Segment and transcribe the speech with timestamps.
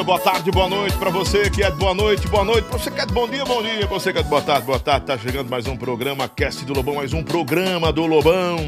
[0.00, 2.66] dia, boa tarde, boa noite pra você que é de boa noite, boa noite.
[2.66, 3.86] Pra você que é de bom dia, bom dia.
[3.86, 5.06] Pra você que é de boa tarde, boa tarde.
[5.06, 8.58] Tá chegando mais um programa Cast do Lobão, mais um programa do Lobão.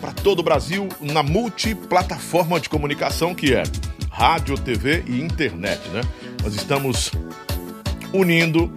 [0.00, 3.62] Pra todo o Brasil, na multiplataforma de comunicação que é
[4.10, 6.00] rádio, TV e internet, né?
[6.42, 7.12] Nós estamos
[8.12, 8.72] unindo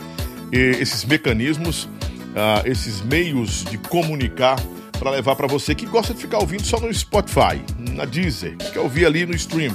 [0.51, 1.89] esses mecanismos,
[2.35, 4.57] ah, esses meios de comunicar
[4.99, 8.77] para levar para você que gosta de ficar ouvindo só no Spotify, na Deezer, que
[8.77, 9.73] ouvir ali no stream.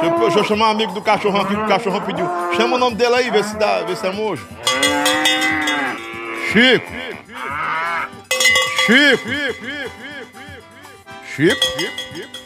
[0.00, 2.26] Deixa eu, deixa eu chamar um amigo do cachorrão aqui, que o cachorrão pediu.
[2.56, 4.46] Chama o nome dele aí, vê se, dá, vê se é mojo.
[6.52, 6.92] Chico.
[8.84, 9.28] Chico.
[11.34, 11.60] Chico.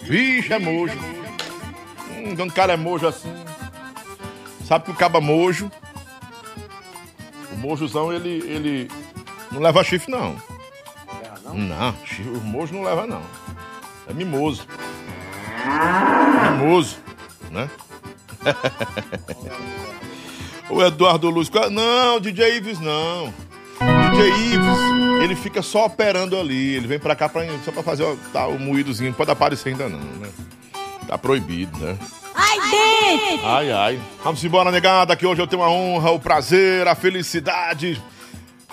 [0.03, 0.99] Vixe, é mojo.
[2.11, 3.33] Hum, o cara é mojo assim.
[4.65, 5.71] Sabe que o caba mojo.
[7.53, 8.91] O mojozão, ele, ele
[9.51, 10.37] não leva chifre, não.
[11.55, 11.95] Não,
[12.35, 13.23] o mojo não leva, não.
[14.09, 14.67] É mimoso.
[16.53, 16.99] Mimoso,
[17.51, 17.69] né?
[20.71, 21.51] o Eduardo Luz.
[21.71, 23.33] Não, DJ Ives não.
[24.11, 26.75] DJ Ives, ele fica só operando ali.
[26.75, 29.11] Ele vem pra cá pra, só pra fazer ó, tá, o moídozinho.
[29.11, 30.29] Não pode aparecer ainda não, né?
[31.07, 31.97] Tá proibido, né?
[32.35, 33.47] Ai, dentro!
[33.47, 34.01] Ai, ai.
[34.23, 38.03] Vamos embora, negada, que hoje eu tenho a honra, o prazer, a felicidade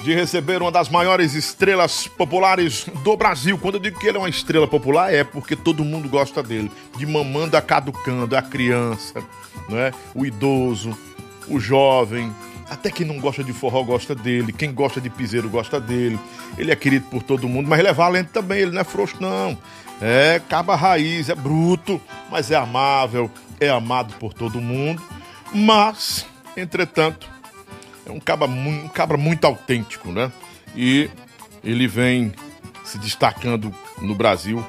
[0.01, 3.57] de receber uma das maiores estrelas populares do Brasil.
[3.57, 6.71] Quando eu digo que ele é uma estrela popular, é porque todo mundo gosta dele.
[6.97, 9.23] De mamando a caducando, a criança,
[9.69, 9.91] né?
[10.15, 10.97] o idoso,
[11.47, 12.33] o jovem.
[12.69, 14.51] Até quem não gosta de forró gosta dele.
[14.51, 16.19] Quem gosta de piseiro gosta dele.
[16.57, 18.61] Ele é querido por todo mundo, mas ele é valente também.
[18.61, 19.57] Ele não é frouxo, não.
[20.01, 23.29] É caba raiz, é bruto, mas é amável,
[23.59, 25.01] é amado por todo mundo.
[25.53, 26.25] Mas,
[26.57, 27.29] entretanto,
[28.05, 30.31] é um cabra, um cabra muito autêntico, né?
[30.75, 31.09] E
[31.63, 32.33] ele vem
[32.83, 34.65] se destacando no Brasil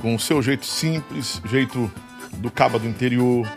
[0.00, 1.90] com o seu jeito simples, jeito
[2.34, 3.48] do caba do interior,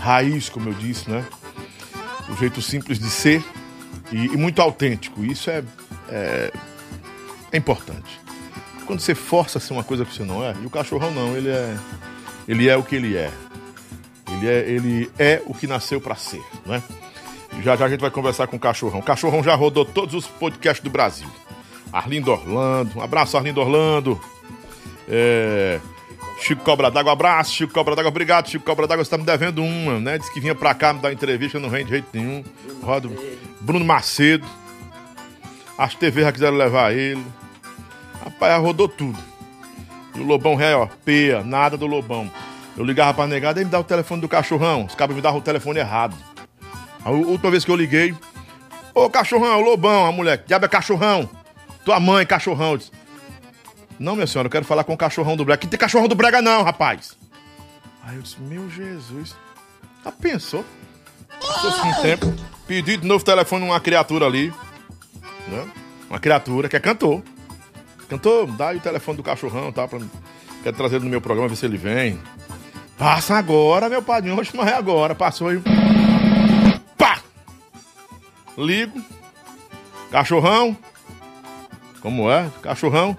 [0.00, 1.24] raiz, como eu disse, né?
[2.28, 3.44] O jeito simples de ser
[4.10, 5.24] e, e muito autêntico.
[5.24, 5.62] Isso é,
[6.08, 6.52] é,
[7.52, 8.18] é importante.
[8.86, 11.36] Quando você força a ser uma coisa que você não é, e o cachorrão não,
[11.36, 11.76] ele é,
[12.46, 13.30] ele é o que ele é.
[14.32, 16.82] Ele é, ele é o que nasceu para ser, né?
[17.62, 19.00] Já já a gente vai conversar com o Cachorrão.
[19.00, 21.28] O Cachorrão já rodou todos os podcasts do Brasil.
[21.92, 24.20] Arlindo Orlando, um abraço Arlindo Orlando.
[25.08, 25.80] É,
[26.40, 29.62] Chico Cobra d'Água, abraço Chico Cobra d'Água, obrigado Chico Cobra d'Água, você tá me devendo
[29.62, 30.18] uma, né?
[30.18, 32.44] Disse que vinha pra cá me dar entrevista, não vem de jeito nenhum.
[32.82, 33.08] Roda
[33.60, 34.46] Bruno Macedo.
[35.76, 37.24] As TV já quiseram levar ele.
[38.24, 39.18] Rapaz, rodou tudo.
[40.14, 42.30] E o Lobão ré, ó, peia, nada do Lobão.
[42.76, 44.84] Eu ligava pra negada, aí me dá o telefone do cachorrão.
[44.84, 46.16] Os cabos me davam o telefone errado.
[47.04, 48.14] A última vez que eu liguei,
[48.94, 51.28] ô cachorrão, o Lobão, a mulher, diabo é cachorrão.
[51.84, 52.72] Tua mãe, cachorrão.
[52.72, 52.92] Eu disse,
[53.98, 55.54] Não, minha senhora, eu quero falar com o cachorrão do Brega.
[55.54, 57.16] Aqui tem cachorrão do Brega, não, rapaz.
[58.02, 59.36] Aí eu disse, meu Jesus.
[60.04, 60.64] Já pensou?
[61.40, 62.34] Passou um tempo,
[62.66, 64.52] pedi de novo telefone a uma criatura ali.
[65.46, 65.68] Né?
[66.08, 67.22] Uma criatura que é cantor.
[68.08, 69.86] Cantor, dá aí o telefone do cachorrão, tá?
[69.86, 70.00] Pra...
[70.62, 72.18] Quero trazer ele no meu programa, ver se ele vem.
[72.96, 74.38] Passa agora, meu padrinho.
[74.38, 75.14] Oxe, mas é agora.
[75.14, 75.60] Passou aí.
[78.58, 79.00] Ligo.
[80.10, 80.76] Cachorrão.
[82.00, 82.50] Como é?
[82.60, 83.16] Cachorrão.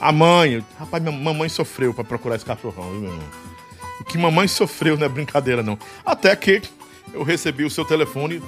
[0.00, 0.64] A mãe.
[0.78, 3.28] Rapaz, minha mamãe sofreu pra procurar esse cachorrão, viu, meu irmão?
[4.00, 5.76] O que mamãe sofreu não é brincadeira, não.
[6.06, 6.62] Até que
[7.12, 8.40] eu recebi o seu telefone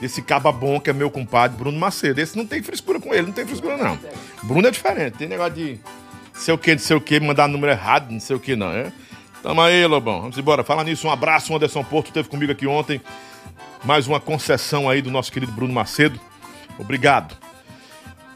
[0.00, 2.20] desse caba bom que é meu compadre, Bruno Macedo.
[2.20, 3.98] Esse não tem frescura com ele, não tem frescura, não.
[4.42, 5.16] Bruno é diferente.
[5.16, 5.80] Tem negócio de
[6.34, 8.70] sei o que, não sei o que, mandar número errado, não sei o que, não,
[8.70, 8.92] é?
[9.42, 10.20] Tamo aí, Lobão.
[10.20, 10.62] Vamos embora.
[10.62, 11.52] Fala nisso, um abraço.
[11.52, 13.00] O Anderson Porto teve comigo aqui ontem.
[13.84, 16.20] Mais uma concessão aí do nosso querido Bruno Macedo.
[16.78, 17.36] Obrigado.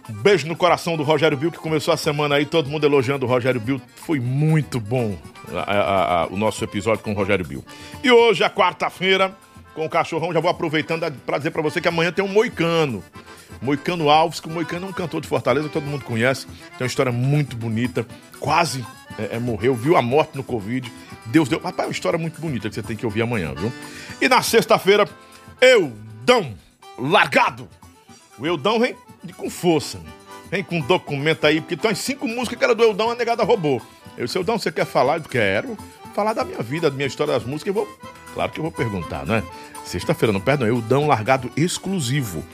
[0.09, 3.25] Um beijo no coração do Rogério Bill, que começou a semana aí, todo mundo elogiando
[3.25, 3.81] o Rogério Bill.
[3.97, 5.17] Foi muito bom
[5.53, 7.65] a, a, a, o nosso episódio com o Rogério Bill.
[8.03, 9.35] E hoje, a quarta-feira,
[9.75, 13.03] com o cachorrão, já vou aproveitando para dizer para você que amanhã tem um moicano.
[13.61, 16.47] Moicano Alves, que o Moicano é um cantor de Fortaleza que todo mundo conhece.
[16.47, 18.05] Tem uma história muito bonita.
[18.41, 18.85] Quase
[19.19, 20.91] é, é, morreu, viu a morte no Covid.
[21.27, 21.61] Deus deu.
[21.61, 23.73] Rapaz, é uma história muito bonita que você tem que ouvir amanhã, viu?
[24.21, 25.09] E na sexta-feira,
[25.61, 26.55] Eudão
[26.99, 27.69] Largado.
[28.39, 30.01] O Eudão vem de, com força.
[30.51, 33.81] Vem com documento aí, porque tem cinco músicas que era do Eudão, a negada roubou.
[34.17, 35.17] Eu disse, Eudão, você quer falar?
[35.17, 35.79] Eu quero
[36.15, 37.69] falar da minha vida, da minha história das músicas.
[37.69, 37.99] Eu vou,
[38.35, 39.43] claro que eu vou perguntar, né?
[39.85, 42.45] Sexta-feira, não perdão, Eudão Largado exclusivo.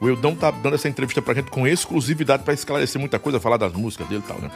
[0.00, 3.56] O Eudão tá dando essa entrevista pra gente com exclusividade para esclarecer muita coisa, falar
[3.56, 4.50] das músicas dele e tal, né?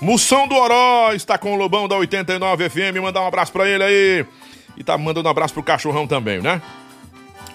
[0.00, 3.00] Moção do Oró está com o Lobão da 89 FM.
[3.00, 4.26] Mandar um abraço para ele aí.
[4.76, 6.60] E tá mandando um abraço pro cachorrão também, né?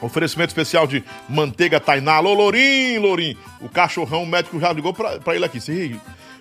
[0.02, 2.14] Oferecimento especial de manteiga Tainá.
[2.14, 3.38] Alô, Lourim, Lourim.
[3.60, 5.60] O cachorrão, o médico já ligou pra, pra ele aqui.
[5.60, 6.00] Você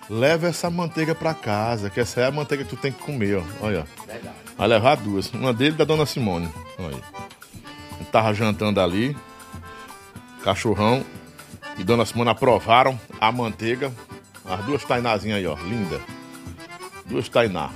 [0.09, 3.37] leva essa manteiga pra casa, que essa é a manteiga que tu tem que comer,
[3.37, 3.43] ó.
[3.61, 3.85] Olha.
[4.57, 5.31] Vai levar duas.
[5.31, 6.49] Uma dele da dona Simone.
[6.77, 8.05] Olha aí.
[8.11, 9.15] tava jantando ali.
[10.43, 11.05] Cachorrão
[11.77, 13.91] e dona Simone aprovaram a manteiga.
[14.45, 15.55] As duas tainazinhas aí, ó.
[15.55, 15.99] Linda.
[17.05, 17.69] Duas tainá.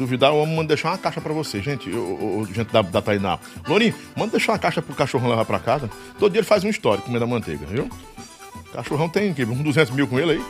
[0.00, 1.90] Duvidar, eu mando deixar uma caixa pra você, gente.
[1.90, 3.38] Eu, eu, gente da, da Tainá.
[3.68, 5.90] Lorinho, manda deixar uma caixa pro cachorrão levar pra casa.
[6.18, 7.84] Todo dia ele faz um histórico comendo a manteiga, viu?
[7.84, 10.44] O cachorrão tem que, uns 200 mil com ele aí.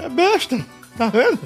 [0.00, 0.58] É besta,
[0.96, 1.38] tá vendo?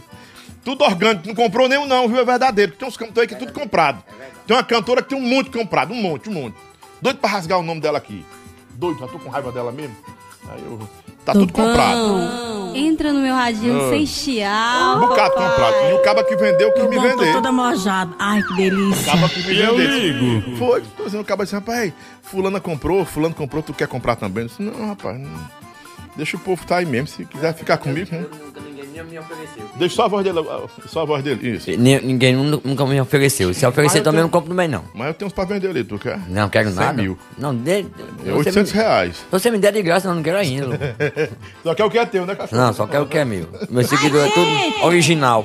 [0.64, 2.20] Tudo orgânico, não comprou nenhum não, viu?
[2.20, 2.76] É verdadeiro.
[2.76, 4.00] Tem uns cantores é tudo comprado.
[4.46, 6.54] Tem uma cantora que tem um monte comprado, um monte, um monte.
[7.02, 8.24] Doido pra rasgar o nome dela aqui.
[8.70, 9.96] Doido, já tô com raiva dela mesmo.
[10.50, 10.88] Aí eu.
[11.24, 12.48] Tá tudo comprado.
[12.74, 13.90] Entra no meu radinho ah.
[13.90, 14.96] sem chiar.
[14.96, 15.74] Um bocado comprado.
[15.90, 17.32] E o caba que vendeu quis me vender.
[17.32, 18.14] toda mojada.
[18.18, 19.02] Ai, que delícia.
[19.02, 19.78] O caba que me vendeu.
[19.78, 20.56] Eu ligo.
[20.56, 21.92] Foi, tô dizendo, o caba disse, rapaz,
[22.22, 24.44] fulana comprou, fulano comprou, tu quer comprar também?
[24.44, 25.50] Eu disse, não, rapaz, não.
[26.16, 27.08] deixa o povo tá aí mesmo.
[27.08, 28.24] Se quiser ficar comigo, né?
[29.04, 29.64] Me ofereceu.
[29.76, 30.38] Deixa só a voz dele,
[30.86, 31.70] só a voz dele, isso.
[31.70, 33.52] Ninguém nunca me ofereceu.
[33.54, 34.84] Se oferecer também, eu não compro também, não.
[34.94, 36.18] Mas eu tenho uns pra vender ali, tu quer?
[36.28, 36.92] Não, quero nada.
[36.92, 37.18] mil.
[37.36, 37.86] Não, de,
[38.24, 39.16] é 800 me, reais.
[39.16, 40.78] Se você me der de graça, eu não quero ainda.
[41.62, 42.60] só quer o que é teu, né, cachorro?
[42.60, 43.48] Não, só quer o que é meu.
[43.70, 45.44] Meu seguidor é tudo original.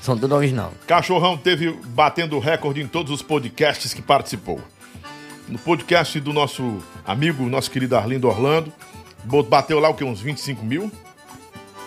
[0.00, 0.72] São tudo original.
[0.86, 4.60] Cachorrão teve batendo recorde em todos os podcasts que participou.
[5.48, 8.72] No podcast do nosso amigo, nosso querido Arlindo Orlando,
[9.48, 10.04] bateu lá o que?
[10.04, 10.90] Uns 25 mil?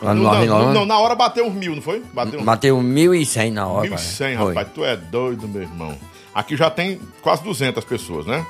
[0.02, 2.04] Lá no não, na hora bateu uns mil, não foi?
[2.12, 3.88] Bateu, bateu 1.100 na hora.
[3.88, 4.68] 1.100, rapaz.
[4.74, 5.96] Tu é doido, meu irmão.
[6.34, 8.46] Aqui já tem quase 200 pessoas, né?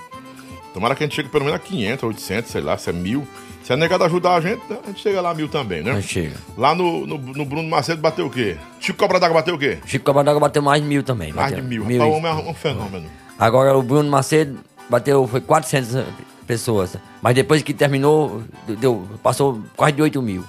[0.73, 3.27] Tomara que a gente chegue pelo menos a 500, 800, sei lá, se é mil.
[3.63, 6.01] Se é negado ajudar a gente, a gente chega lá a mil também, né?
[6.01, 6.35] Chega.
[6.57, 8.57] Lá no, no, no, Bruno Macedo bateu o quê?
[8.79, 9.77] Chico Cobra d'Água bateu o quê?
[9.85, 11.31] Chico Cobra d'Água bateu mais de mil também.
[11.33, 11.63] Mais bateu.
[11.63, 11.85] de mil.
[11.85, 13.05] mil Rapaz, o homem é um fenômeno.
[13.37, 14.57] Agora o Bruno Macedo
[14.89, 16.05] bateu, foi 400
[16.47, 16.97] pessoas.
[17.21, 18.41] Mas depois que terminou,
[18.79, 20.43] deu, passou quase de 8 mil.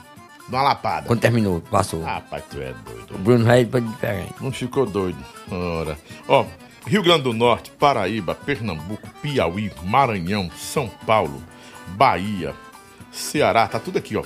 [0.53, 1.07] Numa lapada.
[1.07, 2.03] Quando terminou, passou.
[2.03, 3.15] Rapaz, tu é doido.
[3.15, 4.35] O Bruno Reis foi diferente.
[4.39, 5.17] Não ficou doido.
[5.51, 5.97] Ora.
[6.29, 6.45] Ó,
[6.87, 11.43] Rio Grande do Norte, Paraíba, Pernambuco, Piauí, Maranhão, São Paulo,
[11.89, 12.55] Bahia,
[13.11, 14.25] Ceará, tá tudo aqui, ó.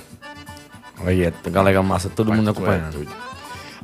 [1.01, 3.03] Olha, galera massa, todo Rapaz, mundo é acompanhando.
[3.03, 3.27] É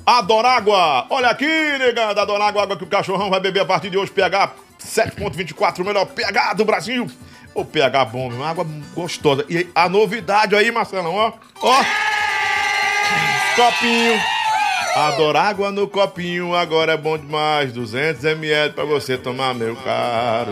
[0.05, 1.05] Adorágua!
[1.09, 4.51] Olha aqui, negada, Adorágua, água que o cachorrão vai beber a partir de hoje, pH
[4.85, 7.09] 7.24, o melhor pH do Brasil.
[7.55, 9.45] O pH bom, uma água gostosa.
[9.47, 11.33] E a novidade aí, Marcelão, ó.
[11.61, 11.83] Ó.
[13.55, 14.19] Copinho.
[14.95, 17.71] Adoro água no copinho, agora é bom demais.
[17.71, 20.51] 200 ml pra você tomar, meu caro.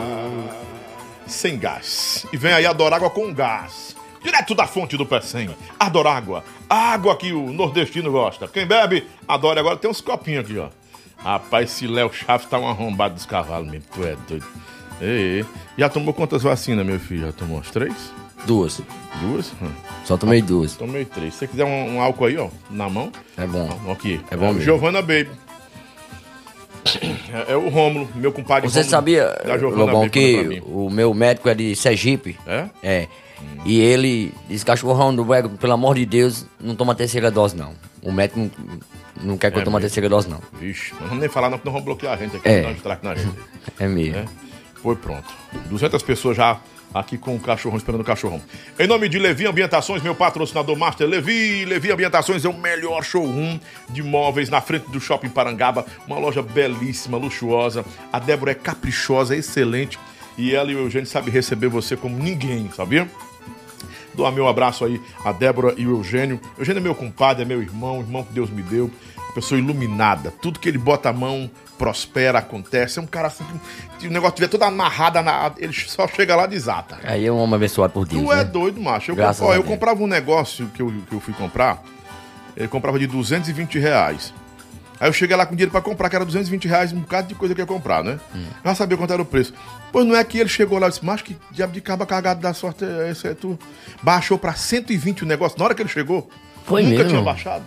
[1.25, 2.25] Sem gás.
[2.31, 3.96] E vem aí Adoro água com gás.
[4.24, 5.50] Direto da fonte do Pecém.
[5.79, 6.43] Adoro água.
[6.70, 8.48] Água que o nordestino gosta.
[8.48, 9.60] Quem bebe, adora.
[9.60, 10.70] Agora tem uns copinhos aqui, ó.
[11.24, 13.86] Rapaz, esse Léo Chaves tá um arrombado dos cavalos mesmo.
[13.93, 14.46] Tu é doido.
[15.00, 15.43] Ei,
[15.75, 17.25] já tomou quantas vacinas, meu filho?
[17.25, 18.13] Já tomou as três?
[18.45, 18.81] Duas.
[19.21, 19.51] Duas?
[19.62, 19.71] Hum.
[20.05, 20.75] Só tomei duas.
[20.75, 21.33] Tomei três.
[21.33, 23.12] Se você quiser um, um álcool aí, ó, na mão.
[23.38, 23.69] É bom.
[23.88, 24.19] Ó, Aqui.
[24.31, 24.62] É bom mesmo.
[24.62, 25.29] Giovanna Baby.
[27.48, 28.67] É, é o Rômulo, meu compadre.
[28.69, 32.38] Você Rômulo, sabia, Lobão, que o meu médico é de Sergipe?
[32.48, 32.69] É?
[32.81, 33.07] É.
[33.65, 37.74] E ele disse, cachorrão do Brega, pelo amor de Deus, não toma terceira dose, não.
[38.01, 38.51] O médico não,
[39.24, 40.39] não quer que É eu tome a terceira dose, não.
[40.60, 42.48] Vixe, não vamos nem falar, não, porque não vamos bloquear a gente aqui.
[42.48, 42.62] É.
[42.63, 43.36] Não, na gente.
[43.79, 44.15] É mesmo.
[44.15, 44.25] né?
[44.81, 45.27] Foi pronto.
[45.69, 46.60] 200 pessoas já
[46.93, 48.41] aqui com o cachorrão, esperando o cachorrão.
[48.77, 51.65] Em nome de Levi Ambientações, meu patrocinador master, Levi.
[51.65, 55.86] Levi Ambientações é o melhor showroom de móveis na frente do Shopping Parangaba.
[56.05, 57.86] Uma loja belíssima, luxuosa.
[58.12, 59.98] A Débora é caprichosa, excelente.
[60.38, 63.10] E ela e o Eugênio sabem receber você como ninguém, sabia?
[64.13, 66.39] Doar meu abraço aí a Débora e o Eugênio.
[66.57, 68.89] Eugênio é meu compadre, é meu irmão, irmão que Deus me deu.
[69.17, 70.31] Uma pessoa iluminada.
[70.41, 71.50] Tudo que ele bota a mão
[71.81, 73.00] prospera, acontece.
[73.00, 73.43] É um cara assim
[73.97, 77.00] que o negócio tiver toda amarrada, na, ele só chega lá e desata.
[77.03, 78.43] Aí é um homem abençoado por Deus, Tu é né?
[78.43, 79.09] doido, macho.
[79.09, 81.81] Eu, Graças ó, eu comprava um negócio que eu, que eu fui comprar,
[82.55, 84.31] ele comprava de 220 reais.
[85.00, 87.33] Aí eu cheguei lá com dinheiro pra comprar, que era 220 reais, um bocado de
[87.33, 88.19] coisa que eu ia comprar, né?
[88.35, 88.45] Hum.
[88.63, 89.51] Já sabia quanto era o preço.
[89.91, 92.39] Pois não é que ele chegou lá e disse, macho, que diabo de caba cagado
[92.39, 93.27] da sorte é esse?
[93.27, 93.57] É tu?
[94.03, 95.57] Baixou pra 120 o negócio.
[95.57, 96.29] Na hora que ele chegou,
[96.63, 97.09] Foi nunca mesmo?
[97.09, 97.63] tinha baixado.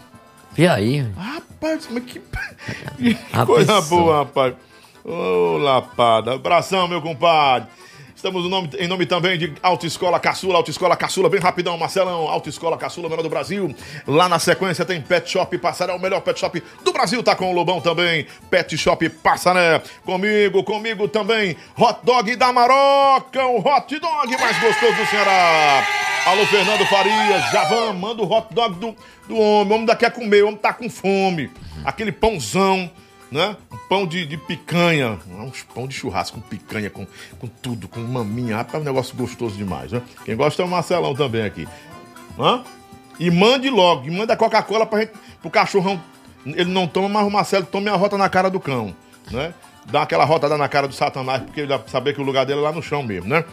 [0.57, 1.07] E aí?
[1.17, 2.21] Rapaz, mas que,
[2.99, 3.15] que
[3.47, 3.83] coisa pessoa.
[4.03, 4.55] boa, rapaz.
[5.05, 6.35] Ô, lapada.
[6.35, 7.69] Abração, meu compadre.
[8.17, 13.07] Estamos nome- em nome também de Autoescola Caçula, Autoescola Caçula, bem rapidão, Marcelão, Autoescola Caçula,
[13.07, 13.75] melhor do Brasil.
[14.07, 17.51] Lá na sequência tem Pet Shop Passaré, o melhor Pet Shop do Brasil, tá com
[17.51, 18.27] o Lobão também.
[18.49, 21.55] Pet Shop Passaré, comigo, comigo também.
[21.77, 25.87] Hot Dog da Maroca, o hot dog mais gostoso do Ceará.
[26.27, 28.97] Alô, Fernando Farias, Javan, manda o hot dog do,
[29.29, 29.73] do homem.
[29.73, 31.51] O homem daqui a comer, o homem tá com fome.
[31.85, 32.91] Aquele pãozão
[33.35, 33.57] né?
[33.71, 37.05] Um pão de, de picanha, uns pão de churrasco com picanha, com,
[37.41, 38.59] com tudo, com maminha.
[38.59, 40.01] Rapaz, é um negócio gostoso demais, né?
[40.25, 41.67] Quem gosta é o Marcelão também aqui.
[42.39, 42.63] Hã?
[43.19, 46.01] E mande logo, e manda Coca-Cola pra gente, pro cachorrão.
[46.47, 48.95] Ele não toma, mas o Marcelo toma a rota na cara do cão,
[49.31, 49.53] né?
[49.87, 52.61] Dá aquela rotada na cara do Satanás, porque ele vai saber que o lugar dele
[52.61, 53.45] é lá no chão mesmo, né?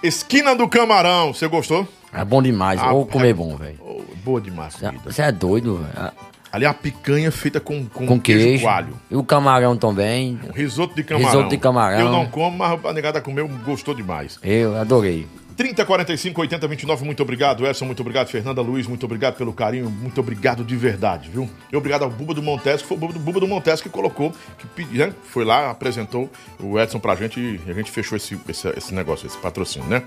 [0.00, 1.88] Esquina do Camarão, você gostou?
[2.12, 2.80] É bom demais.
[2.80, 3.76] Ah, Ou é- comer bom, velho.
[3.80, 5.10] Oh, boa demais, comida.
[5.12, 6.12] Você é doido, velho.
[6.50, 8.62] Ali é uma picanha feita com, com, Com queijo.
[8.64, 8.94] coalho.
[9.10, 10.38] E o camarão também.
[10.48, 11.28] Um risoto de camarão.
[11.28, 12.00] Risoto de camarão.
[12.00, 14.38] Eu não como, mas a negada comeu, gostou demais.
[14.42, 15.26] Eu adorei.
[15.58, 19.90] 30, 45, 80, 29, muito obrigado, Edson, muito obrigado, Fernanda Luiz, muito obrigado pelo carinho,
[19.90, 21.50] muito obrigado de verdade, viu?
[21.72, 23.88] E obrigado ao Buba do Montes, que foi o Buba do, Buba do Montes que
[23.88, 25.12] colocou, que pedi- né?
[25.24, 29.26] foi lá, apresentou o Edson pra gente e a gente fechou esse, esse, esse negócio,
[29.26, 30.04] esse patrocínio, né?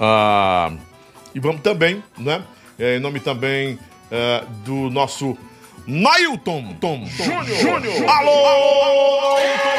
[0.00, 0.72] Ah,
[1.34, 2.42] e vamos também, né?
[2.78, 3.78] É, em nome também
[4.10, 5.36] é, do nosso
[5.86, 8.10] Nailton Tom, Júnior.
[8.10, 8.32] Alô,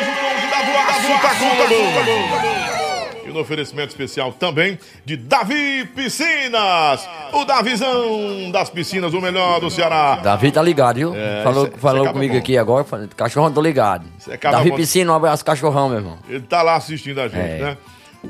[0.04, 7.08] Júnior tá com o E no oferecimento especial também de Davi Piscinas.
[7.34, 10.18] O Davizão das piscinas, o melhor do Ceará.
[10.18, 11.16] Davi tá ligado, viu?
[11.16, 12.40] É, falou é- isso falou acaba comigo bom.
[12.40, 12.84] aqui agora.
[12.84, 14.06] falei, Cachorrão, tô ligado.
[14.42, 14.76] Davi bom.
[14.76, 16.18] Piscina, um abraço, cachorrão, meu irmão.
[16.30, 17.58] Ele tá lá assistindo a gente, É.
[17.60, 17.78] né?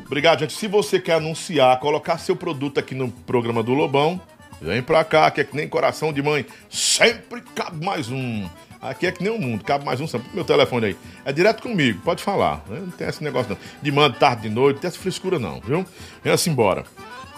[0.05, 0.53] Obrigado, gente.
[0.53, 4.19] Se você quer anunciar, colocar seu produto aqui no programa do Lobão,
[4.61, 6.45] vem pra cá, que é que nem coração de mãe.
[6.69, 8.47] Sempre cabe mais um.
[8.81, 10.07] Aqui é que nem o mundo, cabe mais um.
[10.07, 10.29] sempre.
[10.33, 10.97] Meu telefone aí.
[11.23, 12.63] É direto comigo, pode falar.
[12.69, 13.57] Não tem esse negócio não.
[13.81, 15.85] De manhã, de tarde, de noite, não tem essa frescura não, viu?
[16.23, 16.83] Vem-se embora.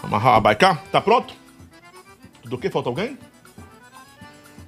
[0.02, 1.34] Amarrar a baicar, tá pronto?
[2.44, 2.70] Do que?
[2.70, 3.18] Falta alguém?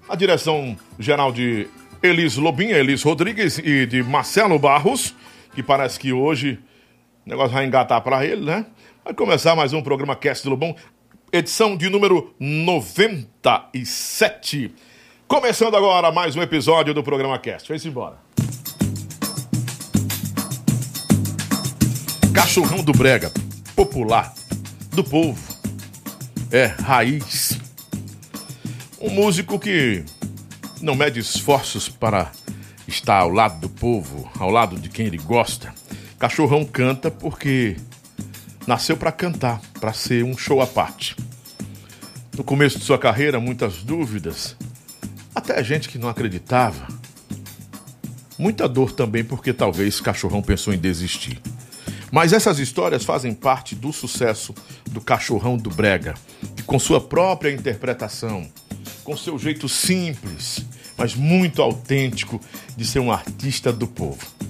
[0.09, 1.69] A direção geral de
[2.03, 5.15] Elis Lobinha, Elis Rodrigues e de Marcelo Barros,
[5.55, 6.59] que parece que hoje
[7.31, 8.67] o negócio vai engatar para ele, né?
[9.05, 10.75] Vai começar mais um programa Cast do Lobão,
[11.33, 14.75] edição de número 97.
[15.29, 17.69] Começando agora mais um episódio do programa Cast.
[17.69, 18.17] Vem-se embora.
[22.35, 23.31] Cachorrão do Brega,
[23.77, 24.35] popular,
[24.93, 25.57] do povo,
[26.51, 27.61] é raiz.
[29.01, 30.05] Um músico que
[30.83, 32.33] não mede esforços para
[32.89, 35.79] estar ao lado do povo, ao lado de quem ele gosta.
[36.21, 37.79] Cachorrão canta porque
[38.67, 41.17] nasceu para cantar, para ser um show à parte.
[42.37, 44.55] No começo de sua carreira, muitas dúvidas,
[45.35, 46.87] até gente que não acreditava.
[48.39, 51.41] Muita dor também porque talvez Cachorrão pensou em desistir.
[52.13, 54.55] Mas essas histórias fazem parte do sucesso
[54.91, 56.13] do Cachorrão do Brega,
[56.55, 58.47] que com sua própria interpretação,
[59.05, 60.67] com seu jeito simples,
[60.99, 62.39] mas muito autêntico
[62.77, 64.50] de ser um artista do povo.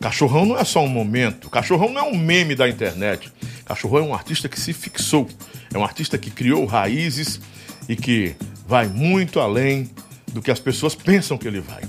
[0.00, 3.32] Cachorrão não é só um momento, Cachorrão não é um meme da internet.
[3.64, 5.28] Cachorrão é um artista que se fixou,
[5.72, 7.40] é um artista que criou raízes
[7.88, 8.36] e que
[8.66, 9.90] vai muito além
[10.32, 11.82] do que as pessoas pensam que ele vai.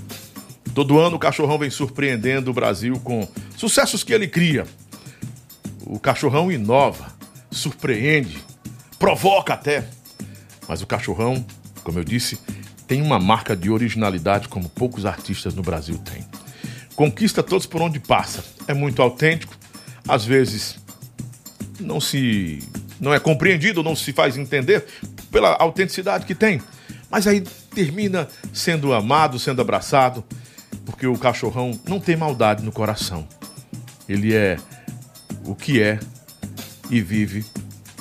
[0.74, 3.26] Todo ano o Cachorrão vem surpreendendo o Brasil com
[3.56, 4.66] sucessos que ele cria.
[5.86, 7.12] O Cachorrão inova,
[7.50, 8.38] surpreende,
[8.98, 9.84] provoca até.
[10.68, 11.44] Mas o cachorrão,
[11.82, 12.38] como eu disse,
[12.86, 16.24] tem uma marca de originalidade como poucos artistas no Brasil têm.
[17.00, 18.44] Conquista todos por onde passa.
[18.68, 19.56] É muito autêntico,
[20.06, 20.78] às vezes
[21.80, 22.58] não se
[23.00, 24.84] não é compreendido, não se faz entender
[25.30, 26.60] pela autenticidade que tem.
[27.10, 27.40] Mas aí
[27.74, 30.22] termina sendo amado, sendo abraçado,
[30.84, 33.26] porque o cachorrão não tem maldade no coração.
[34.06, 34.58] Ele é
[35.46, 35.98] o que é
[36.90, 37.46] e vive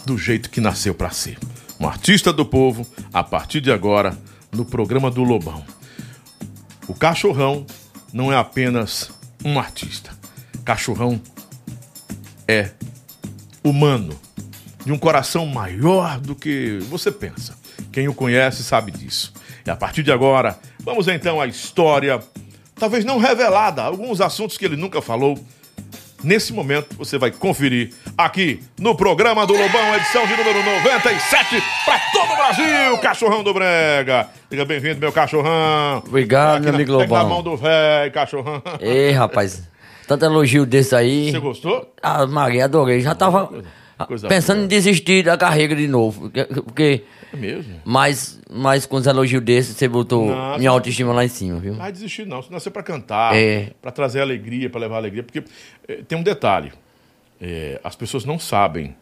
[0.05, 1.37] do jeito que nasceu para ser.
[1.79, 4.19] Um artista do povo, a partir de agora,
[4.51, 5.63] no programa do Lobão.
[6.85, 7.65] O cachorrão
[8.13, 9.11] não é apenas
[9.43, 10.11] um artista.
[10.65, 11.21] Cachorrão
[12.47, 12.71] é
[13.63, 14.19] humano,
[14.85, 17.57] de um coração maior do que você pensa.
[17.91, 19.33] Quem o conhece sabe disso.
[19.65, 22.19] E a partir de agora, vamos então à história,
[22.75, 25.37] talvez não revelada, alguns assuntos que ele nunca falou.
[26.23, 31.99] Nesse momento, você vai conferir aqui no programa do Lobão, edição de número 97, para
[32.11, 34.27] todo o Brasil, Cachorrão do Brega.
[34.49, 36.03] Seja bem-vindo, meu cachorrão.
[36.05, 37.29] Obrigado, meu amigo Pega na Lobão.
[37.35, 38.61] mão do velho, cachorrão.
[38.81, 39.63] Ei, rapaz,
[40.07, 41.31] tanto elogio desse aí.
[41.31, 41.93] Você gostou?
[42.03, 42.99] Ah, Maria, adorei.
[42.99, 43.49] Já tava
[44.05, 44.65] Coisa pensando boa.
[44.65, 46.29] em desistir da carreira de novo.
[46.63, 47.03] porque-
[47.33, 47.79] É mesmo?
[47.85, 51.73] mas, mas com os elogios desses, você botou Não, minha autoestima lá em cima, viu?
[51.73, 52.41] Não vai desistir, não.
[52.41, 53.71] Você nasceu pra cantar, É.
[53.81, 55.23] pra trazer alegria, pra levar alegria.
[55.23, 55.43] Porque
[55.87, 56.71] eh, tem um detalhe:
[57.41, 58.95] eh, as pessoas não sabem.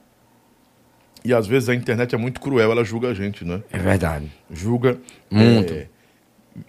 [1.26, 3.62] E às vezes a internet é muito cruel, ela julga a gente, né?
[3.72, 4.32] É verdade.
[4.52, 4.98] Julga.
[5.30, 5.74] Muito.
[5.74, 5.88] eh,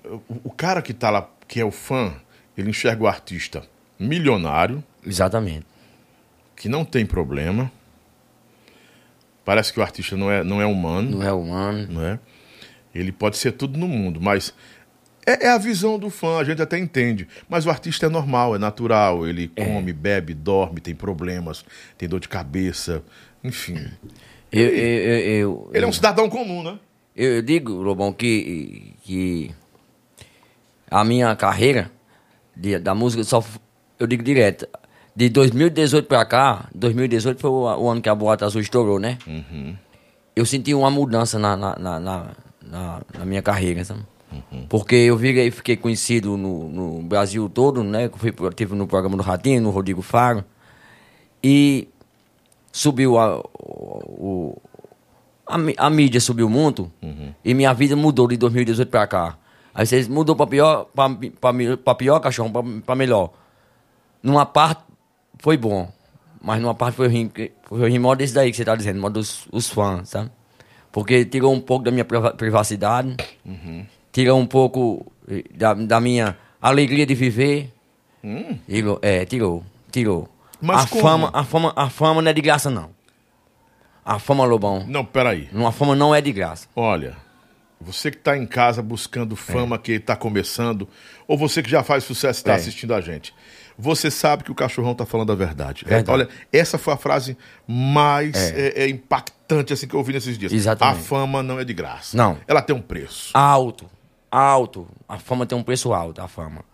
[0.05, 2.12] o, o cara que tá lá, que é o fã,
[2.57, 3.62] ele enxerga o artista
[3.98, 5.64] milionário, Exatamente.
[6.57, 7.70] que não tem problema.
[9.48, 11.11] Parece que o artista não é, não é humano.
[11.11, 11.88] Não é humano.
[11.90, 12.18] não é?
[12.94, 14.52] Ele pode ser tudo no mundo, mas
[15.24, 17.26] é, é a visão do fã, a gente até entende.
[17.48, 19.26] Mas o artista é normal, é natural.
[19.26, 19.64] Ele É.
[19.64, 21.64] come, bebe, dorme, tem problemas,
[21.96, 23.02] tem dor de cabeça,
[23.42, 23.88] enfim.
[24.52, 26.78] Eu, eu, eu, eu, Ele é um cidadão comum, né?
[27.16, 29.50] eu, digo, Lobão, que, que
[30.90, 31.90] a minha carreira
[32.54, 33.42] de- da música só.
[33.98, 34.68] Eu digo direto.
[35.18, 39.18] De 2018 pra cá, 2018 foi o, ano que a Boate Azul estourou, né?
[40.37, 42.26] Eu senti uma mudança na, na, na, na,
[42.62, 44.02] na- minha carreira, sabe?
[44.68, 48.04] Porque eu virei, fiquei conhecido no, no Brasil todo, né?
[48.07, 50.44] Eu fui, tive no programa do Ratinho, no Rodrigo Faro.
[51.42, 51.88] E
[52.70, 54.57] subiu a, o,
[55.44, 56.92] a, a mídia subiu muito
[57.44, 59.37] e minha vida mudou de 2018 pra cá.
[59.74, 60.87] Aí vocês mudou pra pior,
[61.83, 62.52] pra pior, cachorro,
[62.87, 63.33] pra melhor.
[64.22, 64.83] Numa parte
[65.38, 65.90] foi bom,
[66.40, 67.31] mas numa parte foi ruim,
[67.64, 70.31] foi ruim mó desse daí que você tá dizendo, mó dos os fãs, sabe?
[70.92, 73.16] Porque tirou um pouco da minha priva- privacidade,
[74.12, 77.72] tirou um pouco eh, da, da minha alegria de viver.
[78.66, 80.29] Tirou, é, tirou, tirou.
[80.61, 81.03] Mas a como?
[81.03, 82.90] fama, a fama, a fama não é de graça não.
[84.05, 85.48] A fama, Lobão, Não, peraí.
[85.53, 86.66] uma fama não é de graça.
[86.74, 87.14] Olha,
[87.81, 90.88] você que tá em casa buscando fama que tá começando,
[91.29, 92.57] ou você que já faz sucesso e tá É.
[92.57, 93.35] assistindo a gente,
[93.78, 95.84] você sabe que o cachorrão tá falando a verdade.
[95.86, 96.10] É, Verdade.
[96.10, 100.52] olha, essa foi a frase mais é, é impactante assim que eu ouvi nesses dias.
[100.52, 100.98] Exatamente.
[100.98, 102.16] A fama não é de graça.
[102.16, 102.38] Não.
[102.48, 103.30] Ela tem um preço.
[103.34, 103.88] Alto,
[104.30, 104.88] alto.
[105.08, 106.64] A fama tem um preço alto, a fama.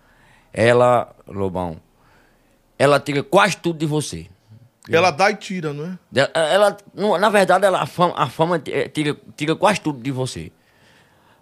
[0.52, 1.78] Ela, Lobão,
[2.78, 4.26] ela tira quase tudo de você.
[4.90, 5.98] Ela dá e tira, não é?
[6.14, 10.10] Ela, ela- não, na verdade, ela, a fama, a fama tira, tira quase tudo de
[10.10, 10.50] você.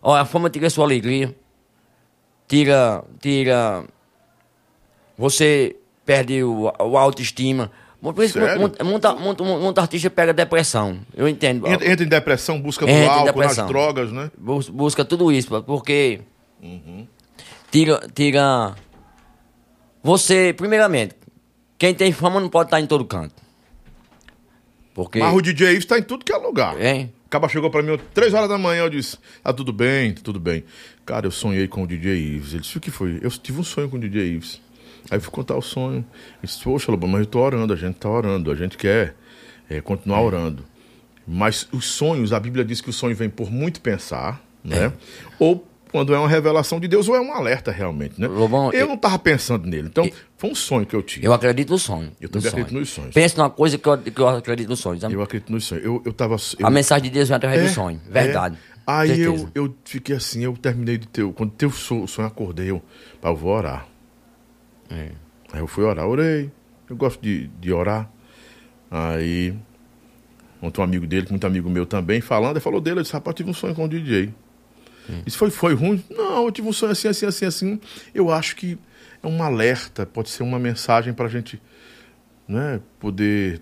[0.00, 1.34] Ó, a fama tira sua alegria,
[2.48, 3.84] tira, tira.
[5.22, 7.70] Você perde o, o autoestima.
[8.00, 10.98] Por isso, muita, muita, muita, muita artista pega depressão.
[11.14, 11.64] Eu entendo.
[11.68, 14.32] Entra, entra em depressão, busca do Entra em álcool, nas drogas, né?
[14.36, 16.20] Bus- busca tudo isso, porque
[17.70, 18.74] tira, tira.
[20.02, 21.14] Você, primeiramente,
[21.78, 23.36] quem tem fama não pode estar em todo canto.
[24.92, 25.20] Porque.
[25.20, 26.80] Mas o DJ Ives tá em tudo que é lugar.
[26.84, 27.12] Hein?
[27.26, 30.40] O Caba chegou pra mim três horas da manhã, eu disse, tá tudo bem, tudo
[30.40, 30.64] bem.
[31.06, 32.52] Cara, eu sonhei com o DJ Ives.
[32.52, 33.20] Ele disse, o que foi?
[33.22, 34.60] Eu tive um sonho com o DJ Ives.
[35.10, 35.98] Aí eu fui contar o sonho.
[35.98, 36.04] Ele
[36.42, 39.14] disse, poxa, Lobão, mas eu tô orando, a gente tá orando, a gente quer
[39.68, 40.64] é, continuar orando.
[41.26, 44.92] Mas os sonhos, a Bíblia diz que o sonho vem por muito pensar, né?
[45.38, 48.26] Ou quando é uma revelação de Deus, ou é um alerta realmente, né?
[48.26, 49.88] Lobão, eu eu- não tava pensando nele.
[49.88, 51.26] Então, foi um sonho que eu tive.
[51.26, 52.10] Eu acredito no sonho.
[52.20, 52.62] Eu no também sonho.
[52.62, 53.14] acredito nos sonhos.
[53.14, 55.02] Pense numa coisa que eu, que eu acredito nos sonhos.
[55.04, 55.84] Eu acredito nos sonhos.
[55.84, 56.36] Eu, eu tava.
[56.58, 58.00] eu- A mensagem de Deus vem através É, do sonho.
[58.08, 58.56] Verdade.
[58.56, 58.72] é.
[58.84, 61.24] Aí eu, eu fiquei assim, eu terminei de ter.
[61.34, 62.82] Quando o sonho, sonho, eu acordei, eu,
[63.22, 63.86] eu vou orar.
[64.92, 65.10] É.
[65.52, 66.50] Aí eu fui orar, orei.
[66.88, 68.10] Eu gosto de, de orar.
[68.90, 69.54] Aí,
[70.60, 73.32] ontem um amigo dele, muito amigo meu também, falando, ele falou dele, eu disse, rapaz,
[73.32, 74.32] eu tive um sonho com o DJ.
[75.26, 76.02] Isso foi, foi ruim?
[76.10, 77.80] Não, eu tive um sonho assim, assim, assim, assim.
[78.14, 78.78] Eu acho que
[79.22, 81.60] é um alerta, pode ser uma mensagem pra gente
[82.46, 83.60] né, poder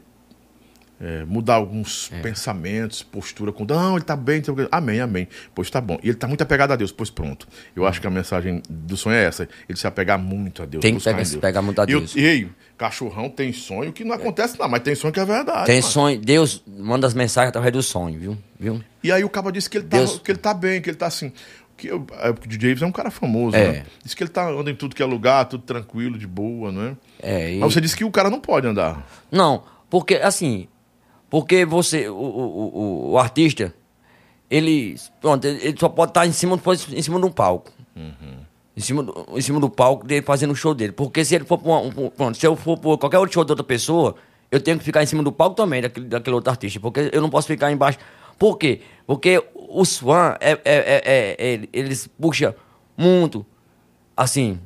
[1.01, 3.65] é, mudar alguns pensamentos, postura com.
[3.65, 4.39] Não, ele tá bem.
[4.39, 5.27] então, Amém, amém.
[5.55, 5.99] Pois tá bom.
[6.03, 7.49] E ele tá muito apegado a Deus, pois pronto.
[7.75, 10.83] Eu acho que a mensagem do sonho é essa: ele se apegar muito a Deus.
[10.83, 11.41] Tem que pegar- se Deus.
[11.41, 12.15] pegar muito a eu- Deus.
[12.15, 15.67] E aí, cachorrão tem sonho que não acontece, não, mas tem sonho que é verdade.
[15.67, 15.93] Tem mano.
[15.93, 18.39] sonho, Deus manda as mensagens através do sonho, viu?
[18.59, 18.83] viu?
[19.03, 20.97] E aí o cabo disse que ele tá, Deus- que ele tá bem, que ele
[20.99, 21.33] tá assim.
[21.79, 22.05] Que é, o
[22.47, 23.73] DJ é um cara famoso, É.
[23.73, 23.83] né?
[24.05, 26.83] Diz que ele tá anda em tudo que é lugar, tudo tranquilo, de boa, não
[26.83, 26.97] é?
[27.23, 29.07] É, e- Mas você disse que o cara não pode andar.
[29.33, 30.69] Não, porque assim,
[31.31, 33.73] porque você, o, o, o, o artista,
[34.51, 36.61] ele, pronto, ele só pode estar em cima,
[36.93, 37.71] em cima de um palco.
[38.77, 40.93] Em, cima do, em cima do palco dele fazendo o show dele.
[40.93, 43.53] Porque se ele for pra um- pronto, se eu for por qualquer outro show de
[43.53, 44.15] outra pessoa,
[44.51, 46.81] eu tenho que ficar em cima do palco também, daquele, daquele outro artista.
[46.81, 47.99] Porque eu não posso ficar embaixo.
[48.39, 48.81] Por quê?
[49.07, 52.55] Porque os fãs, é, é, é- é- eles puxam
[52.97, 53.45] muito,
[54.17, 54.59] assim,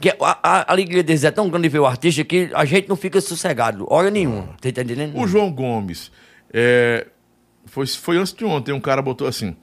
[0.00, 2.88] que a, a, alegria deles é tão grande de ver o artista que a gente
[2.88, 4.54] não fica sossegado, hora nenhuma.
[4.60, 5.18] Tá entendendo?
[5.18, 6.10] O João Gomes,
[6.52, 7.06] é,
[7.66, 9.54] foi, foi antes de ontem, um cara botou assim: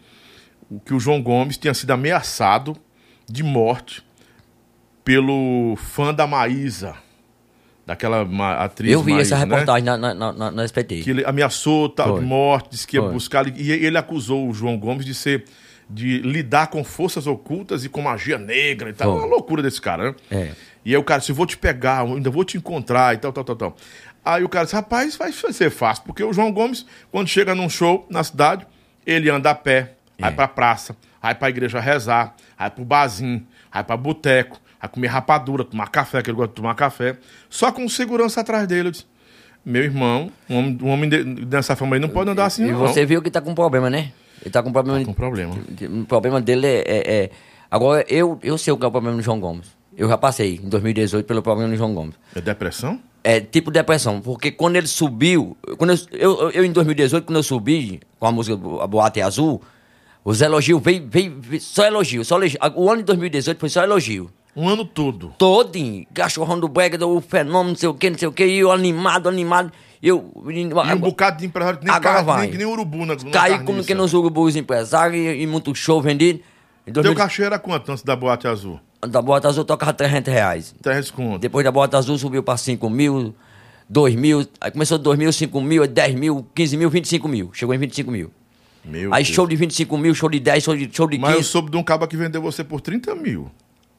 [0.70, 2.78] o que o João Gomes tinha sido ameaçado
[3.28, 4.04] de morte
[5.04, 6.96] pelo fã da Maísa,
[7.86, 8.22] daquela
[8.64, 8.92] atriz.
[8.92, 9.52] Eu vi Maísa, essa né?
[9.52, 11.02] reportagem na, na, na, na- na SPT.
[11.02, 13.12] que ele ameaçou tal, de morte, disse que ia Foi.
[13.14, 13.48] buscar.
[13.58, 15.46] E ele acusou o João Gomes de ser.
[15.90, 19.12] De lidar com forças ocultas e com magia negra e tal.
[19.14, 19.20] Foi.
[19.22, 20.16] Uma loucura desse cara, né?
[20.30, 20.52] É.
[20.86, 23.44] E aí o cara disse: vou te pegar, ainda vou te encontrar e tal, tal,
[23.44, 23.76] tal, tal.
[24.26, 27.70] Aí o cara disse: rapaz, vai ser fácil, porque o João Gomes, quando chega num
[27.70, 28.66] show na cidade,
[29.06, 33.84] ele anda a pé, vai pra praça, vai pra igreja rezar, vai pro barzinho, vai
[33.84, 37.18] pra boteco, vai comer rapadura, tomar café, que ele gosta de tomar café,
[37.50, 38.90] só com segurança atrás dele.
[38.90, 39.06] Eu disse,
[39.66, 42.72] meu irmão, um homem, um homem de- dessa forma aí não pode andar assim, E
[42.72, 42.80] não.
[42.80, 44.12] você viu que tá com problema, né?
[44.48, 45.04] Ele tá com problema.
[45.06, 45.56] com problema.
[46.02, 46.84] O problema dele é.
[46.88, 47.30] é- é-
[47.70, 49.68] Agora, eu, eu sei o que é o problema do João Gomes.
[49.96, 52.16] Eu já passei em 2018 pelo problema do João Gomes.
[52.34, 53.00] É depressão?
[53.24, 57.44] É tipo depressão, porque quando ele subiu, quando eu, eu, eu em 2018, quando eu
[57.44, 59.62] subi com a música a Boate Azul,
[60.24, 62.58] os elogios veio, veio, veio só elogio, só elogio.
[62.76, 64.30] O ano de 2018 foi só elogio.
[64.56, 65.34] Um ano todo.
[65.38, 68.60] Todinho, cachorrão do brega, do fenômeno, não sei o que, não sei o que, e
[68.60, 69.74] eu animado, animado.
[70.02, 72.42] Eu, E um bocado de empresário que nem, Agora vai.
[72.42, 75.74] nem, que nem urubu na, na Caiu como que nos urubus empresários e, e muito
[75.74, 76.40] show vendido.
[76.86, 78.80] Em Teu 2000, cachê era quanto antes da boate azul?
[79.08, 80.76] da Bota Azul tocava 300 reais.
[80.82, 81.40] 300 conto.
[81.40, 83.34] Depois da Bota Azul subiu para 5 mil,
[83.88, 84.46] 2 mil.
[84.60, 87.50] Aí começou 2 mil, 5 mil, 10 mil, 15 mil, 25 mil.
[87.54, 88.32] Chegou em 25 mil.
[88.84, 89.36] Meu Aí Deus.
[89.36, 91.50] show de 25 mil, show de 10, show de, show de Mas eu 15.
[91.50, 93.52] soube de um cabo que vendeu você por 30 mil.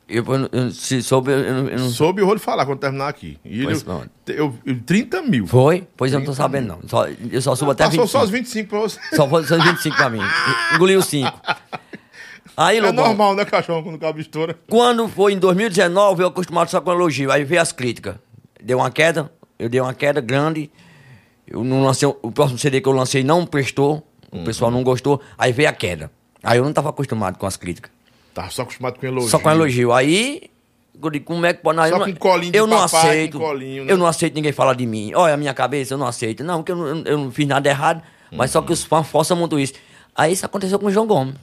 [0.09, 3.38] Eu, eu, eu- se soube, eu, eu, não Soube, vou lhe falar quando terminar aqui.
[3.44, 4.09] E Pois ele,
[4.40, 5.47] eu, eu- 30 mil.
[5.47, 5.87] Foi?
[5.97, 6.88] Pois eu não tô sabendo, não.
[6.88, 8.18] Só, eu só subo até Passou 25.
[8.18, 8.99] só os 25 pra você.
[9.14, 10.21] Só foi só 25 pra mim.
[10.75, 11.31] Engoliu 5.
[12.57, 14.59] Aí, É Lobão, normal, né, cachorro, quando o cabo estoura.
[14.68, 17.31] Quando foi em 2019, eu acostumado só com elogio.
[17.31, 18.16] Aí veio as críticas.
[18.62, 20.71] Deu uma queda, eu dei uma queda grande.
[21.47, 25.21] Eu não lancei, o próximo CD que eu lancei não prestou, o pessoal não gostou.
[25.37, 26.11] Aí veio a queda.
[26.42, 27.90] Aí eu não estava acostumado com as críticas.
[28.38, 29.29] Tava só acostumado com elogio.
[29.29, 29.92] Só com elogio.
[29.92, 30.42] Aí,
[31.03, 31.77] eu digo, como é que pode...
[31.77, 33.37] Só eu com colinho de Eu não papai, aceito.
[33.37, 33.92] com colinho, né?
[33.92, 35.11] Eu não aceito ninguém falar de mim.
[35.12, 36.44] Olha a minha cabeça, eu não aceito.
[36.44, 38.01] Não, porque eu não, eu não fiz nada errado.
[38.31, 39.72] Mas só que os fãs forçam muito isso.
[40.14, 41.35] Aí isso aconteceu com o João Gomes.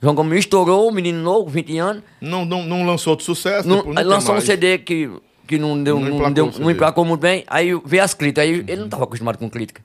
[0.00, 2.02] João Gomes estourou, menino novo, 20 anos.
[2.20, 3.68] Não, não, não lançou outro sucesso?
[3.68, 4.40] Não, depois não aí tem lançou um.
[4.40, 5.10] CD que,
[5.48, 8.44] que não deu, Não não, deu, não emplacou muito bem, aí veio as críticas.
[8.44, 9.82] Aí ele não estava acostumado com crítica.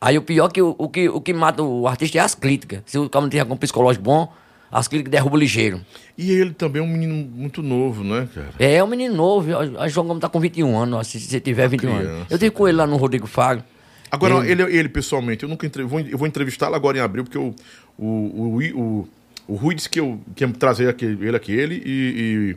[0.00, 2.34] Aí o pior é que o, o que o que mata o artista é as
[2.34, 2.82] críticas.
[2.86, 4.32] Se o cara não tiver algum psicológico bom,
[4.72, 5.82] as críticas derrubam ligeiro.
[6.16, 8.48] E ele também é um menino muito novo, né, cara?
[8.58, 11.68] É, é um menino novo, a João Gomes tá com 21 anos, se você tiver
[11.68, 12.30] 21 criança, anos.
[12.30, 13.62] Eu tive com ele lá no Rodrigo Faro.
[14.10, 15.82] Agora, ele, ele pessoalmente, eu nunca entre...
[15.84, 17.54] vou, eu vou entrevistá-lo agora em abril, porque o,
[17.98, 19.08] o, o, o,
[19.48, 22.56] o Rui disse que eu que ia trazer aqui, ele aqui, ele e,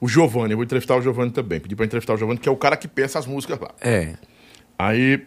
[0.00, 0.52] o Giovanni.
[0.52, 1.60] Eu vou entrevistar o Giovanni também.
[1.60, 3.70] Pedi pra entrevistar o Giovanni, que é o cara que pensa as músicas lá.
[3.80, 4.14] É.
[4.78, 5.22] Aí.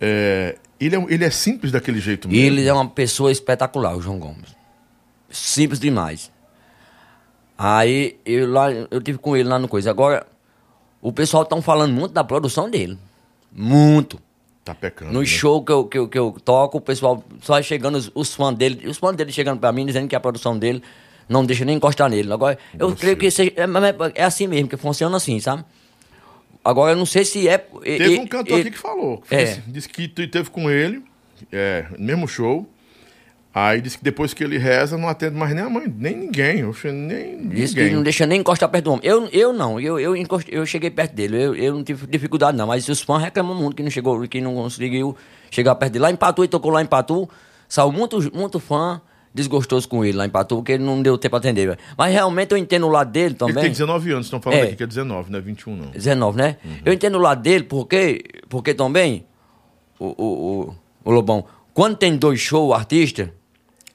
[0.00, 2.42] é, ele, é, ele é simples daquele jeito mesmo.
[2.42, 4.63] ele é uma pessoa espetacular, o João Gomes.
[5.36, 6.30] Simples demais.
[7.56, 9.90] Aí eu lá, eu tive com ele lá no coisa.
[9.90, 10.26] Agora,
[11.00, 12.98] o pessoal estão falando muito da produção dele.
[13.52, 14.20] Muito.
[14.64, 15.12] Tá pecando.
[15.12, 15.26] No né?
[15.26, 18.56] show que eu, que, eu, que eu toco, o pessoal só chegando, os, os fãs
[18.56, 20.82] dele, os fãs dele chegando pra mim, dizendo que a produção dele
[21.28, 22.32] não deixa nem encostar nele.
[22.32, 25.64] Agora, eu creio que seja, é, é- é assim mesmo, que funciona assim, sabe?
[26.64, 27.58] Agora, eu não sei se é.
[27.58, 29.18] Teve um cantor aqui que falou.
[29.28, 29.62] Que É.
[29.66, 31.04] disse, que teve com ele,
[31.52, 32.66] é, mesmo show.
[33.54, 36.64] Aí disse que depois que ele reza, não atende mais nem a mãe, nem ninguém.
[36.64, 37.94] Oxe, nem Diz que ninguém.
[37.96, 39.02] não deixa nem encostar perto do homem.
[39.04, 42.56] Eu, eu não, eu, eu, encost- eu cheguei perto dele, eu, eu não tive dificuldade
[42.58, 45.16] não, mas os fãs reclamam muito que não chegou, que não conseguiu
[45.52, 46.02] chegar perto dele.
[46.02, 47.28] Lá em Patu, ele tocou lá em Patu,
[47.68, 49.00] saiu muito, muito fã
[49.32, 51.78] desgostoso com ele lá em Patu, porque ele não deu tempo pra atender.
[51.96, 53.54] Mas realmente eu entendo o lado dele Ele também.
[53.62, 54.62] tem 19 anos, estão falando É.
[54.64, 55.90] aqui que é 19, não é 21 não.
[55.90, 56.56] 19, né?
[56.64, 56.72] Uhum.
[56.84, 59.26] Eu entendo o lado dele, porque, porque também
[59.98, 63.32] o, o, o, o, o Lobão, quando tem dois shows, o artista,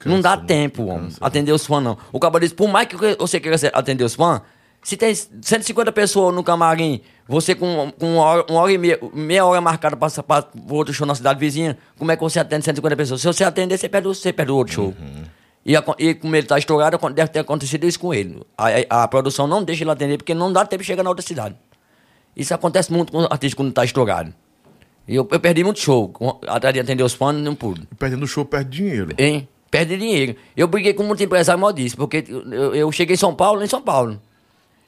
[0.08, 0.44] não dá né?
[0.46, 1.96] tempo, homem, atender os fãs, não.
[2.12, 4.40] O cara diz, por mais que você queira atender os fãs,
[4.82, 8.98] se tem 150 pessoas no camarim, você com, com uma, hora, uma hora e meia,
[9.12, 12.64] meia hora marcada para o outro show na cidade vizinha, como é que você atende
[12.64, 13.20] 150 pessoas?
[13.20, 14.94] Se você atender, você perde, o- você perde o outro show.
[15.66, 18.42] E, a- e como ele tá estourado, deve ter acontecido isso com ele.
[18.56, 21.10] A, a- a produção não deixa ele atender, porque não dá tempo de chegar na
[21.10, 21.54] outra cidade.
[22.34, 24.32] Isso acontece muito com o artista quando tá estourado.
[25.06, 26.10] E eu, eu perdi muito show.
[26.46, 27.86] Atrás de atender os fãs, não pude.
[27.98, 29.12] Perdendo o show, perde dinheiro.
[29.18, 29.46] Hein?
[29.70, 30.34] Perde dinheiro.
[30.56, 33.66] Eu briguei com muito empresário mal disso, porque eu, eu cheguei em São Paulo, em
[33.68, 34.20] São Paulo.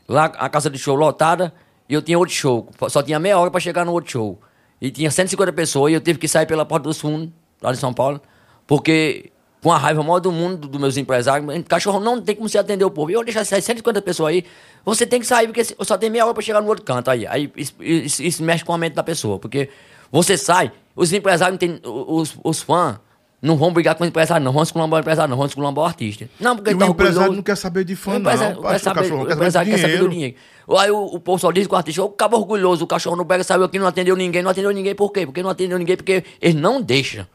[0.09, 1.53] Lá a casa de show lotada,
[1.89, 2.69] e eu tinha outro show.
[2.89, 4.41] Só tinha meia hora para chegar no outro show.
[4.81, 7.29] E tinha 150 pessoas, e eu tive que sair pela porta dos fundos,
[7.61, 8.21] lá de São Paulo,
[8.67, 9.31] porque
[9.63, 12.85] com a raiva maior do mundo dos meus empresários, cachorro não tem como você atender
[12.85, 13.13] o povo.
[13.13, 14.45] Eu deixar sair 150 pessoas aí,
[14.85, 17.25] você tem que sair, porque só tenho meia hora para chegar no outro canto aí.
[17.29, 19.69] Aí isso, isso- isso mexe com a mente da pessoa, porque
[20.11, 22.97] você sai, os empresários, não tem, os, os fãs,
[23.43, 25.87] não vão brigar com o empresário, não vão esculambar o empresário, não vão esculambar o
[25.89, 26.29] artista.
[26.39, 28.21] Não, porque E ele o tá empresário não quer saber de fã, O não.
[28.21, 30.37] empresário, quer que saber, o cachorro o quer empresário quer saber do dinheiro.
[30.79, 33.25] Aí o, o povo só diz que o artista, o cabo orgulhoso, o cachorro não
[33.27, 35.27] pega, saiu aqui, não atendeu ninguém, não atendeu ninguém, por quê?
[35.27, 37.27] Porque não atendeu ninguém, porque eles não deixam.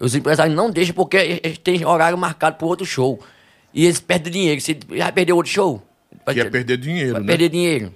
[0.00, 3.20] Os empresários não deixam porque eles têm horário marcado para outro show.
[3.74, 4.60] E eles perdem dinheiro.
[4.60, 5.82] Se vai perder outro show.
[6.26, 7.26] Vai Que é perder dinheiro, vai né?
[7.26, 7.94] perder dinheiro.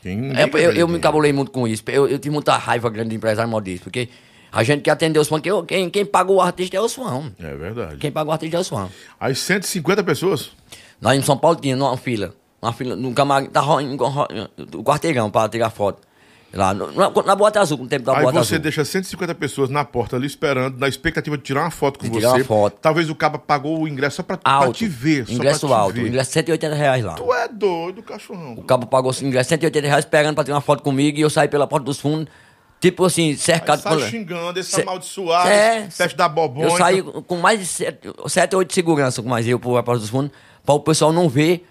[0.00, 1.82] Quem- É, eu, eu me encabulei muito com isso.
[1.88, 3.84] Eu, eu tive muita raiva grande de empresário mal disso.
[3.84, 4.08] Porque
[4.52, 5.40] a gente quer atender os fãs.
[5.40, 7.32] Quem, quem, quem paga o artista é os fãs.
[7.40, 7.96] É verdade.
[7.96, 8.90] Quem paga o artista é os fãs.
[9.18, 10.50] Aí 150 pessoas?
[11.00, 12.34] Lá em São Paulo tinha uma fila.
[12.60, 14.28] Uma fila no camarim, tá, ro- em- ro-
[14.76, 16.00] o quarteirão para tirar foto.
[16.54, 18.58] Lá, no- na, na Bota Azul, com o tempo da Aí você Azul.
[18.58, 22.10] deixa 150 pessoas na porta ali esperando, na expectativa de tirar uma foto com De
[22.10, 22.20] você.
[22.20, 22.76] tirar uma foto.
[22.80, 24.74] Talvez o cabo pagou o ingresso só pra, pra Alto.
[24.74, 25.26] te ver.
[25.26, 25.94] só ingresso pra te alto.
[25.94, 26.06] ver.
[26.08, 27.14] Ingresso 180 reais lá.
[27.14, 28.52] Tu é doido, cachorrão.
[28.52, 31.30] O cabo pagou o ingresso 180 reais esperando pra tirar uma foto comigo e eu
[31.30, 32.28] saí pela porta dos fundos.
[32.82, 36.66] Tipo assim, Aí cercado sai com- xingando, esse Cê- amaldiçoado, É, teste da bobonha.
[36.66, 40.10] Eu saí com mais de sete, sete oito segurança com mais eu por porta dos
[40.10, 40.32] fundos,
[40.66, 41.64] para o pessoal não ver,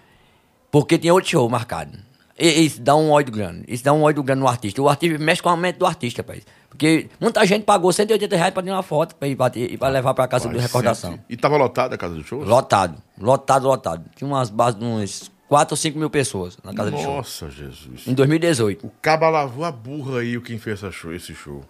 [0.70, 1.98] porque tinha outro show marcado.
[2.38, 3.62] E, isso dá um ódio grande.
[3.68, 4.80] Isso dá um ódio grande no artista.
[4.80, 6.42] O artista mexe com a mente do artista, rapaz.
[6.70, 9.88] Porque muita gente pagou 180 reais pra tirar uma foto pra ir bater e pra
[9.88, 11.10] levar pra casa de Rapaz, recordação.
[11.12, 12.42] cento- E tava lotada a casa do show?
[12.42, 14.04] Lotado, lotado, lotado.
[14.16, 17.14] Tinha umas bases de uns 4 ou 5 mil pessoas na casa de show.
[17.14, 18.06] Nossa, Jesus.
[18.06, 18.86] Em 2018.
[18.86, 21.62] O caba lavou a burra aí, quem fez essa show, esse show.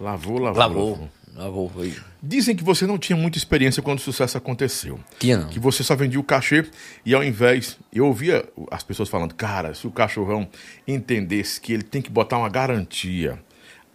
[0.00, 1.10] Lavou, lavou, Lavou.
[1.34, 1.94] Lavou, foi.
[2.22, 4.98] Dizem que você não tinha muita experiência quando o sucesso aconteceu.
[5.18, 5.48] Tinha não.
[5.50, 6.64] Que você só vendia o cachê
[7.04, 7.76] e ao invés.
[7.92, 10.48] Eu ouvia as pessoas falando, cara, se o cachorrão
[10.88, 13.38] entendesse que ele tem que botar uma garantia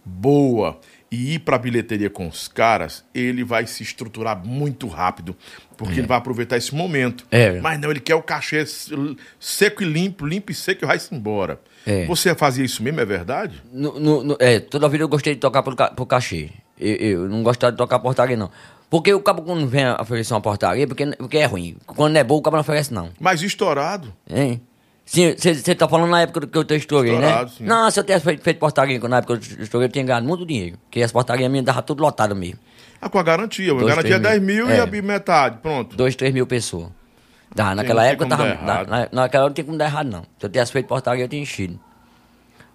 [0.04, 0.78] boa
[1.12, 5.36] e ir pra bilheteria com os caras, ele vai se estruturar muito rápido,
[5.76, 7.26] porque ele vai aproveitar esse momento.
[7.30, 7.60] É.
[7.60, 8.64] Mas não, ele quer o cachê
[9.38, 11.60] seco e limpo, limpo e seco e vai-se embora.
[11.86, 12.06] É.
[12.06, 13.62] Você fazia isso mesmo, é verdade?
[13.72, 16.50] No, no- no- é, toda a vida eu gostei de tocar pro, pro cachê.
[16.80, 18.50] Eu, eu não gostava de tocar portaria, não.
[18.88, 21.76] Porque o cabo quando vem oferecer uma portaria, porque, porque é ruim.
[21.86, 23.10] Quando é bom, o cabo não oferece, não.
[23.20, 24.12] Mas estourado.
[24.28, 24.60] Hein?
[25.04, 27.46] Sim, você tá falando na época que eu te estourei, né?
[27.48, 27.64] Sim.
[27.64, 30.26] Não, se eu tivesse feito, feito portaria na época que eu estourei, eu tinha ganhado
[30.26, 30.78] muito dinheiro.
[30.84, 32.58] Porque as portarias minhas davam tudo lotado mesmo.
[33.00, 33.72] Ah, com a garantia.
[33.72, 34.66] A Dois, garantia é três 10 mil.
[34.66, 34.80] mil e É.
[34.80, 35.58] a bi- metade.
[35.60, 35.96] Pronto.
[35.96, 36.88] Dois, três mil pessoas.
[37.54, 38.44] Dá, naquela tem época tava.
[38.54, 40.22] dar na- naquela época não tinha como dar errado, não.
[40.38, 41.78] Se eu tivesse feito portaria, eu tinha enchido.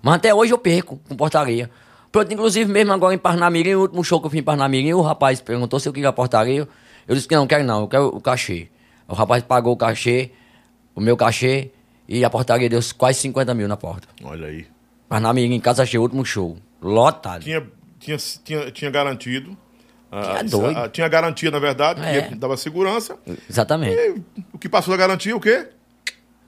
[0.02, 1.72] Mas até hoje eu perco com portaria.
[2.12, 5.02] Pronto, inclusive mesmo agora em Parnamirim, o último show que eu fiz em Parnamirim, o
[5.02, 6.68] rapaz perguntou se eu queria portaria.
[7.08, 8.68] Eu disse que não, quero não, eu quero o cachê.
[9.08, 10.32] O rapaz pagou o cachê,
[10.94, 11.72] o meu cachê,
[12.08, 14.08] e a portaria deu quase 50 mil na porta.
[14.24, 14.66] Olha aí.
[15.10, 16.58] Parnamirim, casa cheia, último show.
[16.82, 17.44] Lotado.
[17.44, 17.66] Tinha,
[18.00, 19.58] tinha, tinha, tinha garantido.
[20.12, 20.78] Ah, Tinha isso- doido.
[20.80, 22.22] ah, tinha garantia, na verdade, É.
[22.24, 23.18] que dava segurança.
[23.50, 23.96] Exatamente.
[23.96, 24.22] E
[24.54, 25.68] o que passou da garantia, o quê?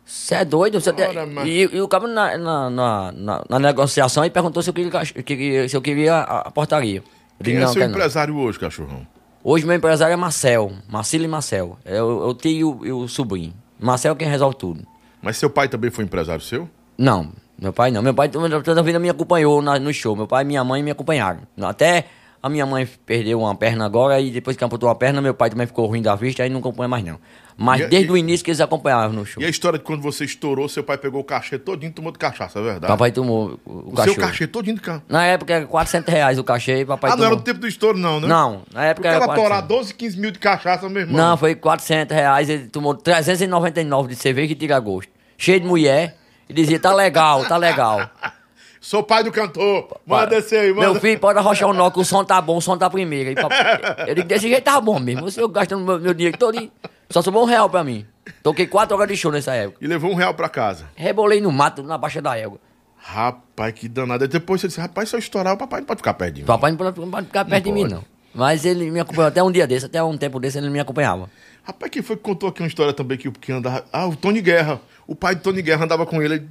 [0.06, 0.80] Você é doido?
[0.80, 4.30] Você Ora, tem- mas- e, e o cara na, na, na, na- na negociação aí
[4.30, 6.98] perguntou se eu queria, se eu queria a, a portaria.
[7.00, 7.04] Eu
[7.44, 7.98] Quem digo, é não, seu quero não.
[7.98, 9.06] empresário hoje, cachorrão?
[9.44, 11.78] Hoje meu empresário é Marcel, Marcelo e Marcel.
[11.86, 13.54] É o, é o tio e o, e o sobrinho.
[13.80, 14.86] Marcel é quem resolve tudo.
[15.22, 16.70] Mas seu pai também foi empresário seu?
[16.98, 18.02] Não, meu pai não.
[18.02, 20.16] Meu pai toda a vida me acompanhou na- no show.
[20.16, 21.42] Meu pai e minha mãe me acompanharam.
[21.62, 22.06] Até
[22.42, 25.50] a minha mãe perdeu uma perna agora e depois que amputou a perna, meu pai
[25.50, 27.20] também ficou ruim da vista, aí não acompanha mais não.
[27.58, 29.44] Mas E desde e- o início que eles acompanhavam no show.
[29.44, 32.12] E a história de quando você estourou, seu pai pegou o cachê todinho e tomou
[32.14, 32.88] de cachaça, é verdade?
[32.88, 34.16] Papai tomou o, o o cachorro.
[34.16, 35.02] seu cachê todinho de ca...
[35.10, 37.44] Na época era 400 reais o cachê e papai Ah, não era tomou.
[37.44, 38.28] do tempo do estouro, não, né?
[38.28, 39.68] Não, na O época era cara torar 400.
[39.78, 41.18] 12, 15 mil de cachaça, meu irmão.
[41.18, 45.12] Não, foi 400 reais, ele tomou 399 de cerveja e tira gosto.
[45.38, 46.16] Cheio de mulher,
[46.48, 48.10] e dizia, tá legal, tá legal.
[48.90, 50.00] Sou pai do cantor.
[50.04, 50.90] Manda descer aí, manda.
[50.90, 53.40] Meu filho, pode arrochar o nó, que o som tá bom, o som tá primeiro.
[53.40, 55.30] Papai- Eu digo, desse jeito tá bom mesmo.
[55.30, 56.58] Você eu gastando meu, meu dinheiro todo.
[56.60, 56.72] e
[57.08, 58.04] Só sobrou um real pra mim.
[58.42, 59.78] Toquei quatro horas de show nessa época.
[59.80, 60.86] E levou um real pra casa.
[60.96, 62.58] Rebolei no mato, na baixa da égua.
[62.98, 64.24] Rapaz, que danado.
[64.24, 66.42] Aí depois você disse, rapaz, se eu estourar, o papai não pode ficar perto de
[66.42, 66.48] mim.
[66.48, 67.94] Papai não pode, não pode ficar perto de mim, pode.
[67.94, 68.04] não.
[68.34, 71.30] Mas ele me acompanhou até um dia desse, até um tempo desse, ele me acompanhava.
[71.64, 73.86] Rapaz, quem foi que contou aqui uma história também que, que andava.
[73.94, 74.82] Ah, o Tony Guerra.
[75.06, 76.48] O pai de Tony Guerra andava com ele.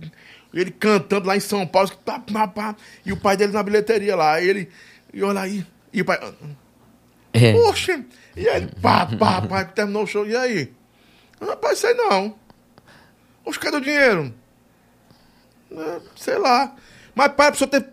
[0.52, 1.90] Ele, cantando lá em São Paulo.
[2.04, 4.40] Pá, pá, pá, e o pai dele na bilheteria lá.
[4.40, 4.68] E ele.
[5.12, 5.66] E olha aí.
[5.92, 6.18] E o pai.
[7.32, 7.52] É.
[7.52, 8.02] Poxa!
[8.36, 10.26] E aí, pá, pá, pá, terminou o show.
[10.26, 10.72] E aí?
[11.40, 12.34] Rapaz, sei não.
[13.44, 14.34] Oxe, cadê o dinheiro?
[15.70, 16.74] "É, sei lá.
[17.14, 17.86] Mas, pai, a pessoa ter.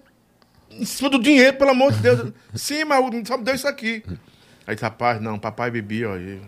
[0.72, 2.34] Em cima do dinheiro, pelo amor de Deus.
[2.54, 4.04] Sim, mas o- só me deu isso aqui.
[4.68, 6.18] Aí, rapaz, não, papai bebia, ó.
[6.18, 6.41] e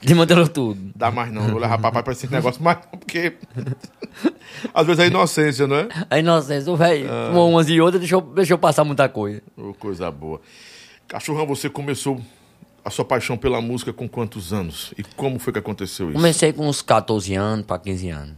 [0.00, 0.92] Desmantelou tudo.
[0.94, 3.34] Dá mais não, vou levar papai pra esse negócio mais não, porque.
[4.72, 5.88] Às vezes é inocência, não é?
[6.08, 9.42] A inocência, o velho tomou umas e outras, deixou, deixou passar muita coisa.
[9.56, 10.40] Ô, coisa boa.
[11.06, 12.20] Cachorrão, você começou
[12.84, 14.92] a sua paixão pela música com quantos anos?
[14.96, 16.14] E como foi que aconteceu isso?
[16.16, 18.34] Comecei com uns 14 anos para 15 anos.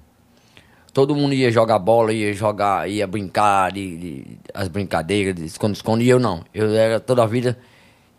[0.92, 6.04] Todo mundo ia jogar bola, ia jogar, ia brincar, de, de- as brincadeiras, de esconde-esconde,
[6.04, 6.42] e eu não.
[6.52, 7.56] Eu era toda a vida,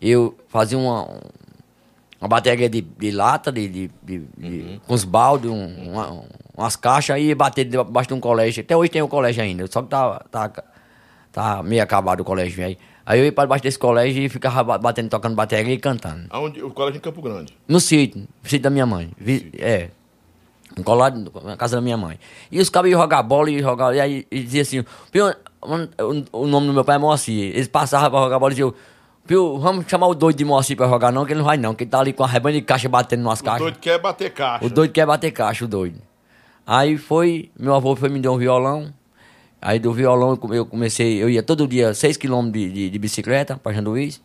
[0.00, 1.06] eu fazia uma,
[2.22, 6.22] uma bateria de, de lata, de, de, de- de- com os baldes, um- uma-
[6.56, 8.62] umas caixas, e ia bater debaixo de um colégio.
[8.62, 10.52] Até hoje tem o colégio ainda, só que tá, tá,
[11.32, 12.76] tá meio acabado o colégio, velho.
[13.04, 16.26] Aí eu ia para debaixo desse colégio e ficava ba- batendo, tocando bateria e cantando.
[16.30, 17.52] Aonde, o colégio em Campo Grande.
[17.66, 19.10] No sítio, no sítio da minha mãe.
[19.18, 19.88] Vi- é.
[20.78, 22.18] Um colado na casa da minha mãe.
[22.50, 23.94] E os cabos iam jogar bola e jogar.
[23.94, 27.50] E aí e dizia assim: o, o nome do meu pai é Moacir.
[27.54, 28.72] Eles passavam pra jogar bola e diziam:
[29.26, 31.74] Pio, vamos chamar o doido de Moacir pra jogar, não, que ele não vai não,
[31.74, 33.60] que ele tá ali com a rebanha de caixa batendo nas O caixas.
[33.62, 34.64] doido quer bater caixa.
[34.66, 36.00] O doido quer bater caixa, o doido.
[36.66, 38.92] Aí foi, meu avô foi me deu um violão.
[39.60, 42.90] Aí do violão eu come- eu comecei, eu ia todo dia 6 km de, de,
[42.90, 44.20] de bicicleta pra Janduís.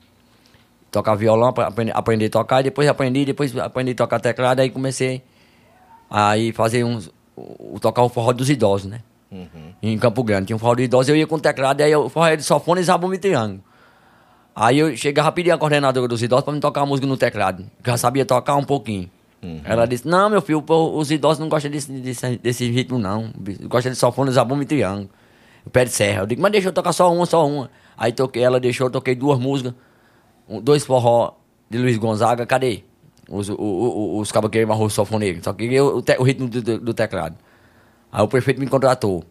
[0.90, 4.62] Tocar violão, pra aprender, aprender a tocar, e depois aprendi, depois aprendi a tocar teclado,
[4.62, 5.22] aí comecei
[6.10, 7.12] aí fazer uns.
[7.36, 9.02] O, tocar o forró dos idosos, né?
[9.84, 10.48] Em Campo Grande.
[10.48, 12.82] Tinha um forró dos idosos, eu ia com teclado, aí o forró era de sofone
[12.82, 13.62] e zabumba e triângulo.
[14.60, 17.64] Aí eu chegava pedindo a coordenadora dos idosos pra me tocar a música no teclado.
[17.84, 19.08] Que já sabia tocar um pouquinho.
[19.64, 23.32] Ela disse, não, meu filho, os idosos não gostam desse, desse, desse ritmo, não.
[23.70, 25.10] Gostam de sofone, zabumba e triângulo.
[25.64, 26.24] O pé de serra.
[26.24, 27.70] Eu digo, mas deixa eu tocar só uma, só uma.
[27.96, 29.76] Aí toquei, ela deixou, eu toquei duas músicas.
[30.64, 31.34] dois forró
[31.70, 32.84] de Luiz Gonzaga, cadê?
[33.30, 35.40] Os, o, o, os cabos queriam arroz sofoneiro.
[35.44, 37.36] Só que eu, o, te- o ritmo do, do- do teclado.
[38.12, 39.24] Aí o prefeito me contratou.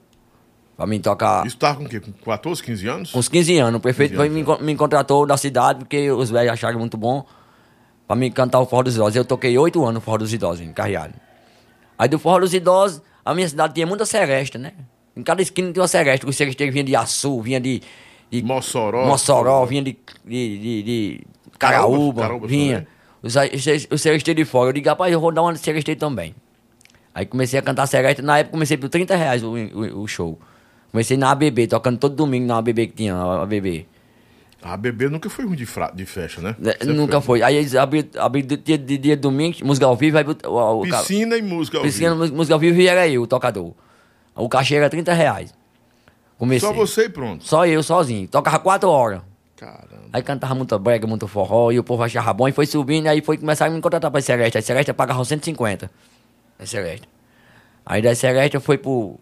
[0.77, 1.47] Pra mim tocar.
[1.47, 2.01] Isso tava com o quê?
[2.01, 3.11] Com 14, 15 anos?
[3.11, 3.79] Com uns 15 anos.
[3.79, 6.99] O prefeito 15 foi, anos, me, me contratou da cidade porque os velhos acharam muito
[6.99, 7.25] bom
[8.07, 9.17] pra mim cantar o Forró dos Idosos.
[9.17, 11.15] Eu toquei oito anos no Forró dos Idosos, em Carreado.
[11.99, 14.73] Aí do Forró dos Idosos, a minha cidade tinha muita seresta, né?
[15.17, 16.29] Em cada esquina tinha uma seresta.
[16.29, 17.81] Os seresteiros vinham de Açu, vinha de...
[18.31, 19.07] de Mossoró.
[19.07, 21.27] Mossoró, vinha de, de, de, de
[21.59, 22.87] Caraúba, Caraúba vinha.
[23.23, 24.69] os, os seresteiros de fora.
[24.69, 26.35] Eu digo, rapaz, eu vou dar uma de seresteiro também.
[27.15, 28.21] Aí comecei a cantar seresta.
[28.21, 30.39] Na época comecei por 30 reais o, o, o show.
[30.97, 33.87] Comecei na ABB, tocando todo domingo na ABB que tinha, a ABB.
[34.63, 35.91] A bebê nunca foi ruim de, fra...
[35.91, 36.57] de festa, né?
[36.59, 37.43] Né, Sempre Nunca foi.
[37.43, 40.81] Aí eles abriram abri de dia, dia de domingo, música ao vivo, aí o, o,
[40.81, 42.35] Piscina e música ao piscina, vivo.
[42.35, 43.75] música ao vivo e era eu, o tocador.
[44.35, 45.53] O cachê era 30 reais.
[46.39, 46.67] Comecei.
[46.67, 47.45] Só você e pronto.
[47.45, 48.27] Só eu, sozinho.
[48.27, 49.21] Tocava quatro horas.
[49.55, 50.09] Caramba.
[50.15, 53.21] Aí cantava muita brega, muito forró, e o povo achava bom, e foi subindo, aí
[53.21, 54.57] foi começar a me contratar pra Celeste.
[54.57, 55.91] A Celeste pagava 150.
[56.59, 57.07] A Celeste.
[57.85, 59.21] Aí da Celeste eu fui pro.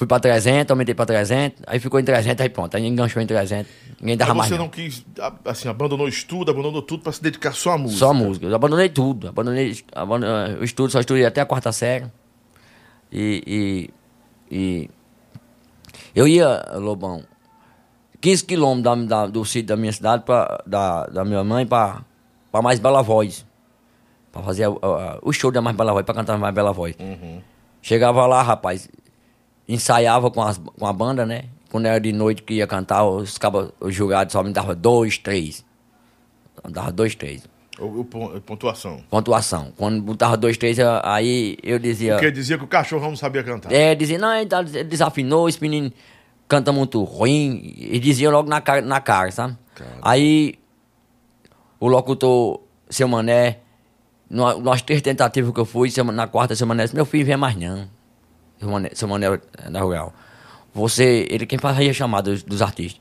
[0.00, 2.74] Fui pra 300, aumentei pra 300, aí ficou em 300, aí pronto.
[2.74, 3.70] Aí enganchou em 300.
[4.00, 4.50] Ninguém dava Mas mais.
[4.50, 4.66] você não.
[4.70, 5.04] quis,
[5.44, 7.98] assim, abandonou estudo, abandonou tudo pra se dedicar só à música.
[7.98, 8.46] Só música.
[8.46, 9.28] Eu abandonei tudo.
[9.28, 12.06] Abandonei abandonei, o estudo, só estudei até a quarta série.
[13.12, 13.90] E,
[14.50, 14.90] e, e
[16.14, 17.22] eu ia, Lobão,
[18.22, 22.00] 15 quilômetros da, da- do sítio da minha cidade, pra, da, da minha mãe, pra,
[22.50, 23.44] pra Mais Bela Voz.
[24.32, 26.96] Pra fazer a- a- o show da Mais Bela Voz, pra cantar Mais Bela Voz.
[27.82, 28.88] Chegava lá, rapaz,
[29.72, 31.44] ensaiava com, as, com a banda, né?
[31.70, 35.16] Quando era de noite que ia cantar, os, cabos, os jurados só me davam dois,
[35.18, 35.64] três.
[36.68, 37.48] Dava dois, três.
[37.78, 39.02] O, o pontuação.
[39.08, 39.72] Pontuação.
[39.76, 42.14] Quando botava dois, três, aí eu dizia.
[42.14, 43.72] Porque dizia que o cachorro não sabia cantar.
[43.72, 45.90] É, dizia, não, ele tá- desafinou, esse menino
[46.48, 47.72] canta muito ruim.
[47.78, 49.56] E dizia logo na cara, na cara sabe?
[50.02, 50.56] Aí
[51.78, 52.60] o locutor,
[52.90, 53.60] seu Mané,
[54.28, 57.56] nas três tentativas que eu fui, na quarta, seu Mané disse, meu filho, vem mais
[57.56, 57.88] não.
[58.66, 58.90] Mané
[59.58, 60.12] é da Rural.
[60.72, 63.00] Você, ele quem fazia chamada dos, dos artistas.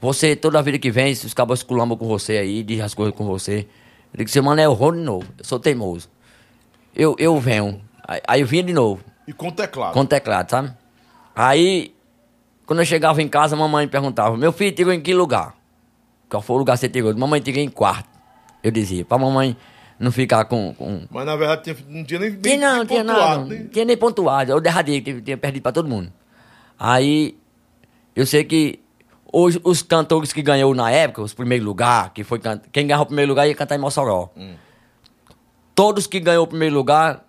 [0.00, 3.24] Você, toda vida que vem, os cabos culambam com você aí, diz as coisas com
[3.24, 3.66] você.
[4.12, 6.08] Eu digo, seu Mané, eu vou de novo, eu sou teimoso.
[6.94, 7.80] Eu, eu venho.
[8.06, 9.02] Aí, aí eu vinha de novo.
[9.26, 9.92] E com teclado.
[9.92, 10.72] Com teclado, sabe?
[11.34, 11.94] Aí,
[12.66, 15.54] quando eu chegava em casa, a mamãe perguntava: Meu filho tirou em que lugar?
[16.28, 17.16] Qual foi o lugar que você tirou?
[17.16, 18.08] Mamãe tirou em quarto.
[18.62, 19.56] Eu dizia, pra mamãe
[19.98, 20.74] não ficar com.
[20.74, 21.06] com...
[21.10, 23.48] Mas na verdade tinha- não tinha nem, nem, Tinha não, nem tinha pontuado, não.
[23.48, 24.52] nem- Tinha nem pontuado.
[24.52, 26.12] Eu derradeiro, tinha, tinha perdido pra todo mundo.
[26.78, 27.36] Aí,
[28.16, 28.78] Eu sei que
[29.32, 33.02] hoje os cantores que ganhou na época, os primeiros lugar, que foi can- quem ganhou
[33.02, 34.30] o primeiro lugar ia cantar em Mossoró.
[35.74, 37.24] Todos que ganhou o primeiro lugar,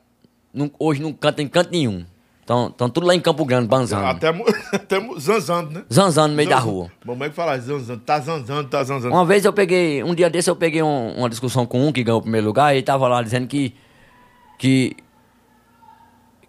[0.54, 2.06] não- hoje não cantam em canto nenhum.
[2.46, 4.06] Estão tudo lá em Campo Grande, banzando.
[4.06, 4.28] Até,
[4.72, 5.84] até zanzando, né?
[5.92, 6.72] Zanzando no meio da Zanzando.
[6.76, 6.92] rua.
[7.04, 9.14] Mamãe que fala, zanzando, tá zanzando, tá zanzando.
[9.16, 12.04] Uma vez eu peguei, um dia desse eu peguei um- uma discussão com um que
[12.04, 13.74] ganhou o primeiro lugar e ele tava lá dizendo que
[14.60, 14.96] que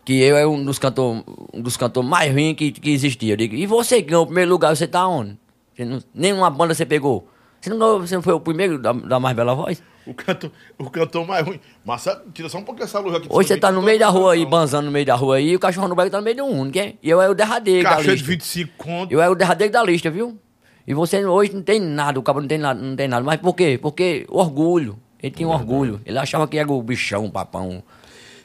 [0.04, 3.32] que eu era um dos cantores um dos cantores mais ruins que, que existia.
[3.32, 5.36] Eu digo, e você que ganhou o primeiro lugar, você tá onde?
[5.74, 7.26] Você não, nenhuma banda você pegou.
[7.60, 9.82] Você não, você não foi o primeiro da, da mais bela voz?
[10.06, 11.60] O, canto, o cantor mais ruim.
[11.84, 13.26] Marcelo, tira só um pouquinho essa luz aqui.
[13.28, 15.56] Hoje você tá no meio da rua aí, banzando no meio da rua aí, e
[15.56, 16.98] o cachorro no beco tá no meio do mundo, quem?
[17.02, 18.26] E eu era o derradeiro da Cachê de lista.
[18.26, 19.12] 25 conto.
[19.12, 20.38] Eu era o derradeiro da lista, viu?
[20.86, 23.24] E você hoje não tem nada, o cabo não tem nada, não tem nada.
[23.24, 23.78] Mas por quê?
[23.82, 24.96] Porque orgulho.
[25.20, 26.00] Ele tinha um orgulho.
[26.06, 27.82] Ele achava que era o bichão, o papão.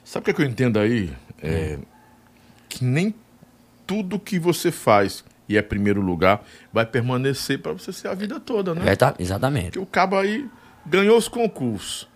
[0.03, 1.11] Sabe o que, é que eu entendo aí?
[1.43, 1.77] É,
[2.67, 3.13] que nem
[3.85, 8.39] tudo que você faz e é primeiro lugar vai permanecer pra você ser a vida
[8.39, 8.91] toda, né?
[8.91, 9.71] É, tá, exatamente.
[9.71, 10.49] Porque o cabo aí
[10.85, 12.07] ganhou os concursos.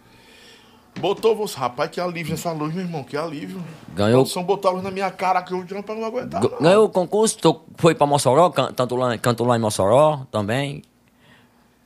[1.00, 1.58] Botou você.
[1.60, 3.04] Rapaz, que alívio essa luz, meu irmão.
[3.04, 3.62] Que alívio.
[3.94, 6.42] Ganhou- produção botou a luz na minha cara que eu não pra não aguentar.
[6.42, 6.50] Não.
[6.62, 10.82] Ganhou o concurso, tô- foi pra Mossoró, can- cantou lá, cantou lá em Mossoró também.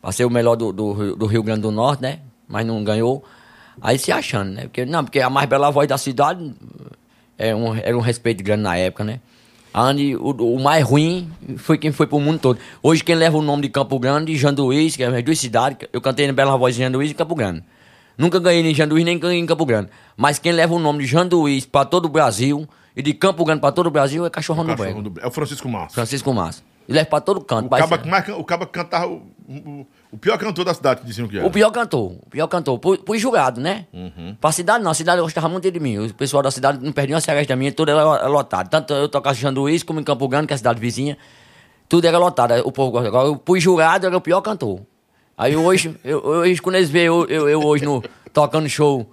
[0.02, 2.20] Passei o melhor do, do, Rio- do Rio Grande do Norte, né?
[2.48, 3.24] Mas não ganhou.
[3.82, 4.64] Aí se achando, né?
[4.64, 6.54] Porque, não, porque a mais bela voz da cidade
[7.38, 9.20] é um, era um respeito grande na época, né?
[9.74, 12.60] Onde o, o mais ruim foi quem foi pro mundo todo.
[12.82, 16.02] Hoje quem leva o nome de Campo Grande, Janduís, que é as duas cidades, eu
[16.02, 17.64] cantei na Bela Voz de Janduís e Campo Grande.
[18.18, 19.90] Nunca ganhei em Janduís nem ganhei em Campo Grande.
[20.18, 23.62] Mas quem leva o nome de Janduís pra todo o Brasil e de Campo Grande
[23.62, 25.10] pra todo o Brasil é Cachorrão do Cachorro Branco.
[25.10, 25.94] do- É o Francisco Massa.
[25.96, 26.64] Francisco Massa.
[26.90, 27.68] Ele leva pra todo canto.
[27.68, 29.06] O caba, mais o caba cantava.
[29.06, 31.46] O, o, o pior cantor da cidade, que diziam que era.
[31.46, 33.86] O pior cantor, o pior cantor, fui julgado, né?
[33.94, 34.36] Uhum.
[34.42, 36.00] Pra cidade não, a cidade gostava muito de mim.
[36.00, 38.70] O pessoal da cidade não perdia uma seresta minha, tudo era lotado.
[38.72, 41.16] Tanto eu tocava em Janduís como em Campo Grande, que é a cidade vizinha,
[41.88, 42.56] tudo era lotado.
[42.66, 43.16] O povo gostava.
[43.16, 44.82] Agora fui jurado, era o pior cantor.
[45.38, 49.08] Aí hoje, eu, hoje quando eles veem eu, eu, eu hoje no, tocando show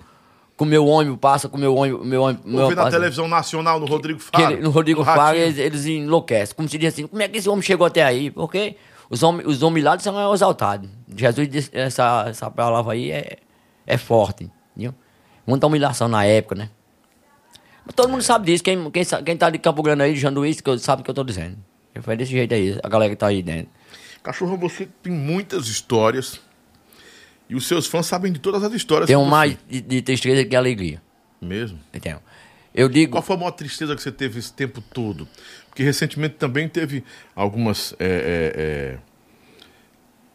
[0.56, 2.44] com meu ônibus, passa com meu ônibus, meu ônibus.
[2.50, 4.52] meu Eu vi na televisão nacional, no Rodrigo Faro.
[4.52, 5.44] ele- no Rodrigo no Faro, Ratinho.
[5.44, 6.54] eles, eles enlouquecem.
[6.56, 8.30] Como se diz assim, como é que esse homem chegou até aí?
[8.30, 8.76] Porque
[9.10, 10.88] os homens, os lá são exaltados.
[11.14, 13.38] Jesus disse, essa, essa palavra aí é,
[13.86, 14.50] é forte.
[14.74, 14.94] Entendeu?
[15.46, 16.70] Muita humilhação na época, né?
[17.84, 18.64] Mas todo mundo sabe disso.
[18.64, 21.14] Quem, quem, quem tá de Campo Grande aí, de Janduís, que sabe o que eu
[21.14, 21.56] tô dizendo.
[22.02, 23.68] Foi desse jeito aí, a galera que tá aí dentro.
[24.22, 26.40] Cachorro, você tem muitas histórias.
[27.48, 29.06] E os seus fãs sabem de todas as histórias.
[29.08, 31.00] Que você- mais de, de tristeza que alegria.
[31.40, 31.78] Mesmo.
[31.94, 32.20] Entendeu?
[32.74, 33.12] Eu digo.
[33.12, 35.28] Qual foi a maior tristeza que você teve esse tempo todo?
[35.68, 37.94] Porque recentemente também teve algumas.
[37.98, 38.98] é, é, é,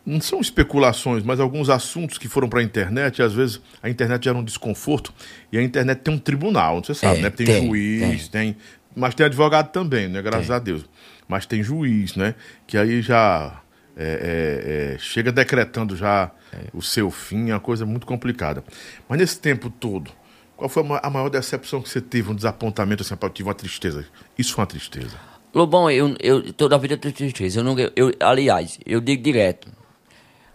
[0.05, 3.89] não são especulações, mas alguns assuntos que foram para a internet, e às vezes a
[3.89, 5.13] internet gera um desconforto,
[5.51, 7.29] e a internet tem um tribunal, você sabe, É, né?
[7.29, 8.57] Tem, tem, juiz, tem.
[8.95, 10.21] Mas tem advogado também, né?
[10.21, 10.83] Graças a Deus.
[11.27, 12.33] Mas tem juiz, né?
[12.65, 13.61] Que aí já
[13.95, 16.31] é, é, é, chega decretando já
[16.73, 18.63] o seu fim, é uma coisa muito complicada.
[19.07, 20.11] Mas nesse tempo todo,
[20.57, 23.49] qual foi a ma- a maior decepção que você teve, um desapontamento, assim, eu tive
[23.49, 24.05] uma tristeza?
[24.37, 25.17] Isso foi uma tristeza.
[25.53, 27.59] Lobão, eu, eu toda a vida tenho tristeza.
[27.59, 29.67] Eu nunca, eu, aliás, eu digo direto.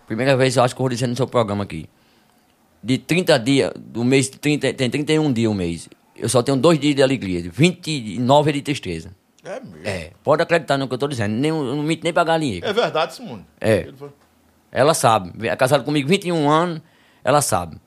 [0.07, 1.87] Primeira vez eu acho que eu vou dizer no seu programa aqui.
[2.83, 5.89] De 30 dias, do mês, 30, tem 31 dias o mês.
[6.15, 9.11] Eu só tenho dois dias de alegria, 29 é de tristeza.
[9.45, 9.81] É mesmo.
[9.85, 11.33] É, pode acreditar no que eu tô dizendo.
[11.33, 12.61] Nem, eu não minto nem pra galinha.
[12.65, 13.45] É verdade, Simone.
[13.61, 13.89] É.
[14.77, 15.49] Ela sabe.
[15.49, 16.83] É casada comigo 21 anos,
[17.25, 17.79] ela sabe.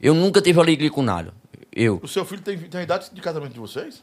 [0.00, 1.34] Eu nunca tive alegria com nada.
[1.74, 1.98] Eu.
[2.00, 4.00] O seu filho tem, tem a idade de casamento de vocês?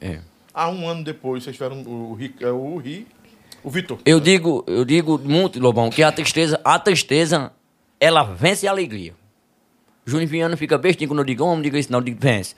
[0.00, 0.20] É.
[0.54, 3.08] Há um ano depois, vocês tiveram o, o, Ri- é, o, Ri-
[3.64, 3.98] o Vitor.
[4.06, 7.50] Eu digo, eu digo muito, Lobão, que a tristeza, a tristeza,
[7.98, 9.12] ela vence a alegria.
[10.06, 12.54] Júnior Viana fica bestinho quando eu digo, homem, diga isso não, eu digo, vence.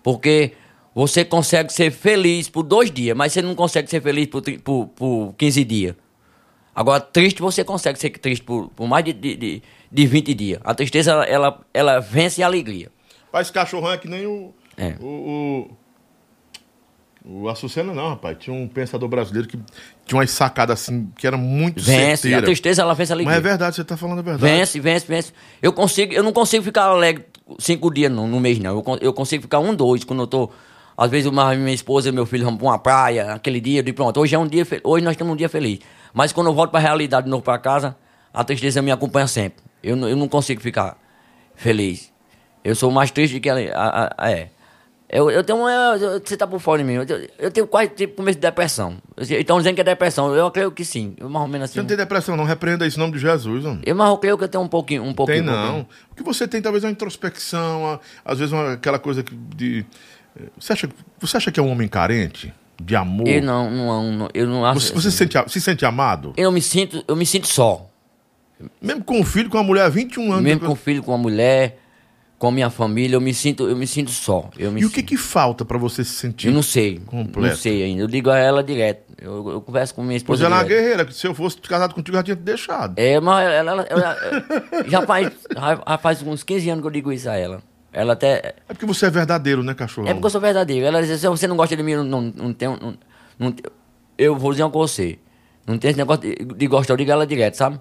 [0.00, 0.52] Porque
[0.94, 4.86] você consegue ser feliz por dois dias, mas você não consegue ser feliz por, por,
[4.94, 5.96] por 15 dias.
[6.74, 10.60] Agora, triste, você consegue ser triste por, por mais de, de, de, de 20 dias.
[10.64, 12.90] A tristeza, ela, ela, ela vence a alegria.
[13.32, 14.54] Mas esse cachorrão é que nem o.
[14.76, 14.94] É.
[15.00, 15.76] O.
[17.24, 18.36] O, o Açucena, não, rapaz.
[18.38, 19.58] Tinha um pensador brasileiro que
[20.06, 22.46] tinha umas sacadas assim, que era muito Vence, a certeira.
[22.46, 23.36] tristeza, ela vence a alegria.
[23.36, 24.42] Mas é verdade, você tá falando a verdade.
[24.42, 25.32] Vence, vence, vence.
[25.60, 27.26] Eu consigo, eu não consigo ficar alegre
[27.58, 28.70] cinco dias no, no mês, não.
[28.78, 30.50] Eu, eu consigo ficar um, dois, quando eu tô.
[30.96, 33.82] Às vezes uma, minha esposa e meu filho vão pra uma praia, aquele dia, eu
[33.82, 35.78] digo, pronto, hoje é um dia hoje nós temos um dia feliz.
[36.12, 37.96] Mas quando eu volto pra realidade de novo pra casa,
[38.32, 39.62] a tristeza me acompanha sempre.
[39.82, 40.96] Eu, não- eu não consigo ficar
[41.54, 42.12] feliz.
[42.62, 43.60] Eu sou mais triste que ela.
[43.74, 44.50] a- a- é.
[45.12, 45.98] Eu, eu tenho uma.
[46.24, 46.94] Você tá por fora de mim.
[46.94, 48.98] Eu, tenho- eu tenho quase tipo começo de depressão.
[49.18, 50.32] Estão dizendo que é depressão.
[50.34, 51.14] Eu creio que sim.
[51.18, 51.74] Eu mais ou menos assim.
[51.74, 52.44] Você não tem depressão, não.
[52.44, 53.80] Repreenda isso em nome de Jesus, homem.
[53.84, 55.02] Eu, mas eu creio que eu tenho um pouquinho.
[55.02, 55.72] Um pouquinho Tem um pouquinho.
[55.78, 55.86] não.
[56.12, 59.34] O que você tem, talvez, é uma introspecção, a- às vezes uma- aquela coisa que
[59.34, 59.84] de.
[60.38, 60.88] eh, Você acha,
[61.18, 62.54] você acha que é um homem carente?
[62.82, 63.28] De amor?
[63.28, 64.80] Eu não, não, não eu não acho.
[64.80, 66.32] Você, você se, sente, se sente amado?
[66.36, 67.86] Eu me sinto, eu me sinto só.
[68.80, 70.42] Mesmo com um filho, com uma mulher há 21 anos.
[70.44, 71.78] Mesmo com o filho, com a mulher,
[72.38, 74.48] com a minha família, eu me sinto, eu me sinto só.
[74.58, 76.48] Eu me E o que sinto- que falta pra você se sentir?
[76.48, 76.98] Eu não sei.
[77.06, 77.48] Completo.
[77.48, 78.02] Não sei ainda.
[78.02, 79.02] Eu digo a ela direto.
[79.20, 80.46] Eu, eu converso com minha Pois esposa.
[80.46, 82.98] ela é uma guerreira, que se eu fosse casado contigo, eu já tinha te deixado.
[82.98, 84.16] É, mas ela, ela- ela-
[84.88, 85.30] já, faz,
[85.86, 87.62] já faz uns 15 anos que eu digo isso a ela.
[87.92, 88.54] Ela até.
[88.68, 90.08] É porque você é verdadeiro, né, cachorro?
[90.08, 90.86] É porque eu sou verdadeiro.
[90.86, 92.68] Ela diz: se você não gosta de mim, não, não, não tem.
[92.68, 92.94] Não,
[93.38, 93.54] não
[94.16, 95.18] eu vou dizer uma com você.
[95.66, 97.80] Não tem esse negócio de, de gostar, eu digo ela direto, sabe?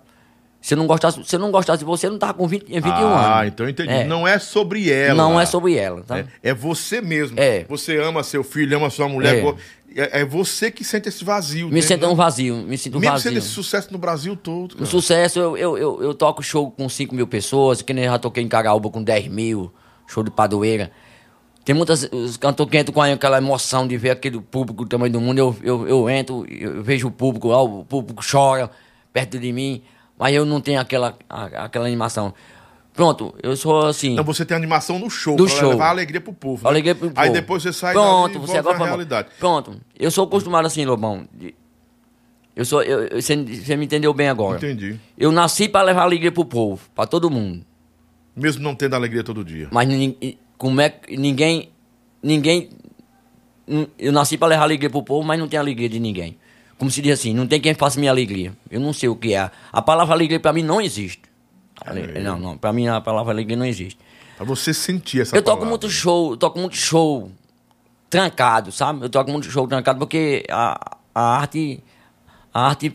[0.62, 2.90] Se eu não gostasse, se não gostasse de você, eu não tava com 20, 21
[2.90, 3.26] anos.
[3.26, 3.90] Ah, então eu entendi.
[3.90, 4.04] É.
[4.04, 5.16] Não é sobre ela.
[5.16, 6.20] Não é sobre ela, tá?
[6.20, 7.40] É, é você mesmo.
[7.40, 7.64] É.
[7.70, 9.38] Você ama seu filho, ama sua mulher.
[9.38, 9.56] É.
[9.96, 11.70] É, é você que sente esse vazio.
[11.70, 13.30] Me sinto um vazio, me sinto Mesmo vazio.
[13.30, 14.74] sendo esse sucesso no Brasil todo.
[14.74, 14.86] Um cara.
[14.86, 18.44] sucesso, eu, eu, eu, eu toco show com 5 mil pessoas, que nem já toquei
[18.44, 19.74] em Caraúba com 10 mil,
[20.10, 20.92] show de padoeira.
[21.64, 22.04] Tem muitas.
[22.12, 25.38] Os cantores que entram com aquela emoção de ver aquele público do tamanho do mundo.
[25.38, 28.72] Eu, eu, eu entro, eu vejo o público lá, o público chora
[29.14, 29.82] perto de mim,
[30.18, 32.34] mas eu não tenho aquela, aquela animação.
[32.94, 34.14] Pronto, eu sou assim.
[34.14, 35.70] Então você tem animação no show, Do pra show.
[35.70, 36.64] levar alegria pro povo.
[36.64, 36.70] né?
[36.70, 37.34] Alegria pro Aí povo.
[37.34, 38.92] depois você sai Pronto, dali você agora foi bom.
[38.92, 39.30] realidade.
[39.40, 41.26] Pronto, eu sou acostumado assim, Lobão.
[42.56, 42.82] Eu sou.
[42.82, 44.58] Eu- você, você me entendeu bem agora.
[44.58, 45.00] Entendi.
[45.18, 47.64] Eu nasci para levar alegria pro povo, para todo mundo.
[48.40, 49.68] Mesmo não tendo alegria todo dia.
[49.72, 49.88] Mas
[50.58, 51.70] como é que ninguém.
[52.22, 52.70] Ninguém.
[53.98, 56.38] Eu nasci para levar alegria pro povo, mas não tem alegria de ninguém.
[56.78, 58.54] Como se diz assim, não tem quem faça minha alegria.
[58.72, 59.52] Eu não sei o que é.
[59.72, 61.22] A palavra alegria para mim não existe.
[61.86, 62.58] Ale- Não, não.
[62.58, 63.98] Para mim a palavra alegria não existe.
[64.38, 65.70] Pra você sentir essa eu toco palavra.
[65.70, 67.30] muito show, eu toco muito show
[68.10, 69.06] trancado, sabe?
[69.06, 71.84] Eu toco muito show trancado porque a, a arte.
[72.54, 72.94] A arte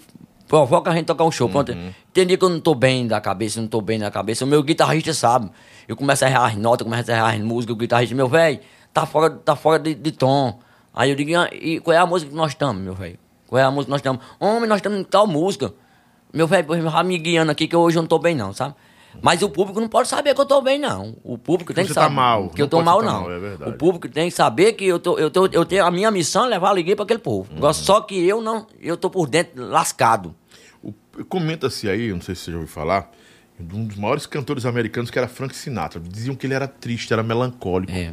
[0.49, 1.49] provoca a gente tocar um show.
[1.49, 1.73] Pronto.
[2.13, 4.45] Tem dia que eu não tô bem da cabeça, não tô bem da cabeça.
[4.45, 5.51] O meu guitarrista sabe.
[5.89, 8.61] Eu começo a errar as notas, começo a errar as músicas, o guitarrista, meu velho,
[8.93, 10.59] tá fora, tá fora de, de tom.
[10.95, 13.19] Aí eu digo, "Ah, e qual é a música que nós estamos, meu velho?
[13.47, 14.25] Qual é a música que nós estamos?
[14.39, 15.73] Homem, nós estamos em tal música.
[16.33, 16.67] Meu velho,
[17.05, 18.75] me guiando aqui que hoje eu não tô bem, não, sabe?
[19.23, 21.17] Mas o público não pode saber que eu tô bem, não.
[21.25, 22.15] O público tem Você que tá saber.
[22.15, 23.21] mal, Que eu não tô pode mal, tá não.
[23.23, 23.71] mal, é verdade.
[23.71, 26.45] o público tem que saber que eu, tô, eu, tô, eu tenho a minha missão
[26.45, 27.51] é levar alegria para aquele povo.
[27.51, 27.59] Uhum.
[27.59, 30.35] Agora, Só que eu não, eu tô por dentro lascado.
[31.29, 33.11] Comenta-se aí, não sei se você já ouviu falar,
[33.59, 36.01] de um dos maiores cantores americanos que era Frank Sinatra.
[36.01, 37.93] Diziam que ele era triste, era melancólico.
[37.93, 38.13] É.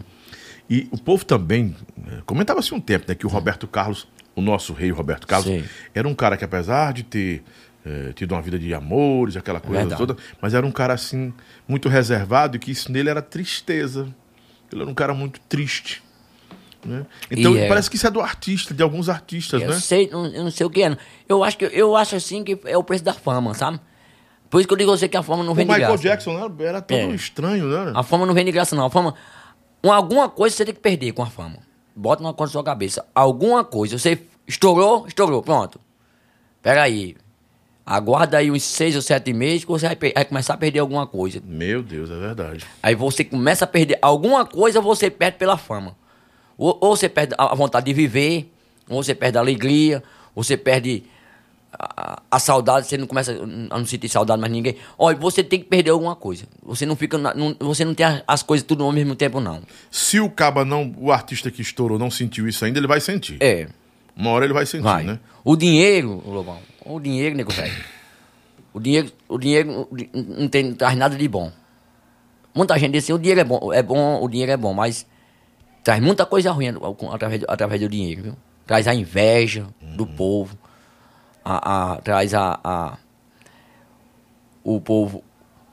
[0.70, 1.76] E o povo também
[2.08, 5.64] eh, comentava-se um tempo, né, que o Roberto Carlos, o nosso rei Roberto Carlos, Sim.
[5.94, 7.44] era um cara que apesar de ter
[7.86, 10.00] eh, tido uma vida de amores, aquela coisa Verdade.
[10.00, 11.34] toda, mas era um cara assim
[11.68, 14.08] muito reservado e que isso nele era tristeza.
[14.72, 16.02] Ele era um cara muito triste.
[16.84, 17.06] né?
[17.30, 19.80] Então E é- parece que isso é do artista, de alguns artistas, Eu né?
[19.80, 20.98] sei, não, eu não sei o que é.
[21.30, 23.80] Eu acho que eu acho assim que é o preço da fama, sabe?
[24.50, 25.90] Por isso que eu digo a você que a fama não O vem de Michael
[25.92, 26.04] graça.
[26.04, 27.16] Jackson né, era todo É.
[27.16, 27.92] estranho, né?
[27.96, 28.86] A fama não vem de graça, não.
[28.86, 29.14] A fama.
[29.84, 31.58] um- alguma coisa você tem que perder com a fama.
[31.96, 33.06] Bota uma coisa na sua cabeça.
[33.14, 33.98] Alguma coisa.
[33.98, 35.80] Você estourou, estourou, pronto.
[36.64, 37.16] Pera aí.
[37.86, 41.06] Aguarda aí uns seis ou sete meses que você vai, vai começar a perder alguma
[41.08, 41.42] coisa.
[41.46, 42.66] Meu Deus, é verdade.
[42.82, 45.96] Aí você começa a perder alguma coisa, você perde pela fama.
[46.58, 48.52] Ou, ou você perde a vontade de viver,
[48.88, 50.04] ou você perde a alegria,
[50.36, 51.04] ou você perde
[51.74, 53.46] a, a saudade, você não começa a
[53.80, 54.76] não sentir saudade mais ninguém.
[54.98, 56.46] Olha, você tem que perder alguma coisa.
[56.64, 59.40] Você não fica, na- não- você não tem as- as coisas tudo ao mesmo tempo,
[59.40, 59.62] não.
[59.90, 63.38] Se o caba não, o artista que estourou não sentiu isso ainda, ele vai sentir.
[63.42, 63.68] É,
[64.16, 65.04] Uma hora ele vai sentir, vai.
[65.04, 65.20] né?
[65.44, 67.84] O dinheiro, Lobão, o dinheiro, nego velho.
[68.74, 71.52] O dinheiro, o dinheiro não, tem, não traz nada de bom.
[72.54, 75.06] Muita gente diz assim, o dinheiro é bom, é bom, o dinheiro é bom, mas
[75.84, 76.68] traz muita coisa ruim
[77.12, 78.36] através, do- através do dinheiro, viu?
[78.66, 80.58] Traz a inveja do povo,
[81.44, 82.98] a, a- traz a, a-
[84.64, 85.24] o povo,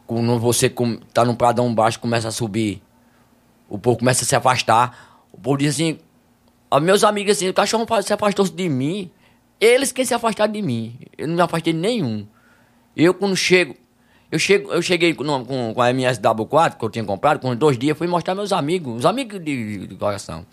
[0.07, 2.83] quando você com, tá num pradão baixo, começa a subir,
[3.69, 5.99] o povo começa a se afastar, o povo diz assim,
[6.71, 9.11] os meus amigos assim, o cachorro se afastou de mim,
[9.61, 12.27] eles que se afastaram de mim, eu não me afastei de nenhum.
[12.97, 13.75] Eu quando chego,
[14.31, 17.79] eu chego, eu cheguei com, com, com a MSW4 que eu tinha comprado, com dois
[17.79, 20.45] dias, fui mostrar meus amigos, os amigos de, de coração.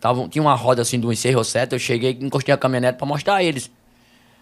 [0.00, 3.36] Tavam, tinha uma roda assim do encerro 7, eu cheguei, encostei a caminhonete pra mostrar
[3.36, 3.70] a eles.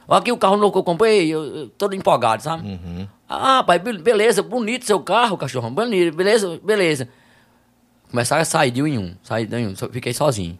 [0.09, 2.81] Olha aqui o carro novo que eu comprei, eu, eu todo empolgado, sabe?
[3.29, 7.09] Ah, pai, be- beleza, bonito seu carro, cachorro, bonito, beleza, beleza.
[8.11, 10.59] Começaram a sair de um em um, sair de um um, fiquei sozinho.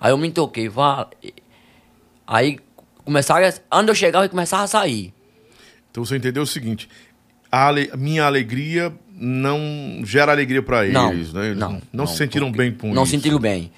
[0.00, 1.08] Aí eu me toquei, vá.
[2.26, 2.58] Aí
[3.04, 5.12] começaram, a, onde eu chegava, começava a sair.
[5.90, 6.88] Então você entendeu o seguinte:
[7.50, 11.46] a ale- minha alegria não gera alegria pra eles, Não, né?
[11.46, 13.12] Eles não, não se sentiram bem com Não isso.
[13.12, 13.70] sentiram bem.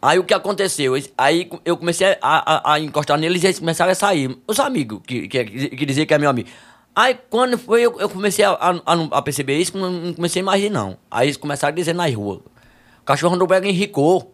[0.00, 0.94] Aí o que aconteceu?
[1.18, 4.36] Aí eu comecei a, a- a encostar neles e eles começaram a sair.
[4.46, 6.48] Os amigos, que, que, que diziam que é meu amigo.
[6.94, 10.42] Aí quando foi, eu, eu comecei a, a, a não- perceber isso, não, não comecei
[10.42, 10.96] mais a ir, não.
[11.10, 12.38] Aí eles começaram a dizer nas ruas.
[12.38, 14.32] O cachorro do Brega enricou.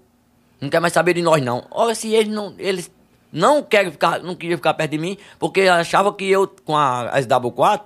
[0.60, 1.64] Não quer mais saber de nós, não.
[1.70, 2.54] Olha, se eles não.
[2.58, 2.90] Eles
[3.32, 7.10] não querem ficar, não queriam ficar perto de mim, porque achava que eu, com a
[7.16, 7.80] SW4,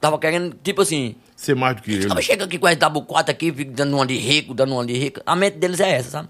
[0.00, 1.16] tava querendo, tipo assim.
[1.36, 2.06] Ser mais do que ele.
[2.06, 4.92] Tava chega aqui com a SW4 aqui, fica dando uma de rico, dando uma de
[4.92, 5.20] rico.
[5.24, 6.28] A mente deles é essa, sabe?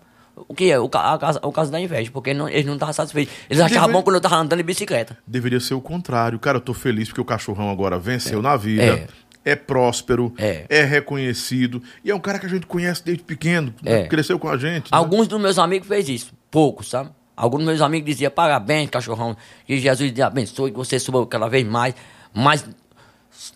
[0.49, 0.79] O que é?
[0.79, 3.35] O, a o caso da inveja, porque não- eles não estavam satisfeitos.
[3.51, 5.19] Eles achavam Deve- bom quando eu tava andando de bicicleta.
[5.27, 6.39] Deveria ser o contrário.
[6.39, 9.07] Cara, eu tô feliz porque o cachorrão agora venceu na vida.
[9.45, 9.57] É.
[9.57, 10.85] próspero, É.
[10.85, 11.83] reconhecido.
[12.05, 13.75] E é um cara que a gente conhece desde pequeno.
[13.85, 14.07] É.
[14.07, 14.85] Cresceu com a gente.
[14.85, 14.89] né?
[14.93, 17.11] Alguns dos meus amigos fez isso, poucos, sabe?
[17.41, 19.35] Alguns meus amigos diziam, parabéns, cachorrão,
[19.67, 21.95] que Jesus te abençoe, que você suba cada vez mais.
[22.35, 22.67] Mas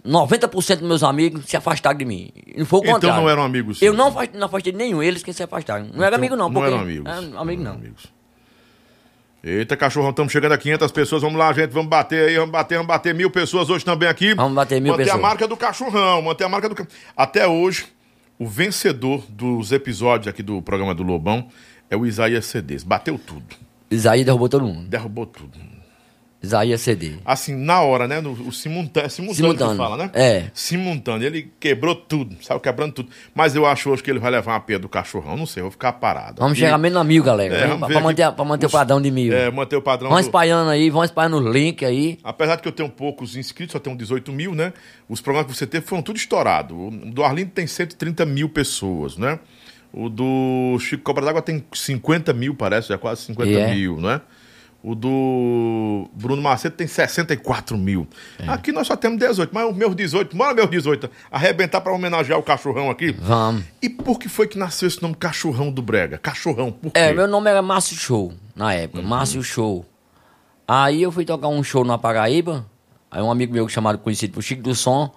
[0.07, 2.30] 90% dos meus amigos se afastaram de mim.
[2.57, 3.20] Não foi o Então contrário.
[3.20, 3.97] não eram amigos Eu seus?
[3.99, 5.85] não afastei, não afastei nenhum, eles que se afastaram.
[5.93, 7.12] Não era Então, amigo não, Não eram amigos.
[7.12, 7.72] É, amigo não.
[7.72, 8.07] amigos.
[9.43, 11.20] Eita, cachorrão, estamos chegando a 500 pessoas.
[11.20, 11.70] Vamos lá, gente.
[11.70, 14.32] Vamos bater aí, vamos bater, vamos bater mil pessoas hoje também aqui.
[14.35, 15.22] Vamos bater mil manter pessoas.
[15.22, 17.85] a marca do cachorrão, manter a marca do Até hoje,
[18.39, 21.49] o vencedor dos episódios aqui do programa do Lobão
[21.91, 22.82] é o Isaías CDs.
[22.82, 23.55] Bateu tudo.
[23.95, 24.88] Isaías derrubou todo mundo.
[24.88, 25.59] Derrubou tudo.
[26.42, 27.14] Isaías CD.
[27.24, 28.20] Assim, na hora, né?
[28.20, 29.76] No, o simultâneo, simultâneo, Simultâneo.
[29.78, 30.11] fala, né?
[30.12, 30.51] É.
[30.53, 31.24] Simultâneo.
[31.26, 33.09] Ele quebrou tudo, saiu quebrando tudo.
[33.34, 35.38] Mas eu acho hoje que ele vai levar uma pia do cachorrão.
[35.38, 36.40] Não sei, eu vou ficar parado.
[36.40, 36.61] Vamos aqui.
[36.61, 37.55] chegar menos a mil, galera.
[37.55, 39.32] É, pra, manter, pra manter os- o padrão de mil.
[39.34, 40.11] É, manter o padrão.
[40.11, 42.18] Vão do- espalhando aí, vão espalhando os links aí.
[42.22, 44.74] Apesar de que eu tenho poucos inscritos, só tenho 18 mil, né?
[45.09, 46.76] Os programas que você teve foram tudo estourados.
[46.76, 49.38] O do Arlindo tem 130 mil pessoas, né?
[49.97, 53.74] O do Chico Cobra d'Água tem 50 mil, parece, já quase 50 E é.
[53.74, 54.20] mil, né?
[54.82, 58.07] O do Bruno Macedo tem 64 mil.
[58.38, 58.49] É.
[58.49, 62.38] Aqui nós só temos 18, mas os meus 18, bora meus 18, arrebentar para homenagear
[62.38, 63.12] o cachorrão aqui.
[63.12, 63.64] Vamos.
[63.80, 66.18] E por que foi que nasceu esse nome Cachorrão do Brega?
[66.18, 66.99] Cachorrão, por quê?
[66.99, 69.01] É, meu nome era Márcio Show, na época.
[69.01, 69.07] Uhum.
[69.07, 69.86] Márcio Show.
[70.66, 72.66] Aí eu fui tocar um show na Paraíba.
[73.11, 75.11] Aí um amigo meu chamado conhecido por Chico do Som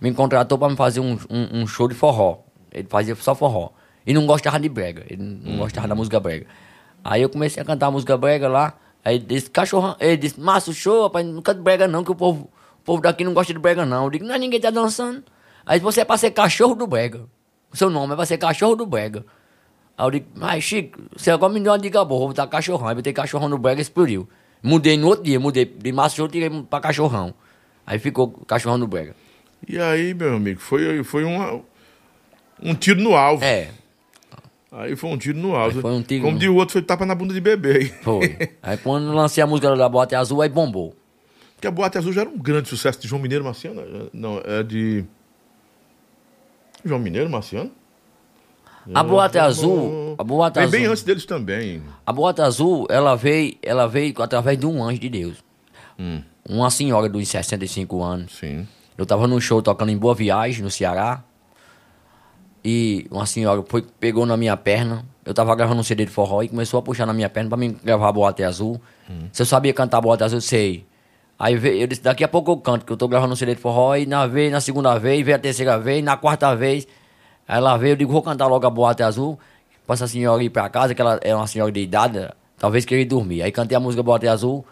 [0.00, 2.40] me contratou pra me fazer um, um, um show de forró.
[2.70, 3.70] Ele fazia só forró.
[4.06, 5.04] E não gostava de brega.
[5.08, 5.58] Ele não Uhum.
[5.58, 6.46] gostava da música brega.
[7.02, 8.74] Aí eu comecei a cantar a música brega lá.
[9.04, 12.14] Aí ele disse, cachorrão, ele disse, Márcio Show, rapaz, não canta brega não, que o
[12.14, 12.50] povo,
[12.80, 14.04] o povo daqui não gosta de brega não.
[14.04, 15.22] Eu digo, não, ninguém tá dançando.
[15.66, 17.22] Aí você é pra ser cachorro do brega.
[17.72, 19.24] O seu nome é pra ser cachorro do brega.
[19.96, 22.88] Aí eu digo, mas Chico, você agora me deu uma dica boa, vou botar cachorrão.
[22.88, 24.28] Aí botei cachorrão no brega e explodiu.
[24.62, 27.34] Mudei no outro dia, mudei de Márcio Show, tirei pra cachorrão.
[27.86, 29.14] Aí ficou cachorrão no brega.
[29.68, 31.60] E aí, meu amigo, foi, foi uma,
[32.62, 33.44] um tiro no alvo.
[33.44, 33.68] É,
[34.76, 35.76] Aí foi um tiro no alvo.
[35.76, 37.76] Aí foi um tiro Como no- o outro, foi tapa na bunda de bebê.
[37.78, 37.86] aí.
[38.02, 38.36] foi.
[38.62, 40.94] aí quando lancei a música da Boate Azul, aí bombou.
[41.54, 43.80] Porque a Boate Azul já era um grande sucesso de João Mineiro Marciano.
[43.82, 44.06] né?
[44.12, 45.04] Não, é de.
[46.84, 47.70] João Mineiro Marciano?
[48.92, 51.82] A Boate Azul, a Boate Bem, bem Azul, antes deles também.
[52.06, 55.42] a Boate Azul, ela veio, ela veio através de um anjo de Deus.
[55.98, 56.20] Hum.
[56.46, 58.32] Uma senhora dos 65 anos.
[58.36, 58.68] Sim.
[58.98, 61.24] Eu tava num show tocando em Boa Viagem, no Ceará.
[62.64, 65.04] E uma senhora foi, pegou na minha perna.
[65.24, 67.58] Eu tava gravando um CD de forró e começou a puxar na minha perna pra
[67.58, 68.80] mim gravar Boate Azul.
[69.32, 70.86] Se eu sabia cantar Boate Azul, eu sei.
[71.38, 73.60] Aí eu disse, daqui a pouco eu canto, que eu tô gravando um CD de
[73.60, 73.94] forró.
[73.96, 76.86] E na, vez, na segunda vez, veio a terceira vez, na quarta vez.
[77.46, 79.38] Aí ela veio, eu digo, vou cantar logo a Boate Azul.
[79.86, 83.02] Pra essa senhora ir pra casa, que ela é uma senhora de idade, talvez queria
[83.02, 83.42] ir dormir.
[83.42, 84.64] Aí cantei a música Boate Azul.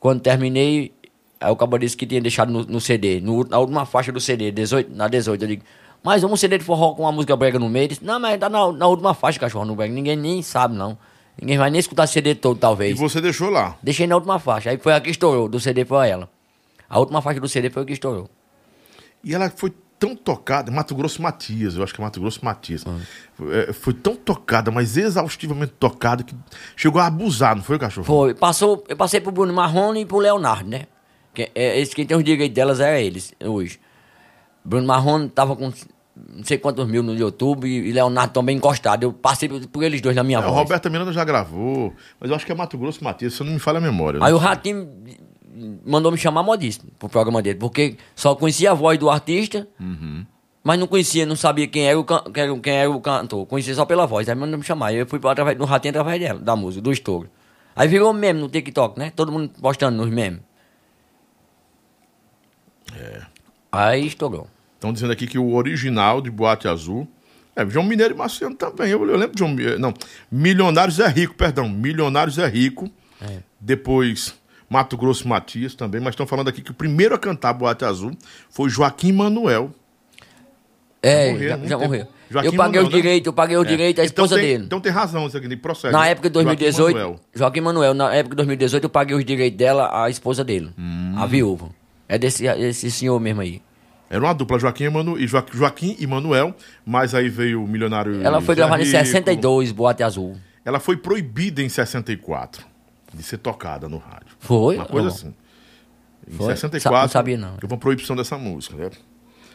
[0.00, 0.92] Quando terminei,
[1.38, 4.18] Aí o cabo disse que tinha deixado no, no CD, no- na última faixa do
[4.18, 5.42] CD, 18, na 18.
[5.44, 5.62] Eu digo,
[6.06, 7.88] mas vamos CD de forró com uma música brega no meio?
[7.88, 9.92] Disse, não, mas tá na, na última faixa, cachorro, no brega.
[9.92, 10.96] Ninguém nem sabe, não.
[11.36, 12.96] Ninguém vai nem escutar CD todo, E talvez.
[12.96, 13.76] você deixou lá.
[13.82, 14.70] Deixei na última faixa.
[14.70, 16.30] Aí foi a que estourou, do CD foi ela.
[16.88, 18.30] A última faixa do CD foi a que estourou.
[19.24, 22.84] E ela foi tão tocada, Mato Grosso Matias, eu acho que é Mato Grosso Matias.
[23.50, 26.34] É, foi tão tocada, mas exaustivamente tocada, que
[26.76, 28.06] chegou a abusar, não foi, cachorro?
[28.06, 30.84] Foi, passou, eu passei pro Bruno Marrone e pro Leonardo, né?
[31.34, 33.80] Que, é, esse, quem tem os direitos delas era eles, hoje.
[34.64, 35.72] Bruno Marrone tava com
[36.34, 39.02] não sei quantos mil no YouTube e, Leonardo também encostado.
[39.02, 40.54] Eu passei por, eles dois na minha É, o voz.
[40.56, 43.58] Roberto Miranda já gravou, mas eu acho que é Mato Grosso Matias, se não me
[43.58, 44.18] falha a memória.
[44.22, 44.34] Aí né?
[44.34, 44.88] o Ratinho
[45.84, 49.66] mandou me chamar modíssimo pro programa dele, porque só conhecia a voz do artista,
[50.64, 52.24] mas não conhecia, não sabia quem era o, can-
[52.62, 53.46] quem era, o cantor.
[53.46, 54.28] Conhecia só pela voz.
[54.28, 54.92] Aí mandou me chamar.
[54.92, 57.28] Eu fui através do Ratinho através dela, da música, do estouro.
[57.74, 59.12] Aí virou meme no TikTok, né?
[59.14, 60.40] Todo mundo postando nos memes.
[63.70, 64.48] Aí estourou.
[64.76, 67.08] Estão dizendo aqui que o original de Boate Azul.
[67.56, 68.90] É, João Mineiro e Marciano também.
[68.90, 69.92] Eu, eu lembro de João Mi- Não,
[70.30, 71.68] Milionários é Rico, perdão.
[71.68, 72.90] Milionários é Rico.
[73.60, 74.34] Depois
[74.68, 76.00] Mato Grosso Matias também.
[76.00, 78.12] Mas estão falando aqui que o primeiro a cantar Boate Azul
[78.50, 79.70] foi Joaquim Manuel.
[81.02, 82.06] É, morreu, já, muito já morreu.
[82.28, 82.96] Joaquim eu paguei Manuel, os né?
[83.00, 84.64] direitos, eu paguei os direitos, a então esposa tem, dele.
[84.64, 85.92] Então tem razão isso aqui, procede.
[85.92, 87.20] Na época de Joaquim 2018, Manuel.
[87.32, 91.14] Joaquim Manuel, na época de 2018, eu paguei os direitos dela, a esposa dele, Hum.
[91.16, 91.68] a viúva.
[92.08, 93.62] É desse, desse senhor mesmo aí.
[94.08, 96.54] Era uma dupla, Joaquim e, Manu, e Joaquim, e Manuel,
[96.84, 98.22] mas aí veio o milionário.
[98.22, 98.96] Ela foi gravada em Rico.
[98.98, 100.36] 62, Boate Azul.
[100.64, 102.64] ela foi proibida em 64
[103.12, 104.36] de ser tocada no rádio.
[104.38, 104.76] Foi?
[104.76, 105.34] Uma coisa assim.
[106.28, 106.46] Em Foi?
[106.46, 107.00] 64.
[107.02, 107.52] Não sabia, não.
[107.54, 108.90] Houve uma proibição dessa música, né?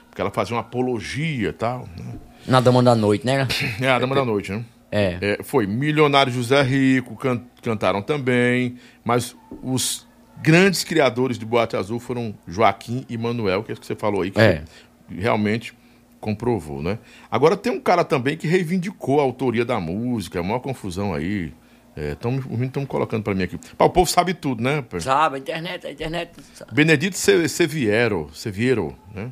[0.10, 1.88] Porque ela fazia uma apologia e tal.
[1.97, 2.14] Né?
[2.47, 3.47] Na Dama da Noite, né?
[3.80, 4.66] É a Dama da Noite, né?
[4.91, 5.18] É.
[5.22, 8.76] É, foi Milionário José Rico, can- cantaram também,
[9.06, 9.34] mas
[9.64, 10.06] os
[10.42, 14.22] grandes criadores de Boate Azul foram Joaquim e Manuel, que é isso que você falou
[14.22, 14.64] aí, que É.
[15.10, 15.74] realmente
[16.20, 17.00] comprovou, né?
[17.30, 21.54] Agora tem um cara também que reivindicou a autoria da música, a maior confusão aí.
[21.96, 23.58] Estão me colocando pra mim aqui.
[23.78, 24.84] Pá, o povo sabe tudo, né?
[25.00, 26.32] Sabe, a internet, a internet.
[26.54, 26.74] sabe.
[26.74, 29.30] Benedito Se- Seviero, Seviero, né?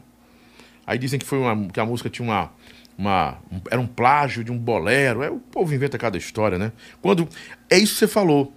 [0.85, 2.51] Aí dizem que foi uma, que a música tinha uma,
[2.97, 5.23] uma um- era um plágio de um bolero.
[5.23, 6.73] É, o povo inventa cada história, né?
[7.01, 7.29] Quando
[7.69, 8.53] é isso que você falou.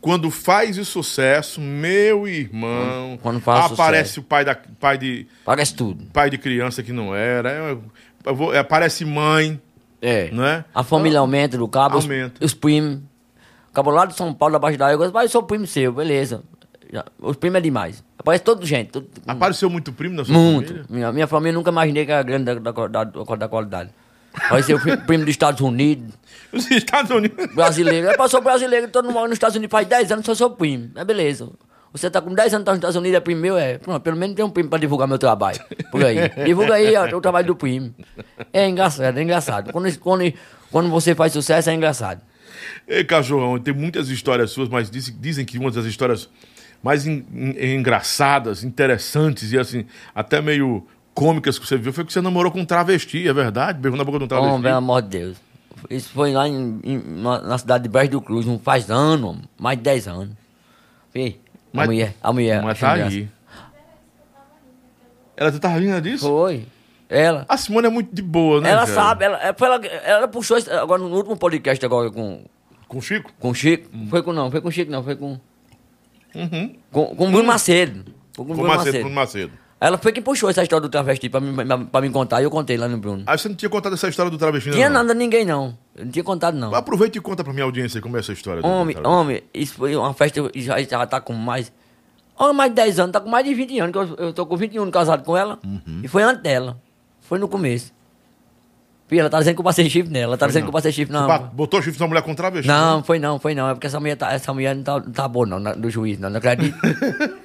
[0.00, 4.20] Quando faz o sucesso, meu irmão, Quando aparece sucesso.
[4.20, 6.04] o pai da pai de Parece tudo.
[6.12, 7.78] pai de criança que não era, é,
[8.24, 9.60] eu aparece mãe,
[10.00, 10.30] É.
[10.30, 10.64] né?
[10.74, 12.42] A família aumenta do cabo, os, Aumenta.
[12.44, 13.00] os primos.
[13.74, 16.42] Cabo lá de São Paulo, abaixo da água, vai, sou primo seu, beleza.
[16.92, 18.02] Já- Os primos é demais.
[18.18, 18.90] Aparece todo gente.
[18.90, 20.66] todo- Apareceu muito primo na sua muito.
[20.68, 20.86] família?
[20.90, 23.48] Minha, minha família nunca imaginei que era grande da, da, da, da- da
[24.30, 24.46] qualidade.
[24.46, 26.14] Apareceu o pri- primo dos Estados Unidos,
[26.52, 27.46] Os Estados Unidos.
[27.54, 28.08] brasileiro.
[28.08, 30.90] Eu passou brasileiro, todo mundo mora nos Estados Unidos faz 10 anos, só sou primo.
[30.96, 31.48] É beleza.
[31.92, 33.78] Você tá com 10 anos tá nos Estados Unidos, é primo meu, é.
[33.78, 35.58] Pronto, pelo menos tem um primo pra divulgar meu trabalho.
[35.90, 36.16] Por aí.
[36.44, 37.92] Divulga aí ó, o trabalho do primo.
[38.52, 39.72] É engraçado, é engraçado.
[39.72, 40.32] Quando, quando,
[40.70, 42.20] quando você faz sucesso, é engraçado.
[42.86, 46.28] Ei, cachorrão, tem muitas histórias suas, mas dizem, dizem que uma das histórias
[46.82, 50.86] mais en- en- engraçadas, interessantes e assim, até meio
[51.20, 53.78] cômicas que você viu foi que você namorou com um travesti, é verdade?
[53.78, 54.50] Beijou na boca de um travesti.
[54.50, 55.36] Homem, pelo amor de Deus.
[55.90, 59.76] Isso foi lá em, em- na, cidade de Brejo do Cruz, não faz ano, mais
[59.78, 60.30] de 10 anos.
[61.12, 61.38] Fih,
[61.72, 62.62] Mas- a mulher, a mulher.
[62.62, 63.28] Mas tá aí.
[65.36, 66.26] Ela tava rindo disso?
[66.26, 66.66] Foi.
[67.08, 67.44] Ela.
[67.48, 68.70] A Simone é muito de boa, né?
[68.70, 68.94] ela cara?
[68.94, 72.44] sabe, ela, ela, foi ela, ela puxou isso agora no último podcast agora com,
[72.88, 73.32] Com o Chico?
[73.38, 73.88] com o Chico.
[73.92, 74.06] Hum.
[74.08, 75.38] Foi com não, foi com o Chico não, foi com.
[76.92, 78.04] Com, com o Bruno Macedo.
[78.32, 79.04] Foi com o Bruno Macedo, Macedo.
[79.04, 79.52] com o Macedo.
[79.80, 82.44] Ela foi quem puxou essa história do travesti pra me, pra, pra me contar e
[82.44, 83.22] eu contei lá no Bruno.
[83.26, 84.96] Aí você não tinha contado essa história do travesti, Tinha não?
[85.02, 85.74] nada ninguém não.
[85.96, 86.74] Eu não tinha contado não.
[86.74, 88.60] Aproveita e conta pra minha audiência aí como é essa história.
[88.60, 89.20] do Homem, travesti.
[89.20, 91.72] homem, isso foi uma festa, já, já tá com mais.
[92.38, 94.44] Homem, mais de 10 anos, tá com mais de 20 anos, que eu, eu tô
[94.44, 95.58] com 21 anos casado com ela.
[95.64, 96.00] Uhum.
[96.04, 96.78] E foi antes dela.
[97.22, 97.92] Foi no começo.
[99.10, 100.26] Fih, ela tá dizendo que eu passei chifre nela.
[100.34, 100.66] Ela tá dizendo não.
[100.68, 101.26] que eu passei chifre, não.
[101.52, 102.68] Botou chifre na mulher com travesti?
[102.68, 103.68] Não, foi não, foi não.
[103.68, 105.90] É porque essa mulher, tá, essa mulher não, tá, não tá boa, não, na- do
[105.90, 106.78] juiz, não, não acredito.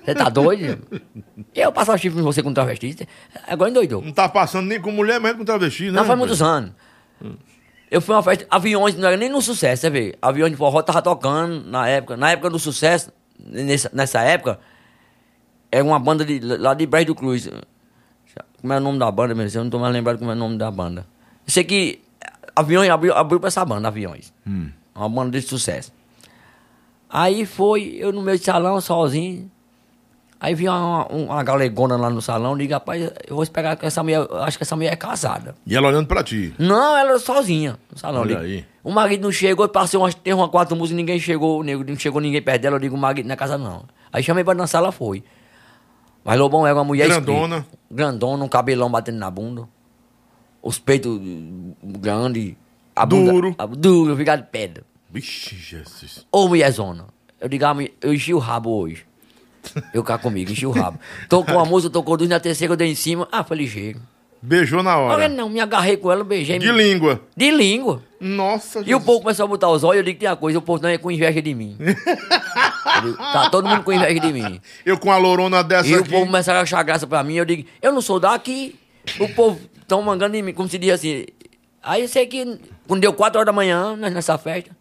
[0.06, 0.78] Você tá doido?
[1.56, 2.94] Eu passar chifre em você com travesti?
[2.94, 3.08] você-
[3.48, 4.00] Agora endoidou.
[4.04, 5.94] Não tá passando nem com mulher, mas com travesti, né?
[5.94, 6.70] Não, faz muitos anos.
[7.90, 10.16] Eu fui uma festa, aviões, não era nem no sucesso, você vê.
[10.22, 12.16] Aviões de forró tava tocando na época.
[12.16, 13.12] Na época do sucesso,
[13.44, 14.60] nessa, nessa época,
[15.72, 17.50] era uma banda de, lá de Brejo do Cruz.
[18.62, 19.60] Como é o nome da banda mesmo?
[19.60, 21.08] Eu não tô mais lembrado como é o nome da banda.
[21.46, 22.02] Eu sei que
[22.56, 24.34] Aviões abriu, abriu pra essa banda, Aviões.
[24.96, 25.92] Uma banda de sucesso.
[27.10, 29.50] Aí foi, eu no de salão, sozinho.
[30.40, 34.04] Aí vi uma, uma galegona lá no salão, digo, rapaz, eu vou esperar que essa
[34.04, 35.56] mulher, acho que essa mulher é casada.
[35.66, 36.54] E ela olhando pra ti.
[36.60, 38.22] Não, ela sozinha no salão.
[38.22, 38.66] Olha aí.
[38.84, 42.22] O marido não chegou, passou umas, tem uma quatro músicas, ninguém chegou, nego, não chegou
[42.22, 42.76] ninguém perto dela.
[42.76, 43.86] Eu digo, o marido não é casa não.
[44.12, 45.24] Aí chamei pra dançar, ela foi.
[46.24, 47.58] Mas Lobão era uma mulher Grandona.
[47.58, 47.80] espírita.
[47.90, 49.68] Grandona, um cabelão batendo na bunda.
[50.66, 51.20] Os peitos
[51.82, 52.56] grandes.
[52.96, 53.56] A bunda, Duro.
[53.58, 54.84] A, duro, ficar de pedra.
[55.12, 56.26] Vixe, Jesus.
[56.32, 57.06] Ô, mulherzona.
[57.40, 57.64] Eu digo,
[58.02, 59.06] eu enchi o rabo hoje.
[59.94, 61.00] Eu cá comigo, enchi o rabo.
[61.30, 63.28] Tocou a música, tocou duas, na terceira eu dei em cima.
[63.32, 64.00] Ah, foi ligeiro.
[64.42, 65.28] Beijou na Olha, hora.
[65.30, 66.60] não, me agarrei com ela, beijei.
[66.60, 67.22] De me- língua.
[67.36, 68.04] De língua.
[68.20, 70.60] Nossa, E o povo começou a botar os olhos, eu digo que tem uma coisa,
[70.60, 71.76] o povo não é com inveja de mim.
[73.04, 74.60] Digo, tá todo mundo com inveja de mim.
[74.86, 76.10] Eu com a lorona dessa E o aqui.
[76.10, 78.76] povo começaram a achar graça pra mim, eu digo, eu não sou daqui.
[79.20, 81.26] O povo tão mangando em mim, como se diz assim.
[81.82, 84.76] Aí eu sei que, quando deu 4 horas da manhã, nessa festa,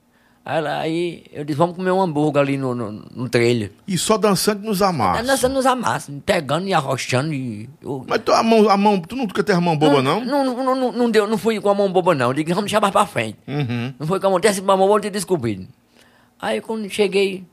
[0.45, 3.73] aí, aí eu disse, vamos comer um hambúrguer ali no, no, no trailer.
[3.87, 5.27] E só dançando nos Aí amassos.
[5.27, 7.69] nós nos amassamos, pegando e arrochando e...
[7.83, 10.25] eu- Mas tu, a mão, a mão, tu nunca teve a mão boba, não?
[10.25, 12.29] Não, não, não, não, não deu, não fui com a mão boba, não.
[12.29, 13.39] Eu digo, vamos deixar mais pra frente.
[13.47, 13.93] Uhum.
[13.99, 15.67] Não foi com a mão, tivesse com a mão boba, eu tinha descobrido.
[16.41, 17.45] Aí quando cheguei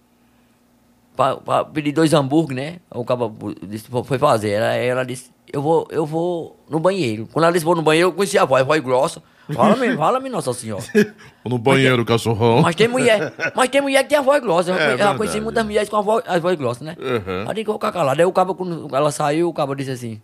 [1.16, 2.76] pra, pra pedir dois hambúrguer, né?
[2.90, 3.20] O cara
[3.68, 4.52] disse, foi fazer.
[4.52, 7.28] Ela, ela disse, eu vou, eu vou no banheiro.
[7.32, 9.22] Quando ela disse, vou no banheiro, eu conheci a voz, a voz grossa.
[9.54, 10.84] Fala-me, fala-me, Nossa Senhora.
[11.44, 12.62] No banheiro, cachorrão.
[12.62, 14.72] Mas tem mulher, mas tem mulher que tem a voz grossa.
[14.72, 15.66] Eu, É, eu conheci muitas é.
[15.66, 16.96] mulheres com a voz, a voz grossa, né?
[17.00, 17.50] Uhum.
[17.50, 18.22] Aí eu ficar calado.
[18.22, 20.22] Aí o cabo, quando ela saiu, o cabo disse assim: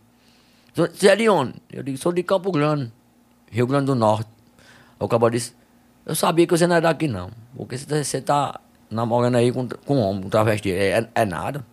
[0.76, 1.56] Você é de onde?
[1.74, 2.92] Eu disse: Sou de Campo Grande,
[3.52, 4.30] Rio Grande do Norte.
[5.00, 5.54] Aí o cabo disse:
[6.06, 7.32] Eu sabia que você não é daqui, não.
[7.56, 8.60] Porque você, você tá
[8.92, 10.72] namorando aí com, com um homem, com travesti.
[10.72, 11.66] É, é nada.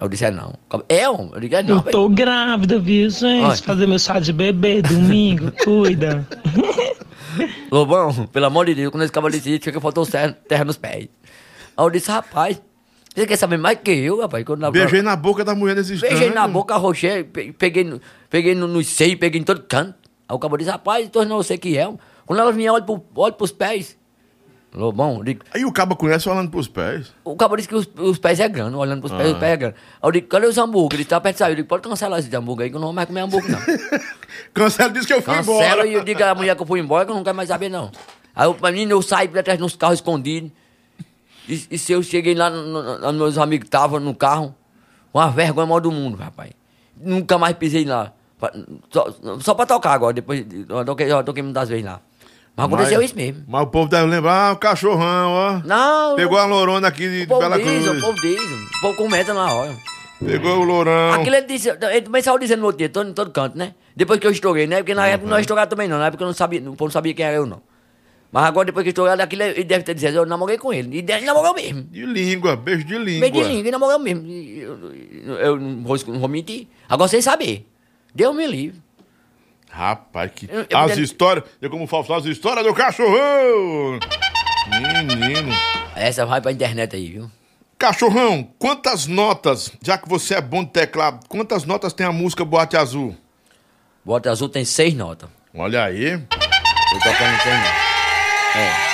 [0.00, 0.54] Eu disse: É não.
[0.88, 1.30] É homem?
[1.34, 1.76] Eu disse: É não.
[1.76, 3.44] Eu tô grávida, viu, gente?
[3.44, 3.56] Olha.
[3.56, 6.26] Fazer meu chá de bebê domingo, cuida.
[7.70, 10.76] Lobão, pelo amor de Deus, quando esse cavalo disse isso, fica faltou terra, terra nos
[10.76, 11.08] pés.
[11.76, 12.60] Aí eu disse, rapaz,
[13.14, 14.44] você quer saber mais que eu, rapaz?
[14.44, 16.10] Quando na- Beijei na boca da mulher nesse instante.
[16.10, 19.94] Beijei na boca, arrochei, pe- peguei, no- peguei no, no seio, peguei em todo canto.
[20.28, 21.88] Aí o cabo disse, rapaz, então não sei que é.
[22.26, 23.96] Quando ela vinha, olha, pro, olha pros pés.
[24.72, 27.12] Lobão, digo, Aí o cabo conhece olhando pros pés.
[27.24, 29.56] o cabo disse que os, os pés é grande, olhando pros pés, os pés é
[29.56, 29.74] grande.
[30.00, 30.96] Aí eu digo, cadê os hambúrguer?
[30.96, 31.52] Ele tá perto de sair.
[31.52, 33.60] Eu digo, pode cancelar esse hambúrguer aí, que eu não vou mais comer hambúrguer, não.
[34.54, 35.86] Cancela disse que eu fui Cancela embora.
[35.86, 37.68] e eu digo à mulher que eu fui embora, que eu não quero mais saber,
[37.68, 37.90] não.
[38.34, 40.52] Aí pra mim, eu saí por detrás dos carros escondidos.
[41.48, 44.54] E, e se eu cheguei lá, no, no, meus amigos estavam no carro,
[45.12, 46.52] uma vergonha maior do mundo, rapaz.
[46.96, 48.12] Nunca mais pisei lá.
[48.38, 48.52] Pra-
[48.90, 52.00] Só, só pra tocar agora, depois eu toquei, eu toquei muitas vezes lá.
[52.56, 53.44] Mas aconteceu isso mesmo.
[53.48, 55.60] Mas o povo deve lembrar, ah, o cachorrão, ó.
[55.64, 57.86] Não, Pegou a lorona aqui de povo Bela Cruz.
[57.88, 59.76] o povo diz, o povo comenta na hora.
[60.24, 61.14] Pegou o lourão.
[61.14, 63.74] Aquilo ele disse, ele também saiu dizendo no outro dia, todo, todo canto, né?
[63.96, 64.76] Depois que eu estourei, né?
[64.78, 66.84] Porque na época não é estourado também não, na época eu não sabia, o povo
[66.84, 67.62] não sabia quem era eu não.
[68.30, 70.96] Mas agora depois que estourei, aquilo ele deve ter dizendo, eu namorei com ele.
[70.96, 71.84] E ele namorou mesmo.
[71.84, 73.20] De língua, beijo de língua.
[73.20, 74.26] Meio de língua, ele namorou mesmo.
[74.26, 74.78] E Eu,
[75.26, 76.68] eu, eu não, vou, não vou mentir.
[76.88, 77.66] Agora sem saber.
[78.14, 78.80] Deus me livre.
[79.70, 80.48] Rapaz, que.
[80.50, 81.44] Eu- eu as histórias.
[81.62, 83.98] Eu como falo, as histórias do cachorrão.
[84.68, 85.52] Menino.
[85.96, 87.30] Essa vai pra internet aí, viu?
[87.78, 92.44] Cachorrão, quantas notas, já que você é bom de teclado, quantas notas tem a música
[92.44, 93.16] Boate Azul?
[94.04, 95.28] Bota azul tem seis notas.
[95.54, 96.12] Olha aí.
[96.12, 96.20] Eu
[96.98, 97.80] tocando seis notas.
[98.56, 98.90] É.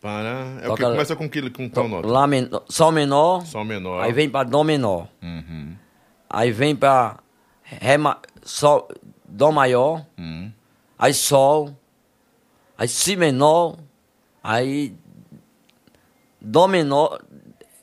[0.00, 0.28] Para.
[0.62, 2.06] É o Toca- que começa com, que, com qual nota?
[2.06, 3.44] Lá menor, sol menor.
[3.46, 4.02] Sol menor.
[4.04, 5.08] Aí vem pra dó menor.
[5.22, 5.74] Uhum.
[6.30, 7.16] Aí vem pra
[7.80, 8.88] ré, ma- sol,
[9.24, 10.04] dó maior.
[10.18, 10.50] Hum.
[10.98, 11.76] Aí sol.
[12.76, 13.76] Aí si menor.
[14.42, 14.94] Aí
[16.40, 17.20] dó menor.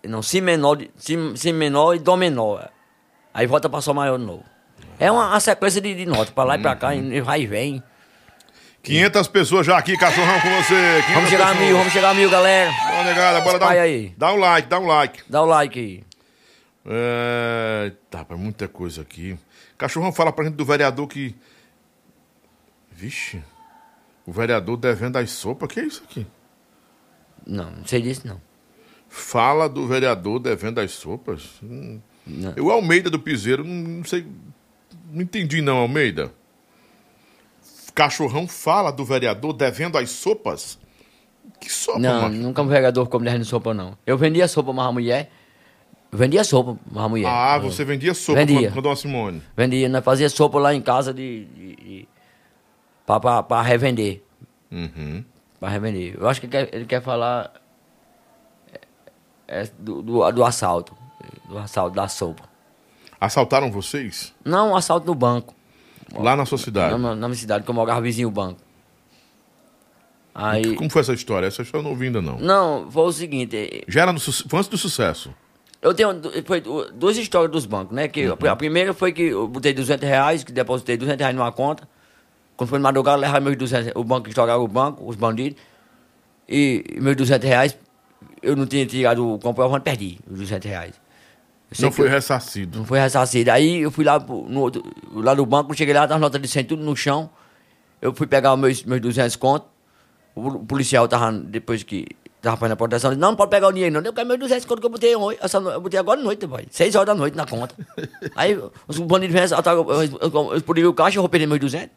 [0.03, 2.69] Não, si menor, si, si menor e dó menor.
[3.33, 4.43] Aí volta pra sol maior de novo.
[4.99, 7.11] É uma, uma sequência de, de notas, pra lá e pra cá, Uhum.
[7.11, 7.83] e vai e vem.
[8.83, 11.01] 500 pessoas já aqui, cachorrão, com você.
[11.07, 11.67] 500 Vamos chegar a pessoas.
[11.67, 12.71] mil, vamos chegar a mil, galera.
[12.71, 14.13] Bora, negada, bora dar um, aí.
[14.15, 15.23] dá um like, dá um like.
[15.27, 16.03] Dá o like aí.
[16.85, 19.37] É, tá, muita coisa aqui.
[19.77, 21.35] Cachorrão fala pra gente do vereador que.
[22.91, 23.43] Vixe.
[24.25, 26.25] O vereador devendo as sopas, que é isso aqui?
[27.45, 28.41] Não, não sei disso não.
[29.07, 31.49] Fala do vereador devendo as sopas.
[31.61, 31.99] Hum.
[32.25, 32.53] Não.
[32.55, 34.25] Eu, Almeida do Piseiro, não, não sei.
[35.11, 36.33] Não entendi, não, Almeida.
[37.93, 40.79] Cachorrão fala do vereador devendo as sopas?
[41.59, 42.35] Que sopa, Não, macho?
[42.35, 43.97] nunca um vereador ficou me devendo sopa, não.
[44.05, 45.31] Eu vendia sopa pra uma mulher.
[46.15, 47.27] Eu vendia sopa pra mulher.
[47.29, 48.71] Ah, você vendia sopa Vendia.
[48.71, 49.41] com a Dona Simone.
[49.55, 51.43] Vendia, nós fazia sopa lá em casa de.
[51.43, 52.07] de, de
[53.05, 54.23] pra, pra, pra revender.
[54.71, 55.25] Uhum.
[55.59, 56.15] Pra revender.
[56.17, 57.51] Eu acho que ele quer, ele quer falar
[58.71, 58.79] é,
[59.63, 60.95] é, do, do, do assalto.
[61.49, 62.43] Do assalto da sopa.
[63.19, 64.33] Assaltaram vocês?
[64.45, 65.53] Não, o assalto no banco.
[66.17, 66.97] Lá na sua cidade?
[66.97, 68.61] Na, na, minha cidade, que eu morava vizinho o banco.
[70.33, 70.75] Aí.
[70.77, 71.45] Como foi essa história?
[71.47, 72.37] Essa história eu não ouvi ainda, não.
[72.39, 73.53] Não, foi o seguinte.
[73.57, 75.33] eh, Já era no, foi antes do sucesso.
[75.85, 76.09] Eu tenho
[76.45, 78.07] foi du- duas histórias dos bancos, né?
[78.07, 81.51] Que a- a primeira foi que eu botei 200 reais, que depositei 200 reais numa
[81.51, 81.87] conta.
[82.57, 85.61] Quando foi no madrugada, levaram meus 200 O banco estouraram o banco, os bandidos.
[86.49, 87.77] E meus 200 reais,
[88.41, 90.93] eu não tinha tirado o comprovante, perdi os 200 reais.
[91.79, 92.77] Não foi ressarcido.
[92.79, 93.51] não foi ressarcido.
[93.51, 94.83] Aí eu fui lá no, outro-
[95.13, 97.29] lá do banco, cheguei lá, as notas de 100 tudo no chão.
[98.01, 99.67] Eu fui pegar os meus, meus 200 contos.
[100.35, 102.05] O policial tava, depois que
[102.45, 104.01] tava fazendo a proteção, disse, não, pode pegar o dinheiro não.
[104.01, 105.37] Eu quero meus 200 contos que eu botei hoje.
[105.41, 106.65] Essa Eu botei agora à noite, pai.
[106.69, 107.75] 6 horas da noite na conta.
[108.35, 111.47] Aí os bandidos vêm assaltar, eu, eu, eu, eu explodi o caixa, eu vou perder
[111.47, 111.89] meus 200.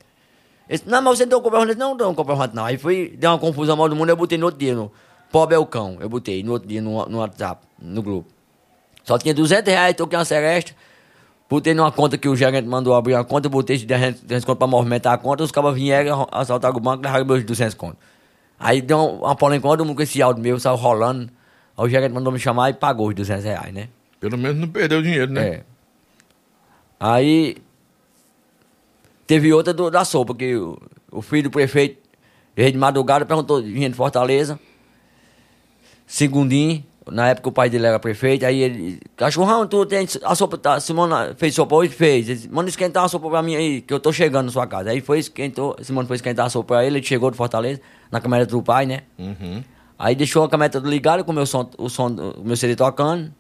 [0.69, 1.55] Eles, não, mas você não um.
[1.55, 2.65] Eu disse, Não, não um comprovante não.
[2.65, 4.91] Aí foi, deu uma confusão mal do mundo, eu botei no outro dia, no
[5.31, 5.99] Pobre é o cão.
[6.01, 8.31] Eu botei no outro dia no, no WhatsApp, no grupo.
[9.05, 10.75] Só tinha 200 reais, toquei uma seresta.
[11.49, 14.59] Botei numa conta que o gerente mandou abrir a conta, botei de 200 200 conto
[14.59, 17.99] pra movimentar a conta, os cabas vieram, assaltaram o banco, levaram meus 200 contos.
[18.59, 21.31] Aí deu uma polêmica, todo mundo com esse áudio meu, saiu rolando.
[21.77, 23.89] Aí o gerente mandou me chamar e pagou os 200 reais, né?
[24.19, 25.49] Pelo menos não perdeu dinheiro, né?
[25.49, 25.65] É.
[26.99, 27.57] Aí
[29.27, 30.77] teve outra do- da sopa, que o,
[31.13, 31.99] o filho do prefeito
[32.57, 34.59] veio de madrugada, perguntou, vinha de Fortaleza,
[36.07, 40.57] segundinho, na época o pai dele era prefeito, aí ele, cachorrão, tu tem a sopa,
[40.59, 41.93] tá, Simona fez sopa hoje?
[41.93, 42.29] Fez.
[42.29, 44.91] Ele manda esquentar uma sopa pra mim aí, que eu tô chegando na sua casa.
[44.91, 47.81] Aí foi, esquentou, Simone foi esquentar a sopa pra ele, ele chegou de Fortaleza,
[48.11, 49.01] na caminhonete do pai, né?
[49.19, 49.63] Uhum.
[49.99, 53.33] Aí deixou a caminhonete ligada com o meu som, o som, o meu CD tocando.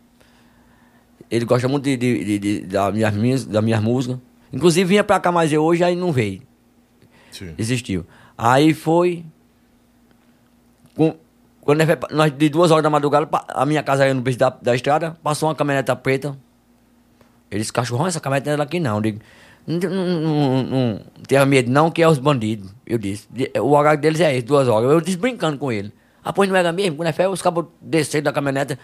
[1.31, 3.47] Ele gosta muito de, de, de, de- da minhas,
[3.81, 4.19] músicas.
[4.53, 6.41] Inclusive vinha pra cá mais eu hoje, aí não veio.
[7.31, 7.53] Sim.
[7.57, 8.05] Desistiu.
[8.37, 9.25] Aí foi.
[10.97, 11.15] com-
[11.69, 14.49] quando nós, nós, de duas horas da madrugada, a minha casa era no beco da,
[14.49, 16.35] da estrada, passou uma caminhoneta preta.
[17.51, 18.97] Ele disse, cachorrão, essa caminhonete não é daqui não.
[18.97, 19.21] Eu digo,
[19.67, 22.75] Não, não, não, não tenha medo não, que é os bandidos.
[22.87, 23.29] Eu disse.
[23.61, 24.91] O horário deles é esse, duas horas.
[24.91, 25.93] Eu disse brincando com ele.
[26.25, 26.97] Ah, pois não era mesmo?
[26.97, 28.79] Quando é fé, os cabos desceram da caminhonete.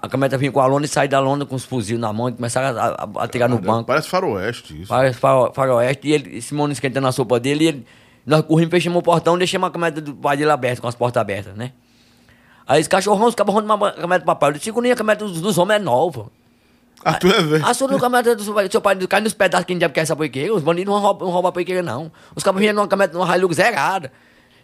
[0.00, 2.30] A caminhonete vinha com a lona e saíram da lona com os fuzil na mão
[2.30, 2.86] e começaram a,
[3.20, 3.84] a, a tirar no banco.
[3.86, 4.88] Parece faroeste isso.
[4.88, 6.08] Parece faro- faroeste.
[6.08, 7.64] E ele, Simone esquentando a sopa dele.
[7.64, 7.86] E ele,
[8.26, 11.20] nós corrimos, fechamos o portão, deixamos a caminhonete do pai dele aberta, com as portas
[11.20, 11.72] abertas, né?
[12.66, 14.48] Aí os cachorrão, os rondando uma caminhonete do papai.
[14.50, 16.30] Eu disse, segundo a caminhonete dos, dos homens é nova.
[17.04, 17.66] Ah, tu é velho.
[17.66, 20.54] A sua no caminhonete do seu pai, cai nos pedaços que ninguém quer essa poiqueira.
[20.54, 22.10] Os bandidos não roubam, não roubam a poiqueira, não.
[22.34, 24.10] Os cabos vinham numa caminhonete, numa Hilux zerada.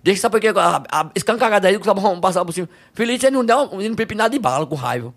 [0.03, 2.67] Deixa essa poiqueira a- a- escancarada aí, que os passar por cima.
[2.95, 5.13] Feliz, você não deu um, um pepinado de bala com raiva.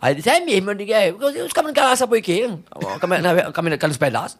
[0.00, 1.10] Aí ele disse, é mesmo, eu digo, é,
[1.44, 2.60] os cabos não querem essa poiqueira.
[2.70, 4.38] A a caminhonete cai nos pedaços.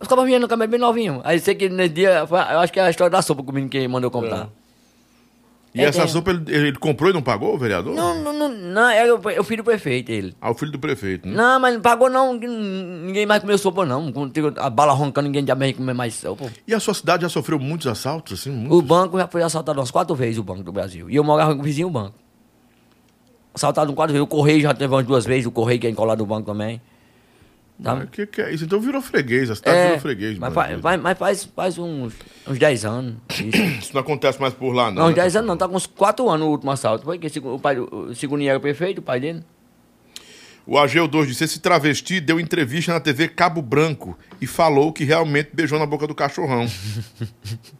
[0.00, 1.20] Os vinham no caminhonete bem novinho.
[1.24, 3.68] Aí sei que nesse dia, foi- eu acho que é a história da sopa comigo
[3.68, 4.48] que mandou comprar.
[5.72, 6.08] E É, essa tem.
[6.08, 7.94] sopa ele, ele comprou e não pagou, o vereador?
[7.94, 10.34] Não, não, não, não, era o, o filho do prefeito, ele.
[10.40, 11.36] Ah, o filho do prefeito, né?
[11.36, 14.10] Não, mas não pagou não, que ninguém mais comeu sopa não.
[14.10, 16.46] Quando a bala roncando, ninguém já mais comer mais sopa.
[16.66, 18.50] E a sua cidade já sofreu muitos assaltos, assim?
[18.50, 18.82] O Muitos?
[18.82, 21.08] banco já foi assaltado umas quatro vezes, o Banco do Brasil.
[21.08, 22.16] E eu morava com o vizinho banco.
[23.54, 24.24] Assaltado quatro vezes.
[24.24, 26.80] O Correio já teve umas duas vezes, o Correio que é encolado no banco também.
[27.82, 28.64] O que, que é isso?
[28.64, 30.38] Então virou freguês, a cidade É, virou freguês.
[30.38, 30.80] mas, mano.
[30.82, 32.12] faz, mas- faz, faz uns,
[32.46, 33.14] uns 10 anos.
[33.30, 33.62] Isso.
[33.80, 35.02] Isso não acontece mais por lá, não.
[35.02, 35.22] Não, uns né?
[35.22, 37.04] 10 anos não, tá com uns 4 anos o último assalto.
[37.04, 39.42] Foi que o, pai, o segundo era prefeito, o pai dele.
[40.66, 45.02] O Ageu 2 disse: esse travesti deu entrevista na TV Cabo Branco e falou que
[45.04, 46.66] realmente beijou na boca do cachorrão.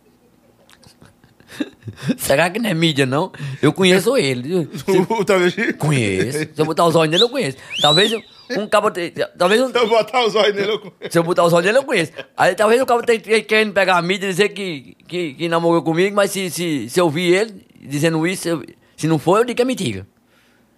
[2.16, 3.32] Será que não é mídia, não?
[3.60, 4.68] Eu conheço ele.
[5.08, 5.72] o travesti?
[5.74, 6.38] Conheço.
[6.38, 7.56] Se eu botar os olhos nele, eu conheço.
[7.80, 8.90] Talvez um cabo.
[9.38, 11.10] Talvez um, Se eu botar os olhos nele, eu...
[11.10, 12.12] Se eu botar os olhos nele, eu conheço.
[12.36, 15.82] Aí talvez o cabo esteja querendo pegar a mídia e dizer que, que, que namorou
[15.82, 18.64] comigo, mas se, se, se eu vi ele dizendo isso, eu-
[18.96, 20.06] se não for, eu digo que é mentira.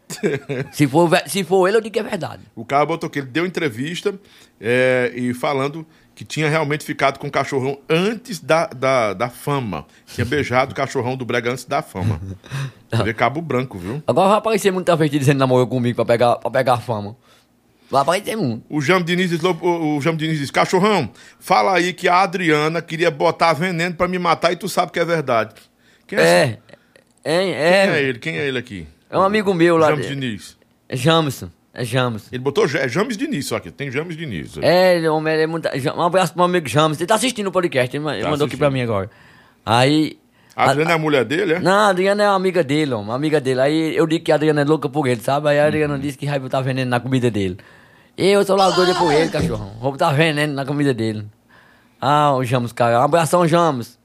[0.73, 2.43] se, for, se for ele, eu digo que é verdade.
[2.55, 4.15] O cara botou que ele deu entrevista
[4.61, 9.87] é, e falando que tinha realmente ficado com o cachorrão antes da, da, da fama.
[10.07, 12.21] Tinha beijado o cachorrão do Brega antes da fama.
[12.91, 14.03] TV Cabo Branco, viu?
[14.07, 17.17] Agora vai aparecer muita vez dizendo namorou comigo pra pegar, pra pegar a fama.
[17.91, 18.65] Vai aparecer muito.
[18.71, 19.51] O Jamo Diniz, diz, o,
[19.97, 21.11] o Jamo Diniz diz, cachorrão,
[21.41, 24.99] fala aí que a Adriana queria botar veneno pra me matar e tu sabe que
[25.01, 25.55] é verdade.
[26.07, 26.59] Quem é, esse- É.
[27.25, 28.03] É, Quem é é.
[28.03, 28.19] ele?
[28.19, 28.87] Quem é ele aqui?
[29.09, 29.89] É um amigo meu lá.
[29.91, 30.57] James Diniz.
[30.89, 31.51] É Jamison.
[31.75, 32.27] É Jamison.
[32.31, 33.71] Ele botou é James Diniz só aqui.
[33.71, 34.59] Tem James Diniz.
[34.61, 35.69] É, ele, homem, ele é muito.
[35.97, 36.99] Um abraço pro meu amigo James.
[37.01, 38.73] Ele tá assistindo o podcast, ele Tá mandou aqui pra assistindo.
[38.73, 39.11] mim agora.
[39.65, 40.19] Aí.
[40.55, 41.61] A Adriana é a mulher dele, é?
[41.61, 43.59] Não, a Adriana é uma amiga dele, homem, uma amiga dele.
[43.61, 45.49] Aí eu digo que a Adriana é louca por ele, sabe?
[45.49, 47.57] Aí a Adriana disse que vai botar veneno na comida dele.
[48.19, 49.73] Eu sou lá doida por ele, cachorrão.
[49.81, 51.25] Vou botar veneno na comida dele.
[51.99, 53.01] Ah, o James, cara.
[53.01, 53.99] Um abração, James.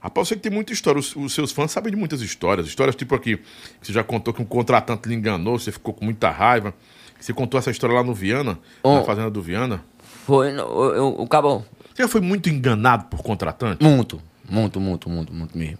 [0.00, 0.98] Rapaz, eu sei que tem muita história.
[0.98, 2.66] Os, os seus fãs sabem de muitas histórias.
[2.66, 6.04] Histórias tipo aqui, que você já contou que um contratante lhe enganou, você ficou com
[6.04, 6.74] muita raiva.
[7.20, 9.04] Você contou essa história lá no Viana, na Oh.
[9.04, 9.82] fazenda do Viana.
[10.24, 11.64] Foi, no- o, o, cabo.
[11.94, 13.82] Você já foi muito enganado por contratante?
[13.82, 15.78] Muito, muito, muito, muito, muito mesmo.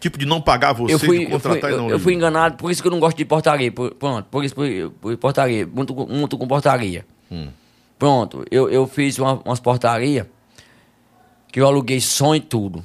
[0.00, 1.96] Tipo de não pagar você, Eu fui, de eu, fui, contratar e eu, não eu
[1.96, 2.00] ir.
[2.00, 3.70] fui enganado, por isso que eu não gosto de portaria.
[3.72, 4.64] Por, pronto, por isso, por,
[5.00, 5.66] por portaria.
[5.66, 7.04] Muito, com- muito com portaria.
[7.30, 7.48] Hum.
[7.98, 10.26] Pronto, eu, eu fiz uma, umas portarias
[11.50, 12.84] que eu aluguei som e tudo.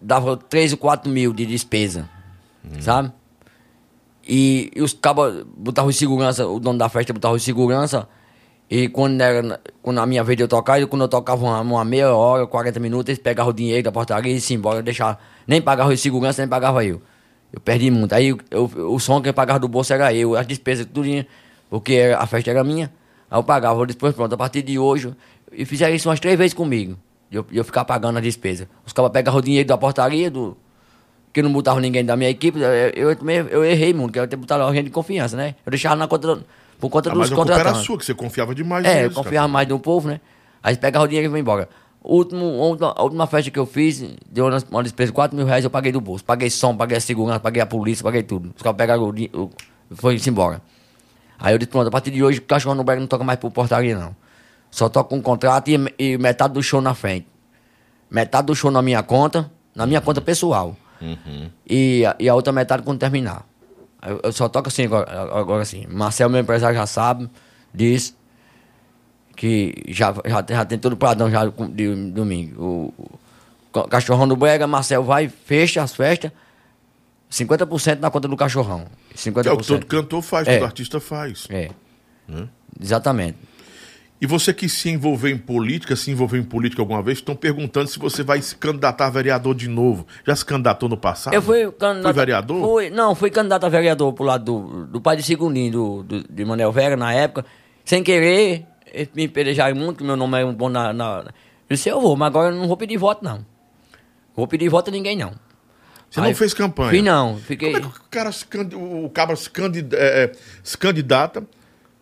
[0.00, 2.08] Dava 3 ou 4 mil de despesa,
[2.64, 2.80] Hum.
[2.80, 3.12] sabe?
[4.28, 8.06] E, e os cabos botavam em segurança, o dono da festa botava em segurança.
[8.70, 11.84] E quando, era, quando a minha vez de eu tocar, quando eu tocava uma, uma
[11.84, 15.62] meia hora, 40 minutos, eles pegavam o dinheiro da portaria e se embora, deixar Nem
[15.62, 17.00] pagava de segurança, nem pagava eu.
[17.50, 18.12] Eu perdi muito.
[18.12, 21.08] Aí eu, o som que eu pagava do bolso era eu, as despesas, tudo,
[21.70, 22.92] porque era- a festa era minha.
[23.30, 25.14] Aí eu pagava, depois pronto, a partir de hoje,
[25.50, 26.98] e fizeram isso umas três vezes comigo.
[27.30, 28.68] de Eu, de eu ficar pagando a despesa.
[28.86, 30.54] Os caras pegavam o dinheiro da portaria, do,
[31.32, 32.70] que não botava ninguém da minha equipe, eu,
[33.12, 33.16] eu,
[33.50, 35.54] eu errei muito, que eu tinha botado alguém de confiança, né?
[35.64, 36.40] Eu deixava na conta,
[36.78, 37.86] por conta Ah, dos mas a culpa era contratantes.
[37.86, 39.48] sua, que você confiava demais É, eu confiava cara.
[39.48, 40.20] mais no povo, né?
[40.62, 41.68] Aí eles pegavam o dinheiro e iam embora.
[42.02, 42.44] O Último,
[42.96, 45.70] a última- festa que eu fiz, deu uma, uma despesa de 4 mil reais, eu
[45.70, 46.24] paguei do bolso.
[46.24, 48.52] Paguei som, paguei a segurança, paguei a polícia, paguei tudo.
[48.56, 49.50] Os caras pegaram o dinheiro,
[49.90, 50.62] foi-se embora.
[51.38, 53.38] Aí eu disse, pronto, a partir de hoje o cachorro no brega não toca mais
[53.38, 54.14] por portaria, não.
[54.70, 57.26] Só toca um contrato e, e metade do show na frente.
[58.10, 60.76] Metade do show na minha conta, na minha conta pessoal.
[61.68, 63.46] E, a- e a outra metade quando terminar.
[64.06, 65.86] Eu, eu só toco assim agora, agora assim.
[65.88, 67.28] Marcel, meu empresário, já sabe
[67.74, 68.16] disso.
[69.36, 72.62] Que já, já, já tem todo o pradão já com- de domingo.
[72.62, 73.18] O, o
[73.72, 76.32] ca- cachorrão do Brega, Marcel vai, fecha as festas.
[77.30, 78.86] 50% na conta do cachorrão.
[79.14, 79.42] 50%.
[79.42, 80.54] Que é o que todo cantor faz, É.
[80.56, 81.46] todo artista faz.
[81.50, 81.70] É.
[82.80, 83.36] Exatamente.
[84.20, 87.88] E você que se envolveu em política, se envolveu em política alguma vez, estão perguntando
[87.88, 90.06] se você vai se candidatar a vereador de novo.
[90.26, 91.34] Já se candidatou no passado?
[91.34, 92.02] Eu fui candidato.
[92.02, 92.60] Foi vereador?
[92.60, 96.24] Fui, não, fui candidato a vereador pro lado do, do pai de Segundinho, do, do,
[96.28, 97.46] de Manel Vera, na época.
[97.84, 101.24] Sem querer, eles me pelejaram muito, que meu nome é um bom na, na.
[101.70, 103.46] Eu disse, eu vou, mas agora eu não vou pedir voto, não.
[104.34, 105.32] Vou pedir voto a ninguém, não.
[106.10, 106.90] Você não Aí, fez campanha?
[106.90, 107.72] Fiz não, fiquei.
[107.72, 108.44] Como é que o cara se,
[108.74, 111.46] o cabra se, candida- é, é, se candidata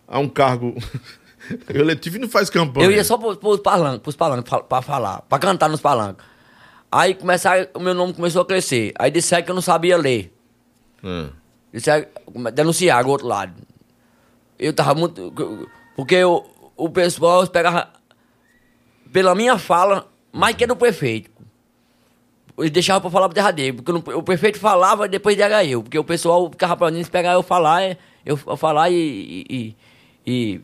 [0.07, 0.75] a um cargo
[1.69, 2.87] eletivo e não faz campanha?
[2.87, 6.25] Eu ia só pros, pros palanques, pros palanques, pra, pra falar, pra cantar nos palanques.
[6.91, 8.93] Aí começaram, o meu nome começou a crescer.
[8.99, 10.33] Aí disseram que eu não sabia ler.
[11.03, 11.27] É.
[11.73, 12.07] Disseram,
[12.55, 13.53] denunciaram o outro lado.
[14.59, 15.33] Eu tava muito.
[15.97, 16.45] Porque o,
[16.77, 17.91] o pessoal pegava
[19.13, 21.31] pela minha fala mais que do prefeito.
[22.59, 23.77] Eles deixavam pra falar pro derradeiro.
[23.83, 25.83] Porque no- o prefeito falava e depois era eu.
[25.83, 27.83] Porque o pessoal ficava pra mim, eles pegavam eu falar,
[28.25, 29.77] eu, eu falar e, e,
[30.27, 30.61] e-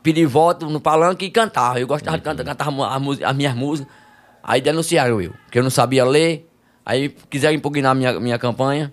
[0.00, 1.80] e pedir voto no palanque e cantar.
[1.80, 3.92] Eu gostava de cantar, cantar mu- a música- as minhas músicas.
[4.42, 6.48] Aí denunciaram eu, que eu não sabia ler.
[6.84, 8.92] Aí quiseram impugnar minha, minha campanha.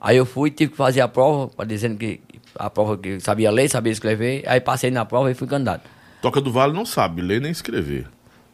[0.00, 2.20] Aí eu fui, tive que fazer a prova, dizendo que
[2.58, 4.42] a prova que sabia ler, sabia escrever.
[4.46, 5.82] Aí passei na prova e fui candidato.
[6.22, 8.06] Toca do Vale não sabe ler nem escrever.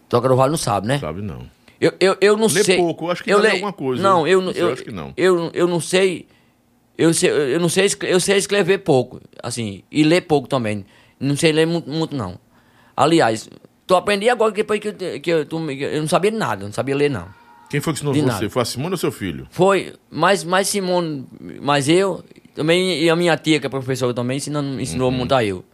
[0.09, 0.99] Toca do Vale não sabe, né?
[0.99, 1.43] Sabe não.
[1.81, 2.77] Eu, eu, eu não Lê sei.
[2.77, 4.03] pouco, eu acho que eu leio- alguma coisa.
[4.03, 5.13] Não, eu, Não sei, eu, eu acho que não.
[5.17, 6.27] Eu, eu não sei.
[6.99, 10.85] Eu sei, eu não sei, eu sei escrever pouco, assim, e ler pouco também.
[11.23, 12.39] Não sei ler muito, muito não.
[12.97, 13.49] Aliás,
[13.87, 16.73] tu aprendi agora que depois que, eu que eu, tu eu não sabia nada, não
[16.73, 17.27] sabia ler não.
[17.71, 18.23] Quem foi que ensinou você?
[18.23, 18.51] nada.
[18.51, 19.47] Foi a Simone ou seu filho?
[19.51, 21.27] Foi mais, mais Simone,
[21.63, 22.23] mais eu,
[22.55, 25.17] também e a minha tia, que é professora também, ensinando, ensinou Uhum.
[25.17, 25.65] muito a eu.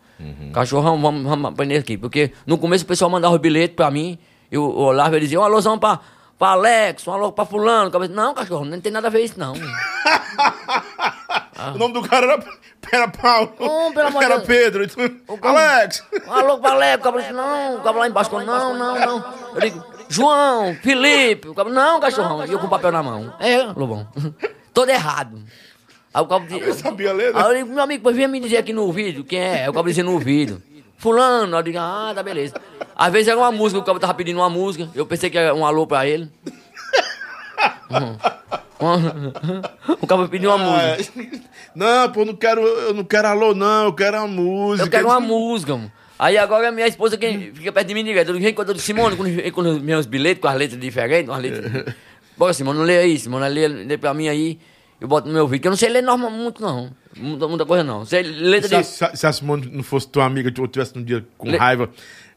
[0.53, 1.96] Cachorrão, vamos, vamos aprender aqui.
[1.96, 4.18] Porque no começo o pessoal mandava o bilhete pra mim,
[4.51, 5.99] eu olhava e dizia, um alôzão pra,
[6.38, 7.90] pra Alex, um alô pra fulano.
[8.11, 9.55] Não, cachorro, não tem nada a ver isso não.
[11.74, 12.44] O nome do cara era,
[12.93, 13.53] era Paulo.
[13.59, 14.43] Oh, pelo amor de Deus.
[14.45, 14.85] Pedro.
[14.85, 16.05] Então, O cara- Alex!
[16.26, 19.35] Um alô Alex, o cabra disse, não, o cabra lá embaixo, falou, não, não, não.
[19.55, 22.45] Eu digo, João, Felipe, o cabra, não, cachorrão.
[22.47, 23.35] E eu com o papel na mão.
[23.41, 24.07] É, Lobão,
[24.72, 25.43] todo errado.
[26.14, 27.41] Aí o cabra disse, Eu sabia ler, né?
[27.43, 29.62] Aí eu digo, meu amigo, pois venha me dizer aqui no ouvido quem é.
[29.64, 30.62] Aí o cabo dizia no ouvido.
[30.97, 32.55] Fulano, eu digo, ah, tá beleza.
[32.97, 35.55] Às vezes era uma música, o cabo tava pedindo uma música, eu pensei que era
[35.55, 36.31] um alô pra ele.
[37.91, 38.16] Uhum.
[40.01, 41.12] O cabo pediu uma música.
[41.16, 41.39] Ah,
[41.74, 44.87] Não, pô, não quero, eu não quero alô, não, eu quero uma música.
[44.87, 45.93] Eu quero uma música, mano.
[46.18, 48.31] Aí agora minha esposa que fica perto de mim direto.
[48.33, 49.16] Eu digo, quando eu digo, Simone,
[49.53, 51.95] quando, meus bilhetes com as letras diferentes, umas letras.
[52.37, 54.59] Bora, Simone, não lê aí, Simone, lê, lê pra mim aí.
[55.01, 56.91] Eu boto no meu vídeo, que eu não sei ler normal muito, não.
[57.16, 58.05] Muita, muita coisa, não.
[58.05, 59.16] Sei letra Se a, de.
[59.18, 61.89] se a- Simone não fosse tua amiga, ou tivesse um dia com Le- raiva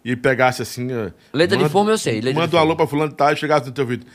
[0.05, 0.91] e pegasse assim.
[0.91, 3.65] eh, Letra de forma eu sei, letra manda um alô pra fulano tá, e chegasse
[3.65, 4.05] no teu ouvido.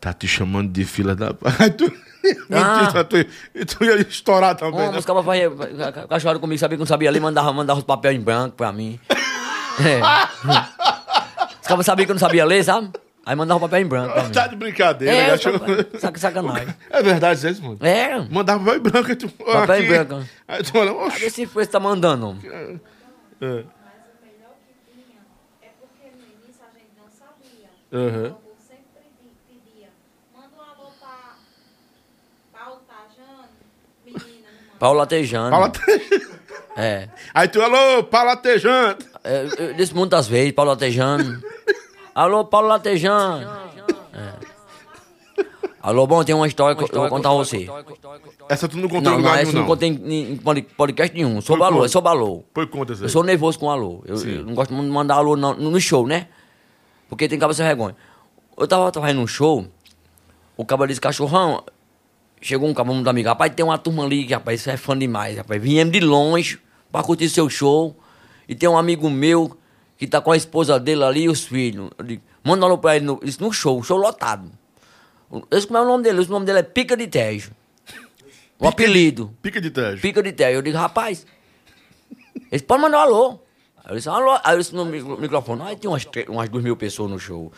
[0.00, 1.28] Tá te chamando de fila da.
[1.58, 1.92] Aí tu.
[2.52, 2.90] Ah.
[3.04, 4.74] tu, tu, tu ia estourar também.
[4.80, 4.92] Uma né?
[4.94, 5.14] música
[5.94, 8.72] pra cachorro comigo, sabia que não sabia ler, mandava, mandava os papéis em branco pra
[8.72, 8.98] mim.
[9.78, 10.00] É.
[11.62, 12.90] Os caras sabiam que eu não sabia ler, sabe?
[13.24, 14.32] Aí mandava o papel em branco pra mim.
[14.32, 15.34] Tá de brincadeira, É, né?
[15.34, 16.74] os papéis- saca- sacanagem.
[16.90, 17.78] É verdade, isso aí, Simone.
[17.80, 19.08] É, Mandava papel em branco.
[19.08, 19.88] aí Tu, Papel em aqui.
[20.04, 20.28] branco.
[20.48, 21.24] Aí tu olha, oxe.
[21.24, 22.36] esse foi tá mandando.
[22.44, 22.48] É.
[22.50, 22.64] Mas
[23.40, 23.46] o
[24.22, 25.20] melhor que tinha
[25.62, 27.68] é porque no início a gente não sabia.
[27.92, 28.28] Aham.
[28.28, 29.88] O povo sempre pedi- pedia.
[30.34, 31.34] Manda um alô pra
[32.56, 33.48] Paulo Tajano,
[34.76, 34.78] não.
[34.78, 35.50] Paulo Latejano.
[35.50, 35.72] Fala-
[36.76, 37.08] É.
[37.34, 39.06] Aí tu, alô, palatejante.
[39.24, 39.46] é.
[39.58, 41.40] Eu disse muitas vezes, Paulo Latejano.
[42.14, 43.48] Alô, Paulo Latejano.
[44.12, 44.46] É.
[45.82, 47.66] Alô, bom, tem uma história que eu vou contar a você.
[48.48, 50.62] Essa tu não contou em Não, não, lugar essa nenhum, não contei em em pod-
[50.76, 51.40] podcast nenhum.
[51.40, 51.84] Sou Foi balô, quando?
[51.84, 52.42] é só balô.
[52.52, 52.92] Põe conta.
[52.92, 54.02] Eu sou nervoso com alô.
[54.04, 56.26] Eu, eu não gosto muito de mandar alô não- no show, né?
[57.08, 57.94] Porque tem cabeça vergonha.
[58.58, 59.64] Eu tava fazendo um show,
[60.56, 61.62] o cabo disse, cachorrão,
[62.40, 64.96] chegou um cabo muito amigo, rapaz, tem uma turma ali que, rapaz, isso é fã
[64.96, 65.60] demais, rapaz.
[65.62, 66.58] Viemos de longe
[66.92, 67.96] pra curtir seu show.
[68.48, 69.56] E tem um amigo meu
[69.98, 71.90] que tá com a esposa dele ali e os filhos.
[71.98, 74.50] Eu digo, manda um alô pra ele no, isso no show, show lotado.
[75.50, 76.20] Esse como é o nome dele?
[76.20, 77.50] Esse nome dele é Pica de Tejo.
[78.58, 79.34] O apelido.
[79.42, 80.00] Pica de teste.
[80.00, 80.52] Pica de terra.
[80.52, 81.26] Eu digo, rapaz,
[82.50, 83.28] eles podem mandar um alô.
[83.84, 84.38] Aí eu disse, alô.
[84.42, 87.52] Aí eu disse no micro- microfone, aí tinha umas, umas duas mil pessoas no show.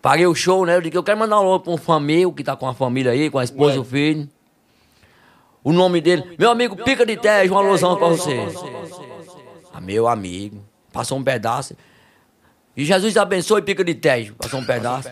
[0.00, 0.76] Paguei o show, né?
[0.76, 2.74] Eu digo, eu quero mandar um alô pra um fã meu que tá com a
[2.74, 4.28] família aí, com a esposa e o filho.
[5.62, 8.38] O nome dele, meu amigo Pica de Terra, um alôzão pra você.
[9.74, 11.76] Ah, meu amigo, passou um pedaço.
[12.76, 15.08] E Jesus abençoe Pica de Terra, passou um pedaço.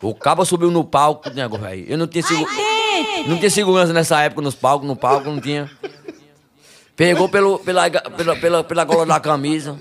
[0.00, 1.84] O cabo subiu no palco, nego, velho.
[1.88, 2.50] Eu não tinha seguro.
[3.26, 5.70] Não tinha segurança nessa época nos palcos, no palco não tinha.
[6.94, 9.78] Pegou pelo, pela, pela, pela, pela gola da camisa.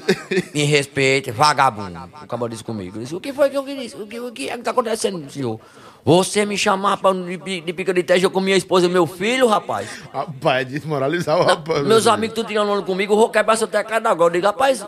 [0.54, 2.00] Me respeite, vagabundo.
[2.24, 3.00] O cabo disse comigo.
[3.00, 3.96] Disse, o que foi que eu disse?
[3.96, 5.60] O que, o que é que tá acontecendo, senhor?
[6.04, 9.48] Você me chamar pra, de, de pica de teste com minha esposa e meu filho,
[9.48, 9.88] rapaz?
[10.12, 11.86] Rapaz, desmoralizar o rapaz.
[11.86, 14.32] Meus amigos tudo tirando onda comigo, vou quebrar seu teclado agora.
[14.32, 14.84] Eu digo, rapaz,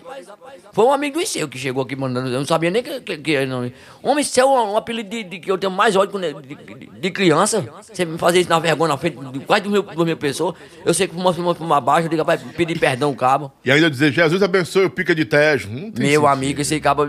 [0.72, 2.30] foi um amigo do seu que chegou aqui mandando.
[2.30, 3.72] Eu não sabia nem que, que, que não.
[4.02, 6.88] Homem, seu é um apelido de, de que eu tenho mais ódio é de, de,
[7.00, 7.64] de criança.
[7.82, 10.56] Você me fazer isso na vergonha na frente de quase duas mil, duas mil pessoas.
[10.84, 12.08] Eu sei que fuma, fuma, fuma abaixo.
[12.08, 13.52] Eu digo, pra pedir perdão ao cabo.
[13.64, 15.24] E ainda dizer, Jesus abençoe o pica de.
[15.24, 16.28] Não tem Meu sentido.
[16.28, 17.04] amigo, esse cabo.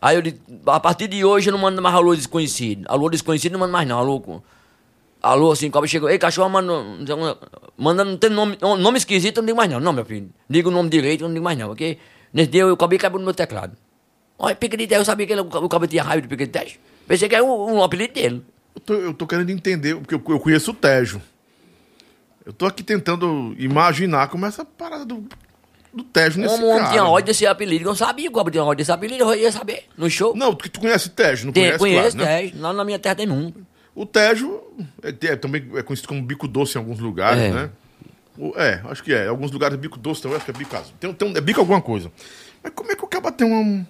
[0.00, 2.84] Aí eu disse, a partir de hoje eu não mando mais alô desconhecido.
[2.88, 4.42] Alô desconhecido não mando mais não, alô.
[5.20, 6.98] Alô, assim, o cabo chegou, ei, cachorro, mano,
[7.76, 10.30] manda, não tem nome, nome esquisito, eu não digo mais não, não, meu filho.
[10.48, 11.98] Diga o nome direito, eu não digo mais não, porque
[12.32, 13.76] nesse dia eu acabei caindo no meu teclado.
[14.38, 16.52] Olha, pica de 10, eu sabia que ele, o cabo tinha raiva de pica de
[16.52, 16.78] 10.
[17.08, 18.44] Pensei que era um, um apelido dele.
[18.76, 21.20] Eu tô, eu tô querendo entender, porque eu, eu conheço o Tejo.
[22.46, 25.28] Eu tô aqui tentando imaginar como é essa parada do,
[25.98, 26.92] do Tejo nesse Como o homem cara.
[26.92, 29.52] tinha ódio desse apelido, eu sabia que o cabo tinha ódio desse apelido, eu ia
[29.52, 30.34] saber, no show.
[30.36, 31.78] Não, tu, tu conhece Tejo, não Tem, conhece?
[31.78, 32.40] conheço, claro, né?
[32.42, 33.52] 10, lá na minha terra tem um.
[33.94, 34.60] O Tejo
[35.02, 37.50] é, é também é conhecido como bico doce em alguns lugares, É.
[37.50, 37.70] né?
[38.38, 39.24] O- é, acho que é.
[39.26, 40.92] Em alguns lugares é bico doce também, acho que é bico azul.
[41.00, 42.10] Tem, tem um, é bico alguma coisa.
[42.62, 43.84] Mas como é que o cara tem uma.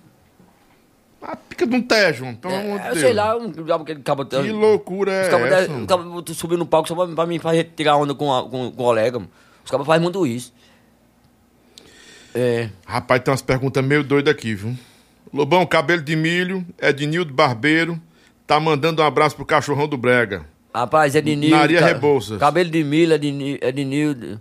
[1.21, 3.01] A pica de um Tejo, pelo amor de É, Deus.
[3.01, 4.25] sei lá, um diabo que ele acaba.
[4.25, 5.87] Que loucura é cabas essa?
[5.87, 8.67] cabas subindo no palco só pra, pra mim fazer, tirar onda com, a- com, com
[8.69, 9.19] o colega.
[9.19, 9.31] mano.
[9.65, 10.53] Os cabas fazem muito isso.
[12.39, 12.70] É.
[12.86, 14.77] Rapaz, tem umas perguntas meio doidas aqui, viu?
[15.32, 18.01] Lobão, cabelo de milho, é de Nildo Barbeiro.
[18.47, 20.47] Tá mandando um abraço pro cachorrão do Brega.
[20.74, 21.56] Rapaz, é de Nildo.
[21.56, 22.39] Maria ca- Rebouças.
[22.39, 23.16] Cabelo de milho é
[23.69, 24.40] é de Nildo.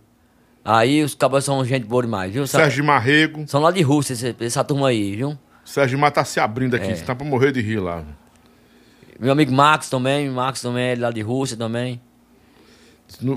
[0.63, 2.45] Aí os cabas são gente boa demais, viu?
[2.45, 3.45] Sérgio Marrego.
[3.47, 5.37] são lá de Rússia, esse- essa turma aí, viu?
[5.65, 6.95] Sérgio Mar tá se abrindo aqui, É.
[6.95, 8.03] tá pra morrer de rir lá.
[9.19, 11.99] Meu amigo Max também, Max também é lá de Rússia também.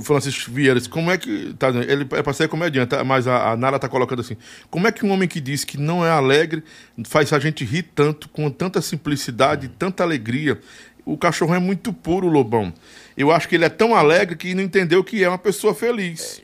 [0.02, 1.54] Francisco Vieira, como é que.
[1.54, 3.04] Tá, ele é pra ser comediante, tá?
[3.04, 4.36] mas a, a Nara tá colocando assim.
[4.68, 6.62] Como é que um homem que diz que não é alegre
[7.04, 10.60] faz a gente rir tanto, com tanta simplicidade, tanta alegria?
[11.04, 12.72] O cachorro é muito puro, Lobão.
[13.16, 16.42] Eu acho que ele é tão alegre que não entendeu que é uma pessoa feliz.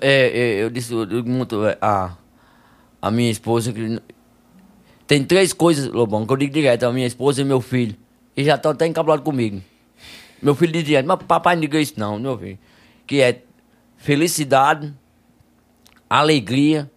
[0.00, 2.16] É, é, eu disse muito é, a,
[3.02, 4.00] a minha esposa que
[5.06, 7.96] tem três coisas, Lobão, que eu digo direto, a minha esposa e meu filho.
[8.36, 9.62] E já estão até encabulados comigo.
[10.42, 12.58] Meu filho diz direto, mas papai não diga isso não, meu filho.
[13.06, 13.42] Que é
[13.96, 14.94] felicidade,
[16.08, 16.90] alegria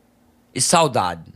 [0.53, 1.33] e saudade.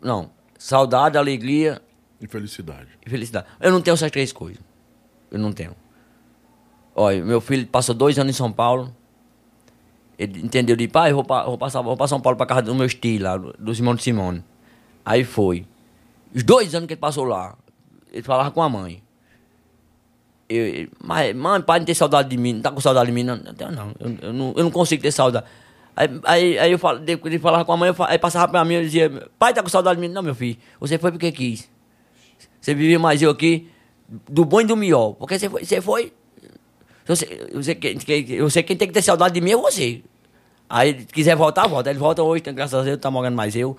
[0.00, 1.80] Não, saudade, alegria
[2.20, 2.88] E felicidade.
[3.04, 3.46] e felicidade.
[3.60, 4.62] Eu não tenho essas três coisas.
[5.30, 5.74] Eu não tenho.
[6.94, 8.94] Olha, meu filho passou dois anos em São Paulo.
[10.18, 12.74] Ele entendeu de pai, vou, pa- vou passar, vou para São Paulo para casa do
[12.74, 14.42] meu tio lá, do do Simão de Simone.
[15.04, 15.66] Aí foi.
[16.34, 17.56] Os dois anos que ele passou lá,
[18.10, 19.02] ele falava com a mãe.
[20.48, 23.22] Eu, mas, mãe, pai, não tem saudade de mim, não tá com saudade de mim,
[23.22, 23.36] não.
[23.36, 23.92] Não, não.
[24.00, 25.46] Eu, eu não, eu não consigo ter saudade.
[25.94, 28.82] Aí, aí, aí eu falo, ele falava com a mãe, aí passava pra mim, eu
[28.82, 30.12] dizia, pai, tá com saudade de mim?
[30.12, 31.68] Não, meu filho, você foi porque quis.
[32.60, 33.68] Você vivia mais eu aqui,
[34.28, 35.12] do bom e do melhor.
[35.14, 35.64] Porque você foi.
[35.64, 36.12] Você foi
[37.08, 37.78] você, você,
[38.28, 40.02] eu sei que quem tem que ter saudade de mim é você.
[40.68, 41.88] Aí, se quiser voltar, volta.
[41.88, 43.76] Ele volta hoje, tem- graças a Deus, tá morando mais eu.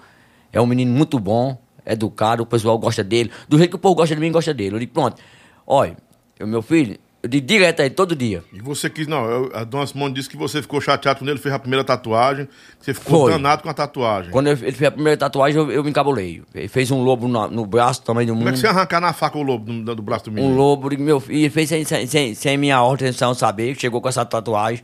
[0.52, 1.56] É um menino muito bom,
[1.86, 3.32] educado, o pessoal gosta dele.
[3.48, 4.76] Do jeito que o povo gosta de mim, gosta dele.
[4.76, 5.22] Eu digo, pronto.
[5.68, 5.96] Olha,
[6.44, 8.44] o meu filho, eu digo direto a ele, todo dia.
[8.54, 11.40] E você quis, não, eu- a dona Simone disse que você ficou chateado quando ele
[11.40, 12.46] fez a primeira tatuagem,
[12.80, 13.32] que você ficou Foi.
[13.34, 14.32] danado com a tatuagem.
[14.32, 16.42] Quando ele fez a primeira tatuagem, eu, eu me encabulei.
[16.56, 18.44] Ele fez um lobo na- no braço também do mundo.
[18.46, 20.54] Como é que você arrancar na faca o lobo do, do braço do menino?
[20.54, 23.76] Um lobo, digo, meu filho, e ele fez sem, sem, sem, sem minha intenção saber,
[23.78, 24.84] chegou com essa tatuagem.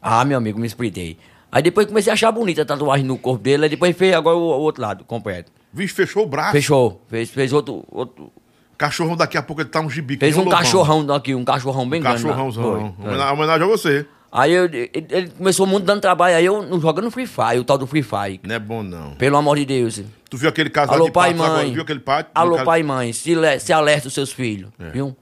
[0.00, 1.18] Ah, meu amigo, me expliquei.
[1.52, 4.36] Aí depois comecei a achar bonita a tatuagem no corpo dele, aí depois fez agora
[4.36, 5.50] o, o outro lado, completo.
[5.72, 6.52] Vixe, fechou o braço.
[6.52, 8.30] Fechou, fez, fez outro, outro
[8.78, 10.16] Cachorrão daqui a pouco ele tá um gibi.
[10.16, 10.56] fez um lobão.
[10.58, 12.22] cachorrão aqui, um cachorrão bem grande.
[12.22, 12.30] lá.
[12.30, 12.94] Cachorrãozão.
[12.96, 13.12] Foi.
[13.32, 14.06] Homenagem a você.
[14.30, 17.64] Aí eu- ele, ele começou muito dando trabalho, aí eu não jogando Free Fire, o
[17.64, 18.38] tal do Free Fire.
[18.44, 19.12] Não é bom, não.
[19.16, 20.00] Pelo amor de Deus.
[20.30, 21.62] Tu viu aquele casal Alô, de pai e patos agora?
[21.64, 21.72] mãe.
[21.72, 22.30] Viu aquele pato?
[22.34, 24.90] Alô, pai e mãe, se, se alerta os seus filhos, É.
[24.90, 25.16] viu?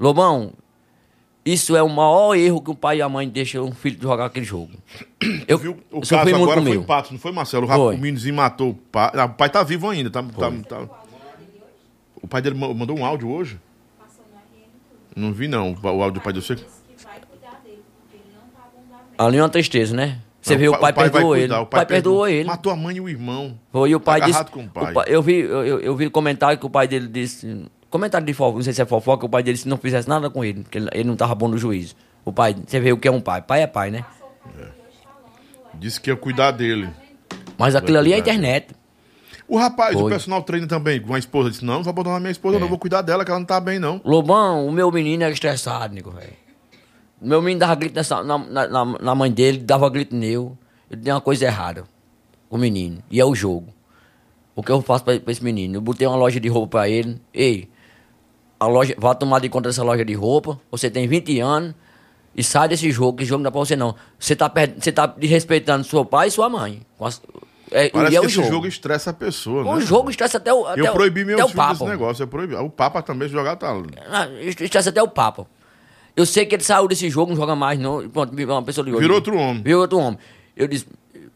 [0.00, 0.52] Lobão,
[1.44, 4.24] isso é o maior erro que o pai e a mãe deixam o filho jogar
[4.26, 4.70] aquele jogo.
[5.46, 5.76] Eu, Viu?
[5.92, 6.82] O caso agora foi meu.
[6.84, 7.66] Patos, não foi, Marcelo?
[7.66, 7.94] O, rap- Foi.
[7.94, 9.10] o meninozinho matou o pai.
[9.24, 10.10] O pai tá vivo ainda.
[10.10, 10.88] Tá, tá, tá-
[12.22, 13.60] O pai dele ma- mandou um áudio hoje?
[15.14, 15.72] Não vi, não.
[15.72, 16.64] O áudio do pai do que porque
[16.96, 17.06] mente.
[19.16, 20.18] Ali é uma tristeza, né?
[20.42, 21.52] Você Não, vê, o pai, vai perdoou ele.
[21.54, 22.44] O pai, perdoou ele.
[22.46, 23.58] Matou a mãe e o irmão.
[23.72, 24.44] Foi, e o pai disse.
[24.44, 24.92] com o pai.
[25.08, 27.66] eu vi, eu, eu, vi comentário que o pai dele disse.
[27.90, 30.28] Comentário de fofoca, não sei se é fofoca, o pai dele se não fizesse nada
[30.28, 31.94] com ele, que ele, não tava bom no juízo.
[32.24, 33.40] O pai, você vê o que é um pai.
[33.42, 34.04] Pai é pai, né?
[35.74, 36.90] Disse que ia cuidar dele.
[37.58, 38.68] Mas aquilo ali é a internet.
[39.48, 40.10] O rapaz, o Foi.
[40.10, 42.60] personal trainer também, com a esposa, disse: Não, não vou abandonar minha esposa, É.
[42.60, 44.00] não vou cuidar dela, que ela não tá bem, não.
[44.04, 46.32] Lobão, o meu menino era estressado, nego, velho.
[47.20, 50.50] O meu menino dava grito nessa, na, na, na- mãe dele, dava grito nele.
[50.90, 51.84] Ele tem uma coisa errada
[52.50, 52.98] o menino.
[53.10, 53.68] E é o jogo.
[54.54, 55.76] O que eu faço pra, pra esse menino?
[55.76, 57.20] Eu botei uma loja de roupa pra ele.
[57.32, 57.68] Ei,
[58.58, 60.58] a loja, vá tomar de conta dessa loja de roupa.
[60.70, 61.74] Você tem 20 anos
[62.34, 63.94] e sai desse jogo, que jogo não é pra você não.
[64.18, 66.82] Você tá, per- você tá desrespeitando seu pai e sua mãe.
[66.98, 67.20] Com as-
[67.70, 68.48] é, Parece e é que o esse jogo.
[68.48, 69.70] jogo estressa a pessoa, né?
[69.70, 70.66] O jogo estressa até o.
[70.66, 72.22] Até Eu proibi meus até o desse negócio.
[72.22, 72.54] Eu proibi.
[72.54, 73.74] O Papa também, jogar, tá.
[74.10, 75.46] Ah, Estressa até o Papa.
[76.16, 78.08] Eu sei que ele saiu desse jogo, não joga mais, não.
[78.08, 79.00] Pronto, uma pessoa ligou.
[79.00, 79.62] Virou outro homem.
[79.62, 80.18] Virou outro homem.
[80.56, 80.86] Eu disse,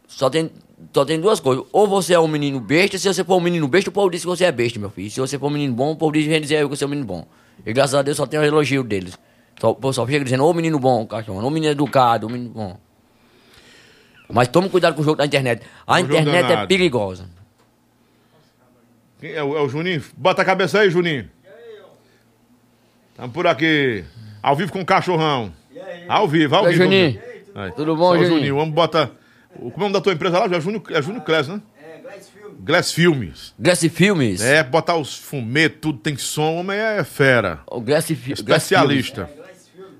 [0.08, 0.50] só tem,
[0.94, 1.64] só tem duas coisas.
[1.70, 4.22] Ou você é um menino besta, se você for um menino besta, o povo diz
[4.22, 5.10] que você é besta, meu filho.
[5.10, 6.90] Se você for um menino bom, o povo diz vem dizer que você é um
[6.90, 7.26] menino bom.
[7.66, 9.18] E graças a Deus só tem o elogio deles.
[9.60, 12.50] Só, o povo só fica dizendo, ô menino bom, cachorro, ô menino educado, ô menino
[12.50, 12.78] bom.
[14.32, 15.62] Mas tome cuidado com o jogo da internet.
[15.86, 17.24] A internet é perigosa.
[19.20, 20.02] Quem é, o, é o Juninho?
[20.16, 21.28] Bota a cabeça aí, Juninho.
[23.10, 24.04] Estamos por aqui.
[24.42, 25.52] Ao vivo com o cachorrão.
[26.08, 26.84] Ao vivo, ao Oi, vivo.
[26.84, 27.20] Juninho.
[27.54, 27.72] Aí.
[27.72, 28.56] Tudo bom, Só o Juninho?
[28.56, 29.10] Vamos botar.
[29.58, 30.56] o- é o nome da tua empresa lá?
[30.56, 31.60] É Júnior, é Júnior Class, né?
[31.82, 32.60] É, Glass Filmes.
[32.64, 33.54] Glass Filmes.
[33.58, 34.40] Glass Filmes.
[34.40, 37.60] É, botar os fumê, tudo tem som, o homem é fera.
[37.66, 38.40] O Glass, Fi- Glass Filmes.
[38.40, 39.30] Especialista.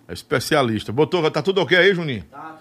[0.09, 0.93] É especialista.
[0.93, 2.25] Botou, tá tudo ok aí, Juninho?
[2.31, 2.59] Tá,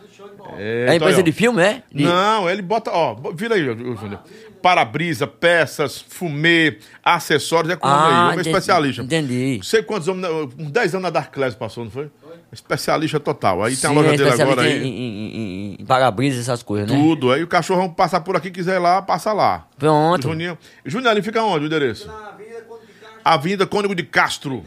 [0.58, 1.26] É, É então, empresa aí, ó.
[1.26, 1.84] de filme, é?
[1.92, 4.20] De- Não, ele bota, ó, vira aí, Júnior.
[4.62, 9.02] Para-brisa, peças, fumê, acessórios, é com o homem aí, o homem é especialista.
[9.02, 9.56] Entendi.
[9.58, 12.10] Não sei quantos anos, uns 10 anos na Dark Class passou, não foi?
[12.52, 13.64] Especialista total.
[13.64, 14.88] Aí tem a Sim, loja é dele agora especialista aí.
[14.88, 15.36] Em, em,
[15.76, 16.98] em, em para-brisa, essas coisas, né?
[16.98, 17.32] Tudo.
[17.32, 19.68] Aí o cachorrão passar por aqui, quiser ir lá, passa lá.
[19.78, 20.24] Pronto.
[20.24, 20.58] Juninho.
[20.84, 22.08] Juninho, ali fica onde o endereço?
[22.08, 24.64] Na Avenida Conde de Castro, Avenida Cônigo de Castro,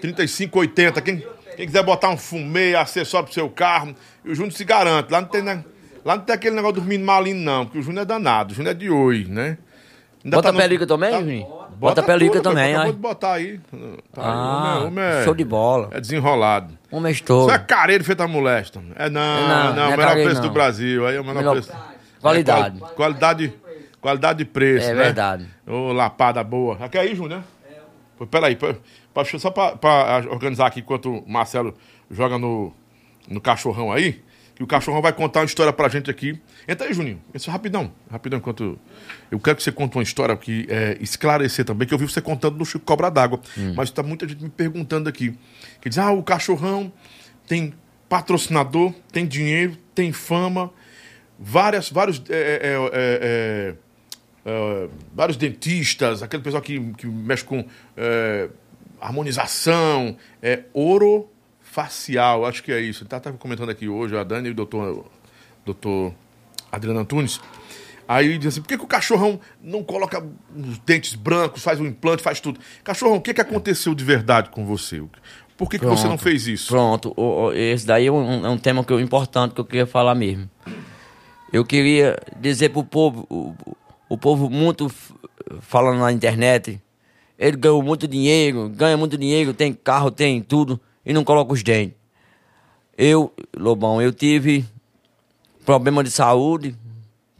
[0.00, 0.92] 3580.
[0.92, 1.00] 3580.
[1.00, 1.24] Quem,
[1.56, 3.94] quem quiser botar um fumê, acessório pro seu carro,
[4.24, 5.10] o Júnior se garante.
[5.12, 5.64] Lá não tem, ne-
[6.04, 8.52] lá não tem aquele negócio dos meninos malignos, não, porque o Júnior é danado.
[8.52, 9.58] O Júnior é de oi, né?
[10.24, 11.64] Ainda Bota no- película também, tá- Juninho?
[11.76, 12.92] Bota película tudo, também, Acabou ó.
[12.94, 13.58] de botar aí.
[13.58, 15.88] Tá aí, Ah, o homem- o homem é- show de bola.
[15.92, 16.78] É desenrolado.
[16.90, 17.50] Homem Isso estou.
[17.50, 18.80] é careiro feito a molesta.
[18.96, 20.54] É não, Não, não, não é careiro, preço do não.
[20.54, 21.06] Brasil.
[21.06, 21.72] Aí é o menor, Melhor- preço.
[22.22, 22.76] Qualidade.
[22.76, 23.52] É, qual- qualidade,
[24.00, 25.02] qualidade de preço, É né?
[25.02, 25.46] verdade.
[25.66, 26.78] Ô, lapada boa.
[26.80, 27.44] Aqui aí, Júnior, né?
[28.16, 28.76] Pô, Peraí, pra,
[29.38, 31.74] só pra organizar aqui enquanto o Marcelo
[32.10, 32.72] joga no,
[33.28, 34.22] no cachorrão aí,
[34.54, 36.40] que o cachorrão vai contar uma história pra gente aqui.
[36.66, 37.20] Entra aí, Juninho.
[37.34, 37.92] Isso rapidão.
[38.10, 38.78] Rapidão, enquanto.
[39.30, 42.20] Eu quero que você conte uma história que é, esclarecer também, que eu vi você
[42.20, 43.40] contando no Chico Cobra d'Água.
[43.74, 45.36] Mas tá muita gente me perguntando aqui.
[45.80, 46.92] Que diz, ah, o cachorrão
[47.48, 47.74] tem
[48.08, 50.70] patrocinador, tem dinheiro, tem fama,
[51.38, 52.22] várias, vários.
[52.28, 53.74] é, é, é, é,
[54.46, 57.64] é, vários dentistas, aquele pessoal que, que mexe com
[57.96, 58.48] é,
[59.04, 63.04] harmonização, é, orofacial, acho que é isso.
[63.04, 65.04] Tá, tá comentando aqui hoje a Dani e o doutor,
[65.64, 66.14] doutor
[66.72, 67.38] Adriano Antunes.
[68.08, 71.86] Aí diz assim, por que, que o cachorrão não coloca os dentes brancos, faz um
[71.86, 72.58] implante, faz tudo?
[72.82, 75.02] Cachorrão, o que, que aconteceu de verdade com você?
[75.56, 76.68] Por que, que você não fez isso?
[76.68, 77.14] Pronto,
[77.54, 80.50] esse daí é um, é um tema que eu, importante que eu queria falar mesmo.
[81.52, 83.54] Eu queria dizer pro povo, o,
[84.08, 84.90] o povo muito
[85.60, 86.80] falando na internet,
[87.38, 91.62] ele ganhou muito dinheiro, ganha muito dinheiro, tem carro, tem tudo, e não coloca os
[91.62, 91.96] dentes.
[92.96, 94.64] Eu, Lobão, eu tive
[95.64, 96.76] problema de saúde,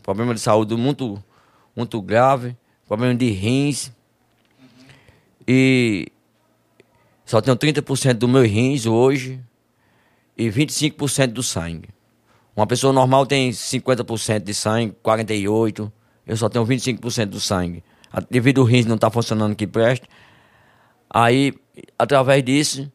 [0.03, 1.23] problema de saúde muito,
[1.77, 2.57] muito grave,
[2.87, 3.93] problema de rins.
[5.47, 6.09] E
[7.25, 9.41] só tenho 30% do meu rins hoje
[10.37, 11.89] e 25% do sangue.
[12.57, 15.91] Uma pessoa normal tem 50% de sangue, 48%.
[16.27, 17.83] Eu só tenho 25% do sangue.
[18.15, 20.07] A- Devido ao rins não estar funcionando que preste.
[21.11, 21.53] Aí,
[21.99, 22.91] através disso,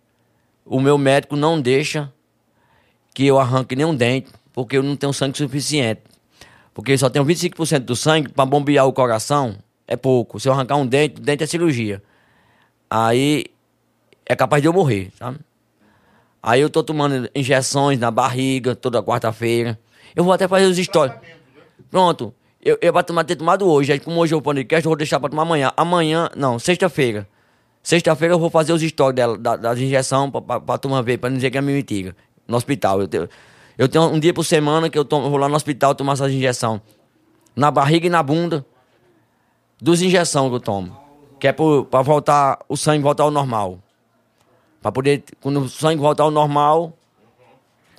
[0.65, 2.11] o meu médico não deixa
[3.13, 6.01] que eu arranque nenhum dente, porque eu não tenho sangue suficiente.
[6.73, 10.39] Porque só tenho 25% do sangue para bombear o coração, é pouco.
[10.39, 12.01] Se eu arrancar um dente, o dente é cirurgia.
[12.89, 13.45] Aí
[14.25, 15.39] é capaz de eu morrer, sabe?
[16.41, 19.77] Aí eu tô tomando injeções na barriga toda quarta-feira.
[20.15, 21.15] Eu vou até fazer os stories.
[21.91, 22.33] Pronto.
[22.63, 23.91] Eu, eu vou tomar, ter tomado hoje.
[23.91, 25.71] Aí, como hoje é o podcast, eu vou deixar pra tomar amanhã.
[25.77, 27.27] Amanhã, não, sexta-feira.
[27.81, 31.17] Sexta-feira eu vou fazer os stories dela, da, das injeções pra, pra, pra turma ver,
[31.17, 32.15] pra não dizer que é mentira.
[32.47, 33.01] No hospital.
[33.01, 33.29] Eu tenho,
[33.77, 36.13] eu tenho um dia por semana que eu, tomo, eu vou lá no hospital tomar
[36.13, 36.81] essas injeções.
[37.55, 38.65] Na barriga e na bunda.
[39.81, 40.97] Duas injeções que eu tomo.
[41.39, 43.79] Que é pro, pra voltar, o sangue voltar ao normal.
[44.81, 46.93] Pra poder, quando o sangue voltar ao normal,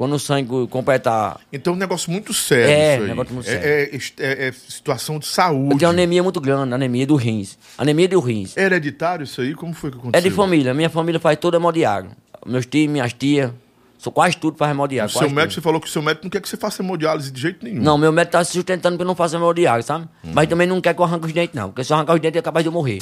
[0.00, 1.38] quando o sangue completar.
[1.52, 3.08] Então é um negócio muito sério É, isso aí.
[3.10, 4.00] negócio muito É- sério.
[4.18, 5.76] É, é- é situação de saúde.
[5.76, 7.58] Tenho anemia muito grande, anemia do rins.
[7.76, 8.56] Anemia do rins.
[8.56, 9.52] É hereditário isso aí?
[9.54, 10.18] Como foi que aconteceu?
[10.26, 10.72] É de família.
[10.72, 12.16] Minha família faz toda hemodiágrafo.
[12.46, 13.52] Meus tios, minhas tias,
[13.98, 15.18] sou quase tudo faz O hemodiágrafo.
[15.18, 15.54] seu médico, tudo.
[15.56, 17.82] você falou que o seu médico não quer que você faça hemodiálise de jeito nenhum.
[17.82, 20.06] Não, meu médico tá se sustentando eu não fazer hemodiágrafo, sabe?
[20.24, 20.30] Uhum.
[20.32, 21.68] Mas também não quer que eu arranque os dentes, não.
[21.68, 23.00] Porque se eu arrancar os dentes, é capaz de eu morrer.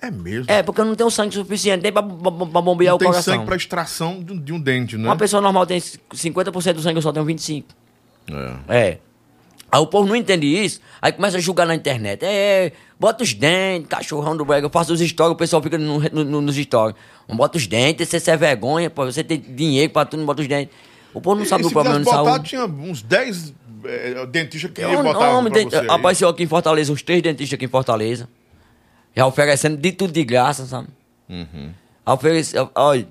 [0.00, 0.44] É mesmo?
[0.48, 3.08] É, porque eu não tenho sangue suficiente nem pra, pra, pra bombear não o tem
[3.08, 3.34] coração.
[3.34, 5.08] sangue pra extração de, um- de um dente, né?
[5.08, 7.64] Uma pessoa normal tem 50% do sangue, eu só tenho 25%.
[8.68, 8.76] É.
[8.76, 8.98] É.
[9.72, 12.22] Aí o povo não entende isso, aí começa a julgar na internet.
[12.24, 15.98] É, bota os dentes, cachorrão do brega, eu faço os stories, o pessoal fica no,
[16.00, 16.94] no- no- nos stories.
[17.28, 20.46] Bota os dentes, você é vergonha, pô, você tem dinheiro pra tudo, não bota os
[20.48, 20.72] dentes.
[21.12, 22.48] O povo não sabe e o se problema de botar, saúde.
[22.48, 23.54] tinha uns 10
[23.84, 25.86] é, dentistas que queriam botar dente- aí.
[25.88, 28.28] apareceu aqui em Fortaleza, uns três dentistas aqui em Fortaleza.
[29.16, 30.88] Já oferecendo de tudo de graça, sabe?
[31.28, 31.70] Uhum.
[32.04, 33.08] Oferece, olha,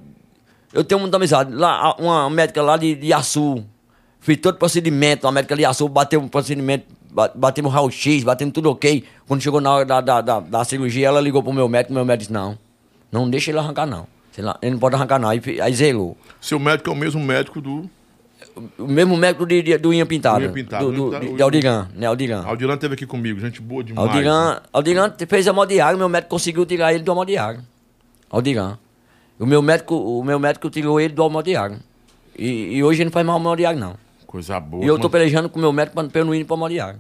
[0.72, 1.54] Eu tenho muita amizade.
[1.54, 3.64] Lá, a- uma médica lá de, de Açu.
[4.20, 5.26] Fiz todo o procedimento.
[5.26, 6.86] Uma médica de Açu bateu um procedimento.
[7.12, 9.04] ba- Batemos raio-x, batemos tudo ok.
[9.28, 11.94] Quando chegou na hora da, da, da, da cirurgia, ela ligou pro meu médico.
[11.94, 12.58] Meu médico disse: Não,
[13.12, 14.06] não deixa ele arrancar, não.
[14.38, 15.30] Lá, Ele não pode arrancar, não.
[15.30, 16.18] Aí, aí zelou.
[16.42, 17.90] Seu médico é o mesmo médico do.
[18.78, 20.40] O mesmo médico de, de- do Unha Pintada.
[20.40, 20.86] Unha Pintada.
[20.86, 22.06] Do, do, Unha- de, de Aldiran, né?
[22.08, 22.44] Aldiran.
[22.46, 24.08] Aldiran teve aqui comigo, gente boa demais.
[24.10, 27.60] Aldiran, Aldiran fez a hemodiária, meu médico conseguiu tirar ele do hemodiária.
[28.30, 28.78] Aldiran.
[29.38, 31.80] O meu médico, o meu médico tirou ele do hemodiária.
[32.38, 33.96] E, e hoje ele não faz mais hemodiária, não.
[34.26, 34.84] Coisa boa.
[34.84, 37.00] E eu tô Manda- pelejando com o meu médico eu não ir pro hemodiária.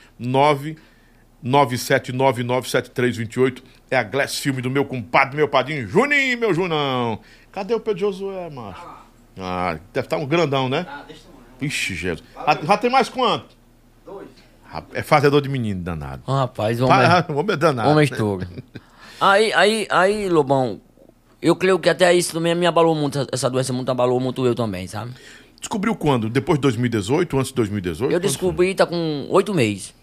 [1.45, 7.21] 97997328 é a Glass Filme do meu compadre, meu padrinho Juninho, meu Junão.
[7.53, 8.85] Cadê o Pedro Josué, macho?
[9.39, 10.87] Ah, deve estar um grandão, né?
[10.89, 11.23] Ah, deixa
[11.61, 11.67] eu.
[11.67, 12.27] Ixi, Jesus.
[12.35, 13.56] Já, já tem mais quanto?
[14.93, 16.23] É fazedor de menino danado.
[16.27, 17.89] Ah, rapaz, homem, Ah, homem é danado.
[17.91, 18.47] homem estouro.
[19.21, 20.79] Aí, aí, aí, Lobão,
[21.41, 24.55] eu creio que até isso também me abalou muito, essa doença muito abalou muito eu
[24.55, 25.13] também, sabe?
[25.59, 26.29] Descobriu quando?
[26.29, 27.39] Depois de 2018?
[27.39, 28.13] Antes de 2018?
[28.13, 29.95] Eu descobri, tá com oito meses.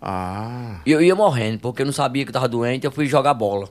[0.00, 3.06] Ah, E eu ia morrendo, porque eu não sabia que eu tava doente, eu fui
[3.06, 3.68] jogar bola.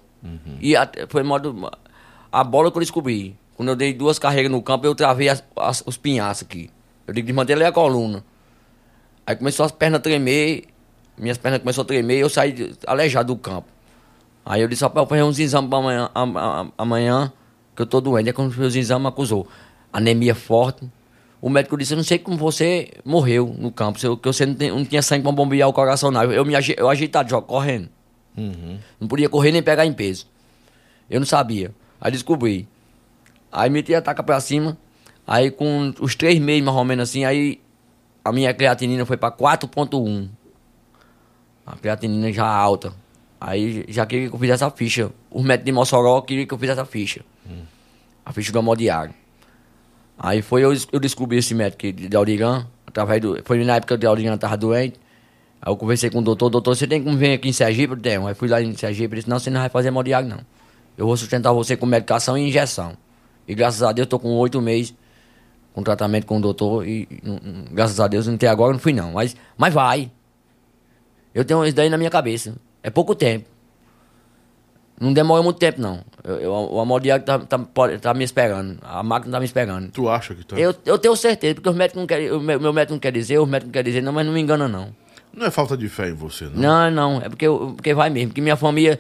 [0.60, 1.72] E até- foi modo.
[2.32, 3.38] A bola que eu descobri.
[3.56, 6.70] Quando eu dei duas carreiras no campo, eu travei as- as- os pinhaços aqui.
[7.08, 8.24] Eu digo, desmantelei a coluna.
[9.30, 10.64] Aí começou as pernas a tremer,
[11.16, 13.68] minhas pernas começaram a tremer e eu saí aleijado do campo.
[14.44, 17.32] Aí eu disse, rapaz, eu vou fazer uns exames amanhã, am- am- amanhã,
[17.76, 18.26] que eu tô doente.
[18.30, 19.48] Aí quando fez os exames, acusou.
[19.94, 20.90] Anemia forte.
[21.40, 24.72] O médico disse, eu não sei como você morreu no campo, que você não, tem-
[24.72, 26.24] não tinha sangue pra bombear o coração, não.
[26.24, 27.88] Eu, me agi- eu agitado, já, correndo.
[29.00, 30.26] Não podia correr nem pegar em peso.
[31.08, 31.72] Eu não sabia.
[32.02, 32.68] Aí descobri.
[33.52, 34.76] Aí meti a taca pra cima.
[35.28, 37.60] Aí com os três meses, mais ou menos assim, aí
[38.24, 40.30] a minha creatinina foi pra 4.1.
[41.66, 42.94] A creatinina já alta.
[43.40, 45.12] Aí já queria que eu fizesse a ficha.
[45.32, 47.22] O médico de Mossoró queria que eu fizesse a ficha.
[48.26, 49.14] A ficha do hemodiário.
[50.18, 53.42] Aí foi eu, eu descobri esse médico de, Aldiran, através do.
[53.46, 55.00] Foi na época que o Aldiran tava doente.
[55.62, 57.94] Aí eu conversei com o doutor, doutor, você tem como vir aqui em Sergipe?
[57.94, 58.28] Eu tenho.
[58.28, 60.40] Aí fui lá em Sergipe, ele disse, não, você não vai fazer hemodiário, não.
[60.98, 62.98] Eu vou sustentar você com medicação e injeção.
[63.48, 64.94] E graças a Deus, estou com oito meses
[65.80, 68.94] com tratamento com o doutor e, não- não- graças a Deus, até agora não fui
[68.94, 69.14] não.
[69.14, 70.12] Mas, mas vai.
[71.34, 72.56] Eu tenho isso daí na minha cabeça.
[72.84, 73.46] É pouco tempo.
[75.00, 76.02] Não demora muito tempo, não.
[76.24, 77.58] Eu, eu, o hemodiário tá, tá,
[78.02, 78.78] tá me esperando.
[78.84, 79.90] A máquina tá me esperando.
[79.92, 80.58] tu acha que tá?
[80.60, 83.14] Eu, eu tenho certeza, porque os médicos não querem, o meu, meu médico não quer
[83.14, 84.90] dizer, os médicos não querem dizer, não, mas não me engana, não.
[85.34, 86.62] Não é falta de fé em você, não.
[86.62, 88.30] Não, não, é porque, eu- porque vai mesmo.
[88.30, 89.00] Porque minha família,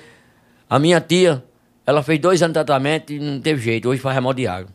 [0.69, 1.43] a minha tia,
[1.85, 4.67] ela fez dois anos de tratamento e não teve jeito, hoje faz hemodiário.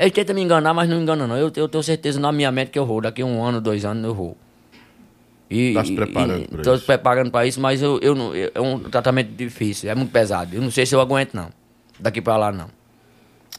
[0.00, 1.36] Eles tentam me enganar, mas não engana, não.
[1.36, 3.00] Eu, eu tenho certeza na minha mente que eu vou.
[3.02, 4.36] Daqui a um ano, dois anos, eu vou.
[5.50, 6.86] E, Tá se preparando Estou isso.
[6.86, 10.54] preparando para isso, mas eu, eu não, eu- é um tratamento difícil, é muito pesado.
[10.54, 11.50] Eu não sei se eu aguento, não.
[11.98, 12.68] Daqui para lá, não.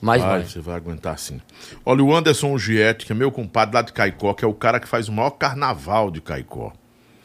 [0.01, 0.43] Mas Vai, vai.
[0.47, 1.39] você vai aguentar sim.
[1.85, 4.79] Olha, o Anderson Giet, que é meu compadre lá de Caicó, que é o cara
[4.79, 6.73] que faz o maior carnaval de Caicó.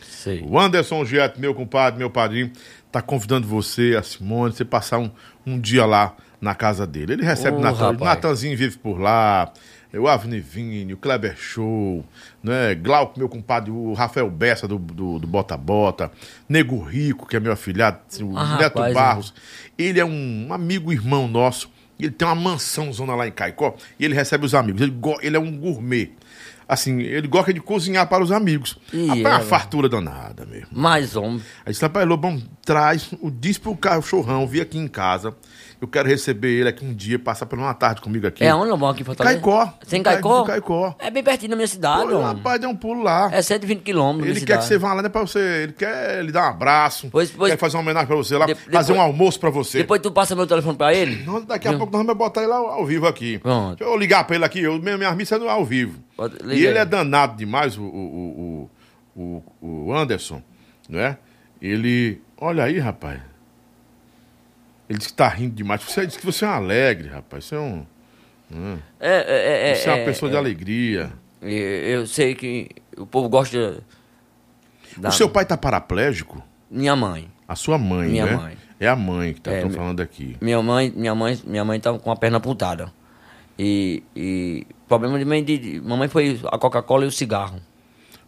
[0.02, 0.44] Sei.
[0.46, 2.50] O Anderson Giet, meu compadre, meu padrinho,
[2.92, 5.10] tá convidando você, a Simone, você passar um,
[5.46, 6.14] um dia lá
[6.46, 7.14] na casa dele.
[7.14, 8.00] Ele recebe Ô, o Natan, rapaz.
[8.00, 9.52] Natanzinho vive por lá,
[9.92, 12.04] é o Avni Vini, o Kleber Show,
[12.42, 12.74] né?
[12.74, 16.10] Glauco, meu compadre, o Rafael Bessa do, do, do Bota Bota,
[16.48, 19.34] Nego Rico, que é meu afilhado, o Ah, Neto rapaz, Barros.
[19.76, 21.70] Ele é um amigo irmão nosso.
[21.98, 24.82] Ele tem uma mansão zona lá em Caicó e ele recebe os amigos.
[24.82, 26.12] Ele, ele é um gourmet.
[26.68, 28.76] Assim, ele gosta de cozinhar para os amigos.
[28.92, 29.48] Rapaz, é é, uma velho.
[29.48, 30.68] fartura danada mesmo.
[30.72, 31.40] Mais homem.
[31.64, 35.34] Aí disse, rapaz, Lobão, traz o diz pro cachorrão vir aqui em casa.
[35.78, 38.42] Eu quero receber ele aqui um dia, passar por uma tarde comigo aqui.
[38.42, 39.34] É onde, Lobão, aqui em Fortaleza?
[39.36, 39.74] Caicó.
[39.86, 40.42] Sem Cai- Caicó?
[40.44, 40.94] Caicó.
[40.98, 42.22] É bem pertinho da minha cidade, Pô, homem.
[42.36, 43.28] rapaz, dê um pulo lá.
[43.30, 44.34] É 120 quilômetros.
[44.36, 45.38] Ele quer que você vá lá, né, pra você.
[45.64, 47.10] Ele quer lhe dar um abraço.
[47.10, 48.46] Pois- pois- quer fazer uma homenagem pra você lá.
[48.46, 49.78] De- fazer depois- um almoço pra você.
[49.78, 51.22] Depois tu passa meu telefone pra ele?
[51.24, 53.38] Não, daqui a pouco nós vamos botar ele ao, ao vivo aqui.
[53.38, 53.76] Pronto.
[53.78, 54.62] Deixa eu ligar pra ele aqui.
[54.62, 55.98] Eu, minha, minha missa é ao vivo.
[56.16, 56.76] Pode- E ele aí.
[56.78, 58.70] é danado demais, o, o,
[59.14, 60.40] o, o, o Anderson,
[60.88, 61.18] né?
[61.60, 62.22] Ele.
[62.38, 63.20] Olha aí, rapaz.
[64.88, 65.82] Ele disse que tá rindo demais.
[65.82, 67.44] Você disse que você é um alegre, rapaz.
[67.44, 67.84] Você é um.
[69.00, 71.12] É, é, é, Você é uma é, pessoa de alegria.
[71.42, 71.48] é,
[71.96, 73.82] Eu sei que o povo gosta
[74.96, 76.42] da O seu pai tá paraplégico?
[76.70, 77.28] minha mãe.
[77.48, 78.36] A sua mãe, Minha né?
[78.36, 78.56] mãe.
[78.78, 80.36] É a mãe que tá É, falando aqui.
[80.40, 82.92] Minha mãe, minha mãe, minha mãe tá com a perna amputada.
[83.58, 87.58] E, e problema de mãe de, mamãe foi a Coca-Cola e o cigarro.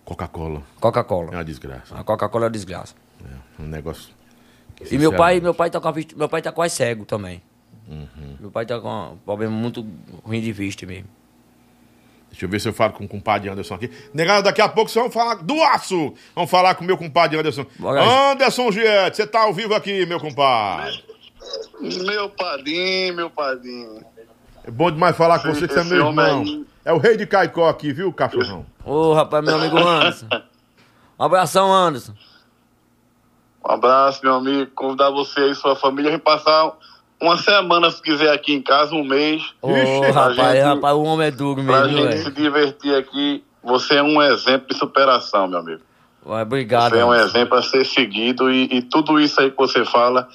[0.05, 0.61] Coca-Cola.
[0.61, 1.31] É Coca-Cola.
[1.33, 1.95] uma desgraça.
[1.95, 2.95] A Coca-Cola é uma desgraça.
[3.61, 4.11] Um negócio.
[4.91, 7.43] E meu pai, meu pai tá com a vista, meu pai tá quase cego também.
[7.89, 8.37] Uhum.
[8.41, 9.87] Meu pai tá com um problema muito
[10.25, 11.09] ruim de vista mesmo.
[12.31, 13.91] Deixa eu ver se eu falo com o compadre Anderson aqui.
[14.13, 16.15] Negado, daqui a pouco vocês vão falar do aço.
[16.35, 17.65] Vamos falar com o meu compadre Anderson.
[17.79, 18.03] Bora.
[18.33, 21.03] Anderson Giete, você tá ao vivo aqui, meu compadre.
[21.81, 24.05] Meu padrinho, meu padrinho.
[24.65, 26.67] É bom demais falar com você, que você é meu irmão.
[26.85, 28.67] É o rei de Caicó aqui, viu, cachorrão?
[28.85, 30.27] Ô, rapaz, meu amigo Anderson.
[31.19, 32.13] Um abração, Anderson.
[33.67, 34.71] Um abraço, meu amigo.
[34.75, 36.73] Convidar você e sua família a passar
[37.21, 39.43] uma semana, se quiser, aqui em casa, um mês.
[39.61, 43.43] Ô, Ixi, rapaz, gente- rapaz, o homem é duro Pra mesmo, gente se divertir aqui.
[43.63, 45.81] Você é um exemplo de superação, meu amigo.
[46.25, 46.91] Ué, Obrigado.
[46.93, 50.29] Você é um exemplo a ser seguido e, e tudo isso aí que você fala,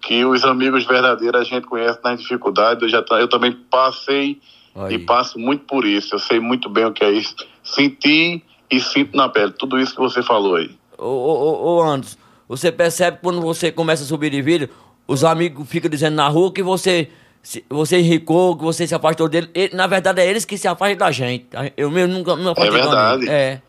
[0.00, 2.82] que os amigos verdadeiros a gente conhece nas dificuldades.
[2.82, 4.40] Eu, já, eu também passei
[4.74, 4.94] Aí.
[4.94, 6.14] e passo muito por isso.
[6.14, 7.36] Eu sei muito bem o que é isso.
[7.62, 10.70] Senti e sinto na pele tudo isso que você falou aí.
[10.98, 12.18] Ô, ô, ô, ô, Anderson,
[12.48, 14.68] você percebe quando você começa a subir de vídeo,
[15.06, 17.08] os amigos ficam dizendo na rua que você,
[17.42, 19.48] se- você enricou, que você se afastou dele.
[19.54, 21.46] E, na verdade, é eles que se afastam da gente.
[21.76, 23.28] Eu mesmo nunca me afastei do verdade.
[23.28, 23.60] É.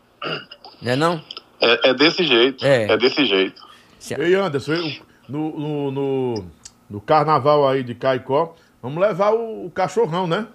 [0.82, 1.22] Não é não?
[1.60, 2.64] É, é desse jeito.
[2.64, 2.84] É.
[2.92, 2.96] É.
[2.96, 3.62] desse jeito.
[4.18, 4.92] Ei, Anderson, eu-
[5.28, 6.44] no, no, no,
[6.88, 10.46] no carnaval aí de Caicó, vamos levar o, o cachorrão, né?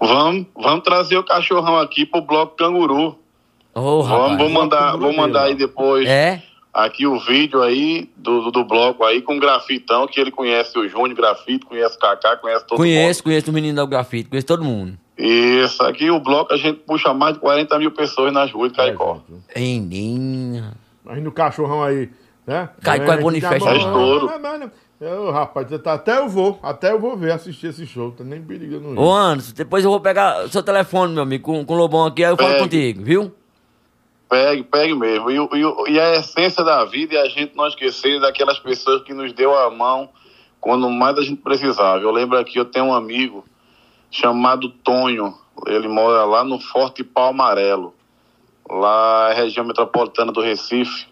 [0.00, 3.18] Vamos, vamos trazer o cachorrão aqui pro bloco canguru.
[3.74, 4.38] Ô, Vamos, rapaz.
[4.38, 6.42] vou mandar, vou mandar aí depois É?
[6.84, 10.78] Aqui o vídeo aí do, do, do bloco aí com o grafitão, que ele conhece
[10.78, 14.46] o Júnior Grafite, conhece o Kaká, conhece todo Conheço, conheço o menino do grafite, conheço
[14.46, 14.68] todo mundo.
[14.92, 14.98] mundo.
[15.18, 18.76] Isso, aqui o bloco a gente puxa mais de 40 mil pessoas nas ruas de
[18.76, 19.20] Caicó.
[19.56, 20.76] Menina.
[21.04, 22.08] Imagina o cachorrão aí,
[22.46, 22.68] né?
[22.82, 23.58] Caicó é Bonifécio.
[23.60, 24.30] fica- É estouro.
[25.00, 28.42] Ô, rapaz, tá- até eu vou, até eu vou ver, assistir esse show, tá nem
[28.42, 31.76] perigando Ô, Anderson, depois eu vou pegar o seu telefone, meu amigo, com, com o
[31.76, 32.62] Lobão aqui, aí eu falo Pegue.
[32.64, 33.32] contigo, viu?
[34.28, 35.30] Pegue, pegue mesmo.
[35.30, 39.14] E, e, e a essência da vida é a gente não esquecer daquelas pessoas que
[39.14, 40.10] nos deu a mão
[40.60, 42.02] quando mais a gente precisava.
[42.02, 43.44] Eu lembro aqui, eu tenho um amigo
[44.10, 45.34] chamado Tonho.
[45.66, 47.94] Ele mora lá no Forte Pau Amarelo,
[48.68, 51.06] lá região metropolitana do Recife,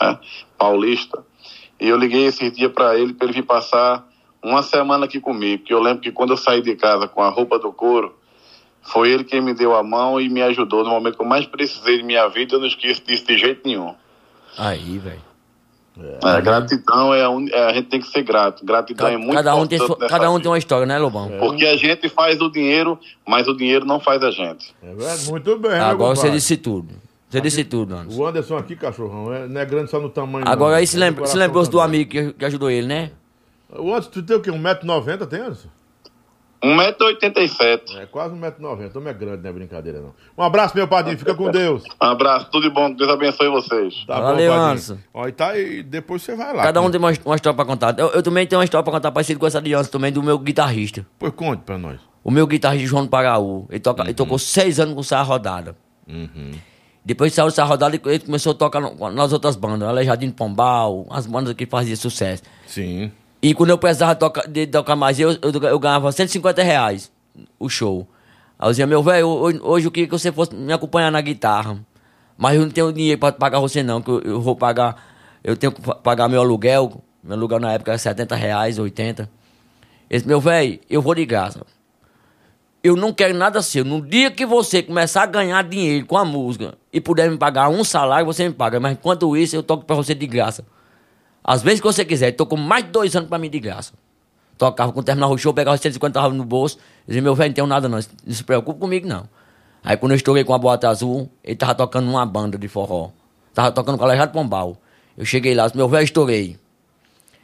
[0.00, 0.18] né,
[0.56, 1.24] paulista.
[1.78, 4.06] E eu liguei esse dia para ele, para ele vir passar
[4.42, 5.64] uma semana aqui comigo.
[5.64, 8.14] Que eu lembro que quando eu saí de casa com a roupa do couro,
[8.92, 11.46] foi ele quem me deu a mão e me ajudou no momento que eu mais
[11.46, 12.54] precisei de minha vida.
[12.54, 13.94] Eu não esqueço disso de jeito nenhum.
[14.58, 15.30] Aí, velho.
[16.24, 17.46] É, gratidão é a, un...
[17.50, 18.64] é, a gente tem que ser grato.
[18.64, 20.42] Gratidão é muito Cada um, tem, importante sua- cada um vida.
[20.44, 21.30] tem uma história, né, Lobão?
[21.38, 24.74] Porque a gente faz o dinheiro, mas o dinheiro não faz a gente.
[24.82, 26.94] É verdade, muito bem, meu Agora você disse tudo.
[27.28, 28.18] Você disse tudo, Anderson.
[28.20, 30.48] O Anderson aqui, cachorrão, é- não é grande só no tamanho.
[30.48, 30.78] Agora não.
[30.78, 33.10] aí se, É lembra, se lembrou do amigo que, que ajudou ele, né?
[33.68, 34.50] O Anderson, tu tem o quê?
[34.50, 35.68] 1,90m, tem, Anderson?
[36.62, 37.96] 1,87m.
[37.98, 38.96] É quase 1,90m.
[38.96, 40.14] Homem é grande, não é brincadeira, não.
[40.36, 41.18] Um abraço, meu padrinho.
[41.18, 41.82] Fica com Deus.
[42.02, 42.92] Um abraço, tudo de bom.
[42.92, 44.04] Deus abençoe vocês.
[44.06, 44.52] Tá Valeu, padrinho.
[44.52, 44.98] Anderson.
[45.12, 46.62] Ó, e tá aí, depois você vai lá.
[46.62, 46.92] Cada um cara.
[46.92, 47.98] tem uma, uma história pra contar.
[47.98, 50.22] Eu, eu também tenho uma história pra contar parecida com essa de Anderson também, do
[50.22, 51.06] meu guitarrista.
[51.18, 52.00] Pois conte pra nós.
[52.24, 53.66] O meu guitarrista João do Paraú.
[53.70, 55.76] Ele, toca, ele tocou seis anos com Sarra Rodada.
[57.04, 59.88] Depois que saiu dessa rodada, ele ele começou a tocar nas outras bandas.
[59.88, 62.42] Aleijadinho de Pombal, as bandas que faziam sucesso.
[62.66, 63.10] Sim.
[63.42, 64.18] E quando eu precisava
[64.48, 67.10] de tocar mais, eu, eu, eu ganhava 150 reais
[67.58, 68.06] o show.
[68.58, 71.20] Aí eu dizia, meu velho, hoje, hoje eu queria que você fosse me acompanhar na
[71.20, 71.78] guitarra.
[72.36, 74.96] Mas eu não tenho dinheiro pra pagar você não, que eu, eu vou pagar.
[75.42, 77.02] Eu tenho que pa- pagar meu aluguel.
[77.22, 79.28] Meu aluguel na época era 70 reais, 80.
[80.10, 81.60] Esse meu velho, eu vou de graça.
[82.82, 83.84] Eu não quero nada seu.
[83.84, 87.68] No dia que você começar a ganhar dinheiro com a música e puder me pagar
[87.68, 88.80] um salário, você me paga.
[88.80, 90.64] Mas enquanto isso, eu toco pra você de graça.
[91.42, 92.32] Às vezes que você quiser.
[92.32, 93.92] Tocou mais de dois anos pra mim de graça.
[94.56, 96.78] Tocava, terminava o show, pegava os 150 reais no bolso.
[97.06, 97.98] Dizia, meu velho, não tenho nada não.
[97.98, 99.28] Não se preocupe comigo, não.
[99.82, 103.10] Aí quando eu estourei com a bota azul, ele tava tocando numa banda de forró.
[103.54, 104.76] Tava tocando com o Aleijado Pombal.
[105.16, 106.58] Eu cheguei lá, disse, meu velho, estourei.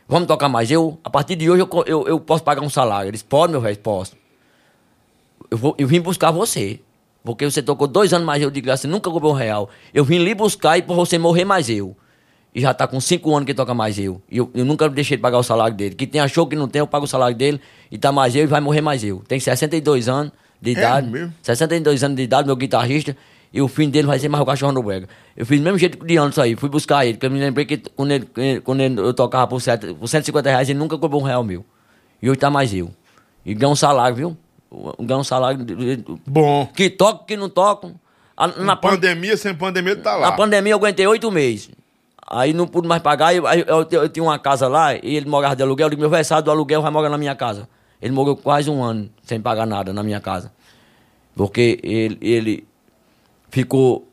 [0.06, 0.70] Vamos tocar mais.
[0.70, 3.08] Eu, a partir de hoje, eu, eu, eu posso pagar um salário.
[3.08, 4.14] Eles, pode, meu velho, posso.
[5.50, 6.80] Eu, vou, eu vim buscar você.
[7.24, 9.68] Porque você tocou dois anos mais eu de graça, nunca cobrou um real.
[9.92, 11.96] Eu vim lhe buscar e por você morrer mais eu.
[12.56, 14.22] E já tá com cinco anos que toca mais eu.
[14.30, 15.94] E eu, eu nunca deixei de pagar o salário dele.
[15.94, 17.60] Que tem achou que não tem, eu pago o salário dele.
[17.92, 19.22] E tá mais eu e vai morrer mais eu.
[19.28, 21.06] Tem 62 anos de idade.
[21.10, 21.34] mesmo?
[21.42, 23.14] 62 anos de idade, meu guitarrista.
[23.52, 25.06] E o fim dele vai ser mais o cachorro no brega.
[25.36, 26.56] Eu fiz do mesmo jeito de antes aí.
[26.56, 27.14] Fui buscar ele.
[27.18, 28.26] Porque eu me lembrei que quando, ele,
[28.64, 31.62] quando ele- eu tocava por, sete, por 150 reais, ele nunca cobrou um real meu.
[32.22, 32.90] E hoje tá mais eu.
[33.44, 34.36] E ganha um salário, viu?
[34.98, 35.60] Ganha um salário.
[36.26, 36.66] Bom.
[36.74, 37.94] Que toca, que não tocam.
[38.34, 40.30] A- Na, Na pan- pandemia, sem pandemia, tá lá.
[40.30, 41.68] na pandemia eu aguentei oito meses.
[42.28, 43.34] Aí não pude mais pagar.
[43.34, 45.86] Eu, aí eu, eu tinha uma casa lá e ele morava de aluguel.
[45.86, 47.68] Eu digo, meu velho, sai do aluguel, vai morar na minha casa.
[48.02, 50.52] Ele morou quase um ano sem pagar nada na minha casa.
[51.34, 52.66] Porque ele, ele
[53.50, 54.08] ficou.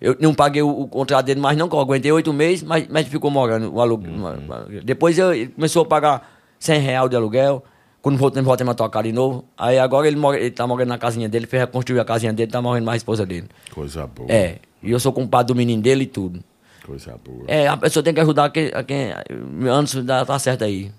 [0.00, 2.88] Eu não paguei o, o contrato dele, mas não, que eu aguentei oito meses, mas,
[2.88, 4.12] mas ficou morando o aluguel.
[4.82, 6.28] Depois eu, ele começou a pagar
[6.58, 7.62] 100 reais de aluguel.
[8.00, 9.44] Quando voltei, voltei a tocar de novo.
[9.56, 12.50] Aí agora ele, mora, ele tá morando na casinha dele, fez reconstruir a casinha dele,
[12.50, 13.46] tá morrendo mais a esposa dele.
[13.72, 14.26] Coisa boa.
[14.28, 16.42] É, e eu sou compadre do menino dele e tudo.
[16.84, 17.44] Coisa boa.
[17.46, 19.12] É, a pessoa tem que ajudar quem, a quem
[19.68, 20.90] antes dá, tá certo aí.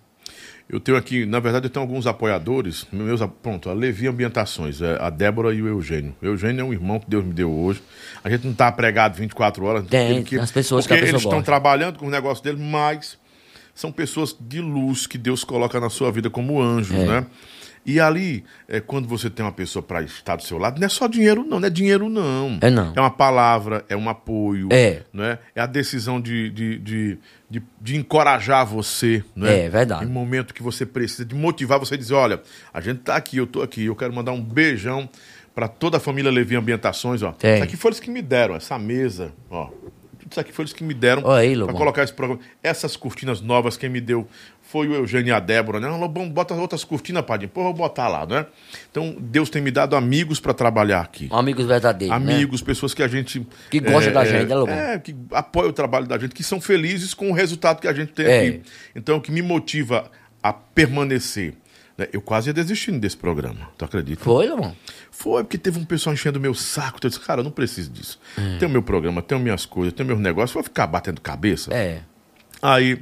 [0.69, 2.87] Eu tenho aqui, na verdade, eu tenho alguns apoiadores.
[2.91, 6.15] Meus, pronto, a Levi Ambientações, é, a Débora e o Eugênio.
[6.21, 7.83] O Eugênio é um irmão que Deus me deu hoje.
[8.23, 9.85] A gente não tá pregado 24 horas.
[9.87, 13.17] Tem, tem as pessoas que a pessoa eles estão trabalhando com o negócio dele, mas
[13.75, 17.05] são pessoas de luz que Deus coloca na sua vida como anjos, É.
[17.05, 17.25] né?
[17.85, 20.89] E ali, é, quando você tem uma pessoa para estar do seu lado, não é
[20.89, 22.57] só dinheiro, não, não é dinheiro, não.
[22.61, 22.93] É não.
[22.95, 24.69] É uma palavra, é um apoio.
[24.71, 25.01] É.
[25.11, 25.37] Né?
[25.53, 27.17] É a decisão de, de, de,
[27.49, 29.23] de, de encorajar você.
[29.35, 29.65] Né?
[29.65, 30.05] É, verdade.
[30.05, 32.41] Em um momento que você precisa de motivar você a dizer: olha,
[32.73, 35.09] a gente tá aqui, eu tô aqui, eu quero mandar um beijão
[35.53, 37.21] para toda a família Levi Ambientações.
[37.21, 37.31] Ó.
[37.33, 37.55] Tem.
[37.55, 39.69] Isso aqui foi eles que me deram, essa mesa, ó.
[40.19, 42.41] Tudo isso aqui foi eles que me deram para colocar esse programa.
[42.63, 44.25] Essas cortinas novas, quem me deu
[44.73, 45.87] foi o Eugênio e a Débora, né?
[45.87, 47.47] Lobão, bota outras cortinas, Padinho.
[47.49, 48.47] Pô, vou botar lá, né?
[48.89, 51.29] Então, Deus tem me dado amigos para trabalhar aqui.
[51.31, 52.19] Amigos verdadeiros.
[52.19, 52.33] né?
[52.33, 53.45] Amigos, pessoas que a gente.
[53.69, 54.73] Que gosta da gente, né, Lobão?
[54.73, 57.93] É, que apoia o trabalho da gente, que são felizes com o resultado que a
[57.93, 58.39] gente tem É.
[58.47, 58.61] aqui.
[58.95, 60.09] Então, o que me motiva
[60.41, 61.53] a permanecer.
[61.95, 62.07] né?
[62.11, 64.23] Eu quase ia desistindo desse programa, tu acredita?
[64.23, 64.75] Foi, irmão?
[65.11, 66.97] Foi, porque teve um pessoal enchendo o meu saco.
[67.03, 68.19] Eu disse, cara, eu não preciso disso.
[68.35, 68.57] É.
[68.57, 71.71] Tenho meu programa, tenho minhas coisas, tenho meus negócios, vou ficar batendo cabeça.
[71.71, 71.99] É.
[72.59, 72.97] Aí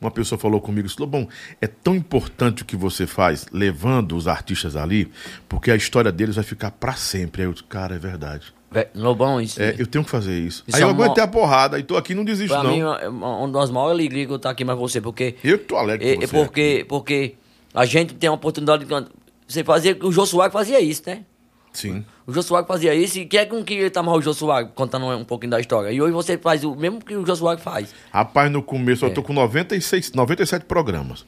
[0.00, 1.28] uma pessoa falou comigo, disse, Lobão,
[1.60, 5.10] é tão importante o que você faz, levando os artistas ali,
[5.48, 7.42] porque a história deles vai ficar pra sempre.
[7.42, 8.52] Aí eu disse, cara, é verdade.
[8.94, 9.60] Lobão, isso.
[9.60, 10.62] É, eu tenho que fazer isso.
[10.66, 12.70] Isso aí é eu uma- aguentei a porrada e tô aqui não desisto, Pra não.
[12.70, 15.34] mim, é uma das maiores alegrias que eu estar aqui mais você, porque.
[15.42, 16.36] Eu tô alegre É, com é você.
[16.36, 17.34] porque, porque
[17.74, 19.06] a gente tem a oportunidade de.
[19.48, 19.98] Você fazia.
[20.00, 21.24] O Soares fazia isso, né?
[21.72, 22.04] Sim.
[22.36, 25.24] O Soares fazia isso e quem é que queria estar mais o Soares contando um
[25.24, 25.90] pouquinho da história?
[25.92, 27.94] E hoje você faz o mesmo que o Soares faz.
[28.12, 29.08] Rapaz, no começo, É.
[29.08, 31.24] eu tô com 96, 97 programas.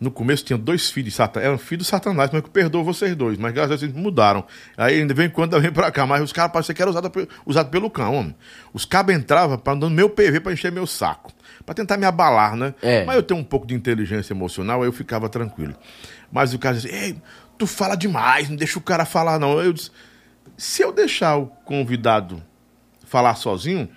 [0.00, 1.46] No começo tinha dois filhos de Satanás.
[1.48, 3.38] Eram filhos de Satanás, mas eu perdoo vocês dois.
[3.38, 4.44] Mas graças a Deus mudaram.
[4.76, 6.04] Aí ainda vem quando vem pra cá.
[6.04, 8.34] Mas os caras pareciam que era usado, pe- usado pelo cão, homem.
[8.72, 11.32] Os cabos entravam pra dando meu PV pra encher meu saco.
[11.64, 12.74] Pra tentar me abalar, né?
[12.82, 13.04] É.
[13.04, 15.74] Mas eu tenho um pouco de inteligência emocional, aí eu ficava tranquilo.
[16.30, 17.16] Mas o cara dizia, ei,
[17.56, 19.60] tu fala demais, não deixa o cara falar, não.
[19.60, 19.92] Eu disse,
[20.56, 22.42] se eu deixar o convidado
[23.06, 23.88] falar sozinho,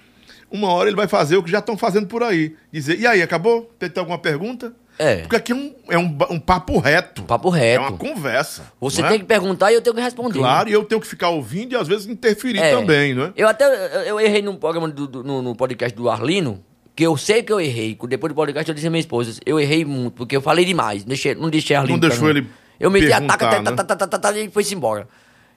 [0.52, 2.56] uma hora ele vai fazer o que já estão fazendo por aí.
[2.72, 3.72] Dizer, e aí, acabou?
[3.80, 4.74] Tem, alguma pergunta?
[5.00, 5.18] É.
[5.18, 7.22] Porque aqui é um, é um, um papo reto.
[7.24, 7.82] Papo É reto.
[7.82, 8.64] uma conversa.
[8.82, 9.08] Você é?
[9.10, 10.40] tem que perguntar e eu tenho que responder.
[10.40, 12.72] Claro, e eu tenho que ficar ouvindo e às vezes interferir É.
[12.72, 13.34] também, não é?
[13.36, 16.64] Eu até eu, errei no programa do, do- no, no podcast do Arlino,
[16.96, 17.96] que eu sei que eu errei.
[18.08, 21.04] Depois do podcast eu disse à minha esposa, eu errei muito, porque eu falei demais.
[21.04, 22.00] Deixei, não deixei Arlino.
[22.00, 22.48] Não deixou ele
[22.80, 23.72] Eu meti a taca, né?
[23.72, 25.08] tá, tá, tá, tá, tá, e foi-se embora.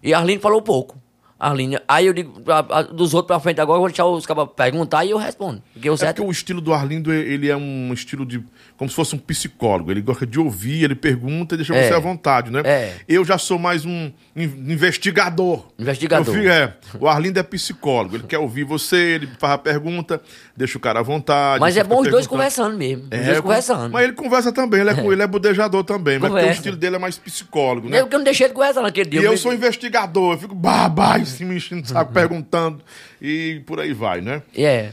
[0.02, 0.98] E Arlino falou pouco.
[1.40, 4.46] Arlino, aí eu digo, pra- dos outros pra frente agora, eu vou deixar os caras
[4.54, 5.62] perguntar e eu respondo.
[5.72, 6.16] Porque o É certo.
[6.16, 8.44] porque o estilo do Arlindo, ele é um estilo de.
[8.76, 9.90] como se fosse um psicólogo.
[9.90, 11.88] Ele gosta de ouvir, ele pergunta e deixa É.
[11.88, 12.62] você à vontade, né?
[12.64, 12.94] É.
[13.06, 15.66] Eu já sou mais um in- investigador.
[15.78, 16.26] Investigador.
[16.34, 16.74] Eu fico- é.
[16.98, 18.16] O Arlindo é psicólogo.
[18.16, 20.20] Ele quer ouvir você, ele faz a pergunta,
[20.56, 21.60] deixa o cara à vontade.
[21.60, 23.04] Mas é bom os dois conversando mesmo.
[23.04, 23.92] Os É, dois conversando.
[23.92, 26.58] Mas ele conversa também, ele é, com- ele é budejador também, mas porque o Conversa.
[26.60, 28.00] estilo dele é mais psicólogo, né?
[28.00, 29.20] Eu que eu não deixei ele conversar naquele dia.
[29.20, 32.82] E eu me- sou investigador, eu fico babá em cima, enchendo o saco, perguntando,
[33.20, 34.43] e por aí vai, né?
[34.57, 34.90] É.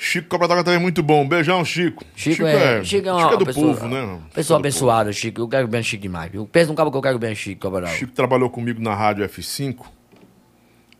[0.00, 1.26] Chico Cobra d'Água também é muito bom.
[1.26, 2.04] Beijão, Chico.
[2.14, 4.20] Chico, é, Chico é uma do pessoa, povo, né?
[4.32, 5.40] Pessoa abençoada, Chico.
[5.40, 6.32] Eu quero bem Chico demais.
[6.32, 7.92] Eu penso num cabo que eu quero bem Chico, Cabral.
[7.92, 9.86] Chico trabalhou comigo na Rádio F5.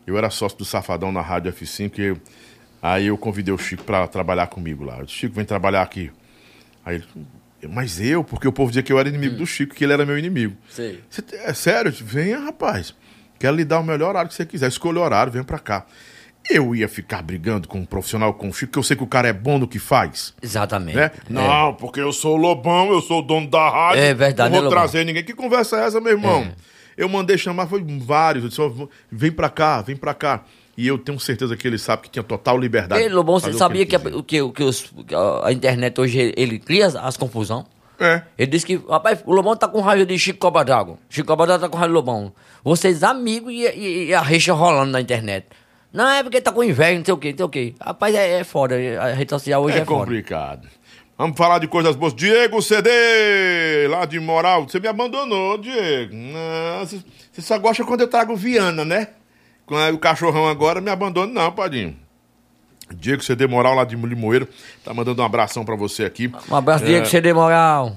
[0.05, 2.21] Eu era sócio do Safadão na Rádio F5 e
[2.81, 4.99] aí eu convidei o Chico para trabalhar comigo lá.
[4.99, 6.11] Eu disse, Chico, vem trabalhar aqui.
[6.83, 7.05] Aí ele,
[7.67, 10.05] mas eu, porque o povo dizia que eu era inimigo do Chico, que ele era
[10.05, 10.53] meu inimigo.
[10.53, 10.69] Hum.
[10.69, 11.03] Sei.
[11.09, 11.91] Você é sério?
[11.91, 12.93] Venha, rapaz.
[13.39, 14.67] Quero lhe dar o melhor horário que você quiser.
[14.67, 15.85] Escolha o horário, vem pra cá.
[16.49, 19.07] Eu ia ficar brigando com um profissional como o Chico, que eu sei que o
[19.07, 20.33] cara é bom no que faz.
[20.41, 20.95] Exatamente.
[20.97, 21.11] Né?
[21.29, 24.01] Não, porque eu sou o Lobão, eu sou o dono da rádio.
[24.01, 24.79] É verdade, Não vou Lobão?
[24.79, 25.23] trazer ninguém.
[25.23, 26.41] Que conversa é essa, meu irmão?
[26.41, 26.51] É.
[26.97, 28.43] Eu mandei chamar, foi vários.
[28.43, 30.43] Eu disse, vem pra cá, vem pra cá.
[30.75, 33.01] E eu tenho certeza que ele sabe que tinha total liberdade.
[33.01, 35.13] Ei, Lobão, você sabia ele que, a, que, que os- que
[35.43, 37.65] a internet hoje ele cria as, confusão?
[37.99, 38.21] É.
[38.37, 40.97] Ele disse que, rapaz, o Lobão tá com raiva de Chico Cobra d'Água.
[41.09, 42.33] Chico Cobra d'Água tá com raiva do Lobão.
[42.63, 45.47] Vocês amigos e, e- e a rixa rolando na internet.
[45.91, 47.75] Não, é porque tá com inveja, não sei o quê, não sei o quê.
[47.81, 48.75] Rapaz, é, é foda.
[49.01, 49.99] A rede social hoje é, É foda.
[50.01, 50.67] complicado.
[51.17, 52.13] Vamos falar de coisas boas.
[52.13, 52.89] Diego CD,
[53.89, 54.63] lá de Moral.
[54.69, 56.13] Você me abandonou, Diego.
[56.15, 59.07] Não, você só gosta quando eu trago Viana, né?
[59.65, 61.97] Quando o cachorrão agora me abandona, não, Padinho.
[62.95, 64.47] Diego CD Moral, lá de Limoeiro,
[64.83, 66.31] tá mandando um abração pra você aqui.
[66.49, 67.95] Um abraço, É, Diego, CD Moral.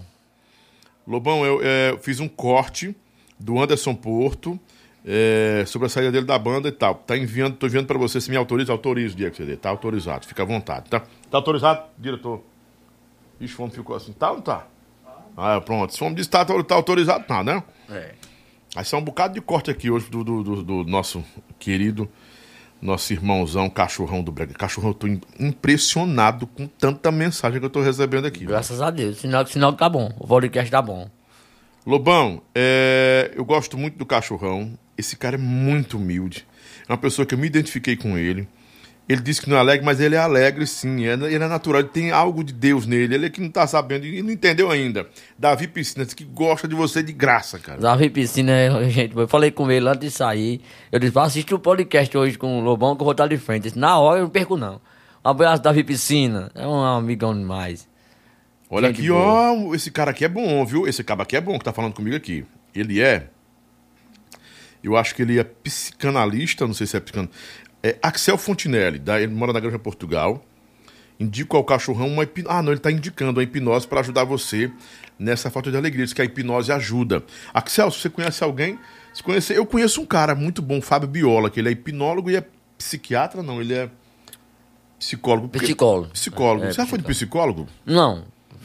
[1.07, 2.95] Lobão, eu é, fiz um corte
[3.39, 4.59] do Anderson Porto
[5.05, 6.95] é, sobre a saída dele da banda e tal.
[6.95, 9.57] Tá enviando, tô enviando pra você, se me autoriza, autoriza o dia que você dê.
[9.57, 11.01] Tá autorizado, fica à vontade, tá?
[11.01, 12.43] Tá autorizado, diretor?
[13.41, 14.67] Ixi, o homem ficou assim, tá ou não tá?
[15.37, 15.93] Ah, pronto.
[15.93, 17.63] Se o homem disse que tá, tá autorizado, tá, né?
[17.91, 18.13] É.
[18.77, 21.25] Aí são um bocado de corte aqui hoje do, do, do- do nosso
[21.59, 22.09] querido,
[22.83, 24.53] nosso irmãozão, cachorrão do Brega.
[24.55, 28.45] Cachorrão, eu tô im- impressionado com tanta mensagem que eu tô recebendo aqui.
[28.45, 29.19] Graças a Deus.
[29.19, 30.13] Sinal, sinal que tá bom.
[30.19, 31.09] O podcast tá bom.
[31.87, 34.77] Lobão, é, eu gosto muito do cachorrão.
[34.99, 36.47] Esse cara é muito humilde.
[36.89, 38.47] É uma pessoa que eu me identifiquei com ele.
[39.09, 41.05] Ele disse que não é alegre, mas ele é alegre sim.
[41.07, 43.15] É- Ele é natural, ele tem algo de Deus nele.
[43.17, 45.07] Ele é que não tá sabendo e não entendeu ainda.
[45.39, 47.81] Davi Piscina disse que gosta de você de graça, cara.
[47.81, 48.53] Davi Piscina,
[48.89, 50.61] gente, eu falei com ele antes de sair.
[50.91, 53.37] Eu disse, vai assistir o podcast hoje com o Lobão que eu vou estar de
[53.37, 53.65] frente.
[53.65, 54.81] Disse, na hora eu não perco, não.
[55.25, 56.51] Um abraço, Davi Piscina.
[56.55, 57.89] É um amigão demais.
[58.71, 59.53] Olha Gente aqui, boa.
[59.53, 59.75] ó.
[59.75, 60.87] Esse cara aqui é bom, viu?
[60.89, 62.45] Esse cara aqui é bom que tá falando comigo aqui.
[62.75, 63.29] Ele é.
[64.83, 67.39] Eu acho que ele é psicanalista, não sei se é psicanalista.
[67.83, 70.45] É Axel Fontinelli, da, ele mora na Granja Portugal.
[71.19, 72.57] Indica ao cachorrão uma hipnose.
[72.57, 74.71] Ah, não, ele está indicando a hipnose para ajudar você
[75.19, 76.05] nessa falta de alegria.
[76.05, 77.23] Diz que a hipnose ajuda.
[77.53, 78.79] Axel, se você conhece alguém,
[79.13, 79.57] se conhecer.
[79.57, 82.45] Eu conheço um cara muito bom, Fábio Biola, que ele é hipnólogo e é
[82.79, 83.91] psiquiatra, não, ele é
[84.99, 85.49] psicólogo.
[85.49, 86.09] Psicólogo.
[86.11, 86.65] Psicólogo.
[86.65, 87.69] É, você já foi de psicólogo?
[87.85, 88.25] Não,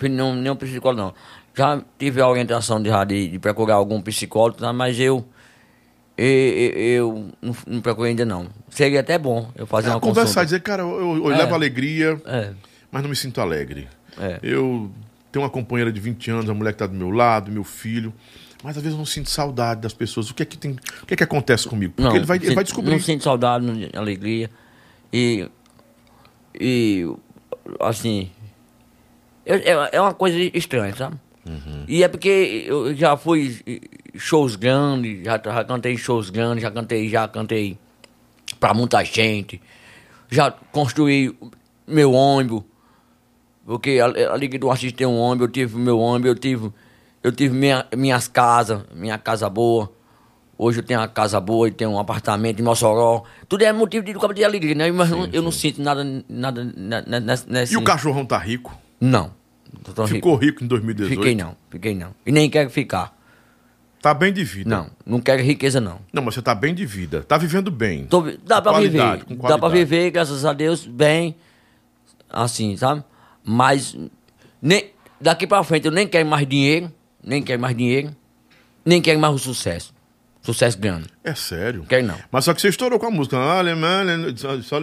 [0.10, 1.14] não, nenhum psicólogo não.
[1.56, 4.72] Já tive a orientação de, de, de procurar algum psicólogo, tá?
[4.72, 5.26] mas eu,
[6.18, 8.48] eu, eu não, não procurei ainda não.
[8.78, 10.46] Seria até bom eu fazer uma É, conversar, consulta.
[10.46, 11.38] dizer, cara, eu, eu É.
[11.38, 12.54] levo alegria, É,
[12.92, 13.88] mas não me sinto alegre.
[14.20, 14.40] É.
[14.44, 14.92] Eu
[15.32, 18.14] tenho uma companheira de 20 anos, a mulher que está do meu lado, meu filho,
[18.64, 20.30] mas às vezes eu não sinto saudade das pessoas.
[20.30, 21.94] O que é que tem, o que é que acontece comigo?
[21.96, 22.92] Porque não, ele vai, ele sinto- vai descobrir.
[22.92, 24.48] Não sinto saudade, não- alegria.
[25.12, 25.50] E,
[26.60, 27.12] e
[27.80, 28.30] assim,
[29.46, 31.16] é, é uma coisa estranha, sabe?
[31.48, 31.86] Uhum.
[31.88, 33.60] E é porque eu já fui
[34.16, 37.80] shows grandes, já, já cantei shows grandes, já cantei, já cantei
[38.60, 39.62] pra muita gente,
[40.30, 41.38] já construí
[41.88, 42.64] meu ônibus,
[43.66, 46.72] porque a- ali que do artista tem um ônibus, eu tive meu ônibus, eu tive,
[47.24, 49.92] eu tive minha, minhas casas, minha casa boa.
[50.60, 53.24] Hoje eu tenho uma casa boa, eu tenho um apartamento em Mossoró.
[53.48, 54.92] Tudo é motivo de, de alegria, né?
[54.92, 57.74] Mas não- eu não sinto nada, nada ne- ne- nesse.
[57.74, 58.76] E o cachorrão tá rico?
[59.00, 59.32] Não.
[60.08, 61.16] Ficou rico em 2018?
[61.20, 62.16] Fiquei não, fiquei não.
[62.26, 63.16] E nem quero ficar.
[64.08, 64.70] Tá bem de vida?
[64.70, 66.00] Não, não quero riqueza não.
[66.14, 67.24] Não, mas você tá bem de vida.
[67.24, 68.06] Tá vivendo bem.
[68.06, 69.26] Tô dá pra viver.
[69.50, 71.36] Dá pra viver, graças a Deus, bem.
[72.30, 73.04] Assim, sabe?
[73.44, 73.98] Mas
[74.62, 76.90] nem, daqui pra frente eu nem quero mais dinheiro.
[77.22, 78.16] Nem quero mais dinheiro.
[78.86, 79.94] Nem quero mais o sucesso.
[80.42, 81.10] Sucesso grande.
[81.22, 81.84] É sério?
[81.84, 82.16] Quero não.
[82.32, 83.36] Mas só que você estourou com a música.
[84.38, 84.80] Só, só,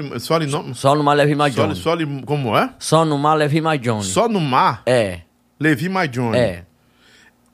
[0.75, 1.77] só, no mar Levi só, Johnny.
[1.77, 1.97] só,
[2.27, 2.75] como é?
[2.79, 4.05] Só no mar Levi Johnny.
[4.05, 5.21] Só no mar, É,
[5.59, 6.67] Levi My é.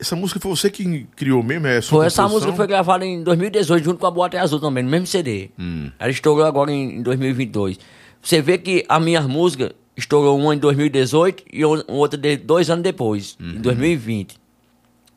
[0.01, 1.67] Essa música foi você que criou mesmo?
[1.67, 4.89] É Foi, essa música foi gravada em 2018 junto com a Boate Azul também, no
[4.89, 5.51] mesmo CD.
[5.59, 5.91] Hum.
[5.99, 7.79] Ela estourou agora em, em 2022.
[8.23, 12.83] Você vê que a minha música estourou uma em 2018 e outra de, dois anos
[12.83, 13.51] depois, Uhum.
[13.57, 14.37] em 2020.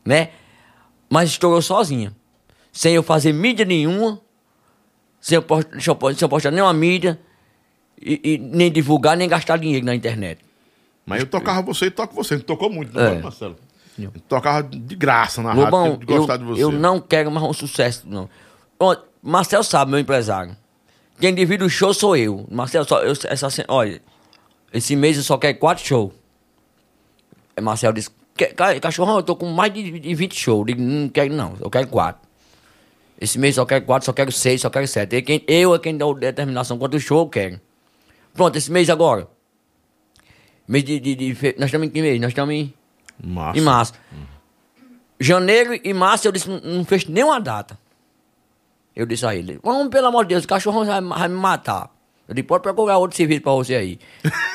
[0.04, 0.28] Né?
[1.08, 2.14] Mas estourou sozinha.
[2.70, 4.20] Sem eu fazer mídia nenhuma,
[5.20, 7.18] sem eu, post, sem eu sem eu postar nenhuma mídia,
[8.00, 10.40] e, e nem divulgar, nem gastar dinheiro na internet.
[11.06, 12.34] Mas eu tocava você e toco você.
[12.36, 13.18] Não tocou muito, não É.
[13.20, 13.56] Marcelo?
[13.98, 16.62] Eu tocava de graça na Lobão, rádio, de gostar eu, de você.
[16.64, 18.28] eu não quero mais um sucesso, não.
[18.78, 20.56] Ó, Marcel sabe, meu empresário.
[21.20, 22.44] Quem divide o show sou eu.
[22.50, 24.02] Marcel, só, eu, essa, olha,
[24.72, 26.12] esse mês eu só quero quatro shows.
[27.56, 30.58] Aí Marcel disse, "Que- ca- cachorrão, eu tô com mais de, de 20 shows.
[30.60, 32.20] Eu digo, não quero não, eu quero quatro.
[33.20, 35.14] Esse mês só quero quatro, só quero seis, só quero sete.
[35.16, 37.60] E quem, eu é quem dá a determinação quanto show eu quero.
[38.34, 39.28] Pronto, esse mês agora.
[40.66, 42.20] Mês de, de, de fe- Nós estamos em que mês?
[42.20, 42.74] Nós estamos em...
[43.22, 43.58] Massa.
[43.58, 43.92] Em março.
[45.20, 47.78] Janeiro e março eu disse, não, fecho nenhuma data.
[48.94, 51.90] Eu disse a ele, vamos, pelo amor de Deus, o cachorrão vai, vai me matar.
[52.28, 53.98] Eu disse, pode procurar outro serviço pra você aí.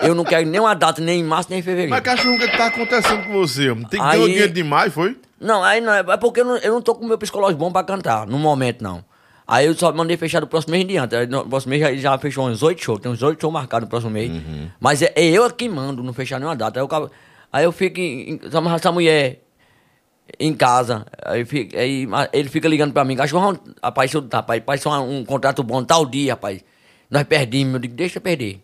[0.00, 1.90] É, eu não quero nenhuma data, nem em março, nem em fevereiro.
[1.90, 3.68] Mas, cachorro, o que tá acontecendo com você?
[3.74, 5.16] Não tem Aí- ganhou dinheiro demais, foi?
[5.38, 7.58] Não, aí não, é é porque eu não, eu não tô com o meu psicológico
[7.60, 9.04] bom pra cantar, no momento não.
[9.46, 11.26] Aí eu só mandei fechar do próximo mês em diante.
[11.26, 13.90] No próximo mês já, já fechou uns oito shows, tem uns oito shows marcados no
[13.90, 14.32] próximo mês.
[14.80, 16.78] Mas é, é eu que mando, não fechar nenhuma data.
[16.78, 17.10] Aí eu, acabo-
[17.52, 18.40] aí eu fico, em, em-
[18.74, 19.40] essa- mulher
[20.38, 25.18] em casa, aí, aí ele fica ligando pra mim, cachorrão, rapaz, isso, rapaz, rapaz, um,
[25.18, 26.62] um contrato bom, tal dia, rapaz.
[27.10, 28.60] Nós perdemos, eu digo, deixa eu perder.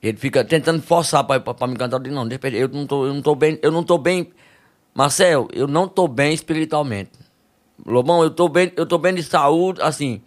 [0.00, 1.96] Ele fica tentando forçar pra, pra, pra me cantar.
[1.96, 2.62] Eu digo, não, deixa eu perder.
[2.62, 4.30] Eu não tô, eu não tô bem, eu não tô bem.
[4.94, 7.10] Marcel, eu não tô bem espiritualmente.
[7.84, 10.20] Lobão, eu tô bem, eu tô bem de saúde, assim.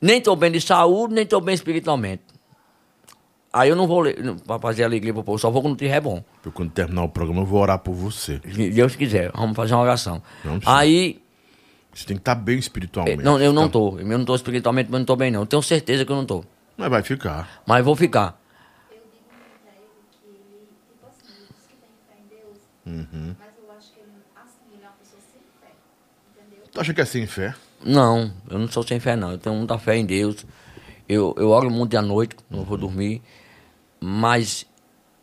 [0.00, 2.22] Nem tô bem de saúde, nem tô bem espiritualmente.
[3.52, 6.00] Aí eu não vou ler, não, pra fazer alegria pro povo, só vou quando tiver
[6.00, 6.24] bom.
[6.44, 8.40] Eu, quando terminar o programa, eu vou orar por você.
[8.50, 10.22] Se Deus quiser, vamos fazer uma oração.
[10.42, 10.60] Sim.
[10.64, 11.22] Aí
[11.92, 13.22] Você tem que estar bem espiritualmente.
[13.22, 13.98] Não, eu não Tá- tô.
[13.98, 15.40] Eu não tô espiritualmente, mas não tô bem, não.
[15.40, 16.42] Eu tenho certeza que eu não tô.
[16.78, 17.62] Mas vai ficar.
[17.66, 18.40] Mas vou ficar.
[18.90, 22.28] Eu digo muito pra ele que ele, tipo assim, ele diz que tem fé em
[22.30, 25.74] Deus, mas eu acho que ele, assim, ele é uma pessoa sem fé,
[26.40, 26.64] entendeu?
[26.72, 27.54] Tu acha que é sem fé?
[27.84, 29.32] Não, eu não sou sem fé, não.
[29.32, 30.46] Eu tenho muita fé em Deus.
[31.06, 33.20] Eu, eu oro muito à noite, não vou dormir.
[34.04, 34.66] Mas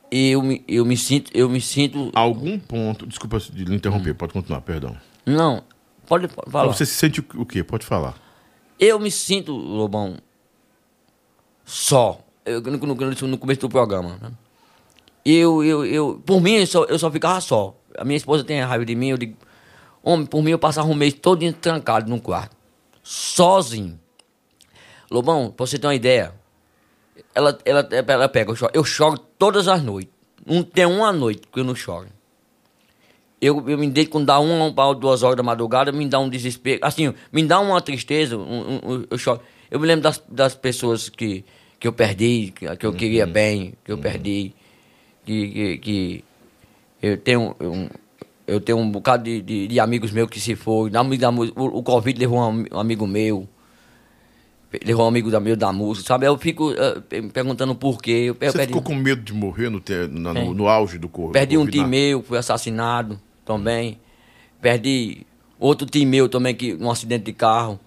[0.09, 1.29] eu me, eu me sinto.
[1.33, 2.11] Eu me sinto.
[2.15, 3.05] Algum ponto.
[3.05, 4.95] Desculpa de interromper, pode continuar, perdão.
[5.25, 5.63] Não,
[6.07, 6.67] pode pode falar.
[6.73, 7.61] Você se sente o o quê?
[7.61, 8.15] Pode falar.
[8.79, 10.15] Eu me sinto, Lobão,
[11.65, 12.21] só.
[12.45, 12.95] Eu, no, no-
[13.27, 14.17] no começo do programa.
[14.21, 14.31] Né?
[15.25, 17.75] Eu, eu, eu, por mim, eu só, eu só ficava só.
[17.97, 19.35] A minha esposa tem raiva de mim, eu digo,
[20.01, 22.55] homem, por mim eu passava um mês todo trancado num quarto.
[23.03, 23.99] Sozinho.
[25.11, 26.33] Lobão, pra você ter uma ideia,
[27.33, 30.13] ela, ela, ela pega, eu choro, eu choro todas as noites.
[30.45, 32.07] Não tem uma noite que eu não choro.
[33.41, 36.29] Eu, eu me deito quando dá uma ou duas horas da madrugada, me dá um
[36.29, 36.79] desespero.
[36.83, 39.39] Assim, me dá uma tristeza, um- um- eu choro.
[39.71, 41.45] Eu me lembro das, das pessoas que,
[41.79, 44.53] que eu perdi, que, que eu queria bem, que eu perdi,
[45.25, 46.23] que, que, que
[47.01, 47.87] eu tenho um,
[48.45, 50.91] eu tenho um bocado de, de, de amigos meus que se foram.
[51.55, 53.47] O, o Covid levou um, um amigo meu,
[54.85, 56.25] levou um amigo da, meu da música, sabe?
[56.27, 56.71] Eu fico
[57.07, 58.11] pe- perguntando por quê.
[58.11, 60.45] Eu, eu Você perdi- ficou com medo de morrer no, te- na- no, É.
[60.53, 61.31] no auge do corpo?
[61.33, 63.99] Perdi um tio meu, fui assassinado também.
[64.61, 65.25] Perdi
[65.59, 67.79] outro tio meu também, que, num acidente de carro,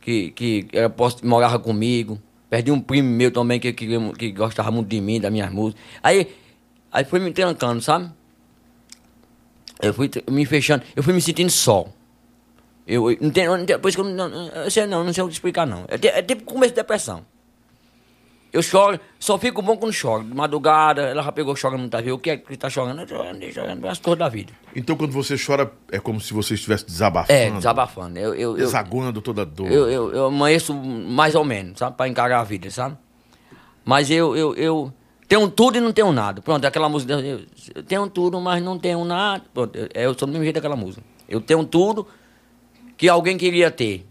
[0.00, 0.92] que, que era,
[1.22, 2.20] morava comigo.
[2.48, 5.80] Perdi um primo meu também, que, que, que gostava muito de mim, das minhas músicas.
[6.02, 6.26] Aí,
[6.90, 8.10] aí foi me trancando, sabe?
[9.80, 11.86] Eu fui me fechando, eu fui me sentindo só.
[12.90, 15.12] Eu, eu não tenho, não tenho- por isso que eu não, não, sei não, não
[15.12, 15.84] sei o que explicar não.
[15.88, 17.24] É, é tipo começo de depressão.
[18.52, 20.24] Eu choro, só fico bom quando choro.
[20.24, 22.16] De madrugada, ela já pegou chorando muitas vezes.
[22.16, 23.02] O que é que tá chorando?
[23.02, 24.52] Eu chorando, chorando as coisas da vida.
[24.74, 27.38] Então quando você chora, é como se você estivesse desabafando.
[27.38, 28.18] É, desabafando.
[28.18, 29.70] Eu, eu, Desaguando toda a dor.
[29.70, 31.96] eu, eu, eu amanheço mais ou menos, sabe?
[31.96, 32.96] Pra encarar a vida, sabe?
[33.84, 34.92] Mas eu, eu, eu
[35.28, 36.42] tenho tudo e não tenho nada.
[36.42, 37.12] Pronto, aquela música.
[37.12, 37.42] Eu,
[37.72, 39.44] eu tenho tudo, mas não tenho nada.
[39.54, 41.04] Pronto, eu, eu sou do mesmo jeito daquela música.
[41.28, 42.04] Eu tenho tudo
[43.00, 44.06] que alguém queria ter.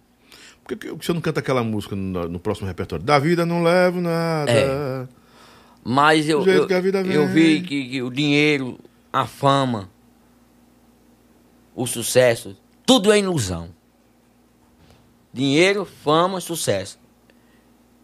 [0.63, 3.05] Por que que você não canta aquela música no, no próximo repertório?
[3.05, 4.51] Da vida não levo nada.
[4.51, 5.07] É.
[5.83, 8.79] Mas eu, eu, que eu vi que, que o dinheiro,
[9.13, 9.91] a fama,
[11.75, 13.69] o sucesso, tudo é ilusão.
[15.31, 16.97] Dinheiro, fama, sucesso.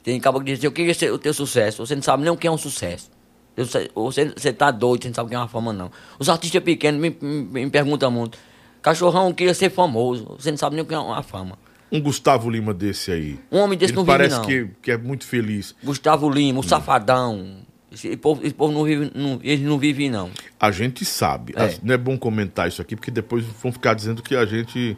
[0.03, 1.83] Tem cabo que diz assim, eu queria ser o teu sucesso.
[1.83, 3.09] Você não sabe nem o que é um sucesso.
[3.57, 3.89] Você,
[4.35, 5.89] você tá doido, você não sabe o que é uma fama, não.
[6.19, 8.37] Os artistas pequenos me, me, me perguntam muito.
[8.85, 10.35] Cachorrão queria ser famoso.
[10.39, 11.57] Você não sabe nem o que é uma fama.
[11.91, 13.39] Um Gustavo Lima desse aí.
[13.51, 14.45] Um homem desse Ele não vive, parece não.
[14.45, 15.73] Que, que é muito feliz.
[15.83, 17.61] Gustavo Lima, o Safadão.
[17.91, 20.29] Esse povo, esse povo não vive, não, eles não vivem, não.
[20.59, 21.53] A gente sabe.
[21.55, 21.63] É.
[21.63, 24.95] As- Não é bom comentar isso aqui, porque depois vão ficar dizendo que a gente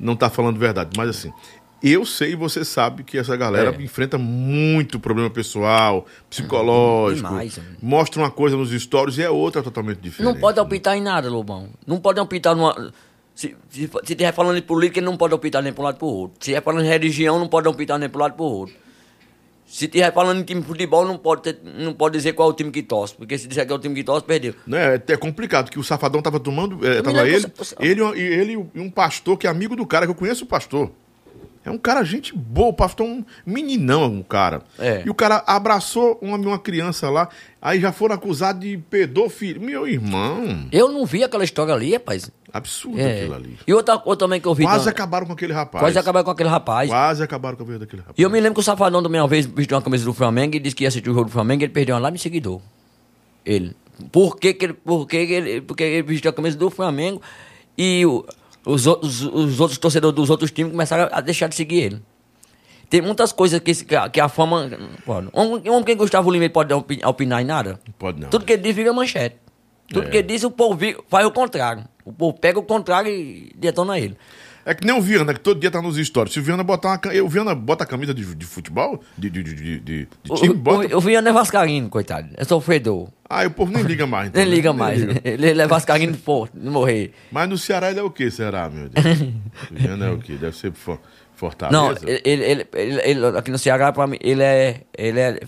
[0.00, 0.90] não tá falando verdade.
[0.96, 1.30] Mas assim,
[1.82, 3.82] eu sei e você sabe que essa galera É.
[3.82, 7.28] enfrenta muito problema pessoal, psicológico.
[7.28, 7.64] Demais, né?
[7.82, 10.32] mostra uma coisa nos stories e é outra totalmente diferente.
[10.32, 11.68] Não pode optar em nada, Lobão.
[11.86, 12.92] Não pode optar numa.
[13.36, 16.06] Se, se, estiver falando de política, ele não pode optar nem para um lado para
[16.06, 16.36] o outro.
[16.40, 18.74] Se estiver falando de religião, não pode optar nem para um lado para o outro.
[19.66, 22.52] Se estiver falando de time de futebol, não pode, ter- não pode dizer qual é
[22.52, 23.14] o time que torce.
[23.14, 24.54] Porque se disser que é o time que torce, perdeu.
[24.66, 24.94] Né?
[25.08, 26.76] É é complicado, que o Safadão tava tomando.
[26.86, 30.06] É, tava ele, você- ele, e ele e um pastor que é amigo do cara,
[30.06, 30.90] que eu conheço o pastor.
[31.66, 34.62] É um cara, gente boa, o pastor é um meninão, um cara.
[34.78, 35.02] É.
[35.04, 37.28] E o cara abraçou uma, uma criança lá,
[37.60, 39.60] aí já foram acusados de pedofilia.
[39.60, 42.30] Meu irmão, Eu não vi aquela história ali, rapaz.
[42.52, 43.18] absurdo É.
[43.22, 43.58] aquilo ali.
[43.66, 44.62] E outra coisa também que eu vi.
[44.62, 45.82] Quase acabaram com aquele rapaz.
[45.82, 46.88] Quase acabar com aquele rapaz.
[46.88, 48.14] Quase acabaram com a vida daquele rapaz.
[48.16, 50.54] E eu me lembro que o Safadão também uma vez vestiu uma camisa do Flamengo
[50.54, 52.18] e disse que ia assistir o jogo do Flamengo e ele perdeu uma lá de
[52.20, 52.60] seguidor.
[53.44, 53.74] Ele.
[54.12, 54.74] Por que, que ele.
[54.74, 55.60] Por que, que ele.
[55.62, 57.20] Porque ele vestiu a camisa do Flamengo
[57.76, 58.24] e o-
[58.66, 62.02] os, outros, os outros torcedores dos outros times começaram a deixar de seguir ele.
[62.90, 64.70] Tem muitas coisas que, esse- que, a, que a fama.
[65.04, 65.28] Pode.
[65.34, 67.80] Um, um que Gustavo Lima pode opi- opinar em nada.
[67.98, 68.28] Pode não.
[68.28, 69.36] Tudo que ele diz vira manchete.
[69.88, 70.10] Tudo É.
[70.10, 70.78] que ele diz, o povo
[71.08, 71.84] faz o contrário.
[72.04, 74.16] O povo pega o contrário e detona ele.
[74.68, 76.34] É que nem o Viana, que todo dia tá nos stories.
[76.34, 77.22] Se o Viana botar uma.
[77.22, 79.00] O Viana bota a camisa de, de futebol?
[79.16, 80.48] De, de, de, de, time?
[80.48, 80.94] O, Bota.
[80.94, 82.28] o, o Viana é vascaíno, coitado.
[82.36, 83.08] É sofredor.
[83.30, 84.28] Ah, o povo nem liga mais.
[84.28, 84.56] então, Nem né?
[84.56, 85.00] liga mais.
[85.00, 85.20] liga.
[85.24, 87.12] Ele é vascaíno for- de morrer.
[87.30, 89.06] Mas no Ceará ele é o que, será, meu Deus?
[89.70, 90.32] o Viana é o que?
[90.34, 90.98] Deve ser for,
[91.36, 91.78] Fortaleza?
[91.80, 95.40] Não, ele, ele, ele- ele- aqui no Ceará, pra mim, ele é, ele é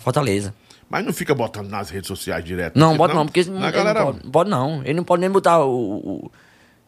[0.00, 0.54] Fortaleza.
[0.88, 2.78] Mas não fica botando nas redes sociais direto.
[2.78, 4.82] Não, pode não, porque ele galera, não pode, pode não.
[4.84, 5.96] Ele não pode nem botar o.
[6.24, 6.32] o-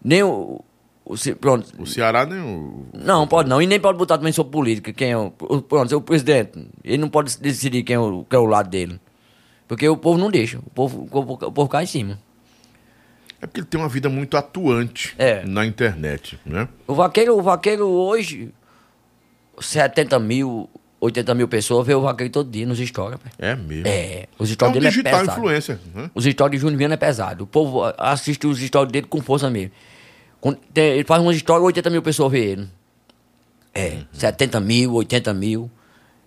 [0.02, 0.64] nem o.
[1.06, 1.72] o se- pronto.
[1.78, 2.84] O Ceará nem o.
[2.92, 3.62] Não, pode não.
[3.62, 4.92] E nem pode botar também sobre política.
[4.92, 5.30] Quem é o.
[5.30, 6.66] Pronto, é o presidente.
[6.84, 9.00] Ele não pode decidir quem é o, quem é o lado dele.
[9.68, 10.58] Porque o povo não deixa.
[10.58, 12.18] O povo, o povo, o povo cai em cima.
[13.40, 15.44] É porque ele tem uma vida muito atuante É.
[15.44, 16.68] na internet, né?
[16.86, 18.50] O vaqueiro, o vaqueiro hoje,
[19.60, 20.68] 70 mil,
[21.00, 23.18] 80 mil pessoas vê o vaqueiro todo dia nos stories.
[23.38, 23.86] É mesmo.
[23.86, 25.38] É, os É um stories dele é digital pesado.
[25.38, 25.78] influencer.
[25.94, 26.10] Né?
[26.14, 27.44] Os stories de Júnior Viana é pesado.
[27.44, 29.72] O povo assiste os stories dele com força mesmo.
[30.74, 32.68] Ele faz umas stories, 80 mil pessoas vê ele.
[33.74, 35.70] É, 70 mil, 80 mil.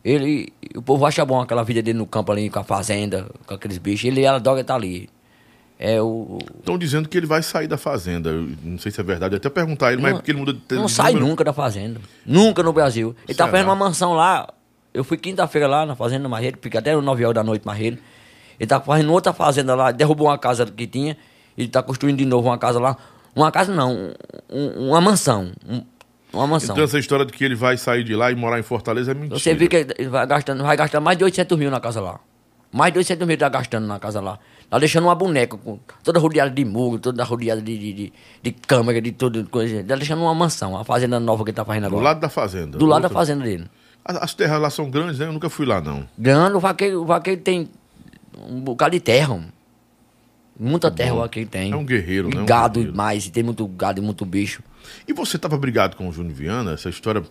[0.03, 3.53] Ele, o povo acha bom aquela vida dele no campo ali, com a fazenda, com
[3.53, 4.05] aqueles bichos.
[4.05, 5.09] Ele adora estar ali.
[5.77, 6.39] É o.
[6.59, 8.29] Estão dizendo que ele vai sair da fazenda.
[8.29, 9.33] Eu não sei se é verdade.
[9.33, 11.27] Eu até perguntar ele, mas é porque ele muda de Não sai número.
[11.27, 12.01] nunca da fazenda.
[12.25, 13.15] Nunca no Brasil.
[13.27, 13.51] Ele tá Será?
[13.51, 14.47] fazendo uma mansão lá.
[14.93, 17.97] Eu fui quinta-feira lá na fazenda do Marreiro, fica até 9 horas da noite Marreiro.
[18.59, 21.15] Ele tá fazendo outra fazenda lá, derrubou uma casa que tinha,
[21.57, 22.97] ele tá construindo de novo uma casa lá.
[23.35, 24.13] Uma casa não,
[24.49, 25.51] um- uma mansão.
[25.67, 25.83] um-
[26.31, 26.75] uma mansão.
[26.75, 29.13] Então essa história de que ele vai sair de lá e morar em Fortaleza é
[29.13, 29.39] mentira.
[29.39, 32.19] Você vê que ele vai gastando, vai gastar mais de 800 mil na casa lá.
[32.71, 34.37] Mais de 800 mil ele tá gastando na casa lá.
[34.69, 38.51] Tá deixando uma boneca com toda rodeada de muro, toda rodeada de, de, de, de
[38.51, 39.83] câmera, de tudo, coisa.
[39.83, 42.03] Tá deixando uma mansão, uma fazenda nova que ele tá fazendo Do agora.
[42.03, 42.77] lado da fazenda.
[42.77, 43.65] Do lado da fazenda dele.
[44.05, 45.25] As as terras lá são grandes, né?
[45.25, 46.07] Eu nunca fui lá, não.
[46.15, 47.67] Grande, o vaqueiro, o vaqueiro tem
[48.47, 49.33] um bocado de terra.
[49.33, 49.47] homem.
[50.59, 51.71] Muita terra o vaqueiro tem.
[51.71, 52.41] É um guerreiro, E né?
[52.41, 52.97] Um gado guerreiro.
[52.97, 54.61] mais, tem muito gado e muito bicho.
[55.07, 56.73] E você estava brigado com o Júnior Viana?
[56.73, 57.23] Essa história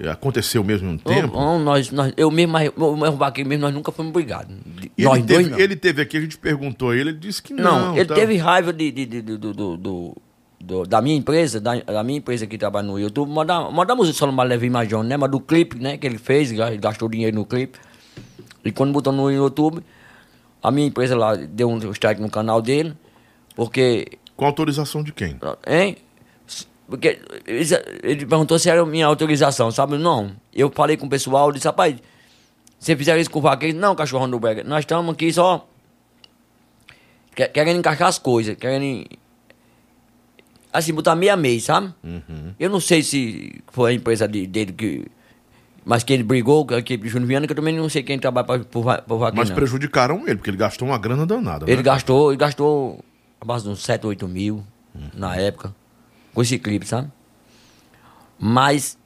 [0.00, 1.38] eh, aconteceu mesmo em um tempo?
[1.38, 4.56] Ô, nós, nós, eu mesmo, mas o meu vaqueiro mesmo, nós nunca fomos brigados.
[4.98, 5.58] E Nós ele, dois, teve, não.
[5.60, 7.88] ele teve aqui, a gente perguntou a ele, ele disse que não.
[7.90, 8.14] Não, ele tá?
[8.14, 10.16] teve raiva de, de- de- do, do, do-
[10.60, 14.16] do- da minha empresa, da, da minha empresa que trabalha no YouTube, mandar, mandar música
[14.18, 15.16] só no Levi Major, né?
[15.16, 15.96] Mas do clipe, né?
[15.96, 17.78] Que ele fez, ele gastou dinheiro no clipe.
[18.64, 19.82] E quando botou no YouTube,
[20.62, 22.94] a minha empresa lá deu um strike no canal dele,
[23.56, 24.06] porque
[24.36, 25.38] Com autorização de quem?
[25.66, 25.96] Hein?
[26.88, 29.96] Porque ele perguntou se era minha autorização, sabe?
[29.96, 30.32] Não.
[30.52, 31.96] Eu falei com o pessoal, disse, rapaz,
[32.78, 33.78] você fizeram isso com o vaqueiro?
[33.78, 34.62] Não, cachorrão do brega.
[34.64, 35.66] Nós estamos aqui só
[37.34, 39.06] que- querendo encaixar as coisas, querendo
[40.72, 41.92] assim, botar meia mês, sabe?
[42.02, 42.54] Uhum.
[42.58, 45.06] Eu não sei se foi a empresa de- dele que.
[45.84, 48.02] Mas que ele brigou com a equipe de Júnior Viana, que eu também não sei
[48.02, 49.36] quem trabalha para o vaqueiro.
[49.36, 49.56] Mas não.
[49.56, 51.64] prejudicaram ele, porque ele gastou uma grana danada.
[51.66, 51.82] Ele né?
[51.82, 53.04] gastou, ele gastou
[53.40, 54.62] a base de uns 7, 8 mil
[55.14, 55.74] na época,
[56.32, 57.10] com esse clipe, sabe?
[58.38, 58.96] Mas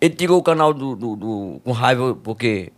[0.00, 2.72] ele tirou o canal do, do- do- com raiva porque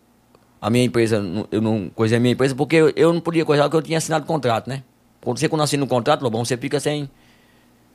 [0.60, 3.76] a minha empresa, eu não coisei a minha empresa, porque eu, não podia coisar porque
[3.76, 4.82] eu tinha assinado contrato, né?
[5.20, 7.08] Quando você quando assina um contrato, Lobão, você fica sem,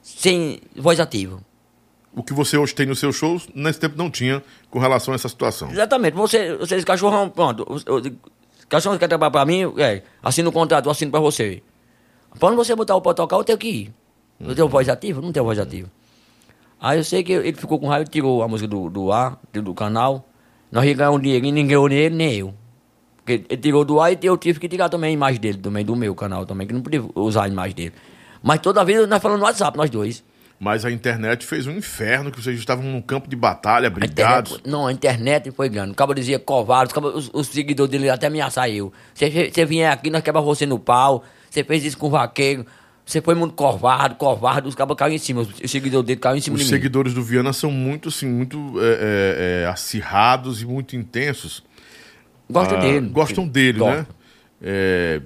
[0.01, 1.39] sem voz ativa.
[2.13, 5.15] O que você hoje tem nos seus shows, nesse tempo não tinha com relação a
[5.15, 5.71] essa situação.
[5.71, 6.13] Exatamente.
[6.15, 7.65] Você, você esse cachorrão, pronto.
[8.67, 11.63] Cachorrão quer trabalhar pra mim, é, assina o contrato, eu assino pra você.
[12.39, 13.93] Quando você botar o pra tocar, eu tenho que ir.
[14.39, 15.21] Eu tenho voz ativa?
[15.21, 15.89] Não tenho voz ativa.
[16.79, 19.73] Aí eu sei que ele ficou com raiva, tirou a música do, do ar, do
[19.73, 20.27] canal.
[20.71, 22.53] Nós ia ganhar um dinheirinho, ninguém ganhou nele, nem eu.
[23.17, 25.85] Porque ele tirou do ar e eu tive que tirar também a imagem dele, também
[25.85, 27.93] do meu canal também, que não podia usar a imagem dele.
[28.41, 30.23] Mas toda vez nós falamos no WhatsApp, nós dois.
[30.63, 34.51] Mas a internet fez um inferno, que vocês estavam num campo de batalha, A brigados.
[34.51, 35.93] internet, não, a internet foi grande.
[35.93, 38.93] O cabo dizia covarde, os, os, os seguidores dele até ameaçar eu.
[39.15, 41.23] Você, vier aqui, nós quebra você no pau.
[41.49, 42.63] Você fez isso com o vaqueiro.
[43.03, 44.67] Você foi muito covarde, covarde.
[44.67, 45.41] Os cabos caíram em cima.
[45.41, 46.69] Os seguidores dele caíram em cima Os de mim.
[46.69, 51.63] seguidores do Viana são muito, assim, muito é, é, é, acirrados e muito intensos.
[52.47, 53.09] Gostam Ah, dele.
[53.09, 53.97] Gostam dele, Gostam.
[54.01, 54.05] né?
[54.61, 55.21] É,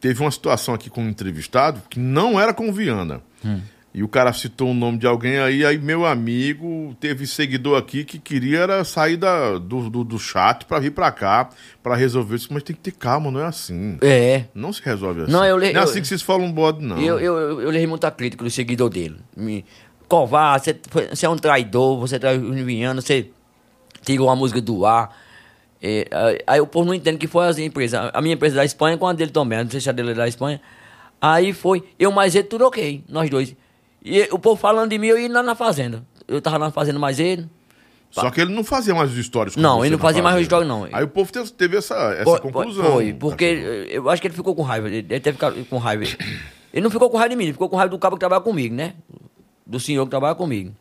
[0.00, 3.20] teve uma situação aqui com um entrevistado que não era com o Viana.
[3.44, 3.60] Hum.
[3.94, 8.04] E o cara citou o nome de alguém aí, aí meu amigo teve seguidor aqui
[8.04, 11.50] que queria era sair da, do, do, do chat pra vir pra cá,
[11.82, 12.48] pra resolver isso.
[12.50, 13.98] Mas tem que ter calma, não é assim.
[14.00, 14.44] É.
[14.54, 15.32] Não se resolve assim.
[15.32, 16.98] Não, eu Não é eu- assim que vocês falam bode, não.
[16.98, 19.16] Eu, eu, eu, eu levei muita crítica do seguidor dele.
[19.36, 19.62] Me,
[20.08, 20.74] covarde,
[21.12, 23.28] você, é um traidor, você traiu o Viana, você
[24.02, 25.14] tirou a música do ar.
[25.82, 26.06] É,
[26.46, 28.10] aí- o povo não entende que foi as empresas.
[28.14, 29.62] A minha empresa é da Espanha com a dele também.
[29.62, 30.62] Não sei se a dele é da Espanha.
[31.20, 33.54] Aí foi, eu mais ele, tudo ok, nós dois.
[34.04, 36.04] E o povo falando de mim, eu ia lá na fazenda.
[36.26, 37.48] Eu tava lá na fazenda mais ele.
[38.10, 39.56] Só que ele não fazia mais os stories.
[39.56, 40.86] Não, ele não na fazia mais história, não.
[40.92, 42.84] Aí o povo teve, essa, essa Foi- conclusão.
[42.84, 44.88] Foi, porque eh, eu acho que ele ficou com raiva.
[44.88, 46.04] Ele teve ficado com raiva.
[46.04, 48.42] Ele não ficou com raiva de mim, ele ficou com raiva do cabo que trabalha
[48.42, 48.94] comigo, né?
[49.66, 50.74] Do senhor que trabalha comigo.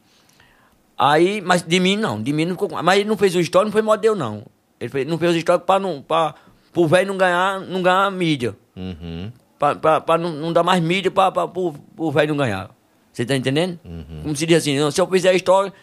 [0.98, 3.40] Aí, mas de mim não, de mim não ficou com Mas ele não fez o
[3.40, 4.46] história, não foi modo eu, não.
[4.80, 6.02] Ele fez, não fez o história pra não.
[6.02, 6.36] Pra,
[6.74, 8.56] pro velho não ganhar, não ganhar mídia.
[8.76, 9.32] Uhum.
[9.58, 12.70] Pra, pra, pra não, não dar mais mídia pra, pra, pro velho não ganhar.
[13.12, 13.80] Você tá entendendo?
[13.86, 14.22] Uhum.
[14.24, 15.74] Como se diz assim, se eu fizer a história,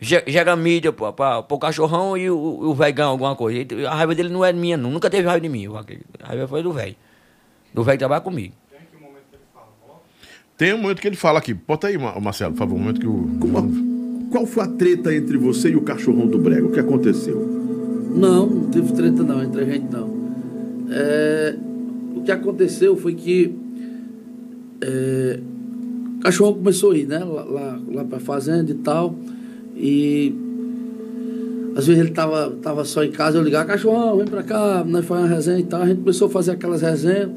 [0.00, 3.64] ge- gera mídia pra, pra, pro cachorrão e o, o velho ganha alguma coisa.
[3.88, 4.90] A raiva dele não é minha, não.
[4.90, 5.68] Nunca teve raiva de mim.
[5.68, 5.76] o.
[5.76, 5.84] A
[6.22, 6.96] raiva foi do velho.
[7.72, 8.54] Do velho que trabalha comigo.
[10.56, 11.54] Tem um momento que ele fala aqui.
[11.54, 12.74] Bota aí, Ma- Marcelo, por favor.
[12.74, 14.28] Um momento que o.
[14.30, 16.66] Qual foi a treta entre você e o cachorrão do Brega?
[16.66, 17.38] O que aconteceu?
[18.14, 20.10] Não, não teve treta não, entre a gente não.
[20.90, 21.56] É,
[22.16, 23.54] o que aconteceu foi que
[24.82, 25.61] é, O
[26.22, 27.18] cachorro começou a ir, né?
[27.18, 29.14] Lá, lá, lá pra fazenda e tal.
[29.76, 30.34] E
[31.76, 35.04] às vezes ele tava, tava só em casa, eu ligava, cachorrão, vem pra cá, nós
[35.04, 35.82] fazemos uma resenha e tal.
[35.82, 37.30] A gente começou a fazer aquelas resenhas.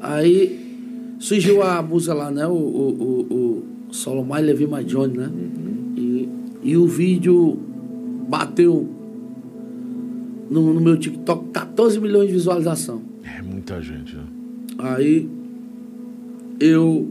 [0.00, 2.46] Aí surgiu a música lá, né?
[2.46, 5.30] O, o, o, o Solomai Levi Johnny, né?
[5.96, 6.28] E,
[6.62, 7.58] e o vídeo
[8.28, 8.88] bateu
[10.50, 13.02] no, no meu TikTok 14 milhões de visualização.
[13.24, 14.24] É muita gente, né?
[14.78, 15.28] Aí
[16.60, 17.08] eu.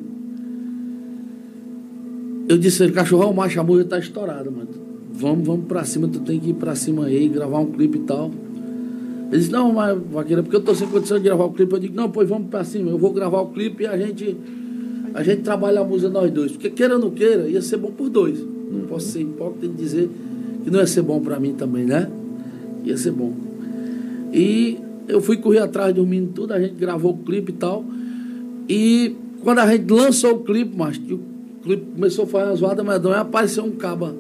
[2.48, 4.70] Eu disse cachorrão, macho, a música tá estourada, mano.
[5.12, 8.02] Vamos, vamos pra cima, tu tem que ir pra cima aí, gravar um clipe e
[8.02, 8.32] tal.
[9.32, 11.74] Ele disse, não, mas vaqueira, porque eu tô sem condição de gravar o clipe.
[11.74, 14.38] Eu digo, não, pois vamos pra cima, eu vou gravar o clipe e a gente.
[15.14, 16.52] A gente trabalha a música nós dois.
[16.52, 18.38] Porque queira ou não queira, ia ser bom por dois.
[18.40, 20.10] Não posso ser hipócrita em dizer
[20.64, 22.10] que não ia ser bom pra mim também, né?
[22.84, 23.34] Ia ser bom.
[24.34, 24.78] E
[25.08, 27.86] eu fui correr atrás do menino tudo, a gente gravou o clipe e tal.
[28.68, 31.35] E quando a gente lançou o clipe, mas que o clipe
[31.94, 34.14] começou a fazer uma zoada medonha, apareceu um caba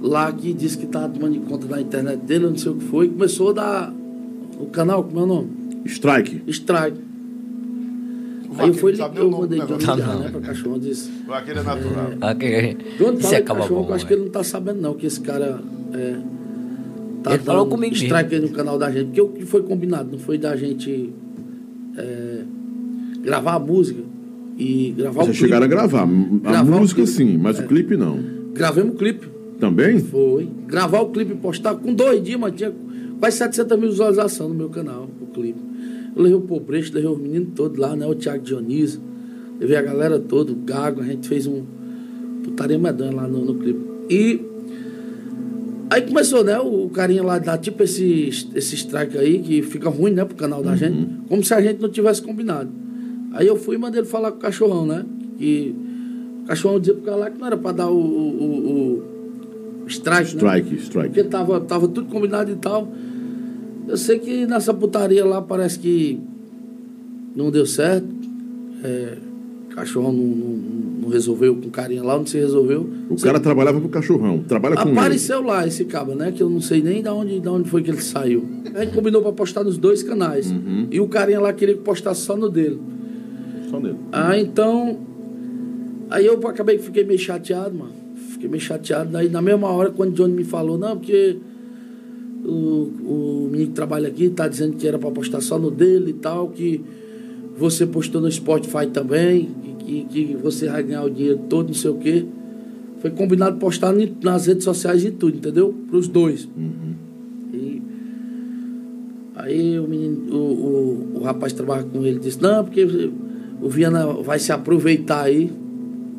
[0.00, 2.84] lá que disse que estava tomando conta da internet dele, eu não sei o que
[2.86, 3.94] foi, e começou a dar
[4.58, 5.50] o canal, como é o nome?
[5.86, 6.42] Strike.
[6.48, 6.98] Strike.
[8.58, 10.30] Aí eu fui não eu o nome mandei Johnny ligar, Tá né, não.
[10.32, 11.10] pra cachorro, disse.
[11.24, 12.06] O vaqueiro é natural.
[12.32, 12.76] Ok.
[12.98, 15.06] Johnny, Isso fala aí, acaba cachorro, bom, acho que ele não tá sabendo não, que
[15.06, 15.60] esse cara
[15.94, 16.16] é,
[17.22, 18.06] tá Ele falou comigo mesmo.
[18.06, 21.12] strike aí no canal da gente, porque o que foi combinado, não foi da gente
[21.96, 22.42] é,
[23.22, 24.02] gravar a música
[24.62, 25.38] e gravar Vocês o clipe.
[25.38, 26.02] chegaram a gravar.
[26.02, 28.18] A Gravar música sim, mas o clipe não.
[28.54, 29.26] Gravemos o clipe.
[29.58, 29.98] Também?
[30.00, 30.48] Foi.
[30.66, 32.72] Gravar o clipe e postar com dois dias, mas tinha
[33.18, 35.58] quase 700 mil visualizações no meu canal, o clipe.
[36.14, 38.06] Eu levei o Pobrecho, levei os meninos todos lá, né?
[38.06, 39.00] O Thiago Dionísio,
[39.58, 41.62] levei a galera toda, o Gago, a gente fez um
[42.44, 43.80] putaria medonha lá no, no clipe.
[44.10, 44.40] E
[45.90, 46.58] aí começou, né?
[46.58, 50.62] O carinha lá dá tipo esse, esse strike aí, que fica ruim, né, pro canal
[50.62, 52.81] da gente, como se a gente não tivesse combinado.
[53.32, 55.04] Aí eu fui e mandei ele falar com o cachorrão, né?
[55.38, 55.74] Que
[56.42, 58.44] o cachorrão dizia pro cara lá que não era pra dar o, o,
[58.98, 59.02] o-
[59.84, 60.40] o strike, né?
[60.60, 61.08] Strike, strike.
[61.08, 62.88] Porque tava, tava tudo combinado e tal.
[63.88, 66.20] Eu sei que nessa putaria lá parece que
[67.34, 68.06] não deu certo.
[68.84, 69.16] É,
[69.70, 72.88] o cachorro não, não- não resolveu com carinha lá, não se resolveu.
[73.08, 74.40] O Sei cara trabalhava pro cachorrão.
[74.46, 74.98] Trabalha com ele.
[74.98, 76.30] Apareceu lá esse cabo, né?
[76.30, 78.44] Que eu não sei nem de onde, de onde foi que ele saiu.
[78.74, 80.50] A gente combinou pra postar nos dois canais.
[80.52, 80.86] Uhum.
[80.90, 82.78] E o carinha lá queria que postasse só no dele.
[83.72, 83.96] Só nele.
[84.12, 84.98] Ah, então.
[86.10, 87.92] Aí eu acabei que fiquei meio chateado, mano.
[88.32, 89.10] Fiquei meio chateado.
[89.10, 91.38] Daí na mesma hora, quando o Johnny me falou, não, porque
[92.44, 96.10] o, o menino que trabalha aqui tá dizendo que era pra postar só no dele
[96.10, 96.82] e tal, que
[97.56, 101.90] você postou no Spotify também, que, que você vai ganhar o dinheiro todo, não sei
[101.90, 102.26] o quê.
[103.00, 105.74] Foi combinado postar nas redes sociais e tudo, entendeu?
[105.88, 106.48] Pros dois.
[107.52, 107.82] E
[109.34, 113.10] aí o menino, o, o, o rapaz que trabalha com ele disse, não, porque
[113.62, 115.52] o Viana vai se aproveitar aí,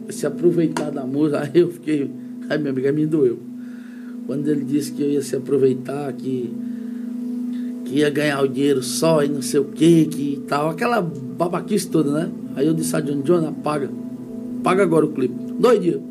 [0.04, 1.42] vai se aproveitar da música.
[1.54, 2.10] Aí eu fiquei,
[2.50, 3.38] aí minha amiga me doeu.
[4.26, 6.54] Quando ele disse que eu ia se aproveitar, que,
[7.84, 11.90] que ia ganhar o dinheiro só e não sei o que, que tal, aquela babaquice
[11.90, 12.32] toda, né?
[12.56, 13.90] Aí eu disse a John, John, apaga,
[14.62, 15.36] apaga agora o clipe.
[15.60, 16.02] Dois dias.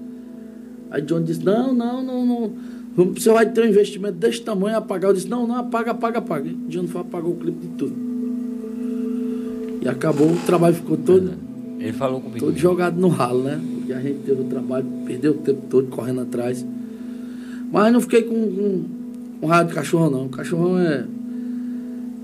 [0.90, 2.52] Aí John disse, não, não, não, não.
[2.94, 5.10] Você vai ter um investimento desse tamanho, apagar.
[5.10, 6.50] Eu disse, não, não, apaga, apaga, apaga.
[6.68, 8.11] John foi apagou o clipe de tudo.
[9.82, 11.32] E acabou, o trabalho ficou todo,
[11.80, 12.38] Ele falou comigo.
[12.46, 13.60] todo jogado no ralo, né?
[13.74, 16.64] Porque a gente teve o trabalho, perdeu o tempo todo correndo atrás.
[17.72, 18.84] Mas não fiquei com, com,
[19.40, 20.26] com raiva de cachorro, não.
[20.26, 21.04] O cachorrão é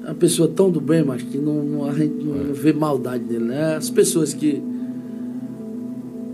[0.05, 2.73] é uma pessoa tão do bem, mas que não, não- a gente não, não vê
[2.73, 3.77] maldade nele, né?
[3.77, 4.63] As pessoas que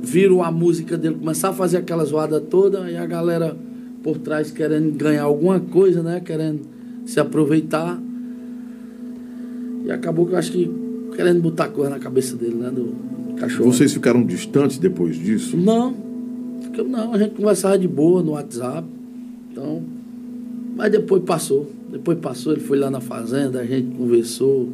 [0.02, 3.56] viram a música dele começar a fazer aquela zoada toda e a galera
[4.02, 6.20] por trás querendo ganhar alguma coisa, né?
[6.20, 6.60] Querendo
[7.06, 8.00] se aproveitar.
[9.86, 10.70] E acabou que eu acho que
[11.14, 12.70] querendo botar coisa na cabeça dele, né?
[12.70, 13.72] Do cachorro.
[13.72, 15.56] Vocês ficaram distantes depois disso?
[15.56, 15.94] Não,
[16.86, 17.12] não.
[17.12, 18.86] A gente conversava de boa no WhatsApp.
[19.50, 19.82] Então,
[20.76, 21.70] mas depois passou.
[21.90, 24.68] Depois passou, ele foi lá na fazenda, a gente conversou.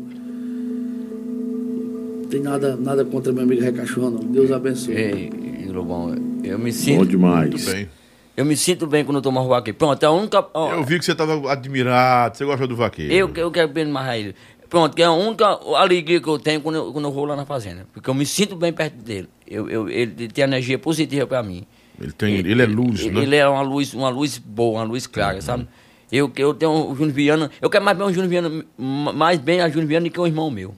[2.23, 4.21] Não tem nada, nada contra meu amigo Recachorro, não.
[4.21, 4.95] Deus abençoe.
[4.95, 5.31] Ei,
[5.71, 7.07] Lobão, eu me Bom sinto.
[7.07, 7.51] demais.
[7.51, 7.89] Muito bem.
[8.37, 9.73] Eu me sinto bem quando eu tomo aqui.
[9.73, 10.47] Pronto, é a única.
[10.55, 13.13] ó, Eu vi que você tava admirado, você gosta do vaqueiro.
[13.13, 14.35] Eu, eu quero bem mais ele.
[14.71, 17.35] Pronto, que é a única alegria que eu tenho quando eu, quando eu vou lá
[17.35, 17.89] na fazenda.
[17.93, 19.29] Porque eu me sinto bem perto dele.
[19.45, 21.67] Eu, eu, ele tem energia positiva pra mim.
[22.01, 23.23] Ele, tem, ele é luz, ele, né?
[23.23, 25.67] Ele é uma luz, uma luz boa, uma luz clara, sabe?
[26.11, 27.51] Eu, eu tenho o Júnior Viana.
[27.61, 30.27] Eu quero mais bem o Júnior Viana, mais bem a Júnior Viana do que um
[30.27, 30.73] irmão meu.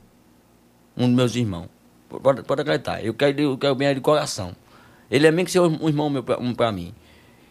[0.96, 1.68] Um dos meus irmãos.
[2.08, 3.04] Pode, pode acreditar.
[3.04, 4.56] Eu quero, eu quero bem ele de coração.
[5.10, 6.94] Ele é mesmo que ser um irmão meu pra, um pra mim.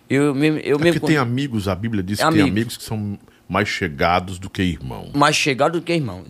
[0.09, 0.57] Eu mesmo.
[0.59, 2.49] Eu É mesmo porque tem amigos, a Bíblia diz que tem Amigos.
[2.49, 3.17] amigos que são
[3.51, 5.11] mais chegados do que irmão.
[5.13, 6.23] mais chegado do que irmão.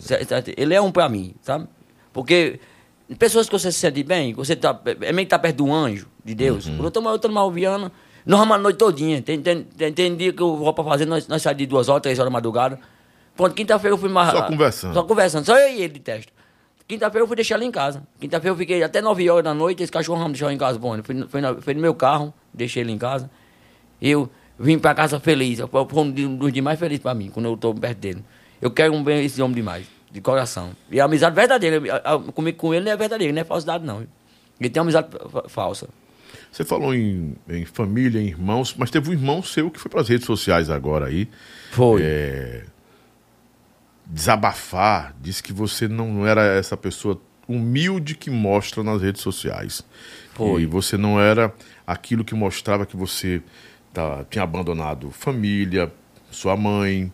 [0.57, 1.67] Ele é um pra mim, sabe?
[2.11, 2.59] Porque
[3.19, 5.71] pessoas que você se sente bem, você tá, é meio que tá perto de um
[5.71, 6.65] anjo de Deus.
[6.65, 6.83] Uhum.
[6.83, 7.91] Eu tô, eu tô numa alviana,
[8.25, 9.21] nós vamos a noite todinha.
[9.21, 11.89] Tem, tem, tem, tem dia que eu vou pra fazer, nós, nós saímos de duas
[11.89, 12.79] horas, três horas da madrugada.
[13.35, 14.31] Pronto, quinta-feira eu fui mais.
[14.31, 14.93] Só conversando.
[14.95, 16.33] Só conversando, só eu e ele de teste.
[16.87, 18.01] Quinta-feira eu fui deixar ele em casa.
[18.19, 20.79] Quinta-feira eu fiquei até 9 horas da noite, esse cachorro me deixou em casa.
[20.79, 23.29] Bom, ele foi, foi, foi no meu carro, deixei ele em casa.
[24.01, 24.27] Eu
[24.61, 25.59] vim pra casa feliz.
[25.59, 28.23] Foi um di- um dos dias mais felizes pra mim, quando eu tô perto dele.
[28.61, 30.71] Eu quero um bem esse homem demais, de coração.
[30.89, 33.83] E a amizade verdadeira, a- a- comigo com ele não é verdadeira, não é falsidade,
[33.85, 34.05] não.
[34.59, 35.89] Ele tem uma amizade fa- falsa.
[36.51, 40.01] Você falou em, em família, em irmãos, mas teve um irmão seu que foi para
[40.01, 41.27] as redes sociais agora aí.
[41.71, 42.01] Foi.
[42.03, 42.63] é,
[44.05, 49.81] desabafar, disse que você não era essa pessoa humilde que mostra nas redes sociais.
[50.33, 50.63] Foi.
[50.63, 51.53] E você não era
[51.85, 53.41] aquilo que mostrava que você
[53.93, 55.91] tá- tinha abandonado família,
[56.29, 57.11] sua mãe,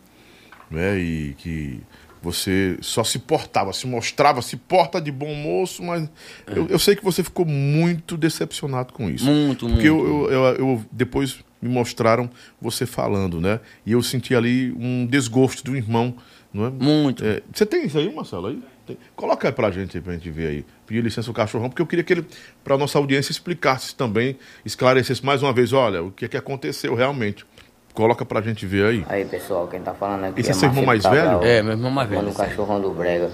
[0.69, 0.97] né?
[0.99, 1.79] E que
[2.21, 6.09] você só se portava, se mostrava, se porta de bom moço, mas
[6.47, 9.25] eu, eu sei que você ficou muito decepcionado com isso.
[9.25, 10.05] Muito, Porque muito.
[10.05, 12.29] eu, eu, eu- eu- depois me mostraram
[12.61, 13.59] você falando, né?
[13.85, 16.15] E eu senti ali um desgosto do irmão,
[16.53, 16.69] não é?
[16.69, 17.23] Muito.
[17.23, 18.47] É, você tem isso aí, Marcelo?
[18.47, 18.61] Aí?
[18.87, 18.97] Tem.
[19.15, 20.65] Coloca aí pra gente, pra gente ver aí.
[20.85, 22.25] Pedir licença ao cachorrão, porque eu queria que ele,
[22.63, 26.95] pra nossa audiência, explicasse também, esclarecesse mais uma vez, olha, o que é que aconteceu
[26.95, 27.45] realmente.
[27.93, 29.05] Coloca pra gente ver aí.
[29.09, 31.31] Aí pessoal, quem tá falando aqui Esse é seu irmão mais Marcelo velho?
[31.39, 33.31] Cabral, É, meu irmão mais velho, Mano, cachorrão do Brega.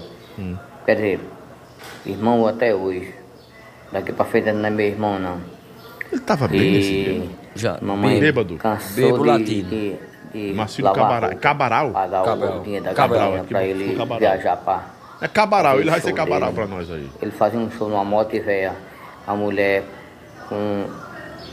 [0.86, 1.20] Quer dizer,
[2.06, 3.14] irmão até hoje.
[3.92, 5.42] Daqui pra frente não é meu irmão não.
[6.12, 7.14] Ele tava bem nesse dia.
[7.14, 7.78] E Já.
[7.82, 8.56] mamãe Bêbado.
[8.58, 9.70] cansou Bêbado de, latino.
[9.70, 9.96] de,
[10.34, 11.92] de Marcílio lavar Cabara- roupa, Cabaral?
[11.92, 12.64] Pagar Cabral.
[12.66, 14.20] o da Cabral, pra ele no Cabaral.
[14.20, 14.84] viajar pra...
[15.24, 16.68] É Cabaral, ele vai ser Cabaral dele.
[16.68, 17.10] pra nós aí.
[17.22, 18.74] Ele fazia um show numa moto e veio
[19.26, 19.84] a mulher
[20.50, 20.86] com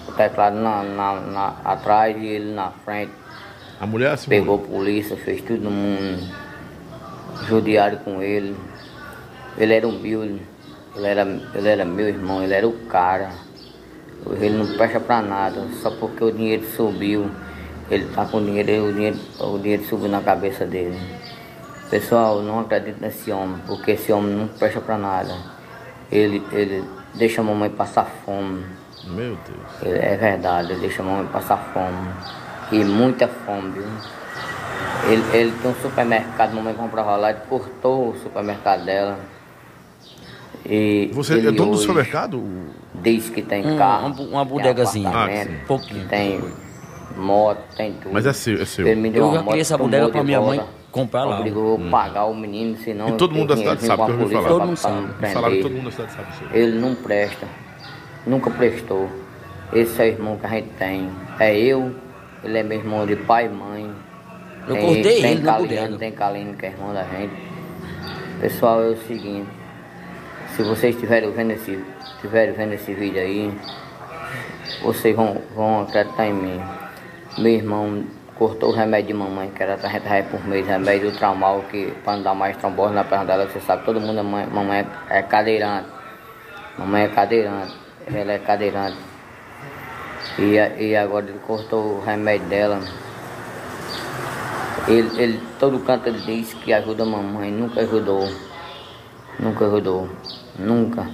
[0.08, 3.12] o teclado na, na, na- atrás e ele na frente.
[3.80, 4.28] A mulher assim.
[4.28, 6.20] Pegou a polícia, fez tudo no mundo.
[7.46, 8.56] Judiaram com ele.
[9.56, 10.42] Ele era humilde.
[10.96, 11.22] Ele era,
[11.54, 13.30] ele era meu irmão, ele era o cara.
[14.26, 15.62] Hoje ele não presta pra nada.
[15.80, 17.30] Só porque o dinheiro subiu.
[17.90, 20.98] Ele tá com dinheiro, o dinheiro, o dinheiro subiu na cabeça dele.
[21.90, 25.34] Pessoal, não acredito nesse homem, porque esse homem não presta pra nada.
[26.10, 26.84] Ele, ele
[27.14, 28.64] deixa a mamãe passar fome.
[29.06, 29.82] Meu Deus.
[29.82, 32.08] Ele- É verdade, ele deixa a mamãe passar fome.
[32.70, 33.84] E muita fome, viu?
[35.08, 39.18] Ele, ele tem um supermercado, a mamãe comprava lá, ele cortou o supermercado dela.
[40.64, 42.42] E Você é dono do supermercado?
[42.94, 44.06] Diz que tem Um- carro.
[44.08, 45.08] uma tem bodegazinha.
[45.08, 45.66] apartamento, Ah.
[45.66, 46.06] Pouquinho.
[46.08, 46.40] Tem
[47.16, 48.12] moto, tem tudo.
[48.12, 48.86] Mas é seu, é seu.
[48.86, 50.60] Ele me deu Eu uma já queria essa bodega de pra minha mãe
[50.90, 51.38] comprar lá.
[51.38, 53.08] Obrigou a pagar o menino, senão...
[53.08, 54.58] E todo mundo da cidade sabe que eu ouvi polícia falar.
[54.58, 55.62] Todo mundo sabe.
[55.62, 56.58] todo mundo da cidade sabe.
[56.58, 57.46] Ele não presta.
[58.26, 59.08] Nunca prestou.
[59.72, 61.08] Esse é o irmão que a gente tem.
[61.38, 61.94] É eu,
[62.42, 63.90] ele é meu irmão de pai e mãe.
[64.66, 65.96] Eu Tem- cortei tem ele bodega.
[65.96, 67.34] Tem Calino, que é irmão da gente.
[68.40, 69.48] Pessoal, é o seguinte.
[70.56, 71.78] Se vocês estiverem vendo esse,
[72.16, 73.52] estiverem vendo esse vídeo aí,
[74.82, 76.60] vocês vão, vão acreditar em mim.
[77.38, 78.04] Meu irmão
[78.40, 81.92] cortou o remédio de mamãe, que era 30 reais por mês, remédio do traumal, que
[82.02, 84.78] para não dar mais trombose na perna dela, você sabe, todo mundo, é mãe, mamãe
[85.10, 85.90] é, é cadeirante.
[86.78, 87.76] Mamãe é cadeirante,
[88.06, 88.96] ela é cadeirante.
[90.38, 92.80] E, e agora ele cortou o remédio dela.
[94.88, 98.26] Ele, ele, todo canto ele diz que ajuda a mamãe, nunca ajudou.
[99.38, 100.08] Nunca ajudou.
[100.58, 101.06] Nunca.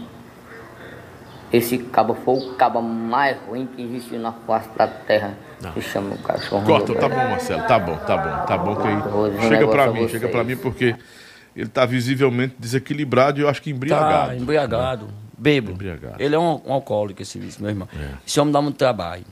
[1.53, 5.37] Esse cabo foi o cabo mais ruim que existiu na face da terra.
[5.75, 6.65] Se chama o cachorro.
[6.67, 9.49] Corta, tá bom, Marcelo, tá bom, tá bom, tá bom que Eu aí.
[9.49, 10.95] Chega pra negócio a mim, chega pra mim porque
[11.55, 14.29] ele tá visivelmente desequilibrado e eu acho que embriagado.
[14.29, 15.73] Tá embriagado, bebo.
[15.73, 16.23] Embriagado.
[16.23, 17.89] Ele é um, um alcoólico, esse esse meu irmão.
[18.27, 19.25] Esse homem dá muito trabalho.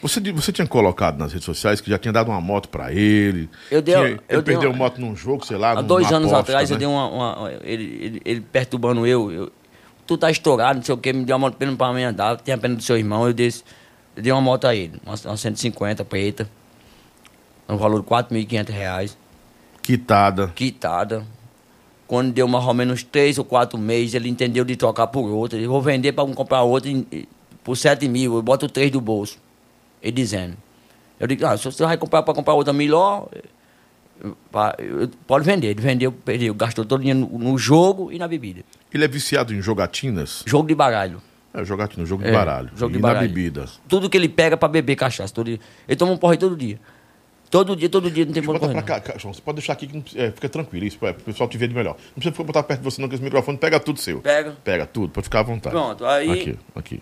[0.00, 3.50] Você, você tinha colocado nas redes sociais que já tinha dado uma moto pra ele.
[3.70, 5.72] Eu dei- eu ele dei perdeu uma- moto num jogo, sei lá.
[5.72, 6.78] Há dois anos aposta, atrás eu né?
[6.78, 7.08] dei uma.
[7.08, 9.52] uma- ele, ele, ele perturbando eu, eu.
[10.06, 12.36] Tu tá estourado, não sei o que, me deu uma moto pena pra mim andar,
[12.40, 13.64] tinha pena do seu irmão, eu disse.
[14.18, 16.50] Eu dei uma moto a ele, uma, uma 150 preta,
[17.68, 19.18] um valor de 4.500 reais,
[19.80, 20.48] Quitada.
[20.56, 21.24] quitada.
[22.04, 25.56] Quando deu mais ou menos três ou quatro meses, ele entendeu de trocar por outra.
[25.56, 26.90] Eu vou vender para comprar outra
[27.62, 29.38] por 7 mil, eu boto três do bolso.
[30.02, 30.56] Ele dizendo.
[31.20, 33.28] Eu digo, ah, se você vai comprar para comprar outra melhor,
[35.28, 35.68] pode vender.
[35.68, 38.64] Ele vendeu, perdeu, gastou todo o dinheiro no, no jogo e na bebida.
[38.92, 40.42] Ele é viciado em jogatinas.
[40.44, 41.22] Jogo de baralho.
[41.60, 42.70] É, jogatina, jogo de É, baralho.
[42.76, 43.28] jogo e de na baralho.
[43.28, 43.66] bebida.
[43.88, 45.32] Tudo que ele pega para beber cachaça.
[45.34, 45.60] Todo dia.
[45.88, 46.78] Ele toma um porre todo dia.
[47.50, 48.82] Todo dia, todo dia, não tem correr.
[48.82, 51.14] pra cá, João, você pode deixar aqui que não é, fica tranquilo, isso, é, o
[51.14, 51.96] pessoal te vê de melhor.
[52.14, 54.20] Não precisa botar perto de você não, que esse microfone pega tudo seu.
[54.20, 54.54] Pega.
[54.62, 55.74] Pega tudo, pode ficar à vontade.
[55.74, 57.00] Pronto, aí- Aqui, aqui.